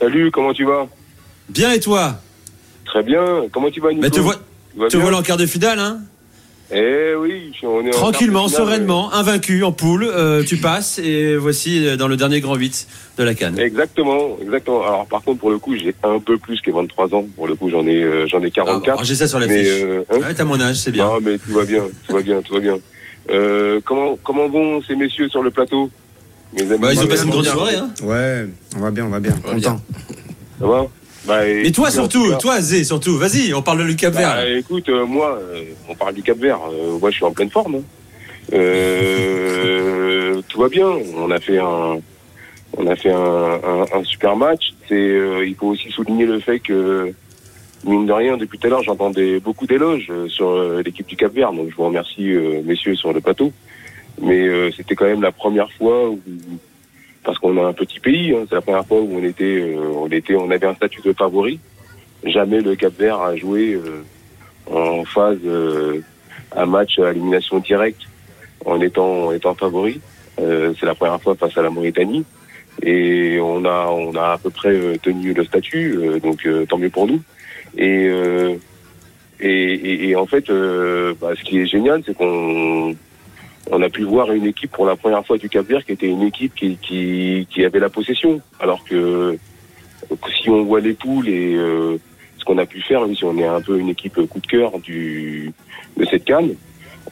Salut, 0.00 0.30
comment 0.30 0.52
tu 0.52 0.64
vas? 0.64 0.88
Bien 1.48 1.72
et 1.72 1.80
toi? 1.80 2.20
Très 2.84 3.02
bien. 3.02 3.44
Comment 3.52 3.70
tu 3.70 3.80
vas, 3.80 3.90
Nico 3.90 4.02
Bah, 4.02 4.10
te 4.10 4.20
vois- 4.20 4.40
Tu 4.74 4.80
vas 4.80 4.88
Te 4.88 4.96
voilà 4.96 5.18
en 5.18 5.22
quart 5.22 5.36
de 5.36 5.46
finale, 5.46 5.78
hein? 5.78 6.00
Eh 6.72 7.14
oui, 7.18 7.52
on 7.62 7.84
est 7.84 7.88
en 7.88 7.90
Tranquillement, 7.90 8.48
finale, 8.48 8.66
sereinement, 8.66 9.12
invaincu 9.12 9.62
en 9.64 9.72
poule, 9.72 10.04
euh, 10.04 10.42
tu 10.44 10.56
passes 10.56 10.98
et 10.98 11.36
voici 11.36 11.86
euh, 11.86 11.96
dans 11.96 12.08
le 12.08 12.16
dernier 12.16 12.40
grand 12.40 12.54
8 12.54 12.86
de 13.18 13.22
la 13.22 13.34
Cannes. 13.34 13.58
Exactement, 13.58 14.38
exactement. 14.40 14.82
Alors 14.82 15.06
par 15.06 15.22
contre, 15.22 15.40
pour 15.40 15.50
le 15.50 15.58
coup, 15.58 15.76
j'ai 15.76 15.94
un 16.02 16.18
peu 16.20 16.38
plus 16.38 16.60
que 16.62 16.70
23 16.70 17.14
ans. 17.14 17.26
Pour 17.36 17.46
le 17.46 17.54
coup, 17.54 17.68
j'en 17.68 17.86
ai, 17.86 18.02
euh, 18.02 18.26
j'en 18.26 18.42
ai 18.42 18.50
44. 18.50 18.88
alors, 18.88 19.04
j'ai 19.04 19.14
ça 19.14 19.28
sur 19.28 19.38
la 19.38 19.46
fiche. 19.46 19.66
euh, 19.68 20.04
hein 20.10 20.18
Ouais, 20.20 20.34
t'as 20.34 20.44
mon 20.44 20.58
âge, 20.60 20.76
c'est 20.76 20.90
bien. 20.90 21.04
Non, 21.06 21.18
mais 21.22 21.36
tout 21.38 21.52
va 21.52 21.64
bien, 21.64 21.82
tout 22.06 22.14
va 22.14 22.22
bien, 22.22 22.40
tout 22.42 22.54
va 22.54 22.60
bien. 22.60 22.78
Euh, 23.30 23.80
comment, 23.84 24.18
comment 24.22 24.48
vont 24.48 24.82
ces 24.82 24.96
messieurs 24.96 25.28
sur 25.28 25.42
le 25.42 25.50
plateau 25.50 25.90
Mes 26.54 26.62
amis, 26.62 26.78
Bah, 26.80 26.92
ils 26.92 27.02
ont 27.02 27.06
passé 27.06 27.24
une 27.24 27.30
grande 27.30 27.44
soirée, 27.46 27.76
hein. 27.76 27.90
Ouais, 28.02 28.46
on 28.76 28.80
va 28.80 28.90
bien, 28.90 29.04
on 29.04 29.10
va 29.10 29.20
bien. 29.20 29.32
Content. 29.44 29.80
Ça 30.60 30.66
va? 30.66 30.86
Bah, 31.26 31.46
Et 31.48 31.72
toi 31.72 31.88
écoute, 31.88 31.98
en 32.00 32.10
surtout, 32.10 32.30
cas- 32.30 32.36
toi 32.36 32.60
Zé, 32.60 32.84
surtout, 32.84 33.16
vas-y, 33.18 33.52
on 33.54 33.62
parle 33.62 33.86
du 33.86 33.96
Cap 33.96 34.14
Vert. 34.14 34.34
Bah, 34.36 34.48
écoute, 34.48 34.88
euh, 34.88 35.06
moi, 35.06 35.38
euh, 35.40 35.62
on 35.88 35.94
parle 35.94 36.14
du 36.14 36.22
Cap 36.22 36.38
Vert. 36.38 36.58
euh, 36.72 36.98
moi, 36.98 37.10
je 37.10 37.16
suis 37.16 37.24
en 37.24 37.32
pleine 37.32 37.50
forme. 37.50 37.76
hein. 37.76 37.82
Euh, 38.52 40.40
tout 40.48 40.60
va 40.60 40.68
bien. 40.68 40.88
On 41.16 41.30
a 41.30 41.40
fait 41.40 41.58
un, 41.58 41.98
on 42.76 42.86
a 42.86 42.96
fait 42.96 43.10
un, 43.10 43.60
un- 43.64 43.86
un 43.98 44.04
super 44.04 44.36
match. 44.36 44.74
C'est, 44.88 44.94
euh, 44.94 45.46
il 45.46 45.54
faut 45.54 45.68
aussi 45.68 45.90
souligner 45.90 46.26
le 46.26 46.40
fait 46.40 46.58
que 46.60 47.12
mine 47.84 48.06
de 48.06 48.12
rien, 48.12 48.36
depuis 48.36 48.58
tout 48.58 48.66
à 48.66 48.70
l'heure, 48.70 48.82
j'entendais 48.82 49.40
beaucoup 49.40 49.66
d'éloges 49.66 50.10
sur 50.28 50.56
l'équipe 50.84 51.06
du 51.06 51.16
Cap 51.16 51.32
Vert. 51.34 51.52
Donc, 51.52 51.68
je 51.70 51.74
vous 51.76 51.84
remercie, 51.84 52.34
messieurs, 52.64 52.96
sur 52.96 53.12
le 53.12 53.20
plateau. 53.20 53.52
Mais 54.22 54.46
euh, 54.46 54.70
c'était 54.76 54.94
quand 54.94 55.06
même 55.06 55.22
la 55.22 55.32
première 55.32 55.70
fois 55.72 56.08
où, 56.08 56.20
parce 57.24 57.38
qu'on 57.38 57.56
a 57.64 57.66
un 57.66 57.72
petit 57.72 58.00
pays, 58.00 58.32
hein, 58.32 58.44
c'est 58.48 58.54
la 58.54 58.60
première 58.60 58.86
fois 58.86 59.00
où 59.00 59.18
on 59.18 59.24
était, 59.24 59.60
euh, 59.60 59.92
on 59.96 60.08
était, 60.08 60.34
on 60.36 60.50
avait 60.50 60.66
un 60.66 60.74
statut 60.74 61.00
de 61.02 61.12
favori. 61.12 61.58
Jamais 62.24 62.60
le 62.60 62.76
Cap 62.76 62.92
Vert 62.98 63.20
a 63.20 63.34
joué 63.36 63.74
euh, 63.74 64.02
en 64.70 65.04
phase 65.04 65.38
euh, 65.44 66.00
un 66.54 66.66
match 66.66 66.98
à 66.98 67.10
élimination 67.10 67.58
directe 67.58 68.02
en 68.64 68.80
étant, 68.80 69.26
en 69.26 69.32
étant 69.32 69.54
favori. 69.54 70.00
Euh, 70.40 70.74
c'est 70.78 70.86
la 70.86 70.94
première 70.94 71.20
fois 71.20 71.34
face 71.34 71.56
à 71.56 71.62
la 71.62 71.70
Mauritanie 71.70 72.24
et 72.82 73.38
on 73.40 73.64
a, 73.64 73.86
on 73.86 74.14
a 74.16 74.32
à 74.32 74.38
peu 74.38 74.50
près 74.50 74.72
euh, 74.72 74.96
tenu 75.00 75.32
le 75.32 75.44
statut, 75.44 75.96
euh, 75.96 76.18
donc 76.20 76.46
tant 76.68 76.78
mieux 76.78 76.90
pour 76.90 77.06
nous. 77.06 77.20
Et, 77.76 78.08
et, 79.40 79.48
et, 79.50 80.08
et 80.10 80.16
en 80.16 80.26
fait, 80.26 80.48
bah, 81.20 81.30
ce 81.36 81.42
qui 81.42 81.58
est 81.58 81.66
génial, 81.66 82.02
c'est 82.06 82.14
qu'on 82.14 82.94
on 83.70 83.82
a 83.82 83.88
pu 83.88 84.02
voir 84.02 84.30
une 84.32 84.46
équipe 84.46 84.72
pour 84.72 84.86
la 84.86 84.96
première 84.96 85.24
fois 85.24 85.38
du 85.38 85.48
Cap 85.48 85.66
Vert 85.66 85.84
qui 85.84 85.92
était 85.92 86.06
une 86.06 86.22
équipe 86.22 86.54
qui, 86.54 87.64
avait 87.64 87.78
la 87.78 87.88
possession. 87.88 88.40
Alors 88.60 88.84
que, 88.84 89.38
si 90.40 90.50
on 90.50 90.64
voit 90.64 90.80
les 90.80 90.94
poules 90.94 91.28
et 91.28 91.54
euh, 91.54 91.96
ce 92.38 92.44
qu'on 92.44 92.58
a 92.58 92.66
pu 92.66 92.80
faire, 92.82 93.02
si 93.14 93.24
on 93.24 93.38
est 93.38 93.46
un 93.46 93.60
peu 93.60 93.78
une 93.78 93.88
équipe 93.88 94.20
coup 94.26 94.40
de 94.40 94.46
cœur 94.46 94.72
de 94.78 96.04
cette 96.10 96.24
canne, 96.24 96.54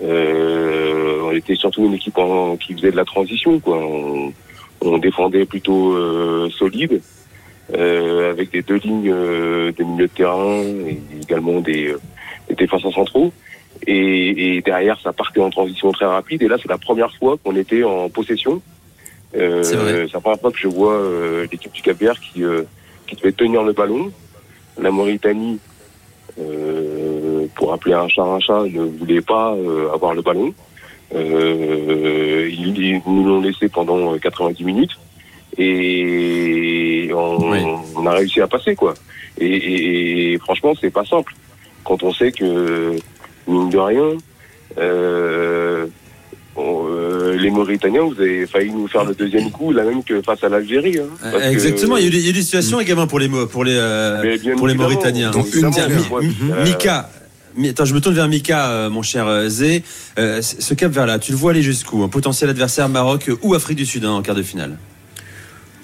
euh, 0.03 1.22
on 1.24 1.32
était 1.32 1.55
surtout 1.55 1.86
une 1.86 1.94
équipe 1.94 2.18
qui 2.61 2.74
faisait 2.74 2.90
de 2.90 2.96
la 2.96 3.05
transition. 3.05 3.59
Quoi. 3.61 3.78
On, 3.78 4.98
défendait 4.98 5.46
plutôt 5.46 5.92
euh, 5.94 6.50
solide, 6.50 7.00
avec 7.72 8.50
des 8.50 8.62
deux 8.62 8.76
lignes 8.76 9.11
de 9.12 9.84
milieu 9.84 10.07
de 10.07 10.12
terrain 10.12 10.61
et 10.61 11.00
également 11.22 11.61
des, 11.61 11.94
des 12.48 12.55
défenseurs 12.55 12.92
centraux. 12.92 13.32
Et, 13.87 14.57
et 14.57 14.62
derrière, 14.62 14.99
ça 15.01 15.12
partait 15.12 15.41
en 15.41 15.51
transition 15.51 15.91
très 15.93 16.05
rapide. 16.07 16.43
Et 16.43 16.49
là, 16.49 16.57
c'est 16.61 16.68
la 16.68 16.78
première 16.78 17.12
fois 17.16 17.37
qu'on 17.43 17.57
était 17.57 17.83
en 17.85 18.09
possession. 18.09 18.62
Euh, 19.37 19.62
C'est 20.07 20.12
la 20.14 20.20
première 20.20 20.41
fois 20.41 20.53
que 20.53 20.59
je 20.59 20.68
vois 20.68 20.93
euh, 20.95 21.47
l'équipe 21.51 21.72
du 21.72 21.83
Cap 21.83 21.99
Vert 21.99 22.18
qui, 22.20 22.45
euh, 22.45 22.62
qui 23.07 23.16
devait 23.16 23.33
tenir 23.33 23.62
le 23.62 23.72
ballon. 23.72 24.12
La 24.80 24.91
Mauritanie, 24.91 25.59
euh, 26.39 27.47
pour 27.57 27.72
appeler 27.72 27.95
un 27.95 28.09
chat 28.09 28.22
un 28.22 28.41
chat, 28.41 28.62
ne 28.64 28.83
voulait 28.83 29.20
pas 29.20 29.55
euh, 29.55 29.93
avoir 29.93 30.14
le 30.14 30.22
ballon. 30.22 30.55
Euh, 31.14 32.49
ils, 32.51 32.78
ils 32.78 33.03
nous 33.07 33.24
l'ont 33.24 33.41
laissé 33.43 33.68
pendant 33.68 34.16
90 34.16 34.64
minutes 34.64 34.99
et 35.59 37.11
on, 37.12 37.37
on 37.97 38.07
a 38.07 38.12
réussi 38.12 38.41
à 38.41 38.47
passer 38.47 38.74
quoi. 38.74 38.95
Et, 39.39 39.47
et- 39.47 40.33
et 40.35 40.39
franchement, 40.39 40.72
c'est 40.80 40.91
pas 40.91 41.05
simple 41.05 41.35
quand 41.85 42.03
on 42.03 42.12
sait 42.12 42.33
que 42.33 42.97
mine 43.47 43.70
de 43.70 43.78
rien, 43.78 44.09
euh, 44.78 45.86
on- 46.57 46.86
euh, 46.88 47.36
les 47.36 47.51
Mauritaniens, 47.51 48.03
vous 48.03 48.20
avez 48.20 48.47
failli 48.47 48.70
nous 48.70 48.88
faire 48.88 49.05
le 49.05 49.14
deuxième 49.14 49.51
coup, 49.51 49.72
la 49.72 49.84
même 49.84 50.03
que 50.05 50.20
face 50.22 50.43
à 50.45 50.49
l'Algérie. 50.49 50.99
hein. 50.99 51.30
Que- 51.32 51.51
Exactement, 51.51 51.97
il 51.97 52.03
y, 52.03 52.05
a 52.07 52.09
eu 52.09 52.11
des, 52.11 52.18
il 52.18 52.24
y 52.24 52.26
a 52.26 52.30
eu 52.30 52.34
des 52.34 52.43
situations 52.43 52.80
également 52.80 53.07
pour 53.07 53.18
les, 53.18 53.28
Mo- 53.28 53.47
pour 53.47 53.64
les, 53.64 53.74
euh, 53.76 54.36
pour 54.57 54.66
les 54.68 54.74
Mauritaniens. 54.74 55.30
donc 55.30 55.47
Tiens, 55.51 55.70
euh, 55.88 56.64
Mika, 56.64 57.11
Mi- 57.57 57.68
attends, 57.68 57.84
je 57.84 57.93
me 57.95 58.01
tourne 58.01 58.14
vers 58.14 58.28
Mika, 58.28 58.70
euh, 58.70 58.90
mon 58.90 59.03
cher 59.03 59.26
euh, 59.26 59.49
Zé. 59.49 59.82
Euh, 60.18 60.40
ce 60.40 60.72
cap 60.74 60.90
vers 60.90 61.07
là, 61.07 61.18
tu 61.18 61.32
le 61.32 61.36
vois 61.38 61.51
aller 61.51 61.61
jusqu'où 61.62 62.03
Un 62.03 62.09
potentiel 62.09 62.49
adversaire 62.49 62.88
Maroc 62.88 63.30
ou 63.43 63.55
Afrique 63.55 63.76
du 63.76 63.84
Sud 63.84 64.05
hein, 64.07 64.11
en 64.12 64.22
quart 64.22 64.34
de 64.34 64.43
finale? 64.43 64.78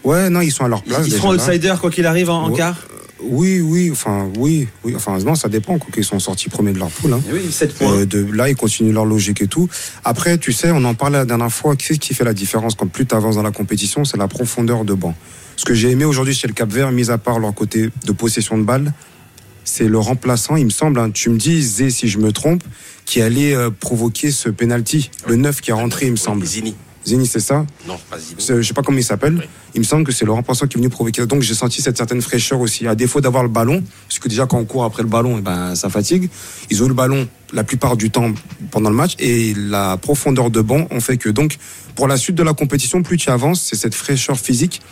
Ouais, 0.04 0.30
non, 0.30 0.40
ils 0.40 0.50
sont 0.52 0.64
à 0.64 0.68
leur 0.68 0.82
place. 0.82 1.06
Ils 1.06 1.12
seront 1.12 1.32
outsiders 1.34 1.78
quoi 1.80 1.90
qu'il 1.90 2.06
arrive 2.06 2.30
en, 2.30 2.50
quart? 2.52 2.76
Oui, 3.20 3.60
oui, 3.60 3.90
enfin, 3.90 4.30
oui, 4.38 4.68
oui, 4.84 4.94
enfin, 4.94 5.18
non, 5.18 5.34
ça 5.34 5.48
dépend, 5.48 5.78
quoi 5.78 5.90
qu'ils 5.92 6.04
sont 6.04 6.18
sortis 6.18 6.48
premiers 6.48 6.72
de 6.72 6.78
leur 6.78 6.90
poule. 6.90 7.12
Hein. 7.12 7.20
Eh 7.28 7.32
oui, 7.32 7.50
7 7.50 7.74
points. 7.74 7.92
Euh, 7.92 8.06
de, 8.06 8.24
là, 8.32 8.48
ils 8.48 8.56
continuent 8.56 8.92
leur 8.92 9.04
logique 9.04 9.42
et 9.42 9.48
tout. 9.48 9.68
Après, 10.04 10.38
tu 10.38 10.52
sais, 10.52 10.70
on 10.70 10.84
en 10.84 10.94
parlait 10.94 11.18
la 11.18 11.24
dernière 11.24 11.52
fois. 11.52 11.74
Qu'est-ce 11.76 11.98
qui 11.98 12.14
fait 12.14 12.24
la 12.24 12.34
différence 12.34 12.74
quand 12.74 12.86
plus 12.86 13.06
tu 13.06 13.14
avances 13.14 13.36
dans 13.36 13.42
la 13.42 13.50
compétition 13.50 14.04
C'est 14.04 14.16
la 14.16 14.28
profondeur 14.28 14.84
de 14.84 14.94
banc. 14.94 15.14
Ce 15.56 15.64
que 15.64 15.74
j'ai 15.74 15.90
aimé 15.90 16.04
aujourd'hui 16.04 16.34
chez 16.34 16.46
le 16.46 16.54
Cap 16.54 16.70
Vert, 16.70 16.92
mis 16.92 17.10
à 17.10 17.18
part 17.18 17.40
leur 17.40 17.52
côté 17.54 17.90
de 18.06 18.12
possession 18.12 18.56
de 18.56 18.62
balle, 18.62 18.92
c'est 19.64 19.88
le 19.88 19.98
remplaçant, 19.98 20.56
il 20.56 20.64
me 20.64 20.70
semble, 20.70 20.98
hein, 20.98 21.10
tu 21.10 21.28
me 21.30 21.36
dis, 21.36 21.60
Zé, 21.60 21.90
si 21.90 22.08
je 22.08 22.18
me 22.18 22.32
trompe, 22.32 22.62
qui 23.04 23.20
allait 23.20 23.54
euh, 23.54 23.70
provoquer 23.70 24.30
ce 24.30 24.48
penalty. 24.48 25.10
Le 25.26 25.36
9 25.36 25.60
qui 25.60 25.70
est 25.70 25.74
rentré, 25.74 26.06
il 26.06 26.12
me 26.12 26.16
semble. 26.16 26.46
Zini. 26.46 26.74
Zini, 27.08 27.26
c'est 27.26 27.40
ça 27.40 27.66
Non, 27.86 27.98
pas 28.10 28.18
Zini. 28.18 28.36
Je 28.38 28.62
sais 28.62 28.74
pas 28.74 28.82
comment 28.82 28.98
il 28.98 29.04
s'appelle. 29.04 29.46
Il 29.74 29.80
me 29.80 29.84
semble 29.84 30.04
que 30.04 30.12
c'est 30.12 30.24
le 30.24 30.32
remplaçant 30.32 30.66
qui 30.66 30.76
est 30.76 30.80
venu 30.80 30.88
provoquer. 30.88 31.26
Donc 31.26 31.42
j'ai 31.42 31.54
senti 31.54 31.82
cette 31.82 31.96
certaine 31.96 32.22
fraîcheur 32.22 32.60
aussi. 32.60 32.86
À 32.86 32.94
défaut 32.94 33.20
d'avoir 33.20 33.42
le 33.42 33.48
ballon, 33.48 33.82
parce 34.08 34.18
que 34.18 34.28
déjà 34.28 34.46
quand 34.46 34.58
on 34.58 34.64
court 34.64 34.84
après 34.84 35.02
le 35.02 35.08
ballon, 35.08 35.36
eh 35.38 35.42
ben, 35.42 35.74
ça 35.74 35.88
fatigue. 35.88 36.28
Ils 36.70 36.82
ont 36.82 36.86
eu 36.86 36.88
le 36.88 36.94
ballon 36.94 37.28
la 37.52 37.64
plupart 37.64 37.96
du 37.96 38.10
temps 38.10 38.32
pendant 38.70 38.90
le 38.90 38.96
match 38.96 39.14
et 39.18 39.54
la 39.56 39.96
profondeur 39.96 40.50
de 40.50 40.60
banc 40.60 40.86
ont 40.90 41.00
fait 41.00 41.16
que. 41.16 41.28
Donc 41.28 41.56
pour 41.94 42.06
la 42.06 42.16
suite 42.16 42.36
de 42.36 42.42
la 42.42 42.52
compétition, 42.52 43.02
plus 43.02 43.16
tu 43.16 43.30
avances, 43.30 43.62
c'est 43.62 43.76
cette 43.76 43.94
fraîcheur 43.94 44.38
physique 44.38 44.82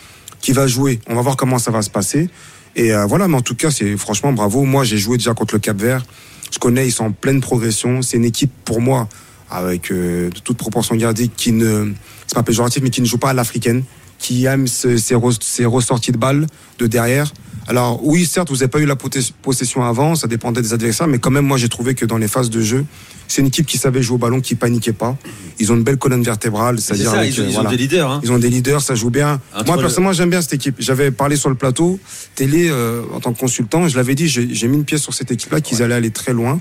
qui 0.41 0.51
va 0.51 0.67
jouer. 0.67 0.99
On 1.07 1.15
va 1.15 1.21
voir 1.21 1.37
comment 1.37 1.59
ça 1.59 1.71
va 1.71 1.81
se 1.81 1.89
passer. 1.89 2.29
Et 2.75 2.93
euh, 2.93 3.05
voilà, 3.05 3.27
mais 3.27 3.37
en 3.37 3.41
tout 3.41 3.55
cas, 3.55 3.71
c'est 3.71 3.97
franchement 3.97 4.33
bravo. 4.33 4.63
Moi, 4.63 4.83
j'ai 4.83 4.97
joué 4.97 5.17
déjà 5.17 5.33
contre 5.33 5.55
le 5.55 5.59
Cap 5.59 5.77
Vert. 5.77 6.05
Je 6.51 6.59
connais, 6.59 6.87
ils 6.87 6.91
sont 6.91 7.05
en 7.05 7.11
pleine 7.11 7.41
progression. 7.41 8.01
C'est 8.01 8.17
une 8.17 8.25
équipe 8.25 8.51
pour 8.65 8.81
moi 8.81 9.09
avec 9.49 9.91
euh, 9.91 10.29
de 10.29 10.39
toute 10.39 10.57
proportion 10.57 10.95
gardée 10.95 11.27
qui 11.29 11.51
ne 11.51 11.91
c'est 12.27 12.35
pas 12.35 12.43
péjoratif 12.43 12.81
mais 12.83 12.89
qui 12.89 13.01
ne 13.01 13.05
joue 13.07 13.17
pas 13.17 13.29
à 13.29 13.33
l'africaine 13.33 13.83
qui 14.19 14.45
aime 14.45 14.65
re- 14.65 15.37
ces 15.41 15.65
ressorties 15.65 16.11
de 16.11 16.17
balles 16.17 16.47
de 16.79 16.87
derrière. 16.87 17.31
Alors 17.67 17.99
oui 18.05 18.25
certes 18.25 18.49
vous 18.49 18.55
n'avez 18.55 18.67
pas 18.69 18.79
eu 18.79 18.85
la 18.85 18.95
possession 18.95 19.83
avant 19.83 20.15
ça 20.15 20.27
dépendait 20.27 20.61
des 20.61 20.73
adversaires 20.73 21.07
mais 21.07 21.19
quand 21.19 21.29
même 21.31 21.45
moi 21.45 21.57
j'ai 21.57 21.69
trouvé 21.69 21.95
que 21.95 22.05
dans 22.05 22.17
les 22.17 22.27
phases 22.29 22.49
de 22.49 22.61
jeu 22.61 22.85
c'est 23.27 23.41
une 23.41 23.47
équipe 23.47 23.65
qui 23.65 23.77
savait 23.77 24.01
jouer 24.01 24.15
au 24.15 24.17
ballon 24.17 24.39
qui 24.39 24.55
paniquait 24.55 24.93
pas. 24.93 25.17
Ils 25.59 25.69
ont 25.71 25.75
une 25.75 25.83
belle 25.83 25.97
colonne 25.97 26.23
vertébrale 26.23 26.79
C'est 26.79 26.95
c'est-à-dire 26.95 27.11
ils 27.25 27.41
ont- 27.41 27.43
euh, 27.43 27.49
ils 27.49 27.57
ont 27.59 27.69
des 27.69 27.77
leaders, 27.77 28.09
hein. 28.11 28.21
ils 28.23 28.31
ont 28.31 28.39
des 28.39 28.49
leaders 28.49 28.81
ça 28.81 28.95
joue 28.95 29.09
bien. 29.09 29.41
Entre 29.53 29.65
moi 29.65 29.75
le- 29.75 29.81
personnellement 29.81 30.13
j'aime 30.13 30.29
bien 30.29 30.41
cette 30.41 30.53
équipe. 30.53 30.75
J'avais 30.79 31.11
parlé 31.11 31.35
sur 31.35 31.49
le 31.49 31.55
plateau 31.55 31.99
télé 32.35 32.69
euh, 32.69 33.01
en 33.13 33.19
tant 33.19 33.33
que 33.33 33.39
consultant 33.39 33.87
je 33.89 33.97
l'avais 33.97 34.15
dit 34.15 34.27
j'ai 34.29 34.67
mis 34.67 34.77
une 34.77 34.85
pièce 34.85 35.01
sur 35.01 35.13
cette 35.13 35.29
équipe 35.31 35.51
là 35.51 35.59
qu'ils 35.61 35.83
allaient 35.83 35.95
aller 35.95 36.11
très 36.11 36.31
loin 36.33 36.59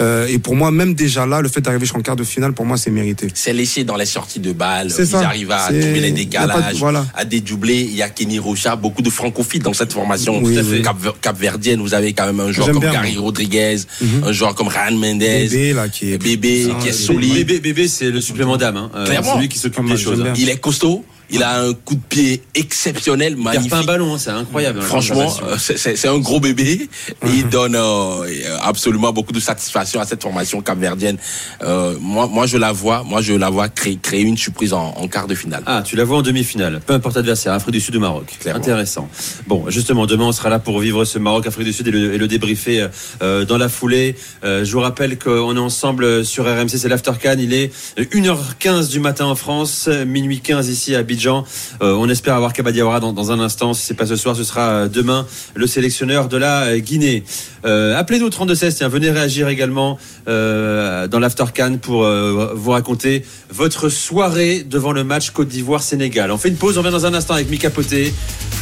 Euh, 0.00 0.26
et 0.28 0.38
pour 0.38 0.54
moi, 0.54 0.70
même 0.70 0.94
déjà 0.94 1.26
là, 1.26 1.40
le 1.40 1.48
fait 1.48 1.60
d'arriver 1.60 1.84
jusqu'en 1.84 2.00
quart 2.00 2.14
de 2.16 2.22
finale, 2.24 2.52
pour 2.52 2.64
moi, 2.64 2.76
c'est 2.76 2.90
mérité. 2.90 3.28
C'est 3.34 3.52
laissé 3.52 3.84
dans 3.84 3.96
les 3.96 4.06
sorties 4.06 4.38
de 4.38 4.52
balles. 4.52 4.90
C'est 4.90 5.02
Ils 5.02 5.08
ça. 5.08 5.20
arrivent 5.26 5.50
à 5.50 5.64
trouver 5.66 6.00
les 6.00 6.10
de- 6.12 6.16
décalages, 6.16 6.76
voilà. 6.76 7.04
à 7.14 7.24
dédoubler. 7.24 7.80
Il 7.82 7.94
y 7.96 8.02
a 8.02 8.08
Kenny 8.08 8.38
Rocha, 8.38 8.76
beaucoup 8.76 9.02
de 9.02 9.10
francophiles 9.10 9.62
dans 9.62 9.72
cette 9.72 9.92
formation 9.92 10.40
Oui, 10.42 10.56
oui. 10.70 10.82
Cap, 10.82 10.96
Capverdienne. 11.20 11.80
Vous 11.80 11.94
avez 11.94 12.12
quand 12.12 12.26
même 12.26 12.40
un 12.40 12.52
joueur 12.52 12.70
comme 12.70 12.80
bien, 12.80 12.92
Gary 12.92 13.14
moi. 13.14 13.22
Rodriguez, 13.22 13.76
Mhm. 14.00 14.24
un 14.24 14.32
joueur 14.32 14.54
comme 14.54 14.68
Ryan 14.68 14.92
Mendes. 14.96 15.18
Bébé, 15.18 15.72
là, 15.72 15.88
qui 15.88 16.12
est- 16.12 16.18
Bébé, 16.22 16.68
Ah, 16.70 16.74
qui 16.80 16.88
est 16.88 16.92
bébé. 16.92 16.92
solide. 16.92 17.34
Bébé, 17.34 17.60
bébé 17.60 17.88
c'est 17.88 18.10
le 18.10 18.20
supplément 18.20 18.56
d'âme. 18.56 18.76
Hein. 18.76 18.90
Euh, 18.94 19.06
Clairement. 19.06 19.32
c'est 19.34 19.40
lui 19.40 19.48
qui 19.48 19.58
s'occupe 19.58 19.84
des 19.88 19.96
choses. 19.96 20.18
j'aime 20.18 20.28
hein. 20.28 20.34
Il 20.36 20.48
est 20.48 20.58
costaud. 20.58 21.04
Il 21.30 21.42
a 21.42 21.60
un 21.60 21.74
coup 21.74 21.94
de 21.94 22.00
pied 22.08 22.42
exceptionnel, 22.54 23.34
Il 23.36 23.42
perd 23.42 23.44
magnifique. 23.56 23.70
pas 23.70 23.78
un 23.78 23.84
ballon, 23.84 24.14
hein, 24.14 24.18
c'est 24.18 24.30
incroyable. 24.30 24.78
la 24.78 24.84
Franchement, 24.84 25.30
euh, 25.42 25.56
c'est- 25.58 26.06
un 26.08 26.18
gros 26.18 26.40
bébé 26.40 26.88
et 27.26 27.28
il 27.28 27.48
donne 27.48 27.74
euh, 27.76 28.26
absolument 28.62 29.12
beaucoup 29.12 29.32
de 29.32 29.40
satisfaction 29.40 30.00
à 30.00 30.06
cette 30.06 30.22
formation 30.22 30.60
capverdienne. 30.62 31.18
Euh, 31.62 31.94
moi, 32.00 32.26
moi, 32.28 32.46
je 32.46 32.56
la 32.56 32.72
vois, 32.72 33.02
moi, 33.04 33.20
je 33.20 33.34
la 33.34 33.50
vois 33.50 33.68
créer, 33.68 33.98
créer 34.00 34.22
une 34.22 34.38
surprise 34.38 34.72
en, 34.72 34.94
en 34.96 35.06
quart 35.08 35.26
de 35.26 35.34
finale. 35.34 35.62
Ah, 35.66 35.82
tu 35.84 35.96
la 35.96 36.04
vois 36.04 36.18
en 36.18 36.22
demi-finale. 36.22 36.80
Peu 36.86 36.94
importe 36.94 37.16
l'adversaire, 37.16 37.52
Afrique 37.52 37.72
du 37.74 37.80
Sud 37.80 37.96
ou 37.96 38.00
Maroc. 38.00 38.36
Clairement. 38.40 38.60
Intéressant. 38.60 39.08
Bon, 39.46 39.64
justement, 39.68 40.06
demain, 40.06 40.24
on 40.24 40.32
sera 40.32 40.48
là 40.48 40.58
pour 40.58 40.78
vivre 40.80 41.04
ce 41.04 41.18
Maroc-Afrique 41.18 41.66
du 41.66 41.72
Sud 41.72 41.88
et 41.88 41.90
le, 41.90 42.14
et 42.14 42.18
le 42.18 42.26
débriefer 42.28 42.86
euh, 43.22 43.44
dans 43.44 43.58
la 43.58 43.68
foulée. 43.68 44.16
Euh, 44.44 44.64
je 44.64 44.72
vous 44.72 44.80
rappelle 44.80 45.18
qu'on 45.18 45.54
est 45.56 45.60
ensemble 45.60 46.24
sur 46.24 46.44
RMC, 46.44 46.68
c'est 46.78 46.88
l'Aftercan. 46.88 47.36
Il 47.38 47.52
est 47.52 47.70
1h15 47.98 48.88
du 48.88 49.00
matin 49.00 49.26
en 49.26 49.34
France, 49.34 49.88
minuit 50.06 50.40
15 50.40 50.68
ici 50.68 50.94
à 50.94 51.02
Abidjan. 51.18 51.44
Euh, 51.82 51.94
on 51.94 52.08
espère 52.08 52.34
avoir 52.34 52.52
Kabadiawara 52.52 53.00
dans, 53.00 53.12
dans 53.12 53.32
un 53.32 53.40
instant. 53.40 53.74
Si 53.74 53.84
c'est 53.84 53.94
pas 53.94 54.06
ce 54.06 54.14
soir, 54.16 54.36
ce 54.36 54.44
sera 54.44 54.68
euh, 54.70 54.88
demain 54.88 55.26
le 55.54 55.66
sélectionneur 55.66 56.28
de 56.28 56.36
la 56.36 56.62
euh, 56.66 56.78
Guinée. 56.78 57.24
Euh, 57.64 57.98
Appelez-nous 57.98 58.30
3216, 58.30 58.76
tiens, 58.76 58.88
venez 58.88 59.10
réagir 59.10 59.48
également 59.48 59.98
euh, 60.28 61.08
dans 61.08 61.18
l'Aftercan 61.18 61.78
pour 61.82 62.04
euh, 62.04 62.52
vous 62.54 62.70
raconter 62.70 63.24
votre 63.50 63.88
soirée 63.88 64.62
devant 64.64 64.92
le 64.92 65.02
match 65.02 65.30
Côte 65.30 65.48
d'Ivoire-Sénégal. 65.48 66.30
On 66.30 66.38
fait 66.38 66.48
une 66.50 66.56
pause, 66.56 66.78
on 66.78 66.82
revient 66.82 66.92
dans 66.92 67.06
un 67.06 67.14
instant 67.14 67.34
avec 67.34 67.50
Mika 67.50 67.70
Poté, 67.70 68.14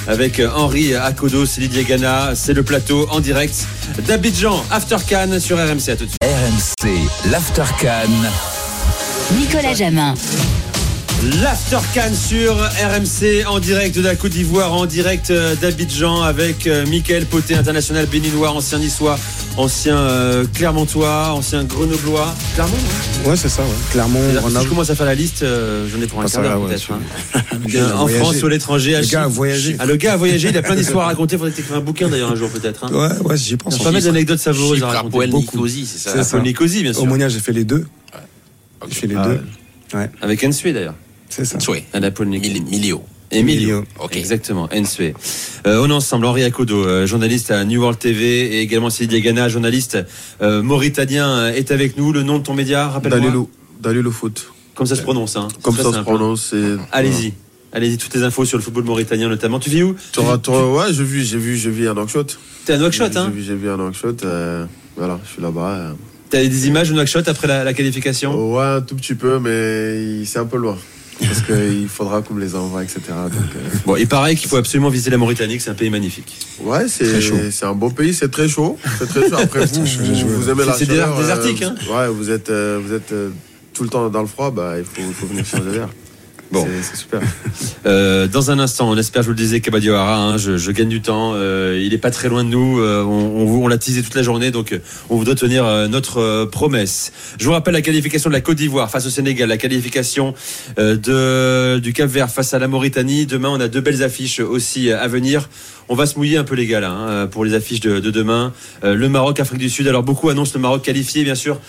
avec 0.09 0.41
Henri 0.55 0.95
Akodo, 0.95 1.45
c'est 1.45 1.61
Didier 1.61 1.85
Gana, 1.85 2.35
c'est 2.35 2.55
le 2.55 2.63
plateau 2.63 3.07
en 3.11 3.21
direct 3.21 3.67
d'Abidjan, 4.07 4.65
Aftercan 4.71 5.39
sur 5.41 5.59
RMC. 5.59 5.91
À 5.91 5.97
tout 5.97 6.05
de 6.07 6.11
suite. 6.11 6.19
RMC, 6.23 7.31
l'Aftercan. 7.31 8.09
Nicolas 9.39 9.75
Jamin. 9.75 10.15
L'Aftercan 11.25 12.13
sur 12.15 12.55
RMC 12.57 13.47
en 13.49 13.59
direct 13.59 13.97
de 13.97 14.03
la 14.03 14.15
Côte 14.17 14.33
d'Ivoire, 14.33 14.75
en 14.75 14.85
direct 14.85 15.31
euh, 15.31 15.57
d'Abidjan 15.57 16.21
avec 16.23 16.67
euh, 16.67 16.85
Michael 16.87 17.25
Poté, 17.25 17.55
international 17.55 18.05
béninois, 18.07 18.51
ancien 18.51 18.79
niçois, 18.79 19.19
ancien 19.57 19.97
euh, 19.97 20.45
Clermontois, 20.53 21.31
ancien 21.33 21.65
Grenoblois. 21.65 22.35
Clermont, 22.55 22.77
hein 22.77 23.29
Ouais, 23.31 23.37
c'est 23.37 23.49
ça, 23.49 23.63
ouais. 23.63 23.69
Clermont, 23.93 24.21
Si 24.51 24.63
je 24.65 24.69
commence 24.69 24.91
à 24.91 24.95
faire 24.95 25.07
la 25.07 25.15
liste, 25.15 25.43
euh, 25.43 25.89
j'en 25.93 26.01
ai 26.03 26.07
pour 26.07 26.21
un 26.21 26.27
quart 26.27 26.43
d'heure 26.43 26.61
ouais, 26.61 26.69
peut-être. 26.69 26.93
hein. 26.93 27.91
En. 27.99 28.07
France 28.07 28.43
ou 28.43 28.47
à 28.47 28.51
l'étranger. 28.51 28.95
à 28.95 29.01
Le 29.01 29.07
gars 29.07 29.23
a 29.25 29.29
voyagé. 29.29 29.77
Ah, 29.79 29.87
le 29.87 29.97
gars 29.97 30.13
a 30.13 30.17
voyagé, 30.19 30.51
il 30.51 30.57
a 30.57 30.63
plein 30.63 30.77
d'histoires 30.77 31.07
à 31.07 31.09
raconter. 31.13 31.37
Il 31.37 31.39
faudrait 31.39 31.51
que 31.51 31.57
tu 31.57 31.63
écrives 31.63 31.77
un 31.77 31.81
bouquin 31.81 32.09
d'ailleurs 32.09 32.31
un 32.31 32.37
jour 32.37 32.51
peut-être. 32.51 32.85
hein. 32.85 32.93
Ouais, 32.93 33.19
ouais, 33.27 33.37
j'y 33.39 33.57
pense. 33.57 33.79
Pas 33.83 33.91
mal 33.91 34.03
d'anecdotes 34.03 34.39
savoureuses 34.39 34.83
à 34.83 34.89
raconter. 34.89 35.29
Nicosie, 35.29 35.87
c'est 35.87 36.23
ça. 36.23 36.39
Nicosie, 36.41 36.83
bien 36.83 36.93
sûr. 36.93 37.03
Omonia, 37.03 37.29
j'ai 37.31 37.41
fait 37.41 37.53
les 37.53 37.65
deux. 37.65 37.87
J'ai 38.89 38.95
fait 38.95 39.07
les 39.07 39.17
Ah, 39.17 39.27
deux. 39.29 39.41
Ouais, 39.99 40.11
Avec 40.21 40.45
Ensue 40.45 40.73
d'ailleurs. 40.73 40.95
C'est 41.37 41.45
ça. 41.45 41.59
À 41.93 42.01
Milio. 42.01 42.63
Emilio. 42.63 43.03
Emilio. 43.33 43.85
Exactement, 44.13 44.69
Ensue. 44.73 45.13
Euh, 45.67 45.83
on 45.83 45.91
est 45.91 45.93
ensemble, 45.93 46.27
Henri 46.27 46.45
Akodo, 46.45 46.85
euh, 46.87 47.07
journaliste 47.07 47.51
à 47.51 47.65
New 47.65 47.81
World 47.81 47.99
TV 47.99 48.57
et 48.57 48.61
également 48.61 48.89
Sidi 48.89 49.21
Gana, 49.21 49.49
journaliste 49.49 49.99
euh, 50.43 50.63
mauritanien, 50.63 51.29
euh, 51.29 51.53
est 51.53 51.73
avec 51.73 51.97
nous. 51.97 52.13
Le 52.13 52.23
nom 52.23 52.39
de 52.39 52.45
ton 52.45 52.55
média, 52.55 52.89
rappelle-moi. 52.89 53.21
Dalilou, 53.21 53.51
Dalilou 53.81 54.13
Foot. 54.13 54.53
Comme 54.77 54.87
ça 54.87 54.95
se 54.95 55.03
prononce. 55.03 55.37
Hein. 55.37 55.49
Comme 55.63 55.77
ça 55.77 55.83
se 55.93 55.99
prononce. 56.01 56.49
c'est- 56.51 56.77
Allez-y. 56.93 57.33
Allez-y, 57.73 57.99
toutes 57.99 58.15
les 58.15 58.23
infos 58.23 58.45
sur 58.45 58.57
le 58.59 58.63
football 58.63 58.85
mauritanien 58.85 59.29
notamment. 59.29 59.59
Tu 59.59 59.71
vis 59.71 59.83
où? 59.83 59.97
Tu 60.13 60.21
ouais, 60.21 60.93
j'ai 60.93 61.03
vu, 61.05 61.25
j'ai 61.25 61.37
vu, 61.37 61.57
j'ai 61.57 61.71
vu 61.71 61.89
un 61.89 61.95
Nouakchott. 61.95 62.39
T'es 62.65 62.75
à 62.75 62.79
Nouakchott, 62.79 63.13
J'ai 63.13 63.19
hein? 63.19 63.31
vu, 63.35 63.43
j'ai 63.43 63.55
vu 63.55 63.69
un 63.69 63.77
Nouakchott. 63.77 64.25
euh, 64.25 64.65
voilà, 64.97 65.19
je 65.27 65.33
suis 65.33 65.43
là-bas. 65.43 65.71
euh. 65.75 65.93
T'as 66.31 66.43
des 66.45 66.67
images 66.69 66.89
de 66.91 66.95
Nouakchott 66.95 67.29
après 67.29 67.49
la, 67.49 67.65
la 67.65 67.75
qualification? 67.75 68.55
Ouais, 68.55 68.65
un 68.65 68.81
tout 68.83 68.95
petit 68.97 69.15
peu, 69.15 69.39
mais 69.41 70.25
c'est 70.25 70.39
un 70.39 70.47
peu 70.47 70.57
loin. 70.59 70.77
Parce 71.21 71.41
qu'il 71.43 71.89
faudra 71.89 72.21
qu'on 72.23 72.35
me 72.35 72.41
les 72.41 72.55
envoie, 72.55 72.83
etc. 72.85 73.01
Donc, 73.09 73.33
euh, 73.57 73.77
Bon, 73.87 73.97
il 73.97 74.07
paraît 74.07 74.35
qu'il 74.37 74.49
faut 74.49 74.57
absolument 74.57 74.91
visiter 74.91 75.11
la 75.11 75.17
Mauritanie, 75.17 75.59
c'est 75.61 75.71
un 75.71 75.75
pays 75.75 75.89
magnifique. 75.91 76.37
ouais, 76.61 76.89
c'est 76.89 77.21
chaud. 77.21 77.37
c'est 77.51 77.65
un 77.65 77.73
beau 77.73 77.89
pays, 77.91 78.13
c'est 78.15 78.31
très 78.31 78.49
chaud. 78.49 78.79
C'est 78.99 79.09
très 79.09 79.29
chaud. 79.31 79.37
Après, 79.39 79.65
vous, 79.67 79.85
vous, 79.85 80.51
aimez 80.51 80.65
la 80.67 80.73
C'est- 80.75 80.85
c'est 80.85 80.91
chaleur. 80.93 81.17
désertique, 81.19 81.63
euh, 81.63 81.69
hein. 81.71 81.75
Ouais, 81.99 82.09
vous 82.09 82.31
êtes, 82.31 82.51
euh, 82.51 82.79
vous 82.85 82.93
êtes 82.93 83.13
euh, 83.13 83.31
tout 83.73 83.83
le 83.83 83.89
temps 83.89 84.09
dans 84.11 84.21
le 84.21 84.27
froid, 84.27 84.51
bah, 84.51 84.75
il 84.79 84.85
faut, 84.85 85.11
faut 85.13 85.27
venir 85.27 85.45
changer 85.47 85.71
d'air. 85.73 85.89
Bon. 86.53 86.67
C'est- 86.83 86.97
super. 86.97 87.21
Euh, 87.87 88.27
dans 88.27 88.51
un 88.51 88.59
instant, 88.59 88.91
on 88.91 88.97
espère, 88.97 89.23
je 89.23 89.29
vous 89.29 89.33
le 89.35 89.39
disais, 89.39 89.61
Kabadiawara, 89.61 90.17
hein, 90.17 90.39
je, 90.39 90.57
je 90.57 90.71
gagne 90.73 90.89
du 90.89 91.01
temps. 91.03 91.35
euh, 91.37 91.81
il 91.81 91.95
est 91.95 91.99
pas 91.99 92.11
très 92.11 92.29
loin 92.29 92.43
de 92.43 92.49
nous. 92.49 92.81
euh, 92.81 93.05
on 93.05 93.47
on, 93.47 93.63
on 93.65 93.69
l'a 93.69 93.79
teasé 93.79 94.03
toute 94.03 94.17
la 94.17 94.25
journée, 94.25 94.51
donc 94.51 94.77
on 95.09 95.17
voudrait 95.17 95.37
tenir 95.37 95.65
notre 95.89 96.47
promesse. 96.47 97.13
Je 97.39 97.45
vous 97.45 97.53
rappelle 97.53 97.75
la 97.75 97.83
qualification 97.83 98.29
de 98.29 98.35
la 98.35 98.41
Côte 98.41 98.57
d'Ivoire 98.57 98.91
face 98.91 99.07
au 99.07 99.11
Sénégal, 99.11 99.49
la 99.49 99.57
qualification 99.57 100.35
de, 100.79 101.79
du 101.79 101.93
Cap 101.93 102.09
Vert 102.11 102.29
face 102.31 102.55
à 102.55 102.59
la 102.59 102.69
Mauritanie. 102.69 103.27
Demain, 103.27 103.51
on 103.51 103.61
a 103.61 103.69
deux 103.69 103.81
belles 103.81 104.03
affiches 104.03 104.41
aussi 104.41 104.91
à 104.91 105.07
venir. 105.09 105.49
On 105.89 105.95
va 105.95 106.07
se 106.07 106.17
mouiller 106.19 106.37
un 106.37 106.43
peu 106.45 106.57
les 106.57 106.67
gars 106.67 106.81
là, 106.81 106.91
hein, 106.91 107.27
pour 107.29 107.45
les 107.45 107.55
affiches 107.55 107.79
de, 107.81 108.01
de 108.01 108.11
demain. 108.11 108.53
Le 108.83 109.09
Maroc, 109.09 109.39
Afrique 109.39 109.61
du 109.61 109.71
Sud. 109.71 109.87
Alors 109.87 110.03
beaucoup 110.03 110.29
annoncent 110.29 110.53
le 110.55 110.61
Maroc 110.61 110.83
qualifié, 110.83 111.23
bien 111.23 111.37
sûr. 111.37 111.61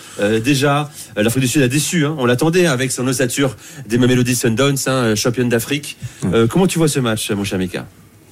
Déjà, 0.44 0.90
l'Afrique 1.16 1.44
du 1.44 1.48
Sud 1.48 1.62
a 1.62 1.68
déçu. 1.68 2.06
hein. 2.06 2.16
On 2.18 2.26
l'attendait 2.26 2.66
avec 2.66 2.92
son 2.92 3.08
ossature 3.08 3.56
des 3.88 4.00
Mamelody 4.00 4.36
Sundowns, 4.36 4.67
hein, 4.88 4.92
euh, 4.92 5.16
championne 5.16 5.50
d'Afrique. 5.50 5.98
Euh, 6.26 6.48
comment 6.48 6.68
tu 6.68 6.78
vois 6.78 6.88
ce 6.88 7.00
match, 7.00 7.32
mon 7.32 7.44
cher 7.44 7.60
Mika? 7.60 7.86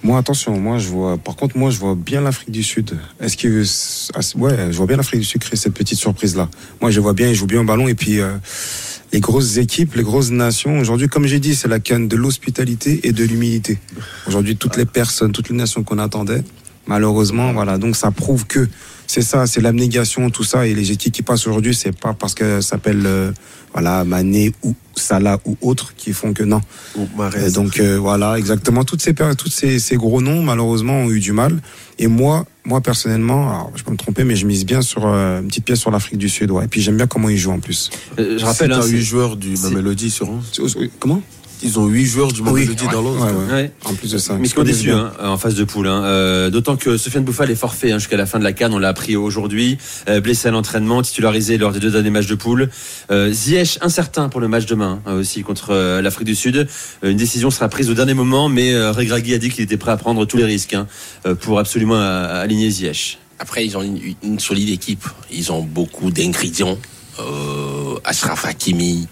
Moi, 0.03 0.19
attention, 0.19 0.59
moi, 0.59 0.77
je 0.77 0.87
vois. 0.89 1.17
Par 1.17 1.35
contre, 1.35 1.57
moi, 1.57 1.71
je 1.71 1.79
vois 1.79 1.95
bien 1.95 2.21
l'Afrique 2.21 2.51
du 2.51 2.61
Sud. 2.61 2.97
Est-ce 3.19 3.37
que, 3.37 3.63
ah, 4.13 4.19
ouais, 4.37 4.71
je 4.71 4.77
vois 4.77 4.85
bien 4.85 4.97
l'Afrique 4.97 5.21
du 5.21 5.25
Sud 5.25 5.41
créer 5.41 5.55
cette 5.55 5.73
petite 5.73 5.97
surprise 5.97 6.35
là. 6.35 6.47
Moi, 6.79 6.91
je 6.91 6.99
vois 6.99 7.13
bien, 7.13 7.29
ils 7.29 7.35
jouent 7.35 7.47
bien 7.47 7.61
au 7.61 7.63
ballon 7.63 7.87
et 7.87 7.95
puis 7.95 8.19
euh, 8.19 8.31
les 9.11 9.19
grosses 9.19 9.57
équipes, 9.57 9.95
les 9.95 10.03
grosses 10.03 10.29
nations. 10.29 10.77
Aujourd'hui, 10.79 11.07
comme 11.07 11.25
j'ai 11.25 11.39
dit, 11.39 11.55
c'est 11.55 11.67
la 11.67 11.79
canne 11.79 12.07
de 12.07 12.15
l'hospitalité 12.15 12.99
et 13.03 13.13
de 13.13 13.23
l'humilité. 13.23 13.79
Aujourd'hui, 14.27 14.55
toutes 14.55 14.77
les 14.77 14.85
personnes, 14.85 15.31
toutes 15.31 15.49
les 15.49 15.55
nations 15.55 15.83
qu'on 15.83 15.97
attendait, 15.97 16.43
malheureusement, 16.85 17.53
voilà. 17.53 17.79
Donc, 17.79 17.95
ça 17.95 18.11
prouve 18.11 18.45
que 18.45 18.67
C'est 19.07 19.21
ça, 19.21 19.45
c'est 19.47 19.61
l'abnégation, 19.61 20.29
tout 20.29 20.43
ça. 20.43 20.67
Et 20.67 20.73
les 20.73 20.91
équipes 20.91 21.13
qui 21.13 21.21
passent 21.21 21.47
aujourd'hui, 21.47 21.75
c'est 21.75 21.97
pas 21.97 22.13
parce 22.13 22.33
qu'elles 22.33 22.63
s'appellent 22.63 23.05
euh, 23.05 23.31
voilà, 23.73 24.03
Mané 24.03 24.53
ou 24.63 24.73
Salah 24.95 25.39
ou 25.45 25.57
autres 25.61 25.93
qui 25.95 26.13
font 26.13 26.33
que 26.33 26.43
non. 26.43 26.61
Et 27.45 27.51
donc 27.51 27.79
euh, 27.79 27.97
voilà, 27.97 28.37
exactement. 28.37 28.83
Toutes 28.83 29.01
ces, 29.01 29.13
toutes 29.13 29.51
ces, 29.51 29.79
ces 29.79 29.97
gros 29.97 30.21
noms, 30.21 30.41
malheureusement, 30.41 30.93
ont 30.93 31.09
eu 31.09 31.19
du 31.19 31.33
mal. 31.33 31.61
Et 31.99 32.07
moi, 32.07 32.45
moi 32.63 32.81
personnellement, 32.81 33.49
alors, 33.49 33.71
je 33.75 33.83
peux 33.83 33.91
me 33.91 33.97
tromper, 33.97 34.23
mais 34.23 34.35
je 34.35 34.45
mise 34.45 34.65
bien 34.65 34.81
sur 34.81 35.05
euh, 35.05 35.41
une 35.41 35.47
petite 35.47 35.65
pièce 35.65 35.79
sur 35.79 35.91
l'Afrique 35.91 36.17
du 36.17 36.29
Sud. 36.29 36.51
Ouais. 36.51 36.65
Et 36.65 36.67
puis 36.67 36.81
j'aime 36.81 36.97
bien 36.97 37.07
comment 37.07 37.29
ils 37.29 37.37
jouent 37.37 37.51
en 37.51 37.59
plus. 37.59 37.89
Je 38.17 38.43
rappelle, 38.45 38.73
Si 38.81 38.95
hein, 38.95 38.99
joueurs 38.99 39.35
du 39.35 39.55
Mamelody 39.57 40.09
sur 40.09 40.29
11. 40.29 40.77
Comment? 40.99 41.21
Ils 41.63 41.79
ont 41.79 41.85
8 41.87 42.05
joueurs 42.05 42.31
du 42.31 42.41
Mamelody 42.43 42.85
ouais, 42.85 42.91
dans 42.91 43.01
l'autre. 43.01 43.25
ouais, 43.25 43.31
ouais. 43.31 43.53
Ouais. 43.53 43.71
En 43.85 43.93
plus 43.93 44.11
de 44.11 44.17
ça. 44.17 44.33
Mais 44.35 44.47
déçus 44.63 44.87
bien. 44.87 45.11
hein, 45.19 45.29
en 45.29 45.37
phase 45.37 45.55
de 45.55 45.63
poule. 45.63 45.87
hein. 45.87 46.03
Euh, 46.03 46.49
D'autant 46.49 46.75
que 46.75 46.97
Sofiane 46.97 47.23
Bouffal 47.23 47.49
est 47.49 47.55
forfait 47.55 47.91
hein, 47.91 47.97
jusqu'à 47.97 48.17
la 48.17 48.25
fin 48.25 48.39
de 48.39 48.43
la 48.43 48.53
Cannes. 48.53 48.73
On 48.73 48.77
l'a 48.79 48.89
appris 48.89 49.15
aujourd'hui. 49.15 49.77
Euh, 50.09 50.19
blessé 50.21 50.47
à 50.47 50.51
l'entraînement, 50.51 51.01
titularisé 51.01 51.57
lors 51.57 51.71
des 51.71 51.79
deux 51.79 51.91
derniers 51.91 52.09
matchs 52.11 52.27
de 52.27 52.35
poule. 52.35 52.69
Euh, 53.11 53.31
Ziyech 53.31 53.79
incertain 53.81 54.29
pour 54.29 54.41
le 54.41 54.47
match 54.47 54.65
demain 54.65 55.01
hein, 55.05 55.13
aussi 55.15 55.41
contre 55.43 55.71
euh, 55.71 56.01
l'Afrique 56.01 56.27
du 56.27 56.35
Sud. 56.35 56.67
Euh, 57.03 57.09
une 57.11 57.17
décision 57.17 57.49
sera 57.49 57.69
prise 57.69 57.89
au 57.89 57.93
dernier 57.93 58.13
moment, 58.13 58.49
mais 58.49 58.73
euh, 58.73 58.91
Regragui 58.91 59.33
a 59.33 59.37
dit 59.37 59.49
qu'il 59.49 59.63
était 59.63 59.77
prêt 59.77 59.91
à 59.91 59.97
prendre 59.97 60.25
tous 60.25 60.37
les 60.37 60.45
risques 60.45 60.73
hein, 60.73 60.87
pour 61.41 61.57
absolument 61.59 61.95
euh, 61.95 62.43
aligner 62.43 62.69
Ziyech. 62.69 63.17
Après, 63.39 63.65
ils 63.65 63.75
ont 63.77 63.81
une, 63.81 63.99
une 64.23 64.39
solide 64.39 64.69
équipe. 64.69 65.05
Ils 65.31 65.51
ont 65.51 65.61
beaucoup 65.61 66.11
d'ingrédients. 66.11 66.77
Euh, 67.19 67.95
Ashraf 68.03 68.45
Hakimi, 68.45 69.07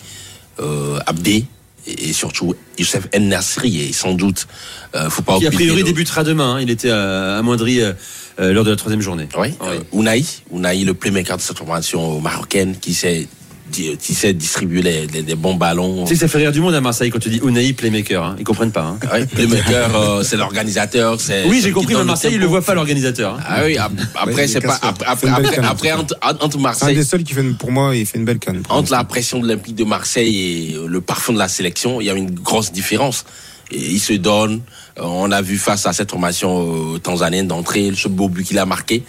euh, 0.59 0.99
Abdé, 1.05 1.45
et, 1.87 2.09
et 2.09 2.13
surtout 2.13 2.55
Youssef 2.77 3.07
En 3.15 3.19
Nasri, 3.19 3.81
et 3.81 3.93
sans 3.93 4.13
doute, 4.13 4.47
euh, 4.95 5.09
faut 5.09 5.21
pas 5.21 5.37
Qui 5.39 5.47
a 5.47 5.51
priori 5.51 5.83
débutera 5.83 6.23
demain. 6.23 6.55
hein. 6.55 6.61
Il 6.61 6.69
était 6.69 6.89
euh, 6.89 7.39
amoindri 7.39 7.81
euh, 7.81 7.93
euh, 8.39 8.53
lors 8.53 8.63
de 8.63 8.71
la 8.71 8.75
troisième 8.75 9.01
journée. 9.01 9.27
Oui, 9.37 9.49
euh, 9.61 9.79
Unai, 9.93 10.23
Unai, 10.51 10.83
le 10.83 10.93
playmaker 10.93 11.37
de 11.37 11.41
cette 11.41 11.57
formation 11.57 12.19
marocaine, 12.19 12.77
qui 12.79 12.93
sait, 12.93 13.27
di- 13.73 13.97
qui 13.97 14.13
sait 14.13 14.33
distribuer 14.33 14.81
les, 14.81 15.07
les- 15.07 15.23
des 15.23 15.35
bons 15.35 15.55
ballons. 15.55 16.05
Tu 16.05 16.13
sais 16.15 16.21
ça 16.21 16.27
fait 16.27 16.37
rire 16.37 16.51
du 16.51 16.61
monde 16.61 16.75
à 16.75 16.81
Marseille 16.81 17.09
quand 17.09 17.19
tu 17.19 17.29
dis 17.29 17.41
Unai 17.43 17.73
playmaker. 17.73 18.23
Hein. 18.23 18.35
Ils 18.39 18.43
comprennent 18.43 18.71
pas. 18.71 18.95
Hein. 19.01 19.07
Ouais, 19.11 19.25
playmaker, 19.25 19.95
euh, 19.95 20.23
c'est 20.23 20.37
l'organisateur. 20.37 21.17
Oui, 21.47 21.59
j'ai 21.63 21.71
compris, 21.71 21.95
mais 21.95 22.03
Marseille, 22.03 22.33
ils 22.35 22.39
le 22.39 22.45
voient 22.45 22.61
pas 22.61 22.75
l'organisateur. 22.75 23.35
hein. 23.35 23.43
Ah 23.47 23.61
oui, 23.65 23.77
ap- 23.77 23.91
après, 24.15 24.47
c'est 24.47 24.59
il 24.59 24.65
pas. 24.67 24.79
Après, 25.05 25.91
entre, 25.91 26.15
entre 26.21 26.51
C'est 26.51 26.57
un 26.57 26.61
Marseille. 26.61 26.95
des 26.95 27.03
seuls 27.03 27.23
qui 27.23 27.33
fait, 27.33 27.41
une- 27.41 27.55
pour 27.55 27.71
moi, 27.71 27.95
il 27.95 28.05
fait 28.05 28.17
une 28.17 28.25
belle 28.25 28.39
canne. 28.39 28.61
Entre 28.69 28.91
la 28.91 29.03
pression 29.03 29.39
de 29.39 29.47
l'Olympique 29.47 29.75
de 29.75 29.83
Marseille 29.83 30.71
et 30.71 30.75
euh, 30.75 30.87
le 30.87 31.01
parfum 31.01 31.33
de 31.33 31.39
la 31.39 31.47
sélection, 31.47 31.99
il 31.99 32.07
y 32.07 32.09
a 32.09 32.13
une 32.13 32.31
grosse 32.31 32.71
différence. 32.71 33.25
Et 33.71 33.79
il 33.79 33.99
se 33.99 34.13
donne. 34.13 34.61
On 34.97 35.31
a 35.31 35.41
vu 35.41 35.57
face 35.57 35.87
à 35.87 35.93
cette 35.93 36.11
formation 36.11 36.95
euh, 36.95 36.99
tanzanienne 36.99 37.47
d'entrée 37.47 37.91
ce 37.95 38.07
beau 38.07 38.29
but 38.29 38.43
qu'il 38.43 38.59
a 38.59 38.65
marqué. 38.65 39.03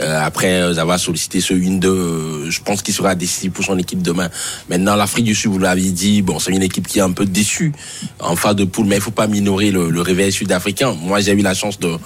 Euh, 0.00 0.20
après 0.20 0.60
euh, 0.60 0.76
avoir 0.78 0.98
sollicité 0.98 1.40
ce 1.40 1.54
1-2, 1.54 1.86
euh, 1.86 2.50
je 2.50 2.60
pense 2.60 2.82
qu'il 2.82 2.92
sera 2.92 3.14
décisif 3.14 3.52
pour 3.52 3.64
son 3.64 3.78
équipe 3.78 4.02
demain. 4.02 4.30
Maintenant, 4.68 4.96
l'Afrique 4.96 5.26
du 5.26 5.34
Sud, 5.36 5.52
vous 5.52 5.58
l'avez 5.58 5.90
dit, 5.90 6.22
bon, 6.22 6.40
c'est 6.40 6.50
une 6.50 6.62
équipe 6.62 6.88
qui 6.88 6.98
est 6.98 7.02
un 7.02 7.12
peu 7.12 7.24
déçue 7.24 7.72
en 8.18 8.34
phase 8.34 8.56
de 8.56 8.64
poule, 8.64 8.86
mais 8.86 8.96
il 8.96 9.02
faut 9.02 9.12
pas 9.12 9.28
minorer 9.28 9.70
le, 9.70 9.90
le 9.90 10.00
réveil 10.00 10.32
sud-africain. 10.32 10.96
Moi, 11.00 11.20
j'ai 11.20 11.32
eu 11.32 11.42
la 11.42 11.54
chance 11.54 11.78
de, 11.78 11.96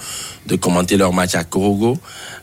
de 0.47 0.55
commenter 0.55 0.97
leur 0.97 1.13
match 1.13 1.35
à 1.35 1.43
Korogo 1.43 1.97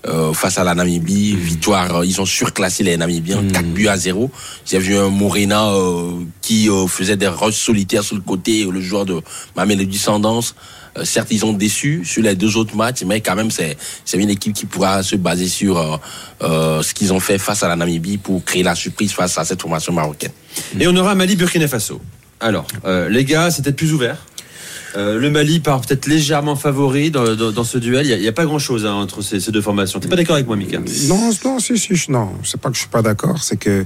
euh, 0.06 0.32
face 0.32 0.58
à 0.58 0.64
la 0.64 0.74
Namibie. 0.74 1.36
Victoire, 1.36 1.96
euh, 1.96 2.06
ils 2.06 2.20
ont 2.20 2.26
surclassé 2.26 2.82
les 2.82 2.96
Namibiens, 2.96 3.42
4 3.52 3.64
buts 3.66 3.88
à 3.88 3.96
0. 3.96 4.30
J'ai 4.64 4.78
vu 4.78 4.96
un 4.96 5.08
Morena 5.08 5.68
euh, 5.68 6.12
qui 6.40 6.68
euh, 6.70 6.86
faisait 6.86 7.16
des 7.16 7.28
rushs 7.28 7.56
solitaires 7.56 8.02
sur 8.02 8.16
le 8.16 8.22
côté, 8.22 8.64
le 8.64 8.80
joueur 8.80 9.04
de 9.04 9.20
Mamelody 9.56 9.98
Sundance. 9.98 10.54
Euh, 10.98 11.04
certes, 11.04 11.28
ils 11.30 11.44
ont 11.44 11.52
déçu 11.52 12.04
sur 12.04 12.22
les 12.22 12.34
deux 12.34 12.56
autres 12.56 12.76
matchs, 12.76 13.02
mais 13.06 13.20
quand 13.20 13.34
même, 13.34 13.50
c'est 13.50 13.76
c'est 14.04 14.18
une 14.18 14.30
équipe 14.30 14.54
qui 14.54 14.66
pourra 14.66 15.02
se 15.02 15.16
baser 15.16 15.48
sur 15.48 15.78
euh, 15.78 15.96
euh, 16.42 16.82
ce 16.82 16.94
qu'ils 16.94 17.12
ont 17.12 17.20
fait 17.20 17.38
face 17.38 17.62
à 17.62 17.68
la 17.68 17.76
Namibie 17.76 18.18
pour 18.18 18.44
créer 18.44 18.62
la 18.62 18.74
surprise 18.74 19.12
face 19.12 19.38
à 19.38 19.44
cette 19.44 19.60
formation 19.60 19.92
marocaine. 19.92 20.32
Et 20.78 20.88
on 20.88 20.96
aura 20.96 21.14
Mali 21.14 21.36
Burkina 21.36 21.68
Faso. 21.68 22.00
Alors, 22.40 22.66
euh, 22.86 23.08
les 23.08 23.24
gars, 23.24 23.50
peut-être 23.50 23.76
plus 23.76 23.92
ouvert. 23.92 24.16
Euh, 24.96 25.18
le 25.18 25.30
Mali 25.30 25.60
part 25.60 25.80
peut-être 25.80 26.06
légèrement 26.06 26.56
favori 26.56 27.10
dans, 27.10 27.34
dans- 27.34 27.64
ce 27.64 27.78
duel. 27.78 28.06
Il 28.06 28.18
n'y 28.20 28.26
a, 28.26 28.32
pas 28.32 28.44
grand-chose 28.44 28.86
hein, 28.86 28.94
entre 28.94 29.22
ces, 29.22 29.38
ces 29.40 29.52
deux 29.52 29.62
formations. 29.62 30.00
T'es 30.00 30.08
pas 30.08 30.16
d'accord 30.16 30.34
avec 30.34 30.46
moi, 30.46 30.56
Mika? 30.56 30.80
Non, 31.08 31.30
non, 31.44 31.58
si, 31.60 31.78
si, 31.78 31.92
non. 32.10 32.32
C'est 32.42 32.60
pas 32.60 32.70
que 32.70 32.74
je 32.74 32.80
suis 32.80 32.88
pas 32.88 33.02
d'accord, 33.02 33.42
c'est 33.42 33.56
que 33.56 33.84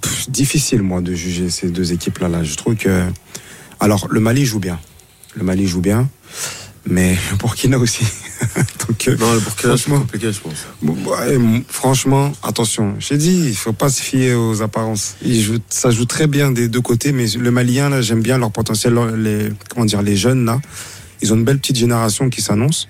pff, 0.00 0.30
difficile 0.30 0.82
moi 0.82 1.00
de 1.00 1.14
juger 1.14 1.50
ces 1.50 1.68
deux 1.68 1.92
équipes 1.92 2.18
là. 2.18 2.28
Là, 2.28 2.44
je 2.44 2.54
trouve 2.54 2.76
que 2.76 3.02
alors 3.80 4.06
le 4.10 4.20
Mali 4.20 4.44
joue 4.46 4.60
bien, 4.60 4.78
le 5.36 5.44
Mali 5.44 5.66
joue 5.66 5.80
bien, 5.82 6.08
mais 6.86 7.16
le 7.30 7.36
Burkina 7.36 7.78
aussi. 7.78 8.04
Donc, 8.88 9.08
euh, 9.08 9.16
Non, 9.18 9.32
le 9.34 9.40
Burkina, 9.40 9.52
c'est 9.62 9.66
franchement, 9.68 9.98
compliqué, 10.00 10.32
je 10.32 10.40
pense. 10.40 10.66
bon, 10.82 10.94
ouais, 11.10 11.34
m- 11.34 11.62
franchement, 11.68 12.32
attention. 12.42 12.94
J'ai 13.00 13.16
dit, 13.16 13.46
il 13.48 13.56
faut 13.56 13.72
pas 13.72 13.88
se 13.88 14.00
fier 14.02 14.34
aux 14.34 14.62
apparences. 14.62 15.16
Ils 15.24 15.42
jouent- 15.42 15.58
ça 15.68 15.90
joue 15.90 16.04
très 16.04 16.26
bien 16.26 16.50
des 16.50 16.68
deux 16.68 16.80
côtés, 16.80 17.12
mais 17.12 17.26
le 17.26 17.50
Malien 17.50 17.88
là, 17.88 18.00
j'aime 18.00 18.22
bien 18.22 18.38
leur 18.38 18.50
potentiel. 18.52 18.94
Les 19.16 19.50
comment 19.68 19.86
dire, 19.86 20.02
les 20.02 20.16
jeunes 20.16 20.44
là, 20.44 20.60
ils 21.20 21.32
ont 21.32 21.36
une 21.36 21.44
belle 21.44 21.58
petite 21.58 21.76
génération 21.76 22.30
qui 22.30 22.40
s'annonce. 22.42 22.88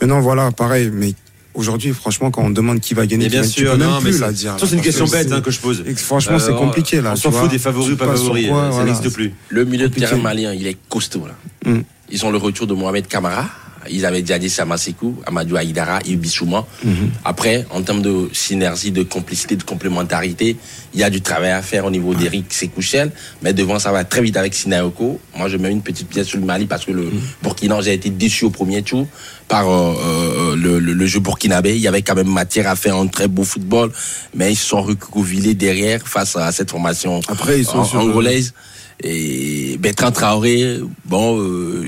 Maintenant, 0.00 0.20
voilà, 0.20 0.50
pareil, 0.52 0.90
mais. 0.92 1.14
Aujourd'hui, 1.56 1.92
franchement, 1.92 2.32
quand 2.32 2.42
on 2.42 2.50
demande 2.50 2.80
qui 2.80 2.94
va 2.94 3.06
gagner, 3.06 3.26
Et 3.26 3.28
bien 3.28 3.42
tu, 3.42 3.48
sûr, 3.60 3.76
même 3.78 3.88
non, 3.88 3.94
mais 4.00 4.10
plus 4.10 4.14
c'est- 4.14 4.18
la 4.26 4.32
dire. 4.32 4.56
ça, 4.58 4.66
c'est 4.66 4.72
une 4.72 4.78
là, 4.78 4.82
question 4.82 5.06
que 5.06 5.12
bête 5.12 5.30
hein, 5.30 5.40
que 5.40 5.52
je 5.52 5.60
pose. 5.60 5.84
et 5.86 5.94
franchement, 5.94 6.40
c'est 6.40 6.50
Euh, 6.50 6.54
compliqué 6.58 7.00
là. 7.00 7.12
On 7.12 7.16
s'en 7.16 7.30
fout 7.30 7.48
des 7.48 7.60
favoris 7.60 7.92
ou 7.92 7.96
pas 7.96 8.06
favoris. 8.06 8.48
quoi, 8.48 8.62
ça 8.64 8.68
voilà. 8.70 8.86
n'existe 8.90 9.14
plus. 9.14 9.32
Le 9.50 9.64
milieu 9.64 9.84
de 9.84 9.94
Compliqué. 9.94 10.08
terrain 10.08 10.20
malien, 10.20 10.52
il 10.52 10.66
est 10.66 10.76
costaud. 10.88 11.28
Là. 11.28 11.70
Mm. 11.72 11.82
Ils 12.10 12.26
ont 12.26 12.32
le 12.32 12.38
retour 12.38 12.66
de 12.66 12.74
Mohamed 12.74 13.06
Kamara. 13.06 13.48
Ils 13.90 14.04
avaient 14.06 14.22
déjà 14.22 14.38
dit 14.38 14.48
Samasekou, 14.50 15.16
Amadou 15.26 15.56
Aïdara, 15.56 15.98
Ibissouma. 16.06 16.66
Mhm. 16.84 17.10
Après, 17.24 17.66
en 17.70 17.82
termes 17.82 18.02
de 18.02 18.28
synergie, 18.32 18.90
de 18.90 19.02
complicité, 19.02 19.56
de 19.56 19.62
complémentarité, 19.62 20.56
il 20.94 21.00
y 21.00 21.02
a 21.04 21.10
du 21.10 21.20
travail 21.20 21.50
à 21.52 21.62
faire 21.62 21.84
au 21.84 21.90
niveau 21.90 22.14
d'Eric 22.14 22.52
Sekouchel. 22.52 23.10
Mais 23.42 23.52
devant, 23.52 23.78
ça 23.78 23.92
va 23.92 24.04
très 24.04 24.22
vite 24.22 24.36
avec 24.36 24.54
Sinaoko. 24.54 25.20
Moi, 25.36 25.48
je 25.48 25.56
mets 25.56 25.70
une 25.70 25.82
petite 25.82 26.08
pièce 26.08 26.26
sur 26.28 26.38
le 26.38 26.44
Mali 26.46 26.66
parce 26.66 26.84
que 26.84 26.92
le 26.92 27.04
Mhm. 27.04 27.20
Burkina, 27.42 27.80
j'ai 27.80 27.92
été 27.94 28.10
déçu 28.10 28.44
au 28.44 28.50
premier 28.50 28.82
tour 28.82 29.06
par 29.48 29.68
euh, 29.68 29.94
euh, 29.98 30.56
le, 30.56 30.78
le- 30.78 30.92
le 30.94 31.06
jeu 31.06 31.20
burkinabé. 31.20 31.74
Il 31.74 31.80
y 31.82 31.88
avait 31.88 32.02
quand 32.02 32.14
même 32.14 32.28
matière 32.32 32.68
à 32.68 32.76
faire 32.76 32.96
un 32.96 33.06
très 33.08 33.28
beau 33.28 33.44
football, 33.44 33.90
mais 34.34 34.52
ils 34.52 34.56
se 34.56 34.66
sont 34.66 34.82
recroquevillés 34.82 35.54
derrière 35.54 36.06
face 36.08 36.36
à 36.36 36.50
cette 36.52 36.70
formation 36.70 37.20
Après, 37.28 37.58
ils 37.58 37.66
sont 37.66 37.80
angolaise. 37.96 38.54
Et 39.02 39.76
Bertrand 39.78 40.12
Traoré, 40.12 40.78
bon, 41.04 41.38
euh, 41.40 41.84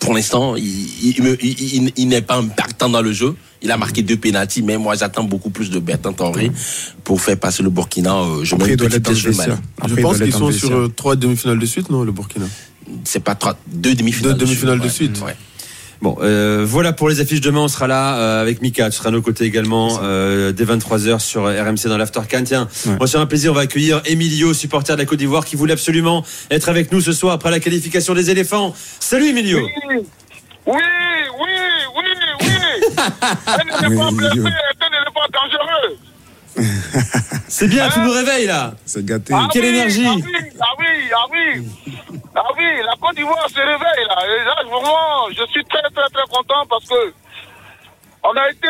pour 0.00 0.14
l'instant, 0.14 0.56
il, 0.56 0.64
il, 1.16 1.22
me- 1.22 1.44
il- 1.44 1.74
il- 1.74 1.92
il 1.96 2.08
n'est 2.08 2.22
pas 2.22 2.36
un 2.36 2.46
partant 2.48 2.88
dans 2.88 3.02
le 3.02 3.12
jeu. 3.12 3.36
Il 3.62 3.70
a 3.70 3.76
marqué 3.76 4.02
deux 4.02 4.16
pénalties, 4.16 4.62
mais 4.62 4.78
moi 4.78 4.94
j'attends 4.96 5.22
beaucoup 5.24 5.50
plus 5.50 5.68
de 5.70 5.78
Bertrand 5.78 6.14
Traoré 6.14 6.50
pour 7.04 7.20
faire 7.20 7.36
passer 7.38 7.62
le 7.62 7.68
Burkina. 7.70 8.16
Euh, 8.16 8.42
je 8.42 8.54
Après, 8.54 8.76
doit. 8.76 8.88
Après, 9.78 9.96
Je 9.96 10.02
pense 10.02 10.16
qu'ils 10.18 10.32
sont 10.32 10.50
sur 10.50 10.72
euh, 10.74 10.88
trois 10.88 11.14
demi-finales 11.16 11.58
de 11.58 11.66
suite, 11.66 11.90
non, 11.90 12.02
le 12.02 12.12
Burkina? 12.12 12.46
C'est 13.04 13.20
pas 13.20 13.34
trois, 13.34 13.56
deux 13.66 13.94
demi-finales. 13.94 14.32
Deux 14.32 14.46
demi-finales 14.46 14.80
de 14.80 14.88
suite. 14.88 15.20
ouais. 15.24 15.36
Bon, 16.02 16.16
euh, 16.22 16.64
voilà 16.66 16.94
pour 16.94 17.10
les 17.10 17.20
affiches 17.20 17.42
demain. 17.42 17.60
On 17.60 17.68
sera 17.68 17.86
là 17.86 18.16
euh, 18.16 18.40
avec 18.42 18.62
Mika. 18.62 18.88
Tu 18.88 18.96
seras 18.96 19.10
à 19.10 19.12
nos 19.12 19.20
côtés 19.20 19.44
également 19.44 20.00
euh, 20.02 20.50
dès 20.52 20.64
23h 20.64 21.18
sur 21.18 21.42
RMC 21.44 21.88
dans 21.88 21.98
l'After 21.98 22.20
Can. 22.30 22.42
Tiens, 22.44 22.68
Ouais. 22.86 22.96
moi, 22.96 23.06
c'est 23.06 23.18
un 23.18 23.26
plaisir. 23.26 23.52
On 23.52 23.54
va 23.54 23.62
accueillir 23.62 24.00
Emilio, 24.06 24.54
supporter 24.54 24.94
de 24.94 24.98
la 25.00 25.04
Côte 25.06 25.18
d'Ivoire, 25.18 25.44
qui 25.44 25.56
voulait 25.56 25.74
absolument 25.74 26.24
être 26.50 26.70
avec 26.70 26.90
nous 26.90 27.02
ce 27.02 27.12
soir 27.12 27.34
après 27.34 27.50
la 27.50 27.60
qualification 27.60 28.14
des 28.14 28.30
éléphants. 28.30 28.74
Salut 28.98 29.26
Emilio. 29.28 29.58
Oui, 29.58 29.68
oui, 30.66 30.74
oui, 31.38 31.50
oui, 31.96 32.02
oui. 32.38 32.84
Un 33.46 33.86
éléphant 33.86 34.12
blessé 34.12 34.32
Emilio. 34.32 34.46
est 34.46 34.84
un 34.84 34.92
éléphant 34.96 35.26
dangereux. 35.32 35.96
C'est 37.48 37.68
bien, 37.68 37.88
tu 37.90 38.00
nous 38.00 38.10
réveilles 38.12 38.46
là. 38.46 38.74
C'est 38.86 39.04
gâté. 39.04 39.34
Ah 39.36 39.48
Quelle 39.52 39.62
oui, 39.64 39.68
énergie. 39.68 40.04
Ah 40.06 40.14
oui, 40.16 40.22
ah 40.60 40.64
ah 41.14 41.26
oui. 41.30 41.66
Ah 42.34 42.42
oui, 42.56 42.64
la 42.84 42.94
Côte 43.00 43.16
d'Ivoire 43.16 43.48
se 43.48 43.58
réveille 43.58 44.06
là. 44.08 44.16
Et 44.26 44.44
là, 44.44 44.54
vraiment, 44.64 45.28
je 45.30 45.44
suis 45.50 45.64
très, 45.64 45.82
très, 45.82 46.08
très 46.10 46.26
content 46.30 46.64
parce 46.68 46.86
que 46.86 47.14
on 48.22 48.30
a 48.36 48.50
été 48.50 48.68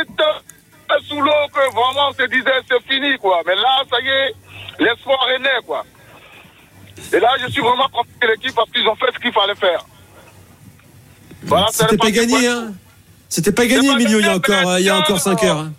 sous 1.09 1.21
l'eau 1.21 1.31
que 1.53 1.61
vraiment 1.73 2.09
on 2.09 2.13
se 2.13 2.23
disait 2.29 2.61
c'est 2.69 2.83
fini 2.93 3.17
quoi. 3.19 3.41
Mais 3.47 3.55
là, 3.55 3.83
ça 3.91 4.01
y 4.01 4.09
est, 4.09 4.35
l'espoir 4.79 5.19
est 5.31 5.39
né 5.39 5.49
quoi. 5.67 5.85
Et 7.13 7.21
là, 7.21 7.31
je 7.41 7.47
suis 7.49 7.61
vraiment 7.63 7.89
content 7.89 8.09
de 8.23 8.27
l'équipe 8.29 8.55
parce 8.55 8.71
qu'ils 8.71 8.87
ont 8.89 8.97
fait 8.97 9.07
ce 9.15 9.19
qu'il 9.19 9.33
fallait 9.33 9.55
faire. 9.55 9.85
Voilà, 11.43 11.67
C'était 11.71 11.97
pas 11.97 12.11
gagné, 12.11 12.47
hein. 12.49 12.73
C'était 13.29 13.53
pas 13.53 13.67
gagné, 13.67 13.89
Emilio, 13.91 14.19
il 14.19 14.27
y 14.27 14.29
a 14.29 14.35
encore, 14.35 14.79
il 14.79 14.85
y 14.85 14.91
a 14.91 14.97
encore 14.97 15.21
5 15.21 15.43
heures. 15.45 15.59
hein. 15.59 15.73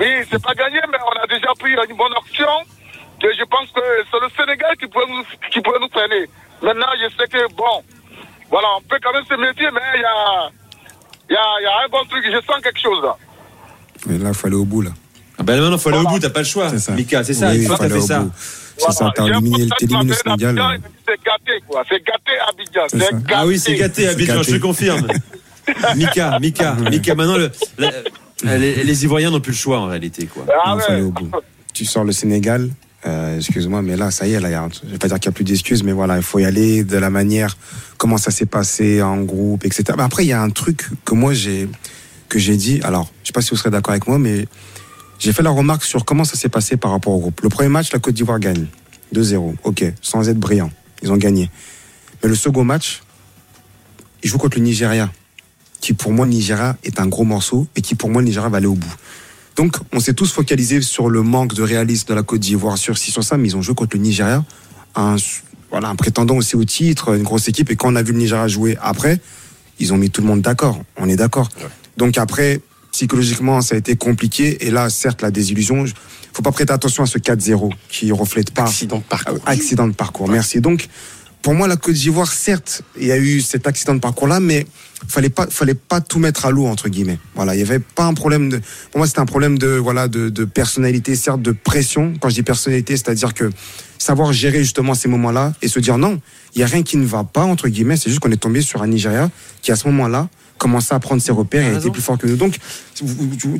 Oui, 0.00 0.06
c'est 0.30 0.42
pas 0.42 0.54
gagné, 0.54 0.80
mais 0.90 0.98
on 1.06 1.22
a 1.22 1.26
déjà 1.26 1.48
pris 1.58 1.72
une 1.72 1.96
bonne 1.96 2.12
option. 2.16 2.48
Et 3.26 3.34
je 3.38 3.44
pense 3.44 3.68
que 3.74 3.80
c'est 4.10 4.20
le 4.20 4.28
Sénégal 4.36 4.76
qui 4.78 4.86
pourrait 4.86 5.06
nous, 5.08 5.24
qui 5.50 5.60
pourrait 5.60 5.80
nous 5.80 5.88
freiner. 5.90 6.28
Maintenant, 6.62 6.86
je 7.00 7.08
sais 7.16 7.26
que, 7.28 7.52
bon, 7.54 7.82
voilà, 8.50 8.68
on 8.78 8.82
peut 8.82 8.98
quand 9.02 9.12
même 9.12 9.24
se 9.24 9.34
méfier, 9.34 9.68
mais 9.72 9.80
il 9.96 10.00
y 10.00 10.04
a, 10.04 10.50
il 11.30 11.32
y, 11.32 11.36
a, 11.36 11.42
il 11.60 11.64
y 11.64 11.66
a 11.66 11.84
un 11.84 11.88
bon 11.90 12.04
truc. 12.08 12.22
Je 12.24 12.40
sens 12.46 12.62
quelque 12.62 12.78
chose 12.80 13.02
là. 13.02 13.16
Mais 14.06 14.18
là, 14.18 14.28
il 14.28 14.34
faut 14.34 14.46
aller 14.46 14.56
au 14.56 14.64
bout 14.64 14.82
là. 14.82 14.90
Ah 15.38 15.42
ben 15.42 15.60
maintenant, 15.60 15.76
faut 15.78 15.88
aller 15.90 15.98
au 15.98 16.04
bout, 16.08 16.18
t'as 16.18 16.30
pas 16.30 16.40
le 16.40 16.44
choix. 16.46 16.68
C'est 16.70 16.78
ça. 16.78 16.92
Mika, 16.92 17.24
c'est 17.24 17.34
ça, 17.34 17.50
Oui, 17.50 17.66
fois 17.66 17.76
faut 17.76 17.82
que 17.82 17.88
t'as 17.88 17.94
fait 17.94 18.00
au 18.00 18.06
ça. 18.06 18.18
bout. 18.20 18.32
C'est 18.78 18.92
ça, 18.92 19.10
t'as 19.14 19.24
éliminé, 19.26 19.64
le 19.64 19.70
il 19.80 19.86
dit, 19.88 19.94
C'est 21.06 21.22
gâté, 21.24 21.62
quoi. 21.66 21.82
C'est 21.88 22.02
gâté 22.04 22.32
Abidjan. 22.48 22.82
C'est 22.88 22.98
C'est 22.98 23.04
ça. 23.06 23.12
gâté. 23.12 23.34
Ah 23.34 23.46
oui, 23.46 23.58
c'est 23.58 23.74
gâté, 23.74 24.08
Abidjan, 24.08 24.36
gâté. 24.36 24.50
je 24.52 24.56
te 24.56 24.62
confirme. 24.62 25.06
Mika, 25.96 26.38
Mika, 26.38 26.72
Mika, 26.74 27.14
maintenant, 27.14 27.36
le, 27.38 27.50
la- 27.78 28.58
Les, 28.58 28.84
les 28.84 29.04
Ivoiriens 29.04 29.30
n'ont 29.30 29.40
plus 29.40 29.52
le 29.52 29.56
choix 29.58 29.78
en 29.80 29.86
réalité. 29.86 30.26
Quoi. 30.26 30.44
Ah 30.64 30.76
Non, 30.90 31.08
bout. 31.08 31.30
Tu 31.74 31.84
sors 31.84 32.04
le 32.04 32.12
Sénégal, 32.12 32.70
euh, 33.06 33.36
excuse-moi, 33.36 33.82
mais 33.82 33.96
là, 33.96 34.10
ça 34.10 34.26
y 34.26 34.32
est, 34.32 34.40
là, 34.40 34.50
y 34.50 34.54
a 34.54 34.68
je 34.84 34.90
vais 34.90 34.98
pas 34.98 35.08
dire 35.08 35.20
qu'il 35.20 35.28
n'y 35.28 35.34
a 35.34 35.36
plus 35.36 35.44
d'excuses, 35.44 35.82
mais 35.82 35.92
voilà, 35.92 36.16
il 36.16 36.22
faut 36.22 36.38
y 36.38 36.44
aller 36.44 36.84
de 36.84 36.96
la 36.96 37.10
manière, 37.10 37.56
comment 37.98 38.18
ça 38.18 38.30
s'est 38.30 38.46
passé 38.46 39.02
en 39.02 39.22
groupe, 39.22 39.64
etc. 39.64 39.84
Mais 39.96 40.02
après, 40.02 40.24
il 40.24 40.28
y 40.28 40.32
a 40.32 40.40
un 40.40 40.50
truc 40.50 40.88
que 41.04 41.14
moi, 41.14 41.32
j'ai, 41.32 41.68
que 42.28 42.38
j'ai 42.38 42.56
dit, 42.56 42.80
alors, 42.82 43.10
je 43.22 43.28
sais 43.28 43.32
pas 43.32 43.42
si 43.42 43.50
vous 43.50 43.56
serez 43.56 43.70
d'accord 43.70 43.92
avec 43.92 44.08
moi, 44.08 44.18
mais 44.18 44.46
j'ai 45.18 45.32
fait 45.32 45.42
la 45.42 45.50
remarque 45.50 45.84
sur 45.84 46.04
comment 46.04 46.24
ça 46.24 46.36
s'est 46.36 46.48
passé 46.48 46.76
par 46.76 46.90
rapport 46.90 47.12
au 47.12 47.20
groupe. 47.20 47.40
Le 47.42 47.48
premier 47.48 47.68
match, 47.68 47.92
la 47.92 47.98
Côte 47.98 48.14
d'Ivoire 48.14 48.38
gagne. 48.38 48.66
2-0. 49.14 49.54
Ok, 49.64 49.84
sans 50.02 50.28
être 50.28 50.38
brillant. 50.38 50.70
Ils 51.02 51.12
ont 51.12 51.16
gagné. 51.16 51.50
Mais 52.22 52.28
le 52.28 52.34
second 52.34 52.64
match, 52.64 53.02
ils 54.22 54.28
jouent 54.28 54.38
contre 54.38 54.58
le 54.58 54.64
Nigeria, 54.64 55.10
qui 55.80 55.92
pour 55.92 56.12
moi, 56.12 56.26
le 56.26 56.32
Nigeria 56.32 56.76
est 56.82 57.00
un 57.00 57.06
gros 57.06 57.24
morceau 57.24 57.66
et 57.76 57.82
qui 57.82 57.94
pour 57.94 58.10
moi, 58.10 58.20
le 58.20 58.26
Nigeria 58.26 58.48
va 58.48 58.58
aller 58.58 58.66
au 58.66 58.74
bout. 58.74 58.94
Donc, 59.56 59.76
on 59.92 60.00
s'est 60.00 60.14
tous 60.14 60.30
focalisés 60.32 60.82
sur 60.82 61.08
le 61.08 61.22
manque 61.22 61.54
de 61.54 61.62
réalisme 61.62 62.08
de 62.08 62.14
la 62.14 62.22
Côte 62.22 62.40
d'Ivoire, 62.40 62.76
sur 62.76 62.98
ci, 62.98 63.10
sur 63.10 63.24
ça, 63.24 63.36
mais 63.38 63.48
ils 63.48 63.56
ont 63.56 63.62
joué 63.62 63.74
contre 63.74 63.96
le 63.96 64.02
Nigeria, 64.02 64.44
un, 64.94 65.16
voilà, 65.70 65.88
un 65.88 65.96
prétendant 65.96 66.36
aussi 66.36 66.56
au 66.56 66.64
titre, 66.64 67.14
une 67.16 67.22
grosse 67.22 67.48
équipe. 67.48 67.70
Et 67.70 67.76
quand 67.76 67.92
on 67.92 67.96
a 67.96 68.02
vu 68.02 68.12
le 68.12 68.18
Nigeria 68.18 68.46
jouer 68.48 68.76
après, 68.82 69.18
ils 69.78 69.92
ont 69.92 69.96
mis 69.96 70.10
tout 70.10 70.20
le 70.20 70.26
monde 70.26 70.42
d'accord. 70.42 70.82
On 70.96 71.08
est 71.08 71.16
d'accord. 71.16 71.48
Donc 71.96 72.18
après, 72.18 72.60
psychologiquement, 72.92 73.60
ça 73.62 73.74
a 73.74 73.78
été 73.78 73.96
compliqué. 73.96 74.66
Et 74.66 74.70
là, 74.70 74.90
certes, 74.90 75.22
la 75.22 75.30
désillusion, 75.30 75.84
il 75.84 75.92
faut 76.32 76.42
pas 76.42 76.52
prêter 76.52 76.72
attention 76.72 77.02
à 77.02 77.06
ce 77.06 77.18
4-0 77.18 77.72
qui 77.88 78.12
reflète 78.12 78.52
pas. 78.52 78.64
Accident 78.64 78.98
de 78.98 79.02
parcours. 79.02 79.38
Accident 79.46 79.88
de 79.88 79.94
parcours, 79.94 80.28
merci. 80.28 80.60
Donc, 80.60 80.88
pour 81.46 81.54
moi, 81.54 81.68
la 81.68 81.76
Côte 81.76 81.94
d'Ivoire, 81.94 82.32
certes, 82.32 82.82
il 82.98 83.06
y 83.06 83.12
a 83.12 83.18
eu 83.18 83.40
cet 83.40 83.68
accident 83.68 83.94
de 83.94 84.00
parcours-là, 84.00 84.40
mais 84.40 84.66
fallait 85.06 85.28
pas, 85.28 85.46
fallait 85.46 85.74
pas 85.74 86.00
tout 86.00 86.18
mettre 86.18 86.44
à 86.44 86.50
l'eau 86.50 86.66
entre 86.66 86.88
guillemets. 86.88 87.20
Voilà, 87.36 87.54
il 87.54 87.60
y 87.60 87.62
avait 87.62 87.78
pas 87.78 88.02
un 88.02 88.14
problème 88.14 88.48
de. 88.48 88.60
Pour 88.90 88.98
moi, 88.98 89.06
c'était 89.06 89.20
un 89.20 89.26
problème 89.26 89.56
de 89.56 89.68
voilà 89.68 90.08
de, 90.08 90.28
de 90.28 90.44
personnalité, 90.44 91.14
certes 91.14 91.40
de 91.40 91.52
pression. 91.52 92.14
Quand 92.20 92.30
je 92.30 92.34
dis 92.34 92.42
personnalité, 92.42 92.96
c'est-à-dire 92.96 93.32
que 93.32 93.48
savoir 93.96 94.32
gérer 94.32 94.58
justement 94.58 94.94
ces 94.94 95.06
moments-là 95.06 95.52
et 95.62 95.68
se 95.68 95.78
dire 95.78 95.98
non, 95.98 96.20
il 96.56 96.62
y 96.62 96.64
a 96.64 96.66
rien 96.66 96.82
qui 96.82 96.96
ne 96.96 97.06
va 97.06 97.22
pas 97.22 97.44
entre 97.44 97.68
guillemets. 97.68 97.96
C'est 97.96 98.10
juste 98.10 98.18
qu'on 98.18 98.32
est 98.32 98.42
tombé 98.42 98.60
sur 98.60 98.82
un 98.82 98.88
Nigeria 98.88 99.30
qui 99.62 99.70
à 99.70 99.76
ce 99.76 99.86
moment-là 99.86 100.28
commençait 100.58 100.94
à 100.94 100.98
prendre 101.00 101.20
ses 101.22 101.32
repères 101.32 101.72
et 101.72 101.76
était 101.76 101.90
plus 101.90 102.02
fort 102.02 102.18
que 102.18 102.26
nous. 102.26 102.36
Donc, 102.36 102.56
tu, 102.94 103.04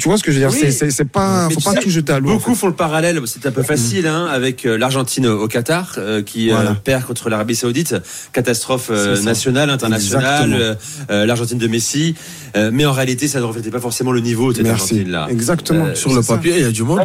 vois 0.09 0.17
ce 0.17 0.23
que 0.23 0.33
je 0.33 0.39
veux 0.41 0.49
dire 0.49 0.59
Oui. 0.63 0.73
C'est- 0.73 1.05
pas, 1.05 1.47
Mais 1.49 1.55
faut 1.55 1.61
pas 1.61 1.73
sais, 1.73 1.81
tout 1.81 1.91
jeter 1.91 2.13
à 2.13 2.19
l'eau. 2.21 2.31
en 2.31 2.35
Beaucoup 2.35 2.55
fait. 2.55 2.61
font 2.61 2.67
le 2.69 2.73
parallèle, 2.75 3.21
c'est 3.27 3.45
un 3.47 3.51
peu 3.53 3.63
facile, 3.63 4.07
hein, 4.07 4.27
avec 4.27 4.65
euh, 4.65 4.79
l'Argentine 4.79 5.27
au 5.27 5.47
Qatar, 5.47 5.95
euh, 5.99 6.23
qui 6.23 6.51
euh, 6.51 6.73
perd 6.85 7.05
contre 7.05 7.29
l'Arabie 7.29 7.55
Saoudite. 7.55 7.95
Catastrophe 8.33 8.89
euh, 8.91 9.21
nationale, 9.23 9.69
internationale, 9.71 10.79
l'Argentine 11.11 11.59
de 11.59 11.67
Messi. 11.69 12.15
Euh, 12.57 12.71
mais 12.73 12.87
en 12.87 12.93
réalité, 12.93 13.29
ça 13.29 13.39
ne 13.41 13.45
reflétait 13.45 13.71
pas 13.71 13.81
forcément 13.81 14.13
le 14.13 14.21
niveau 14.21 14.53
de 14.53 14.59
cette. 14.59 14.67
Argentine-là. 14.67 15.29
Exactement. 15.31 15.87
Euh, 15.87 15.95
Sur 15.95 16.15
le 16.15 16.23
papier, 16.23 16.55
il 16.57 16.63
y 16.63 16.65
a 16.65 16.71
du 16.71 16.83
monde. 16.85 17.01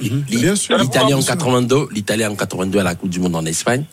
L'Italie 0.00 0.24
en 0.34 0.38
Bien 0.40 0.56
sûr. 0.56 0.78
82, 1.26 1.88
l'Italie 1.92 2.24
en 2.24 2.34
82 2.34 2.78
à 2.78 2.82
la 2.82 2.94
Coupe 2.94 3.10
du 3.10 3.20
Monde 3.20 3.36
en 3.36 3.44
Espagne, 3.44 3.84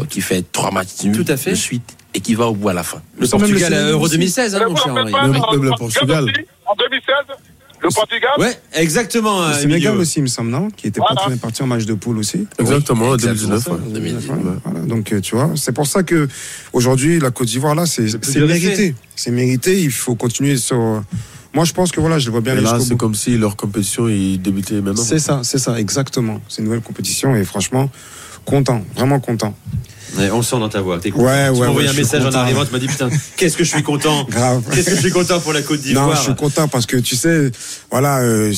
euh, 0.00 0.04
qui 0.08 0.20
fait 0.20 0.44
trois 0.50 0.72
matchs 0.72 1.04
nuls 1.04 1.12
Tout 1.24 1.30
à 1.30 1.36
fait. 1.36 1.50
de 1.52 1.56
suite 1.56 1.96
et 2.16 2.20
qui 2.20 2.34
va 2.34 2.46
au 2.46 2.54
bout 2.54 2.70
à 2.70 2.72
la 2.72 2.82
fin. 2.82 3.02
Le 3.20 3.28
Portugal 3.28 3.74
à 3.74 3.90
Euro 3.90 4.08
2016, 4.08 4.54
hein, 4.54 4.60
mon 4.70 4.74
cher 4.74 4.92
Henri. 4.94 5.12
Même 5.12 5.62
le 5.62 5.70
Portugal. 5.76 6.24
En 6.64 6.74
2016, 6.74 7.14
le 7.82 7.88
Portugal. 7.90 8.30
Ouais, 8.38 8.58
exactement. 8.72 9.46
Le 9.48 9.52
Sénégal 9.52 9.98
aussi, 9.98 10.20
il 10.20 10.22
me 10.22 10.26
semble, 10.28 10.50
non? 10.50 10.70
Qui 10.70 10.86
était 10.86 10.98
Voilà. 10.98 11.36
parti 11.36 11.62
en 11.62 11.66
match 11.66 11.84
de 11.84 11.92
poule 11.92 12.16
aussi. 12.16 12.46
Exactement, 12.58 13.10
Oui, 13.10 13.18
2019, 13.18 13.54
exactement 13.58 13.76
ouais. 13.76 13.84
ça, 13.84 13.94
2019, 13.94 14.30
ouais. 14.38 14.52
Voilà. 14.64 14.80
Donc, 14.86 15.12
euh, 15.12 15.20
tu 15.20 15.34
vois, 15.34 15.50
c'est 15.56 15.72
pour 15.72 15.86
ça 15.86 16.02
que 16.04 16.26
aujourd'hui, 16.72 17.20
la 17.20 17.30
Côte 17.30 17.48
d'Ivoire, 17.48 17.74
là, 17.74 17.84
c'est 17.84 18.04
mérité. 18.38 18.94
C'est 19.14 19.30
mérité. 19.30 19.78
Il 19.82 19.92
faut 19.92 20.14
continuer 20.14 20.56
sur. 20.56 21.02
Moi, 21.52 21.64
je 21.66 21.72
pense 21.74 21.92
que 21.92 22.00
voilà, 22.00 22.18
je 22.18 22.26
le 22.26 22.32
vois 22.32 22.40
bien 22.40 22.56
Et 22.56 22.62
là, 22.62 22.78
c'est 22.80 22.96
comme 22.96 23.14
si 23.14 23.36
leur 23.36 23.56
compétition 23.56 24.08
ils 24.08 24.38
débutaient 24.40 24.80
maintenant. 24.80 25.02
C'est 25.02 25.18
ça, 25.18 25.40
c'est 25.42 25.58
ça, 25.58 25.78
exactement. 25.78 26.40
C'est 26.48 26.58
une 26.62 26.64
nouvelle 26.64 26.80
compétition 26.82 27.36
et 27.36 27.44
franchement, 27.44 27.90
content, 28.46 28.82
vraiment 28.94 29.20
content. 29.20 29.54
Ouais, 30.16 30.30
on 30.30 30.38
le 30.38 30.42
sent 30.42 30.58
dans 30.58 30.68
ta 30.68 30.80
voix. 30.80 30.98
T'es 30.98 31.10
content. 31.10 31.24
Ouais, 31.26 31.52
tu 31.52 31.60
m'as 31.60 31.66
envoyé 31.68 31.88
un 31.88 31.92
message 31.92 32.24
en 32.24 32.30
arrivant, 32.32 32.64
tu 32.64 32.72
m'as 32.72 32.78
dit 32.78 32.86
putain, 32.86 33.08
qu'est-ce 33.36 33.56
que 33.56 33.64
je 33.64 33.70
suis 33.70 33.82
content. 33.82 34.26
Qu'est-ce 34.72 34.90
que 34.90 34.96
je 34.96 35.00
suis 35.00 35.10
content 35.10 35.40
pour 35.40 35.52
la 35.52 35.62
Côte 35.62 35.78
Non, 35.80 35.84
d'Ivoire. 35.84 36.16
je 36.16 36.22
suis 36.22 36.34
content 36.34 36.68
parce 36.68 36.86
que 36.86 36.96
tu 36.96 37.16
sais, 37.16 37.50
voilà, 37.90 38.20
euh, 38.20 38.52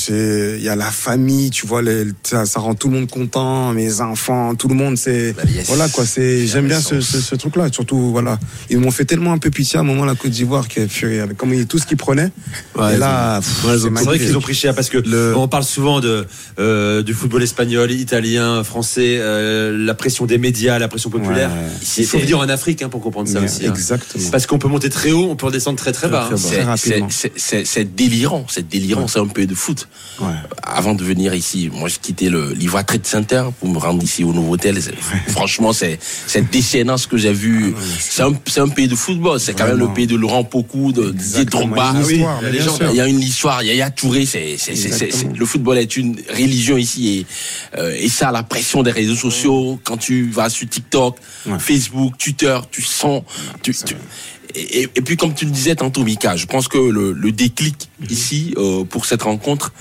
il 0.59 0.63
y 0.63 0.69
a 0.69 0.77
la 0.77 0.91
famille, 0.91 1.51
tu 1.51 1.67
vois, 1.67 1.83
les- 1.83 2.05
ça, 2.23 2.45
ça 2.47 2.61
rend 2.61 2.75
tout 2.75 2.89
le 2.89 2.95
monde 2.95 3.11
content, 3.11 3.73
mes 3.73 4.01
enfants, 4.01 4.55
tout 4.55 4.69
le 4.69 4.75
monde, 4.75 4.97
c'est 4.97 5.35
voilà 5.67 5.89
quoi, 5.89 6.05
c'est 6.07 6.47
j'aime 6.47 6.67
bien 6.69 6.81
ce, 6.81 7.01
ce, 7.01 7.21
ce 7.21 7.35
truc-là. 7.35 7.69
Surtout, 7.73 8.11
voilà, 8.11 8.39
ils 8.71 8.79
m'ont 8.79 8.91
fait 8.91 9.05
tellement 9.05 9.33
un 9.33 9.39
peu 9.39 9.51
pitié 9.51 9.79
à 9.79 9.81
un 9.81 9.85
moment 9.85 10.05
la 10.05 10.15
Côte 10.15 10.31
d'Ivoire 10.31 10.69
qui 10.69 10.87
fait 10.89 11.21
avec 11.21 11.37
comme 11.37 11.65
tout 11.67 11.79
ce 11.79 11.87
qu'ils 11.87 11.97
prenaient. 11.97 12.31
Ouais, 12.77 12.95
et 12.95 12.99
là, 12.99 13.41
c'est 13.43 13.89
vrai 14.05 14.19
qu'ils 14.19 14.37
ont 14.37 14.41
pris 14.41 14.55
cher 14.55 14.75
parce 14.75 14.89
que 14.89 15.35
on 15.35 15.49
parle 15.49 15.65
souvent 15.65 16.01
de 16.01 16.27
euh, 16.59 17.03
du 17.03 17.15
football 17.15 17.43
espagnol, 17.43 17.91
italien, 17.91 18.63
français, 18.65 19.17
euh, 19.21 19.77
la 19.79 19.95
pression 19.95 20.27
des 20.27 20.39
médias, 20.39 20.79
la 20.79 20.89
pression 20.89 21.11
populaire. 21.11 21.38
Il 21.99 22.07
faut 22.07 22.19
venir 22.19 22.39
en 22.39 22.49
Afrique 22.49 22.83
hein, 22.83 22.89
pour 22.89 23.01
comprendre 23.01 23.29
ça 23.29 23.41
Mais 23.41 23.47
aussi. 23.47 23.67
hein. 23.67 23.73
exactement. 23.73 24.31
Parce 24.31 24.47
qu'on 24.47 24.59
peut 24.59 24.69
monter 24.69 24.89
très 24.91 25.11
haut, 25.13 25.29
on 25.31 25.37
peut 25.37 25.47
redescendre 25.47 25.79
très 25.79 25.93
très 25.93 26.09
bas. 26.09 26.29
hein. 26.33 26.37
C'est- 27.67 27.85
délirant, 27.95 28.45
c'est 28.49 28.67
délirant, 28.69 29.07
c'est 29.09 29.19
un 29.21 29.27
peu 29.27 29.47
de 29.47 29.55
foot. 29.55 29.89
Avant 30.63 30.95
de 30.95 31.03
venir 31.05 31.35
ici, 31.35 31.71
moi 31.73 31.89
j'ai 31.89 31.99
quitté 31.99 32.29
le 32.29 32.53
l'Ivoire 32.53 32.85
Trade 32.85 33.07
Center 33.07 33.45
pour 33.61 33.69
me 33.69 33.79
rendre 33.79 34.03
ici 34.03 34.25
au 34.25 34.33
nouveau 34.33 34.55
hôtel. 34.55 34.81
C'est- 34.83 34.95
Franchement, 35.31 35.73
c'est 35.73 35.99
c'est 36.27 36.49
déchaînant 36.51 36.97
ce 36.97 37.07
que 37.07 37.17
j'ai 37.17 37.33
vu. 37.33 37.75
C'est 38.01 38.23
un, 38.23 38.33
c'est 38.47 38.61
un 38.61 38.69
pays 38.69 38.89
de 38.89 38.95
football, 38.97 39.39
c'est 39.41 39.55
quand 39.55 39.67
même 39.67 39.79
le 39.79 39.89
pays 39.95 40.07
de 40.07 40.17
Laurent 40.17 40.45
Pocou, 40.45 40.93
de 40.93 41.11
Didier 41.11 41.45
Drogba. 41.45 41.93
Il 42.09 42.21
y 42.21 42.21
a 42.21 42.27
une 42.29 42.51
histoire. 42.61 42.91
Il 42.93 42.97
y 42.97 43.01
a 43.01 43.07
une 43.07 43.21
histoire, 43.21 43.63
il 43.63 43.77
y 43.77 43.83
a 43.83 43.91
Touré, 43.91 44.27
c'est- 44.27 44.57
le 45.37 45.47
football 45.47 45.79
est 45.79 45.97
une 45.97 46.17
religion 46.31 46.77
ici 46.77 47.19
et, 47.75 47.79
euh, 47.79 47.95
et 47.99 48.09
ça, 48.09 48.31
la 48.33 48.43
pression 48.43 48.83
des 48.83 48.91
réseaux 48.91 49.15
sociaux, 49.17 49.79
quand 49.85 49.97
tu 49.97 50.29
vas 50.31 50.49
sur 50.51 50.69
TikTok, 50.69 51.17
Facebook, 51.59 52.19
Twitter, 52.19 52.59
tu 52.71 52.83
sens, 52.83 53.23
tu, 53.63 53.73
tu- 53.75 53.97
et, 54.55 54.87
puis 54.89 55.17
comme 55.17 55.35
tu 55.35 55.45
le 55.45 55.51
disais 55.51 55.75
tantôt, 55.75 56.03
Mika, 56.05 56.35
je 56.37 56.47
pense 56.47 56.69
que 56.69 56.79
le, 56.79 57.13
le 57.13 57.33
déclic 57.33 57.89
ici 58.09 58.55
euh, 58.57 58.83
pour 58.85 59.05
cette 59.07 59.23
rencontre, 59.23 59.73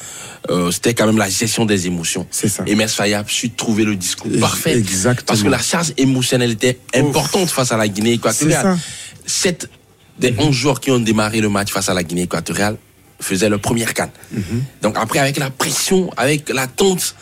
euh, 0.49 0.71
c'était 0.71 0.93
quand 0.93 1.05
même 1.07 1.17
la 1.17 1.29
gestion 1.29 1.65
des 1.65 1.87
émotions. 1.87 2.27
C'est 2.31 2.49
ça. 2.49 2.63
Et 2.67 2.75
Mers 2.75 2.89
Faye 2.89 3.13
a 3.13 3.23
su 3.27 3.49
trouver 3.49 3.85
le 3.85 3.95
discours 3.95 4.29
parfait. 4.39 4.77
exactement. 4.77 5.25
Parce 5.25 5.41
que 5.43 5.47
la 5.47 5.59
charge 5.59 5.93
émotionnelle 5.97 6.51
était 6.51 6.79
importante 6.93 7.49
face 7.49 7.71
à 7.71 7.77
la 7.77 7.87
Guinée 7.87 8.13
équatoriale. 8.13 8.77
Sept 9.25 9.69
des 10.19 10.33
11 10.37 10.53
joueurs 10.53 10.79
qui 10.79 10.91
ont 10.91 10.99
démarré 10.99 11.41
le 11.41 11.49
match 11.49 11.71
face 11.71 11.89
à 11.89 11.93
la 11.93 12.03
Guinée 12.03 12.23
équatoriale 12.23 12.77
faisaient 13.19 13.49
leur 13.49 13.59
première 13.61 13.93
canne. 13.93 14.11
Donc 14.81 14.95
après, 14.97 15.19
avec 15.19 15.37
la 15.37 15.49
pression, 15.49 16.11
avec 16.17 16.49
l'attente, 16.49 17.15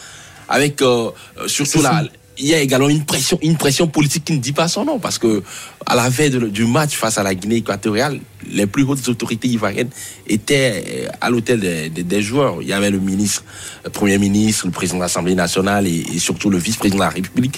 avec 0.49 0.81
euh, 0.81 1.11
surtout 1.47 1.81
la. 1.83 2.03
Il 2.37 2.47
y 2.47 2.53
a 2.53 2.59
également 2.59 2.89
une 2.89 3.05
pression, 3.05 3.39
une 3.41 3.55
pression 3.57 3.87
politique 3.87 4.25
qui 4.25 4.33
ne 4.33 4.39
dit 4.39 4.51
pas 4.51 4.67
son 4.67 4.83
nom 4.85 4.99
parce 4.99 5.17
que 5.17 5.41
à 5.85 5.95
la 5.95 6.09
veille 6.09 6.31
de- 6.31 6.47
du 6.47 6.65
match 6.65 6.95
face 6.95 7.17
à 7.17 7.23
la 7.23 7.33
Guinée 7.35 7.55
équatoriale, 7.57 8.19
les 8.51 8.65
plus 8.67 8.83
hautes 8.83 9.07
autorités 9.07 9.47
ivoiriennes 9.47 9.89
étaient 10.27 10.83
euh, 11.05 11.07
à 11.21 11.29
l'hôtel 11.29 11.59
des, 11.59 11.89
des- 11.89 12.03
des 12.03 12.21
joueurs. 12.21 12.57
Il 12.61 12.67
y 12.67 12.73
avait 12.73 12.89
le 12.91 12.99
ministre, 12.99 13.43
le 13.83 13.89
premier 13.89 14.17
ministre, 14.17 14.65
le 14.65 14.71
président 14.71 14.97
de 14.97 15.03
l'Assemblée 15.03 15.35
nationale 15.35 15.87
et, 15.87 16.05
et 16.13 16.19
surtout 16.19 16.49
le 16.49 16.57
vice-président 16.57 16.97
de 16.97 17.03
la 17.03 17.09
République. 17.09 17.57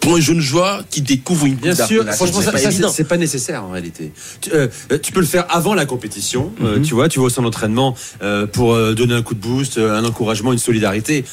Pour 0.00 0.16
un 0.16 0.20
jeune 0.20 0.40
joueur 0.40 0.84
qui 0.88 1.02
découvre 1.02 1.46
une 1.46 1.56
Bien 1.56 1.72
sûr, 1.86 2.04
franchement, 2.14 2.38
c'est 2.40 2.44
ça, 2.92 3.04
pas 3.04 3.16
nécessaire 3.16 3.64
en 3.64 3.70
réalité. 3.70 4.12
Tu, 4.40 4.50
euh, 4.52 4.68
euh, 4.92 4.98
tu 4.98 5.12
peux 5.12 5.20
le 5.20 5.26
faire 5.26 5.44
avant 5.50 5.74
la 5.74 5.84
compétition, 5.86 6.52
euh, 6.62 6.80
tu 6.80 6.94
vois, 6.94 7.08
tu 7.08 7.18
vas 7.18 7.26
au 7.26 7.28
centre 7.30 7.42
d'entraînement 7.42 7.94
euh, 8.22 8.46
pour 8.46 8.72
euh, 8.74 8.94
donner 8.94 9.14
un 9.14 9.22
coup 9.22 9.34
de 9.34 9.40
boost, 9.40 9.76
euh, 9.78 9.98
un 9.98 10.04
encouragement, 10.04 10.52
une 10.52 10.58
solidarité. 10.58 11.24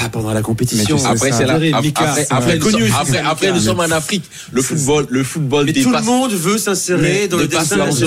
Pas 0.00 0.08
pendant 0.08 0.32
la 0.32 0.40
compétition. 0.42 0.96
Après, 1.04 1.30
c'est 1.30 1.44
la, 1.44 1.54
après, 1.54 2.26
après, 2.30 2.56
nous, 2.58 2.64
connu, 2.64 2.88
sommes- 2.88 3.04
c'est 3.06 3.18
après, 3.18 3.22
ça, 3.22 3.28
après, 3.30 3.46
Mika. 3.48 3.58
nous 3.58 3.64
sommes 3.64 3.80
en 3.80 3.90
Afrique. 3.90 4.24
Le 4.52 4.62
football, 4.62 5.06
le 5.10 5.22
football 5.22 5.66
Mais 5.66 5.72
tout 5.74 5.78
le 5.80 5.84
dépasse. 5.86 6.04
monde 6.06 6.32
veut 6.32 6.56
s'insérer 6.58 7.28
dans 7.28 7.36
le 7.36 7.46
dépasse 7.46 7.68
destin 7.68 7.84
dépasse- 7.84 7.98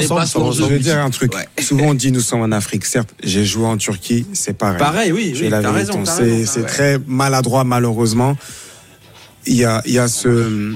dépasse 0.00 0.34
Je 0.56 0.64
vais 0.64 0.78
dire 0.78 0.98
un 0.98 1.10
truc. 1.10 1.32
Souvent 1.60 1.86
on 1.88 1.94
dit 1.94 2.10
nous 2.10 2.20
sommes 2.20 2.40
en 2.40 2.52
Afrique. 2.52 2.86
Certes, 2.86 3.10
j'ai 3.22 3.44
joué 3.44 3.66
en 3.66 3.76
Turquie, 3.76 4.24
c'est 4.32 4.56
pareil. 4.56 4.78
Pareil, 4.78 5.12
oui, 5.12 5.34
la 5.50 5.70
raison, 5.70 6.02
C'est 6.06 6.66
très 6.66 6.98
maladroit 7.06 7.64
malheureusement. 7.64 8.36
Il 9.46 9.56
y 9.56 9.64
a, 9.64 9.82
il 9.86 9.92
y 9.92 9.98
a 9.98 10.06
ce, 10.08 10.74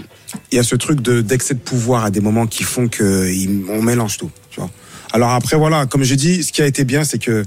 il 0.50 0.56
y 0.56 0.58
a 0.58 0.62
ce 0.62 0.74
truc 0.74 1.00
de 1.00 1.20
d'excès 1.20 1.54
de 1.54 1.58
pouvoir 1.60 2.04
à 2.04 2.10
des 2.10 2.20
moments 2.20 2.46
qui 2.46 2.64
font 2.64 2.88
que 2.88 3.30
on 3.70 3.82
mélange 3.82 4.16
tout. 4.16 4.30
Tu 4.50 4.58
vois. 4.60 4.70
Alors 5.12 5.30
après 5.32 5.56
voilà, 5.56 5.86
comme 5.86 6.02
je 6.02 6.14
dis, 6.14 6.42
ce 6.42 6.50
qui 6.52 6.62
a 6.62 6.66
été 6.66 6.84
bien, 6.84 7.04
c'est 7.04 7.18
que 7.18 7.44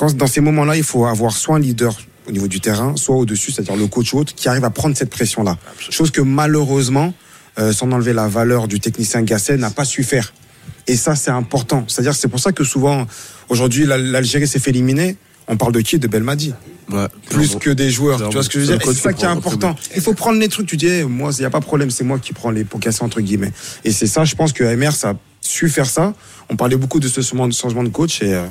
quand 0.00 0.16
dans 0.16 0.26
ces 0.26 0.40
moments-là, 0.40 0.76
il 0.76 0.82
faut 0.82 1.04
avoir 1.04 1.32
soit 1.36 1.56
un 1.56 1.58
leader 1.58 1.94
au 2.26 2.32
niveau 2.32 2.48
du 2.48 2.58
terrain, 2.58 2.96
soit 2.96 3.16
au-dessus, 3.16 3.52
c'est-à-dire 3.52 3.76
le 3.76 3.86
coach 3.86 4.14
ou 4.14 4.18
autre, 4.20 4.34
qui 4.34 4.48
arrive 4.48 4.64
à 4.64 4.70
prendre 4.70 4.96
cette 4.96 5.10
pression-là. 5.10 5.58
Chose 5.90 6.10
que 6.10 6.22
malheureusement, 6.22 7.12
euh, 7.58 7.70
sans 7.74 7.90
enlever 7.92 8.14
la 8.14 8.26
valeur 8.26 8.66
du 8.66 8.80
technicien 8.80 9.20
Gasset, 9.20 9.58
n'a 9.58 9.68
pas 9.70 9.84
su 9.84 10.02
faire. 10.02 10.32
Et 10.86 10.96
ça, 10.96 11.14
c'est 11.16 11.30
important. 11.30 11.84
C'est-à-dire, 11.86 12.14
c'est 12.14 12.28
pour 12.28 12.40
ça 12.40 12.52
que 12.52 12.64
souvent, 12.64 13.06
aujourd'hui, 13.50 13.84
l'Al- 13.84 14.06
l'Algérie 14.10 14.48
s'est 14.48 14.58
fait 14.58 14.70
éliminer. 14.70 15.18
On 15.48 15.58
parle 15.58 15.72
de 15.72 15.80
qui? 15.82 15.98
De 15.98 16.06
Belmadi. 16.06 16.54
Plus 17.28 17.56
que 17.56 17.68
des 17.68 17.90
joueurs. 17.90 18.26
Tu 18.28 18.32
vois 18.32 18.42
ce 18.42 18.48
que 18.48 18.58
je 18.58 18.64
veux 18.64 18.78
dire? 18.78 18.86
C'est 18.86 18.94
ça 18.94 19.12
qui 19.12 19.24
est 19.24 19.28
important. 19.28 19.76
Il 19.94 20.00
faut 20.00 20.14
prendre 20.14 20.38
les 20.40 20.48
trucs. 20.48 20.66
Tu 20.66 20.78
dis, 20.78 20.86
eh, 20.86 21.04
moi, 21.04 21.30
il 21.36 21.40
n'y 21.40 21.44
a 21.46 21.50
pas 21.50 21.60
de 21.60 21.64
problème, 21.66 21.90
c'est 21.90 22.04
moi 22.04 22.18
qui 22.18 22.32
prends 22.32 22.50
les 22.50 22.64
pots 22.64 22.78
cassés, 22.78 23.02
entre 23.04 23.20
guillemets. 23.20 23.52
Et 23.84 23.92
c'est 23.92 24.06
ça, 24.06 24.24
je 24.24 24.34
pense 24.34 24.54
que 24.54 24.64
MR, 24.64 24.92
ça, 24.92 25.14
su 25.42 25.68
faire 25.68 25.90
ça. 25.90 26.14
On 26.48 26.56
parlait 26.56 26.76
beaucoup 26.76 27.00
de 27.00 27.06
ce 27.08 27.20
changement 27.20 27.48
de, 27.48 27.52
changement 27.52 27.84
de 27.84 27.90
coach 27.90 28.22
et, 28.22 28.32
euh, 28.34 28.46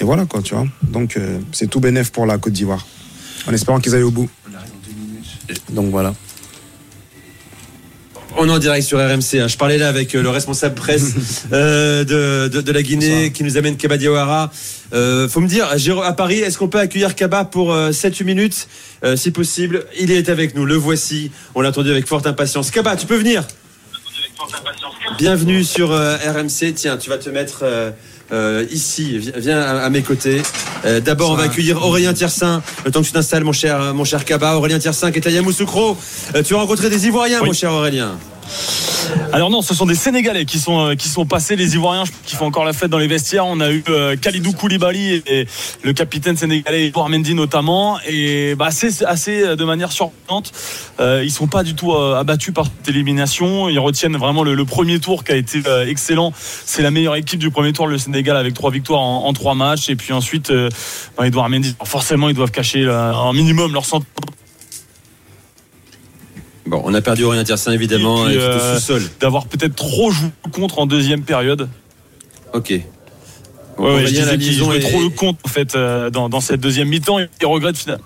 et 0.00 0.04
voilà 0.04 0.24
quoi, 0.26 0.42
tu 0.42 0.54
vois. 0.54 0.66
Donc 0.82 1.16
euh, 1.16 1.38
c'est 1.52 1.68
tout 1.68 1.80
bénéf 1.80 2.10
pour 2.12 2.26
la 2.26 2.38
Côte 2.38 2.52
d'Ivoire. 2.52 2.86
En 3.46 3.52
espérant 3.52 3.80
qu'ils 3.80 3.94
aillent 3.94 4.02
au 4.02 4.10
bout. 4.10 4.28
Donc 5.70 5.90
voilà. 5.90 6.14
On 8.36 8.48
est 8.48 8.52
en 8.52 8.58
direct 8.60 8.86
sur 8.86 8.98
RMC. 8.98 9.40
hein. 9.40 9.48
Je 9.48 9.56
parlais 9.56 9.76
là 9.76 9.88
avec 9.88 10.14
euh, 10.14 10.22
le 10.22 10.28
responsable 10.30 10.76
presse 10.76 11.14
euh, 11.52 12.04
de, 12.04 12.48
de- 12.48 12.60
de 12.60 12.72
la 12.72 12.82
Guinée 12.82 13.32
qui 13.32 13.42
nous 13.42 13.56
amène 13.56 13.76
Kaba 13.76 13.96
Diawara. 13.98 14.52
Euh, 14.92 15.28
faut 15.28 15.40
me 15.40 15.48
dire, 15.48 15.66
à 16.04 16.12
Paris, 16.12 16.38
est-ce 16.38 16.56
qu'on 16.56 16.68
peut 16.68 16.78
accueillir 16.78 17.16
Kaba 17.16 17.44
pour 17.44 17.74
7-8 17.74 18.24
minutes? 18.24 18.68
Euh, 19.04 19.16
Si 19.16 19.32
possible, 19.32 19.84
il 19.98 20.12
est 20.12 20.28
avec 20.28 20.54
nous. 20.54 20.64
Le 20.64 20.76
voici. 20.76 21.32
On 21.56 21.60
l'a 21.60 21.70
attendu 21.70 21.90
avec 21.90 22.06
forte 22.06 22.26
impatience. 22.26 22.70
Kaba, 22.70 22.94
tu 22.96 23.06
peux 23.06 23.16
venir? 23.16 23.42
Bienvenue 25.18 25.64
sur 25.64 25.90
euh, 25.92 26.16
RMC. 26.16 26.72
Tiens, 26.74 26.96
tu 26.98 27.10
vas 27.10 27.18
te 27.18 27.28
mettre 27.30 27.64
euh, 28.32 28.64
ici. 28.70 29.18
Vi- 29.18 29.32
Viens 29.36 29.60
à, 29.60 29.80
à 29.84 29.90
mes 29.90 30.02
côtés. 30.02 30.42
Euh, 30.84 31.00
D'abord, 31.00 31.30
on 31.30 31.34
va 31.36 31.44
accueillir 31.44 31.82
Aurélien 31.84 32.12
Tiersin. 32.14 32.62
Le 32.84 32.90
temps 32.90 33.00
que 33.00 33.06
tu 33.06 33.12
t'installes, 33.12 33.44
mon 33.44 33.52
cher, 33.52 33.92
mon 33.94 34.04
cher 34.04 34.24
Kaba. 34.24 34.56
Aurélien 34.56 34.78
Tiersin 34.78 35.10
qui 35.10 35.18
est 35.18 35.26
à 35.26 35.30
Yamoussoukro. 35.30 35.96
Euh, 36.34 36.42
tu 36.42 36.54
as 36.54 36.58
rencontré 36.58 36.88
des 36.90 37.06
Ivoiriens, 37.06 37.40
mon 37.42 37.52
cher 37.52 37.72
Aurélien. 37.72 38.18
Alors 39.32 39.50
non, 39.50 39.62
ce 39.62 39.74
sont 39.74 39.86
des 39.86 39.94
Sénégalais 39.94 40.44
qui 40.44 40.58
sont 40.58 40.90
euh, 40.90 41.24
passés, 41.24 41.56
les 41.56 41.74
Ivoiriens 41.74 42.04
qui 42.26 42.36
font 42.36 42.46
encore 42.46 42.64
la 42.64 42.72
fête 42.72 42.90
dans 42.90 42.98
les 42.98 43.06
vestiaires. 43.06 43.46
On 43.46 43.60
a 43.60 43.70
eu 43.70 43.82
euh, 43.88 44.16
Khalidou 44.16 44.52
Koulibaly 44.52 45.22
et, 45.26 45.46
le 45.82 45.92
capitaine 45.92 46.36
sénégalais 46.36 46.86
Edouard 46.86 47.08
Mendy 47.08 47.34
notamment, 47.34 47.98
et 48.06 48.54
bah, 48.54 48.66
assez 48.66 49.04
assez 49.04 49.42
euh, 49.42 49.56
de 49.56 49.64
manière 49.64 49.92
surprenante. 49.92 50.52
Euh, 51.00 51.22
ils 51.24 51.30
sont 51.30 51.46
pas 51.46 51.62
du 51.62 51.74
tout 51.74 51.92
euh, 51.92 52.18
abattus 52.18 52.52
par 52.52 52.66
cette 52.66 52.88
élimination. 52.88 53.68
Ils 53.68 53.78
retiennent 53.78 54.16
vraiment 54.16 54.42
le, 54.42 54.64
premier 54.64 55.00
tour 55.00 55.24
qui 55.24 55.32
a 55.32 55.36
été 55.36 55.62
excellent. 55.88 56.32
C'est 56.36 56.82
la 56.82 56.90
meilleure 56.90 57.16
équipe 57.16 57.40
du 57.40 57.50
premier 57.50 57.72
tour, 57.72 57.86
le 57.88 57.98
Sénégal 57.98 58.36
avec 58.36 58.54
trois 58.54 58.70
victoires 58.70 59.00
en, 59.00 59.32
trois 59.32 59.54
matchs, 59.54 59.88
et 59.88 59.96
puis 59.96 60.12
ensuite 60.12 60.52
bah, 61.16 61.26
Edouard 61.26 61.48
Mendy. 61.48 61.74
Forcément, 61.84 62.28
ils 62.28 62.34
doivent 62.34 62.52
cacher 62.52 62.86
un 62.88 63.32
minimum 63.32 63.72
leur 63.72 63.84
sentiment. 63.84 64.06
Bon, 66.70 66.80
on 66.84 66.94
a 66.94 67.00
perdu 67.02 67.24
Aurélien 67.24 67.44
Tiersin 67.44 67.72
évidemment. 67.72 68.26
Et 68.28 68.32
puis, 68.32 68.40
euh, 68.40 68.78
sous-sol. 68.78 69.02
d'avoir 69.20 69.46
peut-être 69.46 69.74
trop 69.74 70.10
joué 70.12 70.28
contre 70.52 70.78
en 70.78 70.86
deuxième 70.86 71.22
période. 71.22 71.68
Ok. 72.54 72.70
Ouais, 72.70 72.78
ouais, 72.78 72.86
je 73.78 73.82
Aurélien, 73.82 74.08
disais 74.22 74.38
qu'il 74.38 74.46
liaison 74.52 74.64
jouait 74.66 74.76
est- 74.78 74.88
trop 74.88 75.02
le 75.02 75.08
compte 75.10 75.38
en 75.44 75.48
fait 75.48 75.74
euh, 75.74 76.10
dans, 76.10 76.28
dans 76.28 76.40
cette 76.40 76.60
deuxième 76.60 76.88
mi-temps 76.88 77.18
et 77.18 77.28
regrette 77.44 77.76
finalement. 77.76 78.04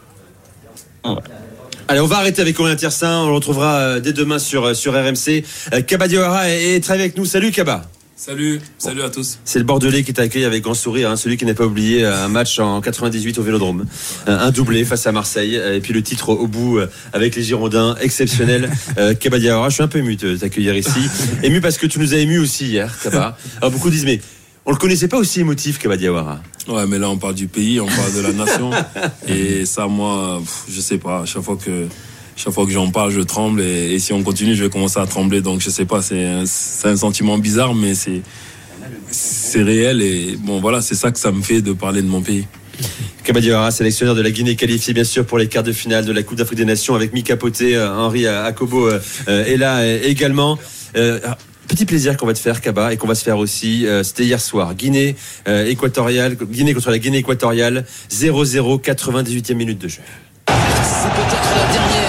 Allez, 1.88 2.00
on 2.00 2.06
va 2.06 2.16
arrêter 2.16 2.40
avec 2.40 2.58
Aurélien 2.58 2.76
Tiersin. 2.76 3.24
On 3.24 3.28
le 3.28 3.34
retrouvera 3.34 3.74
euh, 3.76 4.00
dès 4.00 4.14
demain 4.14 4.38
sur, 4.38 4.64
euh, 4.64 4.74
sur 4.74 4.94
RMC. 4.94 5.44
Kaba 5.86 6.08
Diawara 6.08 6.48
est, 6.48 6.76
est 6.76 6.80
très 6.82 6.94
avec 6.94 7.16
nous. 7.18 7.26
Salut 7.26 7.50
Kaba. 7.52 7.84
Salut, 8.26 8.59
salut 8.78 9.02
à 9.02 9.10
tous. 9.10 9.38
C'est 9.44 9.59
le 9.59 9.66
Bordelais 9.66 10.02
qui 10.02 10.14
t'accueille 10.14 10.46
avec 10.46 10.62
grand 10.62 10.72
sourire, 10.72 11.10
hein, 11.10 11.16
celui 11.16 11.36
qui 11.36 11.44
n'a 11.44 11.52
pas 11.52 11.66
oublié 11.66 12.06
euh, 12.06 12.24
un 12.24 12.28
match 12.28 12.59
en 12.59 12.80
98 12.80 13.38
au 13.38 13.42
Vélodrome, 13.42 13.84
Euh, 14.26 14.38
un 14.38 14.51
doublé 14.51 14.86
face 14.86 15.06
à 15.06 15.12
Marseille, 15.12 15.59
euh, 15.59 15.76
et 15.76 15.80
puis 15.80 15.92
le 15.92 16.02
titre 16.02 16.30
au 16.30 16.46
bout 16.46 16.80
avec 17.12 17.36
les 17.36 17.42
Girondins, 17.42 17.96
exceptionnel. 18.01 18.70
Euh, 18.96 19.12
je 19.20 19.70
suis 19.70 19.82
un 19.82 19.88
peu 19.88 19.98
ému 19.98 20.16
de 20.16 20.36
t'accueillir 20.36 20.74
ici, 20.74 21.01
ému 21.42 21.60
parce 21.60 21.76
que 21.76 21.86
tu 21.86 21.98
nous 21.98 22.14
as 22.14 22.18
ému 22.18 22.38
aussi 22.38 22.66
hier, 22.66 22.90
Kaba. 23.02 23.36
Alors 23.60 23.70
beaucoup 23.70 23.90
disent 23.90 24.05
mais 24.05 24.20
on 24.64 24.70
le 24.70 24.78
connaissait 24.78 25.09
pas 25.09 25.18
aussi 25.18 25.40
émotif, 25.40 25.78
Kaba 25.78 25.96
Diawara. 25.96 26.40
Ouais, 26.68 26.86
mais 26.86 26.98
là 26.98 27.10
on 27.10 27.18
parle 27.18 27.34
du 27.34 27.48
pays, 27.48 27.78
on 27.80 27.86
parle 27.86 28.14
de 28.14 28.20
la 28.20 28.32
nation. 28.32 28.70
et 29.28 29.66
ça, 29.66 29.86
moi, 29.86 30.40
je 30.70 30.80
sais 30.80 30.98
pas. 30.98 31.24
Chaque 31.26 31.42
fois 31.42 31.59
que, 31.62 31.88
chaque 32.36 32.52
fois 32.52 32.66
que 32.66 32.73
j'en 32.73 32.90
parle, 32.90 33.11
je 33.11 33.20
tremble. 33.20 33.61
Et, 33.62 33.94
et 33.94 33.98
si 33.98 34.12
on 34.12 34.23
continue, 34.23 34.55
je 34.55 34.65
vais 34.65 34.70
commencer 34.70 34.98
à 35.01 35.06
trembler. 35.06 35.40
Donc 35.40 35.61
je 35.61 35.70
sais 35.70 35.85
pas. 35.85 36.02
C'est 36.02 36.24
un, 36.24 36.97
sentiment 36.97 37.39
bizarre, 37.39 37.74
mais 37.74 37.94
c'est, 37.94 38.23
c'est 39.11 39.62
réel. 39.62 40.02
Et 40.02 40.36
bon, 40.39 40.61
voilà, 40.61 40.82
c'est 40.82 40.94
ça 40.94 41.11
que 41.11 41.19
ça 41.19 41.32
me 41.32 41.43
fait 41.43 41.62
de 41.62 41.73
parler 41.73 42.02
de 42.02 42.09
mon 42.09 42.20
pays. 42.23 42.47
Kaba 43.23 43.40
Diawara, 43.40 43.70
sélectionneur 43.70 44.15
de 44.16 44.20
la 44.20 44.31
Guinée, 44.32 44.56
qualifié 44.56 44.93
bien 44.93 45.05
sûr 45.05 45.24
pour 45.24 45.39
les 45.39 45.47
quarts 45.48 45.62
de 45.62 45.73
finale 45.73 46.05
de 46.05 46.12
la 46.12 46.23
Coupe 46.24 46.36
d'Afrique 46.39 46.59
des 46.59 46.65
Nations 46.65 46.94
avec 46.97 47.12
Mika 47.15 47.36
Poté, 47.36 47.77
euh, 47.77 47.89
Henri 47.94 48.27
Akobo 48.27 48.89
euh, 48.89 48.98
euh, 49.28 49.44
est 49.47 49.56
là 49.56 49.78
euh, 49.78 50.01
également. 50.02 50.59
Euh, 50.97 51.20
Petit 51.69 51.86
plaisir 51.86 52.19
qu'on 52.19 52.27
va 52.27 52.35
te 52.35 52.39
faire, 52.39 52.61
Kaba, 52.61 52.93
et 52.93 52.98
qu'on 52.98 53.06
va 53.06 53.15
se 53.15 53.24
faire 53.24 53.39
aussi. 53.39 53.86
euh, 53.86 54.02
C'était 54.02 54.24
hier 54.24 54.39
soir. 54.40 54.74
Guinée 54.74 55.16
euh, 55.48 55.66
équatoriale, 55.66 56.36
Guinée 56.36 56.74
contre 56.74 56.90
la 56.90 56.98
Guinée 56.98 57.19
équatoriale, 57.19 57.86
0-0, 58.12 58.82
98e 58.82 59.55
minute 59.55 59.78
de 59.78 59.89
jeu. 59.89 60.01
C'est 60.48 60.52
peut-être 60.55 61.56
la 61.56 61.73
dernière. 61.73 62.03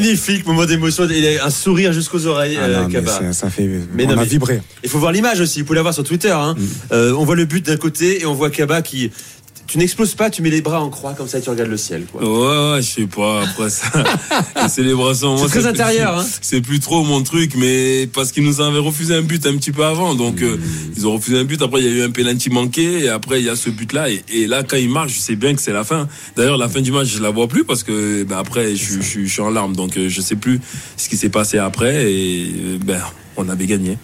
Magnifique 0.00 0.46
moment 0.46 0.64
d'émotion, 0.64 1.06
il 1.10 1.38
a 1.38 1.44
un 1.44 1.50
sourire 1.50 1.92
jusqu'aux 1.92 2.26
oreilles, 2.26 2.58
Ah 2.60 2.64
euh, 2.64 2.82
non, 2.82 2.88
Kaba. 2.88 3.12
ça, 3.12 3.32
ça 3.32 3.50
fait. 3.50 3.68
Mais 3.94 4.04
on 4.04 4.08
non, 4.08 4.12
a 4.14 4.16
mais- 4.16 4.24
vibré. 4.24 4.60
Il 4.82 4.88
faut 4.90 4.98
voir 4.98 5.12
l'image 5.12 5.40
aussi, 5.40 5.60
vous 5.60 5.66
pouvez 5.66 5.76
la 5.76 5.82
voir 5.82 5.94
sur 5.94 6.04
Twitter. 6.04 6.30
hein. 6.30 6.54
Euh, 6.92 7.12
on 7.12 7.24
voit 7.24 7.36
le 7.36 7.44
but 7.44 7.64
d'un 7.64 7.76
côté 7.76 8.20
et 8.22 8.26
on 8.26 8.34
voit 8.34 8.50
Kaba 8.50 8.82
qui. 8.82 9.10
Tu 9.74 9.78
n'exploses 9.78 10.14
pas, 10.14 10.30
tu 10.30 10.40
mets 10.40 10.50
les 10.50 10.60
bras 10.62 10.80
en 10.80 10.88
croix 10.88 11.14
comme 11.14 11.26
ça 11.26 11.38
et 11.38 11.40
tu 11.40 11.50
regardes 11.50 11.68
le 11.68 11.76
ciel. 11.76 12.04
Quoi. 12.04 12.22
Ouais, 12.22 12.74
ouais, 12.74 12.80
je 12.80 12.90
sais 12.90 13.06
pas. 13.08 13.42
Après 13.42 13.68
ça, 13.70 13.86
les 14.62 14.68
célébrations. 14.68 15.36
C'est 15.36 15.48
très 15.48 15.66
intérieur, 15.66 16.16
hein. 16.16 16.24
C'est 16.42 16.60
plus 16.60 16.78
trop 16.78 17.02
mon 17.02 17.24
truc, 17.24 17.56
mais 17.56 18.06
parce 18.06 18.30
qu'ils 18.30 18.44
nous 18.44 18.60
avaient 18.60 18.78
refusé 18.78 19.16
un 19.16 19.22
but 19.22 19.44
un 19.48 19.56
petit 19.56 19.72
peu 19.72 19.84
avant. 19.84 20.14
Donc, 20.14 20.42
euh, 20.42 20.60
ils 20.96 21.08
ont 21.08 21.14
refusé 21.14 21.40
un 21.40 21.42
but. 21.42 21.60
Après, 21.60 21.80
il 21.80 21.86
y 21.86 21.88
a 21.88 21.90
eu 21.90 22.02
un 22.04 22.10
penalty 22.10 22.50
manqué. 22.50 23.00
Et 23.00 23.08
après, 23.08 23.40
il 23.40 23.46
y 23.46 23.48
a 23.48 23.56
ce 23.56 23.68
but-là. 23.68 24.10
Et, 24.10 24.22
et 24.32 24.46
là, 24.46 24.62
quand 24.62 24.76
il 24.76 24.90
marche, 24.90 25.14
je 25.14 25.18
sais 25.18 25.34
bien 25.34 25.56
que 25.56 25.60
c'est 25.60 25.72
la 25.72 25.82
fin. 25.82 26.06
D'ailleurs, 26.36 26.56
la 26.56 26.68
fin 26.68 26.80
du 26.80 26.92
match, 26.92 27.08
je 27.08 27.20
la 27.20 27.30
vois 27.30 27.48
plus 27.48 27.64
parce 27.64 27.82
que, 27.82 28.22
ben, 28.22 28.38
après, 28.38 28.76
je, 28.76 29.00
je, 29.00 29.24
je 29.24 29.26
suis 29.26 29.42
en 29.42 29.50
larmes. 29.50 29.74
Donc, 29.74 29.96
euh, 29.96 30.08
je 30.08 30.20
sais 30.20 30.36
plus 30.36 30.60
ce 30.96 31.08
qui 31.08 31.16
s'est 31.16 31.30
passé 31.30 31.58
après. 31.58 32.12
Et, 32.12 32.46
euh, 32.46 32.78
ben, 32.80 33.00
on 33.36 33.48
avait 33.48 33.66
gagné. 33.66 33.98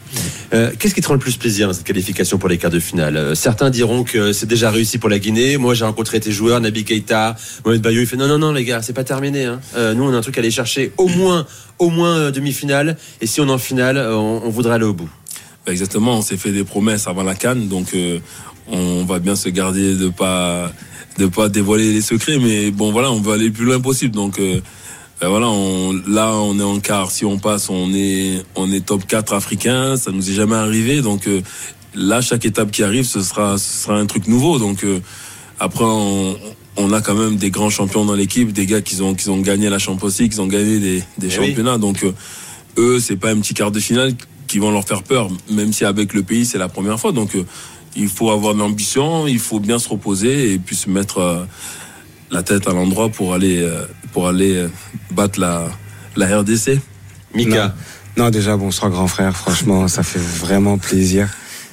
Euh, 0.52 0.70
Qu'est-ce 0.78 0.94
qui 0.94 1.00
te 1.00 1.06
rend 1.08 1.14
le 1.14 1.20
plus 1.20 1.36
plaisir 1.36 1.66
dans 1.68 1.72
cette 1.72 1.84
qualification 1.86 2.38
pour 2.38 2.48
les 2.48 2.58
quarts 2.58 2.70
de 2.70 2.80
finale? 2.80 3.16
Euh, 3.16 3.34
Certains 3.34 3.70
diront 3.70 4.02
que 4.04 4.32
c'est 4.32 4.46
déjà 4.46 4.70
réussi 4.70 4.98
pour 4.98 5.08
la 5.08 5.18
Guinée. 5.18 5.56
Moi, 5.56 5.74
j'ai 5.74 5.84
rencontré 5.84 6.18
tes 6.20 6.32
joueurs, 6.32 6.60
Nabi 6.60 6.84
Keita, 6.84 7.36
Mohamed 7.64 7.82
Bayo. 7.82 8.00
Il 8.00 8.06
fait 8.06 8.16
non, 8.16 8.26
non, 8.28 8.38
non, 8.38 8.52
les 8.52 8.64
gars, 8.64 8.82
c'est 8.82 8.92
pas 8.92 9.04
terminé. 9.04 9.44
hein. 9.44 9.60
Euh, 9.76 9.94
nous, 9.94 10.04
on 10.04 10.12
a 10.12 10.16
un 10.16 10.20
truc 10.20 10.36
à 10.38 10.40
aller 10.40 10.50
chercher 10.50 10.92
au 10.98 11.08
moins, 11.08 11.46
au 11.78 11.90
moins 11.90 12.30
demi-finale. 12.30 12.96
Et 13.20 13.26
si 13.26 13.40
on 13.40 13.46
est 13.48 13.52
en 13.52 13.58
finale, 13.58 13.98
on, 13.98 14.42
on 14.44 14.50
voudrait 14.50 14.74
aller 14.74 14.84
au 14.84 14.94
bout. 14.94 15.08
Bah, 15.66 15.72
Exactement, 15.72 16.18
on 16.18 16.22
s'est 16.22 16.36
fait 16.36 16.52
des 16.52 16.64
promesses 16.64 17.06
avant 17.06 17.22
la 17.22 17.34
canne, 17.34 17.68
donc 17.68 17.88
euh, 17.94 18.18
on 18.68 19.04
va 19.04 19.18
bien 19.18 19.36
se 19.36 19.48
garder 19.48 19.94
de 19.94 20.08
pas 20.08 20.72
de 21.18 21.26
pas 21.26 21.48
dévoiler 21.48 21.92
les 21.92 22.00
secrets, 22.00 22.38
mais 22.38 22.70
bon 22.70 22.92
voilà, 22.92 23.10
on 23.12 23.20
veut 23.20 23.32
aller 23.34 23.46
le 23.46 23.52
plus 23.52 23.66
loin 23.66 23.78
possible. 23.80 24.14
Donc 24.14 24.38
ben 25.20 25.28
voilà, 25.28 25.48
on, 25.48 25.92
là 26.08 26.34
on 26.34 26.58
est 26.58 26.62
en 26.62 26.80
quart. 26.80 27.10
Si 27.10 27.24
on 27.24 27.38
passe, 27.38 27.68
on 27.68 27.92
est 27.94 28.42
on 28.54 28.72
est 28.72 28.84
top 28.84 29.06
4 29.06 29.34
africain. 29.34 29.96
Ça 29.96 30.10
nous 30.12 30.30
est 30.30 30.34
jamais 30.34 30.56
arrivé, 30.56 31.02
donc 31.02 31.26
euh, 31.28 31.42
là 31.94 32.20
chaque 32.22 32.44
étape 32.46 32.70
qui 32.70 32.82
arrive, 32.82 33.04
ce 33.04 33.20
sera 33.22 33.58
ce 33.58 33.82
sera 33.84 33.96
un 33.98 34.06
truc 34.06 34.26
nouveau. 34.28 34.58
Donc 34.58 34.82
euh, 34.84 35.00
après 35.58 35.84
on 35.84 36.36
on 36.76 36.92
a 36.92 37.00
quand 37.02 37.14
même 37.14 37.36
des 37.36 37.50
grands 37.50 37.68
champions 37.68 38.04
dans 38.06 38.14
l'équipe, 38.14 38.52
des 38.52 38.64
gars 38.64 38.80
qui 38.80 39.00
ont 39.02 39.14
qui 39.14 39.28
ont 39.28 39.40
gagné 39.40 39.68
la 39.68 39.78
Champions 39.78 40.08
League, 40.18 40.32
qui 40.32 40.40
ont 40.40 40.46
gagné 40.46 40.78
des, 40.78 40.98
des 41.18 41.34
Eh 41.34 41.38
oui. 41.38 41.48
championnats. 41.48 41.76
Donc 41.78 42.02
euh, 42.04 42.12
eux, 42.78 42.98
c'est 43.00 43.16
pas 43.16 43.30
un 43.30 43.38
petit 43.40 43.52
quart 43.52 43.70
de 43.72 43.80
finale 43.80 44.14
qui 44.46 44.58
vont 44.58 44.70
leur 44.70 44.86
faire 44.86 45.02
peur, 45.02 45.28
même 45.50 45.72
si 45.72 45.84
avec 45.84 46.14
le 46.14 46.22
pays 46.22 46.46
c'est 46.46 46.58
la 46.58 46.68
première 46.68 46.98
fois. 46.98 47.12
Donc 47.12 47.34
euh, 47.34 47.44
il 47.94 48.08
faut 48.08 48.30
avoir 48.30 48.54
de 48.54 48.60
l'ambition, 48.60 49.26
il 49.26 49.38
faut 49.40 49.60
bien 49.60 49.78
se 49.78 49.88
reposer 49.90 50.52
et 50.54 50.58
puis 50.58 50.76
se 50.76 50.88
mettre 50.88 51.46
la 52.30 52.42
tête 52.44 52.68
à 52.68 52.72
l'endroit 52.72 53.08
pour 53.08 53.34
aller 53.34 53.58
euh, 53.58 53.84
pour 54.12 54.28
aller 54.28 54.56
euh, 54.56 54.68
battre 55.10 55.40
la 55.40 55.68
la 56.16 56.38
RDC. 56.38 56.80
Mika. 57.34 57.74
Non, 58.16 58.24
non, 58.24 58.30
déjà 58.30 58.56
bonsoir 58.56 58.90
grand 58.90 59.06
frère. 59.06 59.36
Franchement, 59.36 59.88
ça 59.88 60.02
fait 60.02 60.18
vraiment 60.18 60.78
plaisir. 60.78 61.28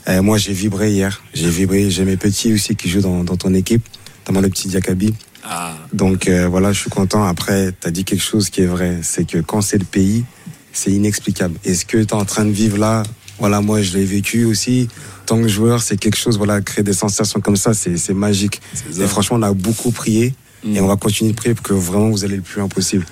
Euh, 0.07 0.21
moi, 0.21 0.37
j'ai 0.37 0.53
vibré 0.53 0.91
hier. 0.91 1.21
J'ai 1.33 1.49
vibré. 1.49 1.89
J'ai 1.89 2.05
mes 2.05 2.17
petits 2.17 2.53
aussi 2.53 2.75
qui 2.75 2.89
jouent 2.89 3.01
dans, 3.01 3.23
dans 3.23 3.35
ton 3.35 3.53
équipe, 3.53 3.85
notamment 4.21 4.41
le 4.41 4.49
petit 4.49 4.67
Diakabi. 4.67 5.13
Ah. 5.43 5.73
Donc 5.93 6.27
euh, 6.27 6.47
voilà, 6.47 6.71
je 6.71 6.79
suis 6.79 6.89
content. 6.89 7.23
Après, 7.23 7.73
tu 7.79 7.87
as 7.87 7.91
dit 7.91 8.03
quelque 8.03 8.23
chose 8.23 8.49
qui 8.49 8.61
est 8.61 8.65
vrai, 8.65 8.99
c'est 9.01 9.25
que 9.25 9.39
quand 9.39 9.61
c'est 9.61 9.77
le 9.77 9.85
pays, 9.85 10.25
c'est 10.73 10.91
inexplicable. 10.91 11.57
Et 11.63 11.73
ce 11.73 11.85
que 11.85 11.97
tu 11.97 12.03
es 12.03 12.13
en 12.13 12.25
train 12.25 12.45
de 12.45 12.51
vivre 12.51 12.77
là, 12.77 13.03
voilà, 13.39 13.61
moi 13.61 13.81
je 13.81 13.97
l'ai 13.97 14.05
vécu 14.05 14.45
aussi. 14.45 14.89
Tant 15.25 15.41
que 15.41 15.47
joueur, 15.47 15.81
c'est 15.81 15.97
quelque 15.97 16.17
chose, 16.17 16.37
voilà, 16.37 16.61
créer 16.61 16.83
des 16.83 16.93
sensations 16.93 17.39
comme 17.39 17.55
ça, 17.55 17.73
c'est 17.73 17.97
c'est 17.97 18.13
magique. 18.13 18.61
Et 18.99 19.07
franchement, 19.07 19.37
on 19.37 19.43
a 19.43 19.53
beaucoup 19.53 19.91
prié 19.91 20.33
et 20.73 20.81
on 20.81 20.87
va 20.87 20.97
continuer 20.97 21.31
de 21.31 21.37
prier 21.37 21.55
pour 21.55 21.65
que 21.65 21.73
vraiment 21.73 22.09
vous 22.09 22.25
allez 22.25 22.35
le 22.35 22.41
plus 22.41 22.59
loin 22.59 22.67
possible. 22.67 23.05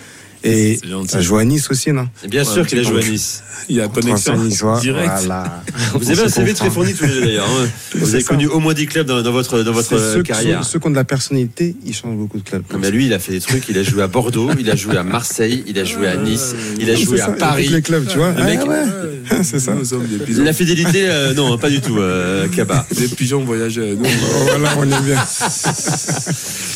Et 0.48 0.80
as 1.14 1.22
joué 1.22 1.42
à 1.42 1.46
Nice 1.46 1.68
aussi, 1.72 1.92
non 1.92 2.08
Bien 2.28 2.44
sûr 2.44 2.66
qu'il 2.68 2.78
a 2.80 2.84
joué 2.84 3.04
à 3.04 3.10
Nice. 3.10 3.42
Il 3.68 3.78
y 3.78 3.82
a 3.82 3.88
connexion 3.88 4.36
direct. 4.80 5.12
Voilà. 5.18 5.64
Vous 5.96 6.12
avez 6.12 6.22
un 6.24 6.28
CV 6.30 6.54
très 6.54 6.70
fourni 6.70 6.94
tous 6.94 7.06
les 7.06 7.14
deux 7.14 7.22
d'ailleurs. 7.26 7.48
hein. 7.50 7.68
Vous 7.96 8.14
avez 8.14 8.22
ça. 8.24 8.30
connu 8.30 8.46
au 8.48 8.60
moins 8.60 8.76
10 8.76 8.86
clubs 8.86 9.08
dans, 9.08 9.24
dans 9.24 9.32
votre, 9.32 9.64
dans 9.64 9.72
votre 9.72 9.98
ceux, 9.98 10.22
carrière. 10.22 10.64
ceux- 10.64 10.74
ceux 10.74 10.80
qui 10.80 10.88
ont 10.88 10.92
de 10.92 10.96
la 10.96 11.04
personnalité, 11.04 11.76
ils 11.84 11.96
changent 11.96 12.16
beaucoup 12.16 12.38
de 12.38 12.44
clubs. 12.48 12.62
Non, 12.72 12.78
mais 12.80 12.92
lui, 12.92 13.08
il 13.08 13.14
a 13.14 13.18
fait 13.20 13.32
des 13.32 13.42
trucs. 13.42 13.68
Il 13.70 13.78
a 13.80 13.84
joué 13.84 14.04
à 14.04 14.08
Bordeaux, 14.08 14.52
il 14.60 14.70
a 14.70 14.76
joué 14.76 14.98
à 14.98 15.04
Marseille, 15.04 15.64
il 15.68 15.80
a 15.80 15.84
joué 15.84 16.08
à 16.08 16.16
Nice, 16.16 16.54
il 16.80 16.90
a 16.92 16.96
joué 16.96 17.22
à 17.22 17.26
a 17.26 17.32
Paris. 17.32 17.68
les 17.70 17.82
clubs, 17.82 18.06
tu 18.08 18.18
vois. 18.20 18.32
Le 18.34 18.44
mec, 18.44 18.60
Ah 18.64 18.68
ouais. 18.68 18.84
c'est 19.44 19.60
ça. 19.60 19.74
Nous 19.74 19.86
sommes 19.86 20.06
des 20.06 20.20
pigeons. 20.20 20.44
la 20.44 20.54
fidélité, 20.54 21.06
euh, 21.08 21.34
non, 21.34 21.58
pas 21.58 21.70
du 21.72 21.82
tout, 21.82 21.98
euh, 21.98 22.48
Kaba. 22.50 22.86
Des 22.96 23.08
pigeons 23.08 23.44
voyageurs. 23.44 23.88
Nous, 23.98 24.06
Voilà, 24.44 24.76
on 24.78 24.84
est 24.84 25.02
bien. 25.02 25.24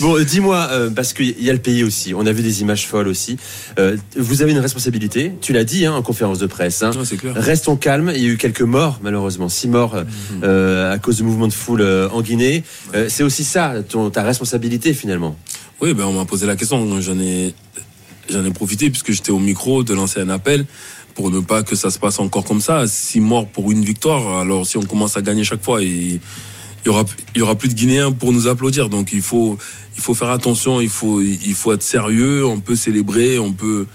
Bon, 0.02 0.24
dis-moi, 0.24 0.68
euh, 0.72 0.90
parce 0.90 1.14
qu'il 1.14 1.40
y 1.44 1.50
a 1.50 1.54
le 1.54 1.60
pays 1.60 1.84
aussi. 1.84 2.14
On 2.16 2.26
a 2.26 2.32
vu 2.32 2.42
des 2.42 2.62
images 2.62 2.88
folles 2.88 3.08
aussi. 3.08 3.38
Euh, 3.78 3.98
vous 4.18 4.42
avez 4.42 4.52
une 4.52 4.60
responsabilité. 4.60 5.34
Tu 5.42 5.54
l'as 5.54 5.64
dit 5.64 5.86
hein, 5.86 5.94
en 5.94 6.02
conférence 6.02 6.40
de 6.40 6.48
presse. 6.48 6.82
hein. 6.84 6.92
Clair. 7.18 7.34
Restons 7.36 7.76
calmes. 7.76 8.12
Il 8.16 8.22
y 8.22 8.26
a 8.26 8.30
eu 8.30 8.38
quelques 8.38 8.62
morts, 8.62 9.00
malheureusement, 9.04 9.50
six 9.50 9.68
morts 9.68 9.96
euh, 9.96 10.04
euh, 10.44 10.94
à 10.94 10.98
cause 11.00 11.18
du 11.18 11.24
mouvement 11.24 11.48
de 11.48 11.54
foule 11.54 11.82
en 12.12 12.22
Guinée. 12.22 12.64
C'est 13.08 13.24
aussi 13.24 13.44
ça, 13.44 13.74
ton, 13.88 14.10
ta 14.10 14.24
responsabilité 14.24 14.94
finalement. 14.94 15.36
Oui, 15.82 15.94
ben 15.94 16.06
on 16.06 16.14
m'a 16.14 16.26
posé 16.26 16.46
la 16.46 16.56
question. 16.56 17.00
J'en 17.02 17.20
ai, 17.20 17.54
j'en 18.30 18.44
ai 18.44 18.52
profité 18.52 18.90
puisque 18.90 19.12
j'étais 19.12 19.32
au 19.32 19.40
micro 19.40 19.84
de 19.84 19.94
lancer 19.94 20.20
un 20.20 20.30
appel 20.30 20.66
pour 21.16 21.32
ne 21.32 21.40
pas 21.40 21.64
que 21.64 21.76
ça 21.76 21.90
se 21.90 22.00
passe 22.00 22.20
encore 22.20 22.44
comme 22.44 22.62
ça. 22.62 22.86
Six 22.88 23.20
morts 23.20 23.48
pour 23.48 23.72
une 23.72 23.84
victoire. 23.84 24.40
Alors 24.40 24.66
si 24.66 24.78
on 24.78 24.84
commence 24.84 25.18
à 25.18 25.22
gagner 25.22 25.44
chaque 25.44 25.64
fois, 25.64 25.82
et 25.82 26.20
il 26.86 26.90
y 27.36 27.42
aura, 27.42 27.56
plus 27.56 27.70
de 27.70 27.74
Guinéens 27.74 28.12
pour 28.12 28.32
nous 28.32 28.48
applaudir. 28.48 28.90
Donc 28.90 29.12
il 29.14 29.22
faut, 29.22 29.58
il 29.98 30.02
faut 30.02 30.14
faire 30.14 30.30
attention. 30.30 30.82
Il 30.82 30.90
faut, 30.90 31.22
il 31.22 31.54
faut 31.54 31.74
être 31.74 31.84
sérieux. 31.84 32.46
On 32.46 32.60
peut 32.60 32.76
célébrer. 32.76 33.40
On 33.40 33.52
peut, 33.52 33.86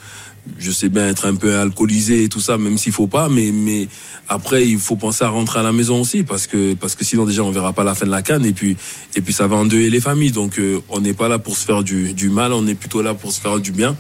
je 0.59 0.71
sais 0.71 0.89
bien 0.89 1.09
être 1.09 1.27
un 1.27 1.35
peu 1.35 1.57
alcoolisé 1.57 2.25
et 2.25 2.29
tout 2.29 2.41
ça, 2.41 2.59
même 2.59 2.79
s'il 2.79 2.93
faut 2.93 3.07
pas. 3.07 3.29
Mais, 3.29 3.51
mais 3.53 3.89
après, 4.29 4.67
il 4.67 4.79
faut 4.79 4.97
penser 4.97 5.25
à 5.25 5.29
rentrer 5.29 5.61
à 5.61 5.63
la 5.63 5.73
maison 5.73 6.01
aussi 6.01 6.23
parce 6.23 6.47
que, 6.47 6.75
parce 6.75 6.95
que 6.95 7.05
sinon 7.05 7.25
déjà 7.25 7.43
on 7.43 7.51
verra 7.51 7.73
pas 7.73 7.85
la 7.85 7.95
fin 7.95 8.07
de 8.07 8.11
la 8.11 8.23
canne 8.23 8.45
et 8.45 8.53
puis, 8.53 8.77
et 9.17 9.21
puis 9.21 9.33
ça 9.33 9.47
va 9.47 9.57
endeuiller 9.57 9.91
les 9.91 10.01
familles. 10.01 10.33
Donc 10.33 10.59
euh, 10.59 10.81
on 10.91 11.01
n'est 11.01 11.15
pas 11.15 11.29
là 11.29 11.39
pour 11.39 11.57
se 11.57 11.65
faire 11.65 11.83
du, 11.83 12.13
du 12.13 12.29
mal. 12.29 12.53
On 12.53 12.67
est 12.67 12.75
plutôt 12.75 13.03
là 13.03 13.15
pour 13.15 13.33
se 13.33 13.41
faire 13.41 13.59
du 13.59 13.73
bien. 13.73 13.97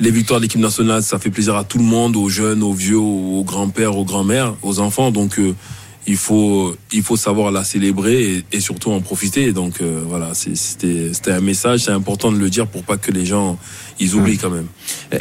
Les 0.00 0.12
victoires 0.12 0.38
de 0.38 0.44
l'équipe 0.44 0.60
nationale, 0.60 1.02
ça 1.02 1.18
fait 1.18 1.30
plaisir 1.30 1.56
à 1.56 1.64
tout 1.64 1.78
le 1.78 1.84
monde, 1.84 2.14
aux 2.14 2.28
jeunes, 2.28 2.62
aux 2.62 2.72
vieux, 2.72 2.98
aux 2.98 3.42
grands-pères, 3.42 3.96
aux 3.96 4.04
grands-mères, 4.04 4.54
aux 4.62 4.78
enfants. 4.78 5.10
Donc 5.10 5.40
euh, 5.40 5.54
il 6.06 6.16
faut 6.16 6.74
il 6.92 7.02
faut 7.02 7.16
savoir 7.16 7.50
la 7.52 7.64
célébrer 7.64 8.22
et, 8.36 8.44
et 8.52 8.60
surtout 8.60 8.90
en 8.92 9.00
profiter. 9.00 9.52
Donc 9.52 9.80
euh, 9.80 10.00
voilà, 10.06 10.30
c'était 10.34 11.10
c'était 11.12 11.32
un 11.32 11.40
message, 11.40 11.80
c'est 11.84 11.90
important 11.90 12.32
de 12.32 12.38
le 12.38 12.48
dire 12.50 12.66
pour 12.66 12.82
pas 12.82 12.96
que 12.96 13.10
les 13.10 13.26
gens 13.26 13.58
ils 14.00 14.14
oublient 14.14 14.38
quand 14.38 14.50
même. 14.50 14.68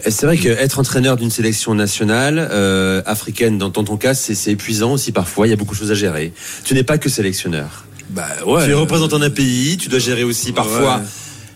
C'est 0.07 0.25
vrai 0.25 0.37
qu'être 0.37 0.79
entraîneur 0.79 1.17
d'une 1.17 1.31
sélection 1.31 1.73
nationale 1.75 2.47
euh, 2.51 3.01
africaine, 3.05 3.57
dans, 3.57 3.69
dans 3.69 3.83
ton 3.83 3.97
cas, 3.97 4.13
c'est 4.13 4.51
épuisant 4.51 4.93
aussi 4.93 5.11
parfois. 5.11 5.47
Il 5.47 5.49
y 5.49 5.53
a 5.53 5.55
beaucoup 5.57 5.73
de 5.73 5.79
choses 5.79 5.91
à 5.91 5.95
gérer. 5.95 6.31
Tu 6.63 6.73
n'es 6.73 6.83
pas 6.83 6.97
que 6.97 7.09
sélectionneur. 7.09 7.85
Bah 8.11 8.27
ouais. 8.45 8.63
Tu 8.65 8.71
es 8.71 8.73
représentant 8.73 9.19
d'un 9.19 9.29
pays. 9.29 9.77
Tu 9.77 9.89
dois 9.89 9.99
gérer 9.99 10.23
aussi 10.23 10.51
parfois 10.53 10.97
Ouais. 10.97 11.03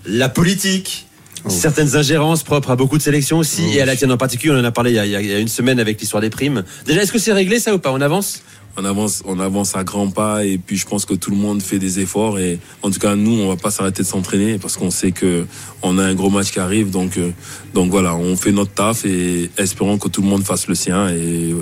la 0.06 0.28
politique. 0.30 1.06
Certaines 1.48 1.96
ingérences 1.96 2.44
propres 2.44 2.70
à 2.70 2.76
beaucoup 2.76 3.00
de 3.00 3.02
sélections 3.02 3.40
aussi, 3.40 3.64
et 3.76 3.82
à 3.82 3.86
la 3.88 3.96
tienne 3.96 4.12
en 4.12 4.18
particulier, 4.18 4.54
on 4.54 4.60
en 4.60 4.64
a 4.64 4.70
parlé 4.72 4.92
y 4.92 5.00
a- 5.00 5.06
il 5.08 5.26
y 5.28 5.34
a 5.34 5.40
une 5.40 5.48
semaine 5.48 5.80
avec 5.80 6.00
l'histoire 6.00 6.22
des 6.22 6.30
primes. 6.30 6.64
Déjà, 6.86 7.02
est-ce 7.02 7.12
que 7.12 7.18
c'est 7.18 7.34
réglé 7.34 7.60
ça 7.60 7.74
ou 7.74 7.80
pas? 7.80 7.92
On 7.92 8.00
avance? 8.00 8.44
On 8.78 8.86
avance, 8.86 9.24
on 9.26 9.40
avance 9.40 9.76
à 9.76 9.84
grands 9.84 10.10
pas 10.10 10.46
et 10.46 10.58
puis 10.58 10.78
je 10.78 10.88
pense 10.88 11.06
que 11.06 11.14
tout 11.14 11.32
le 11.32 11.38
monde 11.38 11.62
fait 11.62 11.80
des 11.80 12.00
efforts 12.00 12.40
et 12.40 12.60
en 12.82 12.92
tout 12.92 13.00
cas 13.00 13.16
nous 13.16 13.40
on 13.42 13.50
va 13.50 13.58
pas 13.58 13.72
s'arrêter 13.72 14.04
de 14.04 14.08
s'entraîner 14.08 14.58
parce 14.58 14.78
qu'on 14.78 14.92
sait 14.92 15.12
que 15.12 15.46
on 15.82 15.98
a 15.98 16.04
un 16.04 16.14
gros 16.14 16.30
match 16.30 16.52
qui 16.52 16.60
arrive 16.60 16.90
donc 16.90 17.18
euh, 17.18 17.32
donc 17.74 17.92
voilà 17.92 18.16
on 18.16 18.36
fait 18.36 18.52
notre 18.52 18.72
taf 18.72 19.06
et 19.06 19.50
espérons 19.58 19.98
que 19.98 20.08
tout 20.08 20.22
le 20.22 20.28
monde 20.28 20.44
fasse 20.44 20.68
le 20.68 20.76
sien 20.76 21.10
et 21.10 21.54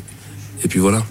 et 0.64 0.68
puis 0.68 0.80
voilà. 0.80 1.04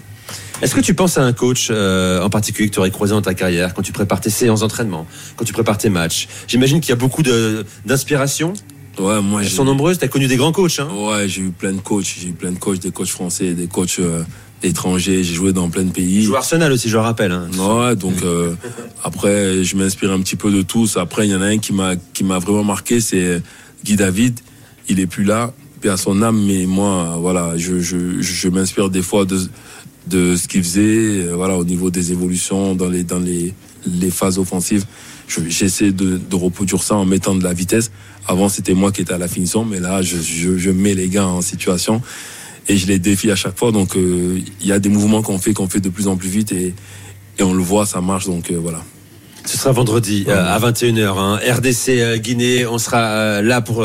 Est-ce 0.61 0.75
que 0.75 0.81
tu 0.81 0.93
penses 0.93 1.17
à 1.17 1.23
un 1.23 1.31
coach 1.31 1.69
euh, 1.71 2.21
en 2.21 2.29
particulier 2.29 2.67
que 2.69 2.73
tu 2.73 2.79
aurais 2.79 2.91
croisé 2.91 3.13
dans 3.13 3.21
ta 3.21 3.33
carrière 3.33 3.73
quand 3.73 3.81
tu 3.81 3.93
prépares 3.93 4.19
tes 4.19 4.29
séances 4.29 4.59
d'entraînement, 4.59 5.07
quand 5.37 5.45
tu 5.45 5.53
prépares 5.53 5.77
tes 5.77 5.89
matchs? 5.89 6.27
J'imagine 6.47 6.81
qu'il 6.81 6.89
y 6.89 6.93
a 6.93 6.97
beaucoup 6.97 7.23
d'inspiration. 7.85 8.53
Ouais, 8.99 9.21
moi 9.21 9.41
Elles 9.41 9.49
sont 9.49 9.63
nombreuses. 9.63 9.99
Tu 9.99 10.05
as 10.05 10.09
connu 10.09 10.27
des 10.27 10.35
grands 10.35 10.51
coachs. 10.51 10.79
Hein 10.79 10.89
Ouais, 10.93 11.29
j'ai 11.29 11.43
eu 11.43 11.51
plein 11.51 11.71
de 11.71 11.79
coachs, 11.79 12.15
j'ai 12.19 12.27
eu 12.27 12.33
plein 12.33 12.51
de 12.51 12.59
coachs, 12.59 12.79
des 12.79 12.91
coachs 12.91 13.07
français, 13.07 13.53
des 13.53 13.67
coachs 13.67 13.99
euh, 13.99 14.23
étrangers, 14.63 15.23
j'ai 15.23 15.33
joué 15.33 15.53
dans 15.53 15.69
plein 15.69 15.83
de 15.83 15.91
pays. 15.91 16.23
Joue 16.23 16.35
Arsenal 16.35 16.71
aussi, 16.71 16.89
je 16.89 16.95
le 16.95 17.01
rappelle. 17.01 17.31
hein. 17.31 17.47
Ouais, 17.57 17.95
donc 17.95 18.21
euh, 18.23 18.53
après 19.03 19.63
je 19.63 19.75
m'inspire 19.75 20.11
un 20.11 20.19
petit 20.21 20.35
peu 20.35 20.51
de 20.51 20.61
tous. 20.61 20.97
Après 20.97 21.27
il 21.27 21.31
y 21.31 21.35
en 21.35 21.41
a 21.41 21.45
un 21.47 21.57
qui 21.57 21.73
m'a 21.73 21.95
qui 22.13 22.23
m'a 22.23 22.39
vraiment 22.39 22.63
marqué, 22.63 22.99
c'est 22.99 23.41
Guy 23.85 23.95
David. 23.95 24.39
Il 24.89 24.99
est 24.99 25.07
plus 25.07 25.23
là, 25.23 25.53
paix 25.81 25.89
à 25.89 25.97
son 25.97 26.21
âme, 26.21 26.43
mais 26.45 26.65
moi 26.65 27.17
voilà, 27.19 27.57
je 27.57 27.79
je, 27.79 28.21
je 28.21 28.49
m'inspire 28.49 28.89
des 28.89 29.01
fois 29.01 29.25
de 29.25 29.39
de 30.07 30.35
ce 30.35 30.47
qu'il 30.47 30.63
faisait, 30.63 30.81
euh, 31.27 31.33
voilà 31.35 31.55
au 31.57 31.63
niveau 31.63 31.91
des 31.91 32.11
évolutions 32.11 32.73
dans 32.75 32.89
les 32.89 33.03
dans 33.03 33.19
les 33.19 33.53
les 33.85 34.09
phases 34.11 34.39
offensives. 34.39 34.85
Je- 35.27 35.41
J'essaie 35.47 35.91
de, 35.91 36.17
de 36.17 36.35
reproduire 36.35 36.81
ça 36.83 36.95
en 36.95 37.05
mettant 37.05 37.35
de 37.35 37.43
la 37.43 37.53
vitesse. 37.53 37.91
Avant, 38.27 38.49
c'était 38.49 38.73
moi 38.73 38.91
qui 38.91 39.01
étais 39.01 39.13
à 39.13 39.17
la 39.19 39.27
finition, 39.27 39.63
mais 39.63 39.79
là, 39.79 40.01
je, 40.01 40.17
je, 40.17 40.57
je 40.57 40.69
mets 40.71 40.95
les 40.95 41.07
gars 41.07 41.27
en 41.27 41.41
situation 41.41 42.01
et 42.69 42.77
je 42.77 42.87
les 42.87 42.99
défie 42.99 43.29
à 43.31 43.35
chaque 43.35 43.57
fois. 43.57 43.71
Donc, 43.71 43.97
euh, 43.97 44.39
il 44.61 44.67
y 44.67 44.71
a 44.71 44.79
des 44.79 44.89
mouvements 44.89 45.21
qu'on 45.21 45.39
fait, 45.39 45.53
qu'on 45.53 45.67
fait 45.67 45.81
de 45.81 45.89
plus 45.89 46.07
en 46.07 46.15
plus 46.15 46.29
vite 46.29 46.51
et, 46.53 46.73
et 47.37 47.43
on 47.43 47.53
le 47.53 47.63
voit, 47.63 47.85
ça 47.85 47.99
marche. 47.99 48.27
Donc, 48.27 48.51
euh, 48.51 48.57
voilà. 48.57 48.81
Ce 49.45 49.57
sera 49.57 49.71
vendredi 49.71 50.25
euh, 50.27 50.45
à 50.45 50.59
21h. 50.59 51.17
Hein. 51.17 51.39
RDC 51.43 51.89
euh, 51.89 52.17
Guinée, 52.17 52.67
on 52.67 52.77
sera 52.77 52.99
euh, 52.99 53.41
là 53.41 53.61
pour 53.61 53.83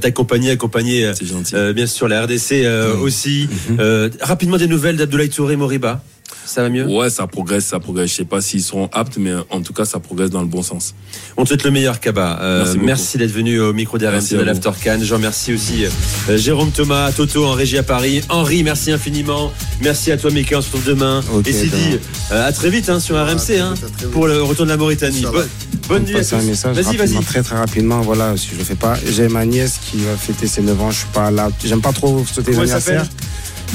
t'accompagner, 0.00 0.50
accompagner 0.50 1.10
euh, 1.54 1.72
bien 1.72 1.86
sûr 1.86 2.06
la 2.06 2.22
RDC 2.22 2.66
aussi. 3.00 3.48
Euh, 3.78 4.10
rapidement 4.20 4.58
des 4.58 4.66
nouvelles 4.66 4.96
d'Abdoulaye 4.96 5.30
Touré 5.30 5.56
Moriba. 5.56 6.04
Ça 6.44 6.62
va 6.62 6.68
mieux? 6.68 6.84
Ouais, 6.86 7.10
ça 7.10 7.26
progresse, 7.26 7.64
ça 7.66 7.78
progresse. 7.78 8.10
Je 8.10 8.16
sais 8.16 8.24
pas 8.24 8.40
s'ils 8.40 8.62
seront 8.62 8.88
aptes, 8.92 9.18
mais 9.18 9.32
en 9.50 9.60
tout 9.60 9.72
cas, 9.72 9.84
ça 9.84 10.00
progresse 10.00 10.30
dans 10.30 10.40
le 10.40 10.46
bon 10.46 10.62
sens. 10.62 10.94
On 11.36 11.44
te 11.44 11.48
souhaite 11.48 11.64
le 11.64 11.70
meilleur, 11.70 12.00
Kaba. 12.00 12.38
Euh, 12.42 12.74
Merci 12.82 13.18
d'être 13.18 13.30
venu 13.30 13.60
au 13.60 13.72
micro 13.72 13.98
d'RMC 13.98 14.12
Merci 14.12 14.34
de 14.34 14.40
l'After 14.42 14.70
Cannes. 14.82 15.04
Je 15.04 15.14
remercie 15.14 15.52
aussi 15.54 15.84
euh, 15.84 16.36
Jérôme 16.38 16.70
Thomas, 16.70 17.12
Toto 17.12 17.44
en 17.46 17.52
régie 17.52 17.78
à 17.78 17.82
Paris. 17.82 18.22
Henri, 18.28 18.62
merci 18.64 18.90
infiniment. 18.90 19.52
Merci 19.80 20.10
à 20.12 20.16
toi, 20.16 20.30
Mika. 20.30 20.58
On 20.58 20.60
se 20.60 20.66
retrouve 20.66 20.84
demain. 20.84 21.22
Et 21.46 21.52
Sidi, 21.52 21.98
euh, 22.32 22.48
à 22.48 22.52
très 22.52 22.70
vite 22.70 22.88
hein, 22.88 23.00
sur 23.00 23.16
RMC 23.16 23.58
hein, 23.60 23.74
pour 24.12 24.26
le 24.26 24.42
retour 24.42 24.64
de 24.64 24.70
la 24.70 24.76
Mauritanie. 24.76 25.22
Bonne, 25.22 25.48
bonne 25.88 26.04
nuit 26.04 26.14
à 26.14 26.18
passer 26.18 26.34
un 26.34 26.40
tous. 26.40 26.46
message 26.46 26.76
Vas-y, 26.76 26.96
vas-y. 26.96 27.24
très 27.24 27.42
très 27.42 27.56
rapidement. 27.56 28.00
Voilà, 28.00 28.36
si 28.36 28.48
je 28.52 28.58
le 28.58 28.64
fais 28.64 28.74
pas, 28.74 28.96
j'ai 29.06 29.28
ma 29.28 29.44
nièce 29.44 29.78
qui 29.90 29.98
va 29.98 30.16
fêter 30.16 30.46
ses 30.46 30.62
9 30.62 30.80
ans. 30.80 30.90
Je 30.90 30.98
suis 30.98 31.06
pas 31.12 31.30
là. 31.30 31.50
J'aime 31.64 31.80
pas 31.80 31.92
trop 31.92 32.24
sauter 32.24 32.50
les 32.52 32.58
anniversaires. 32.58 33.06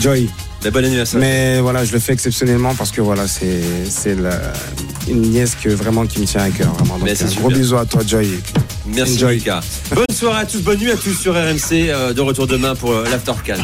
Joy. 0.01 0.29
Ben, 0.65 0.71
bon 0.81 0.85
anniversaire. 0.85 1.19
Mais 1.19 1.59
voilà, 1.59 1.85
je 1.85 1.91
le 1.93 1.99
fais 1.99 2.13
exceptionnellement 2.13 2.73
parce 2.75 2.91
que 2.91 3.01
voilà, 3.01 3.27
c'est 3.27 3.61
c'est 3.89 4.15
la- 4.15 4.53
une 5.07 5.21
nièce 5.21 5.55
que 5.55 5.69
vraiment 5.69 6.05
qui 6.07 6.19
me 6.19 6.25
tient 6.25 6.41
à 6.41 6.49
cœur. 6.49 6.73
Vraiment. 6.73 6.95
Donc, 6.97 7.03
Mais 7.03 7.11
un 7.21 7.25
gros 7.27 7.49
super. 7.49 7.57
bisou 7.57 7.77
à 7.77 7.85
toi, 7.85 8.01
Joy. 8.05 8.39
Merci, 8.87 9.15
Enjoy. 9.15 9.35
Mika. 9.35 9.59
Bonne 9.93 10.05
soirée 10.15 10.41
à 10.41 10.45
tous, 10.45 10.61
bonne 10.61 10.79
nuit 10.79 10.91
à 10.91 10.97
tous 10.97 11.13
sur 11.13 11.33
RMC. 11.35 11.89
euh, 11.89 12.13
de 12.13 12.21
retour 12.21 12.47
demain 12.47 12.73
pour 12.75 12.91
euh, 12.91 13.03
l'After 13.11 13.33
Cannes. 13.43 13.61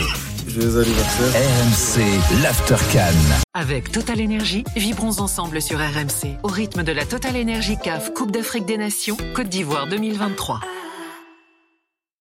Joyeux 0.48 0.82
anniversaire. 0.82 1.34
RMC, 1.34 2.42
l'After 2.44 2.76
Cannes. 2.92 3.16
Avec 3.54 3.92
Total 3.92 4.22
Energy, 4.22 4.64
vibrons 4.76 5.20
ensemble 5.20 5.62
sur 5.62 5.78
RMC 5.80 6.38
au 6.44 6.48
rythme 6.48 6.84
de 6.84 6.92
la 6.92 7.06
Total 7.06 7.36
Energy 7.40 7.78
CAF 7.84 8.14
Coupe 8.14 8.32
d'Afrique 8.32 8.66
des 8.66 8.78
Nations 8.78 9.18
Côte 9.34 9.50
d'Ivoire 9.50 9.88
2023. 9.88 10.60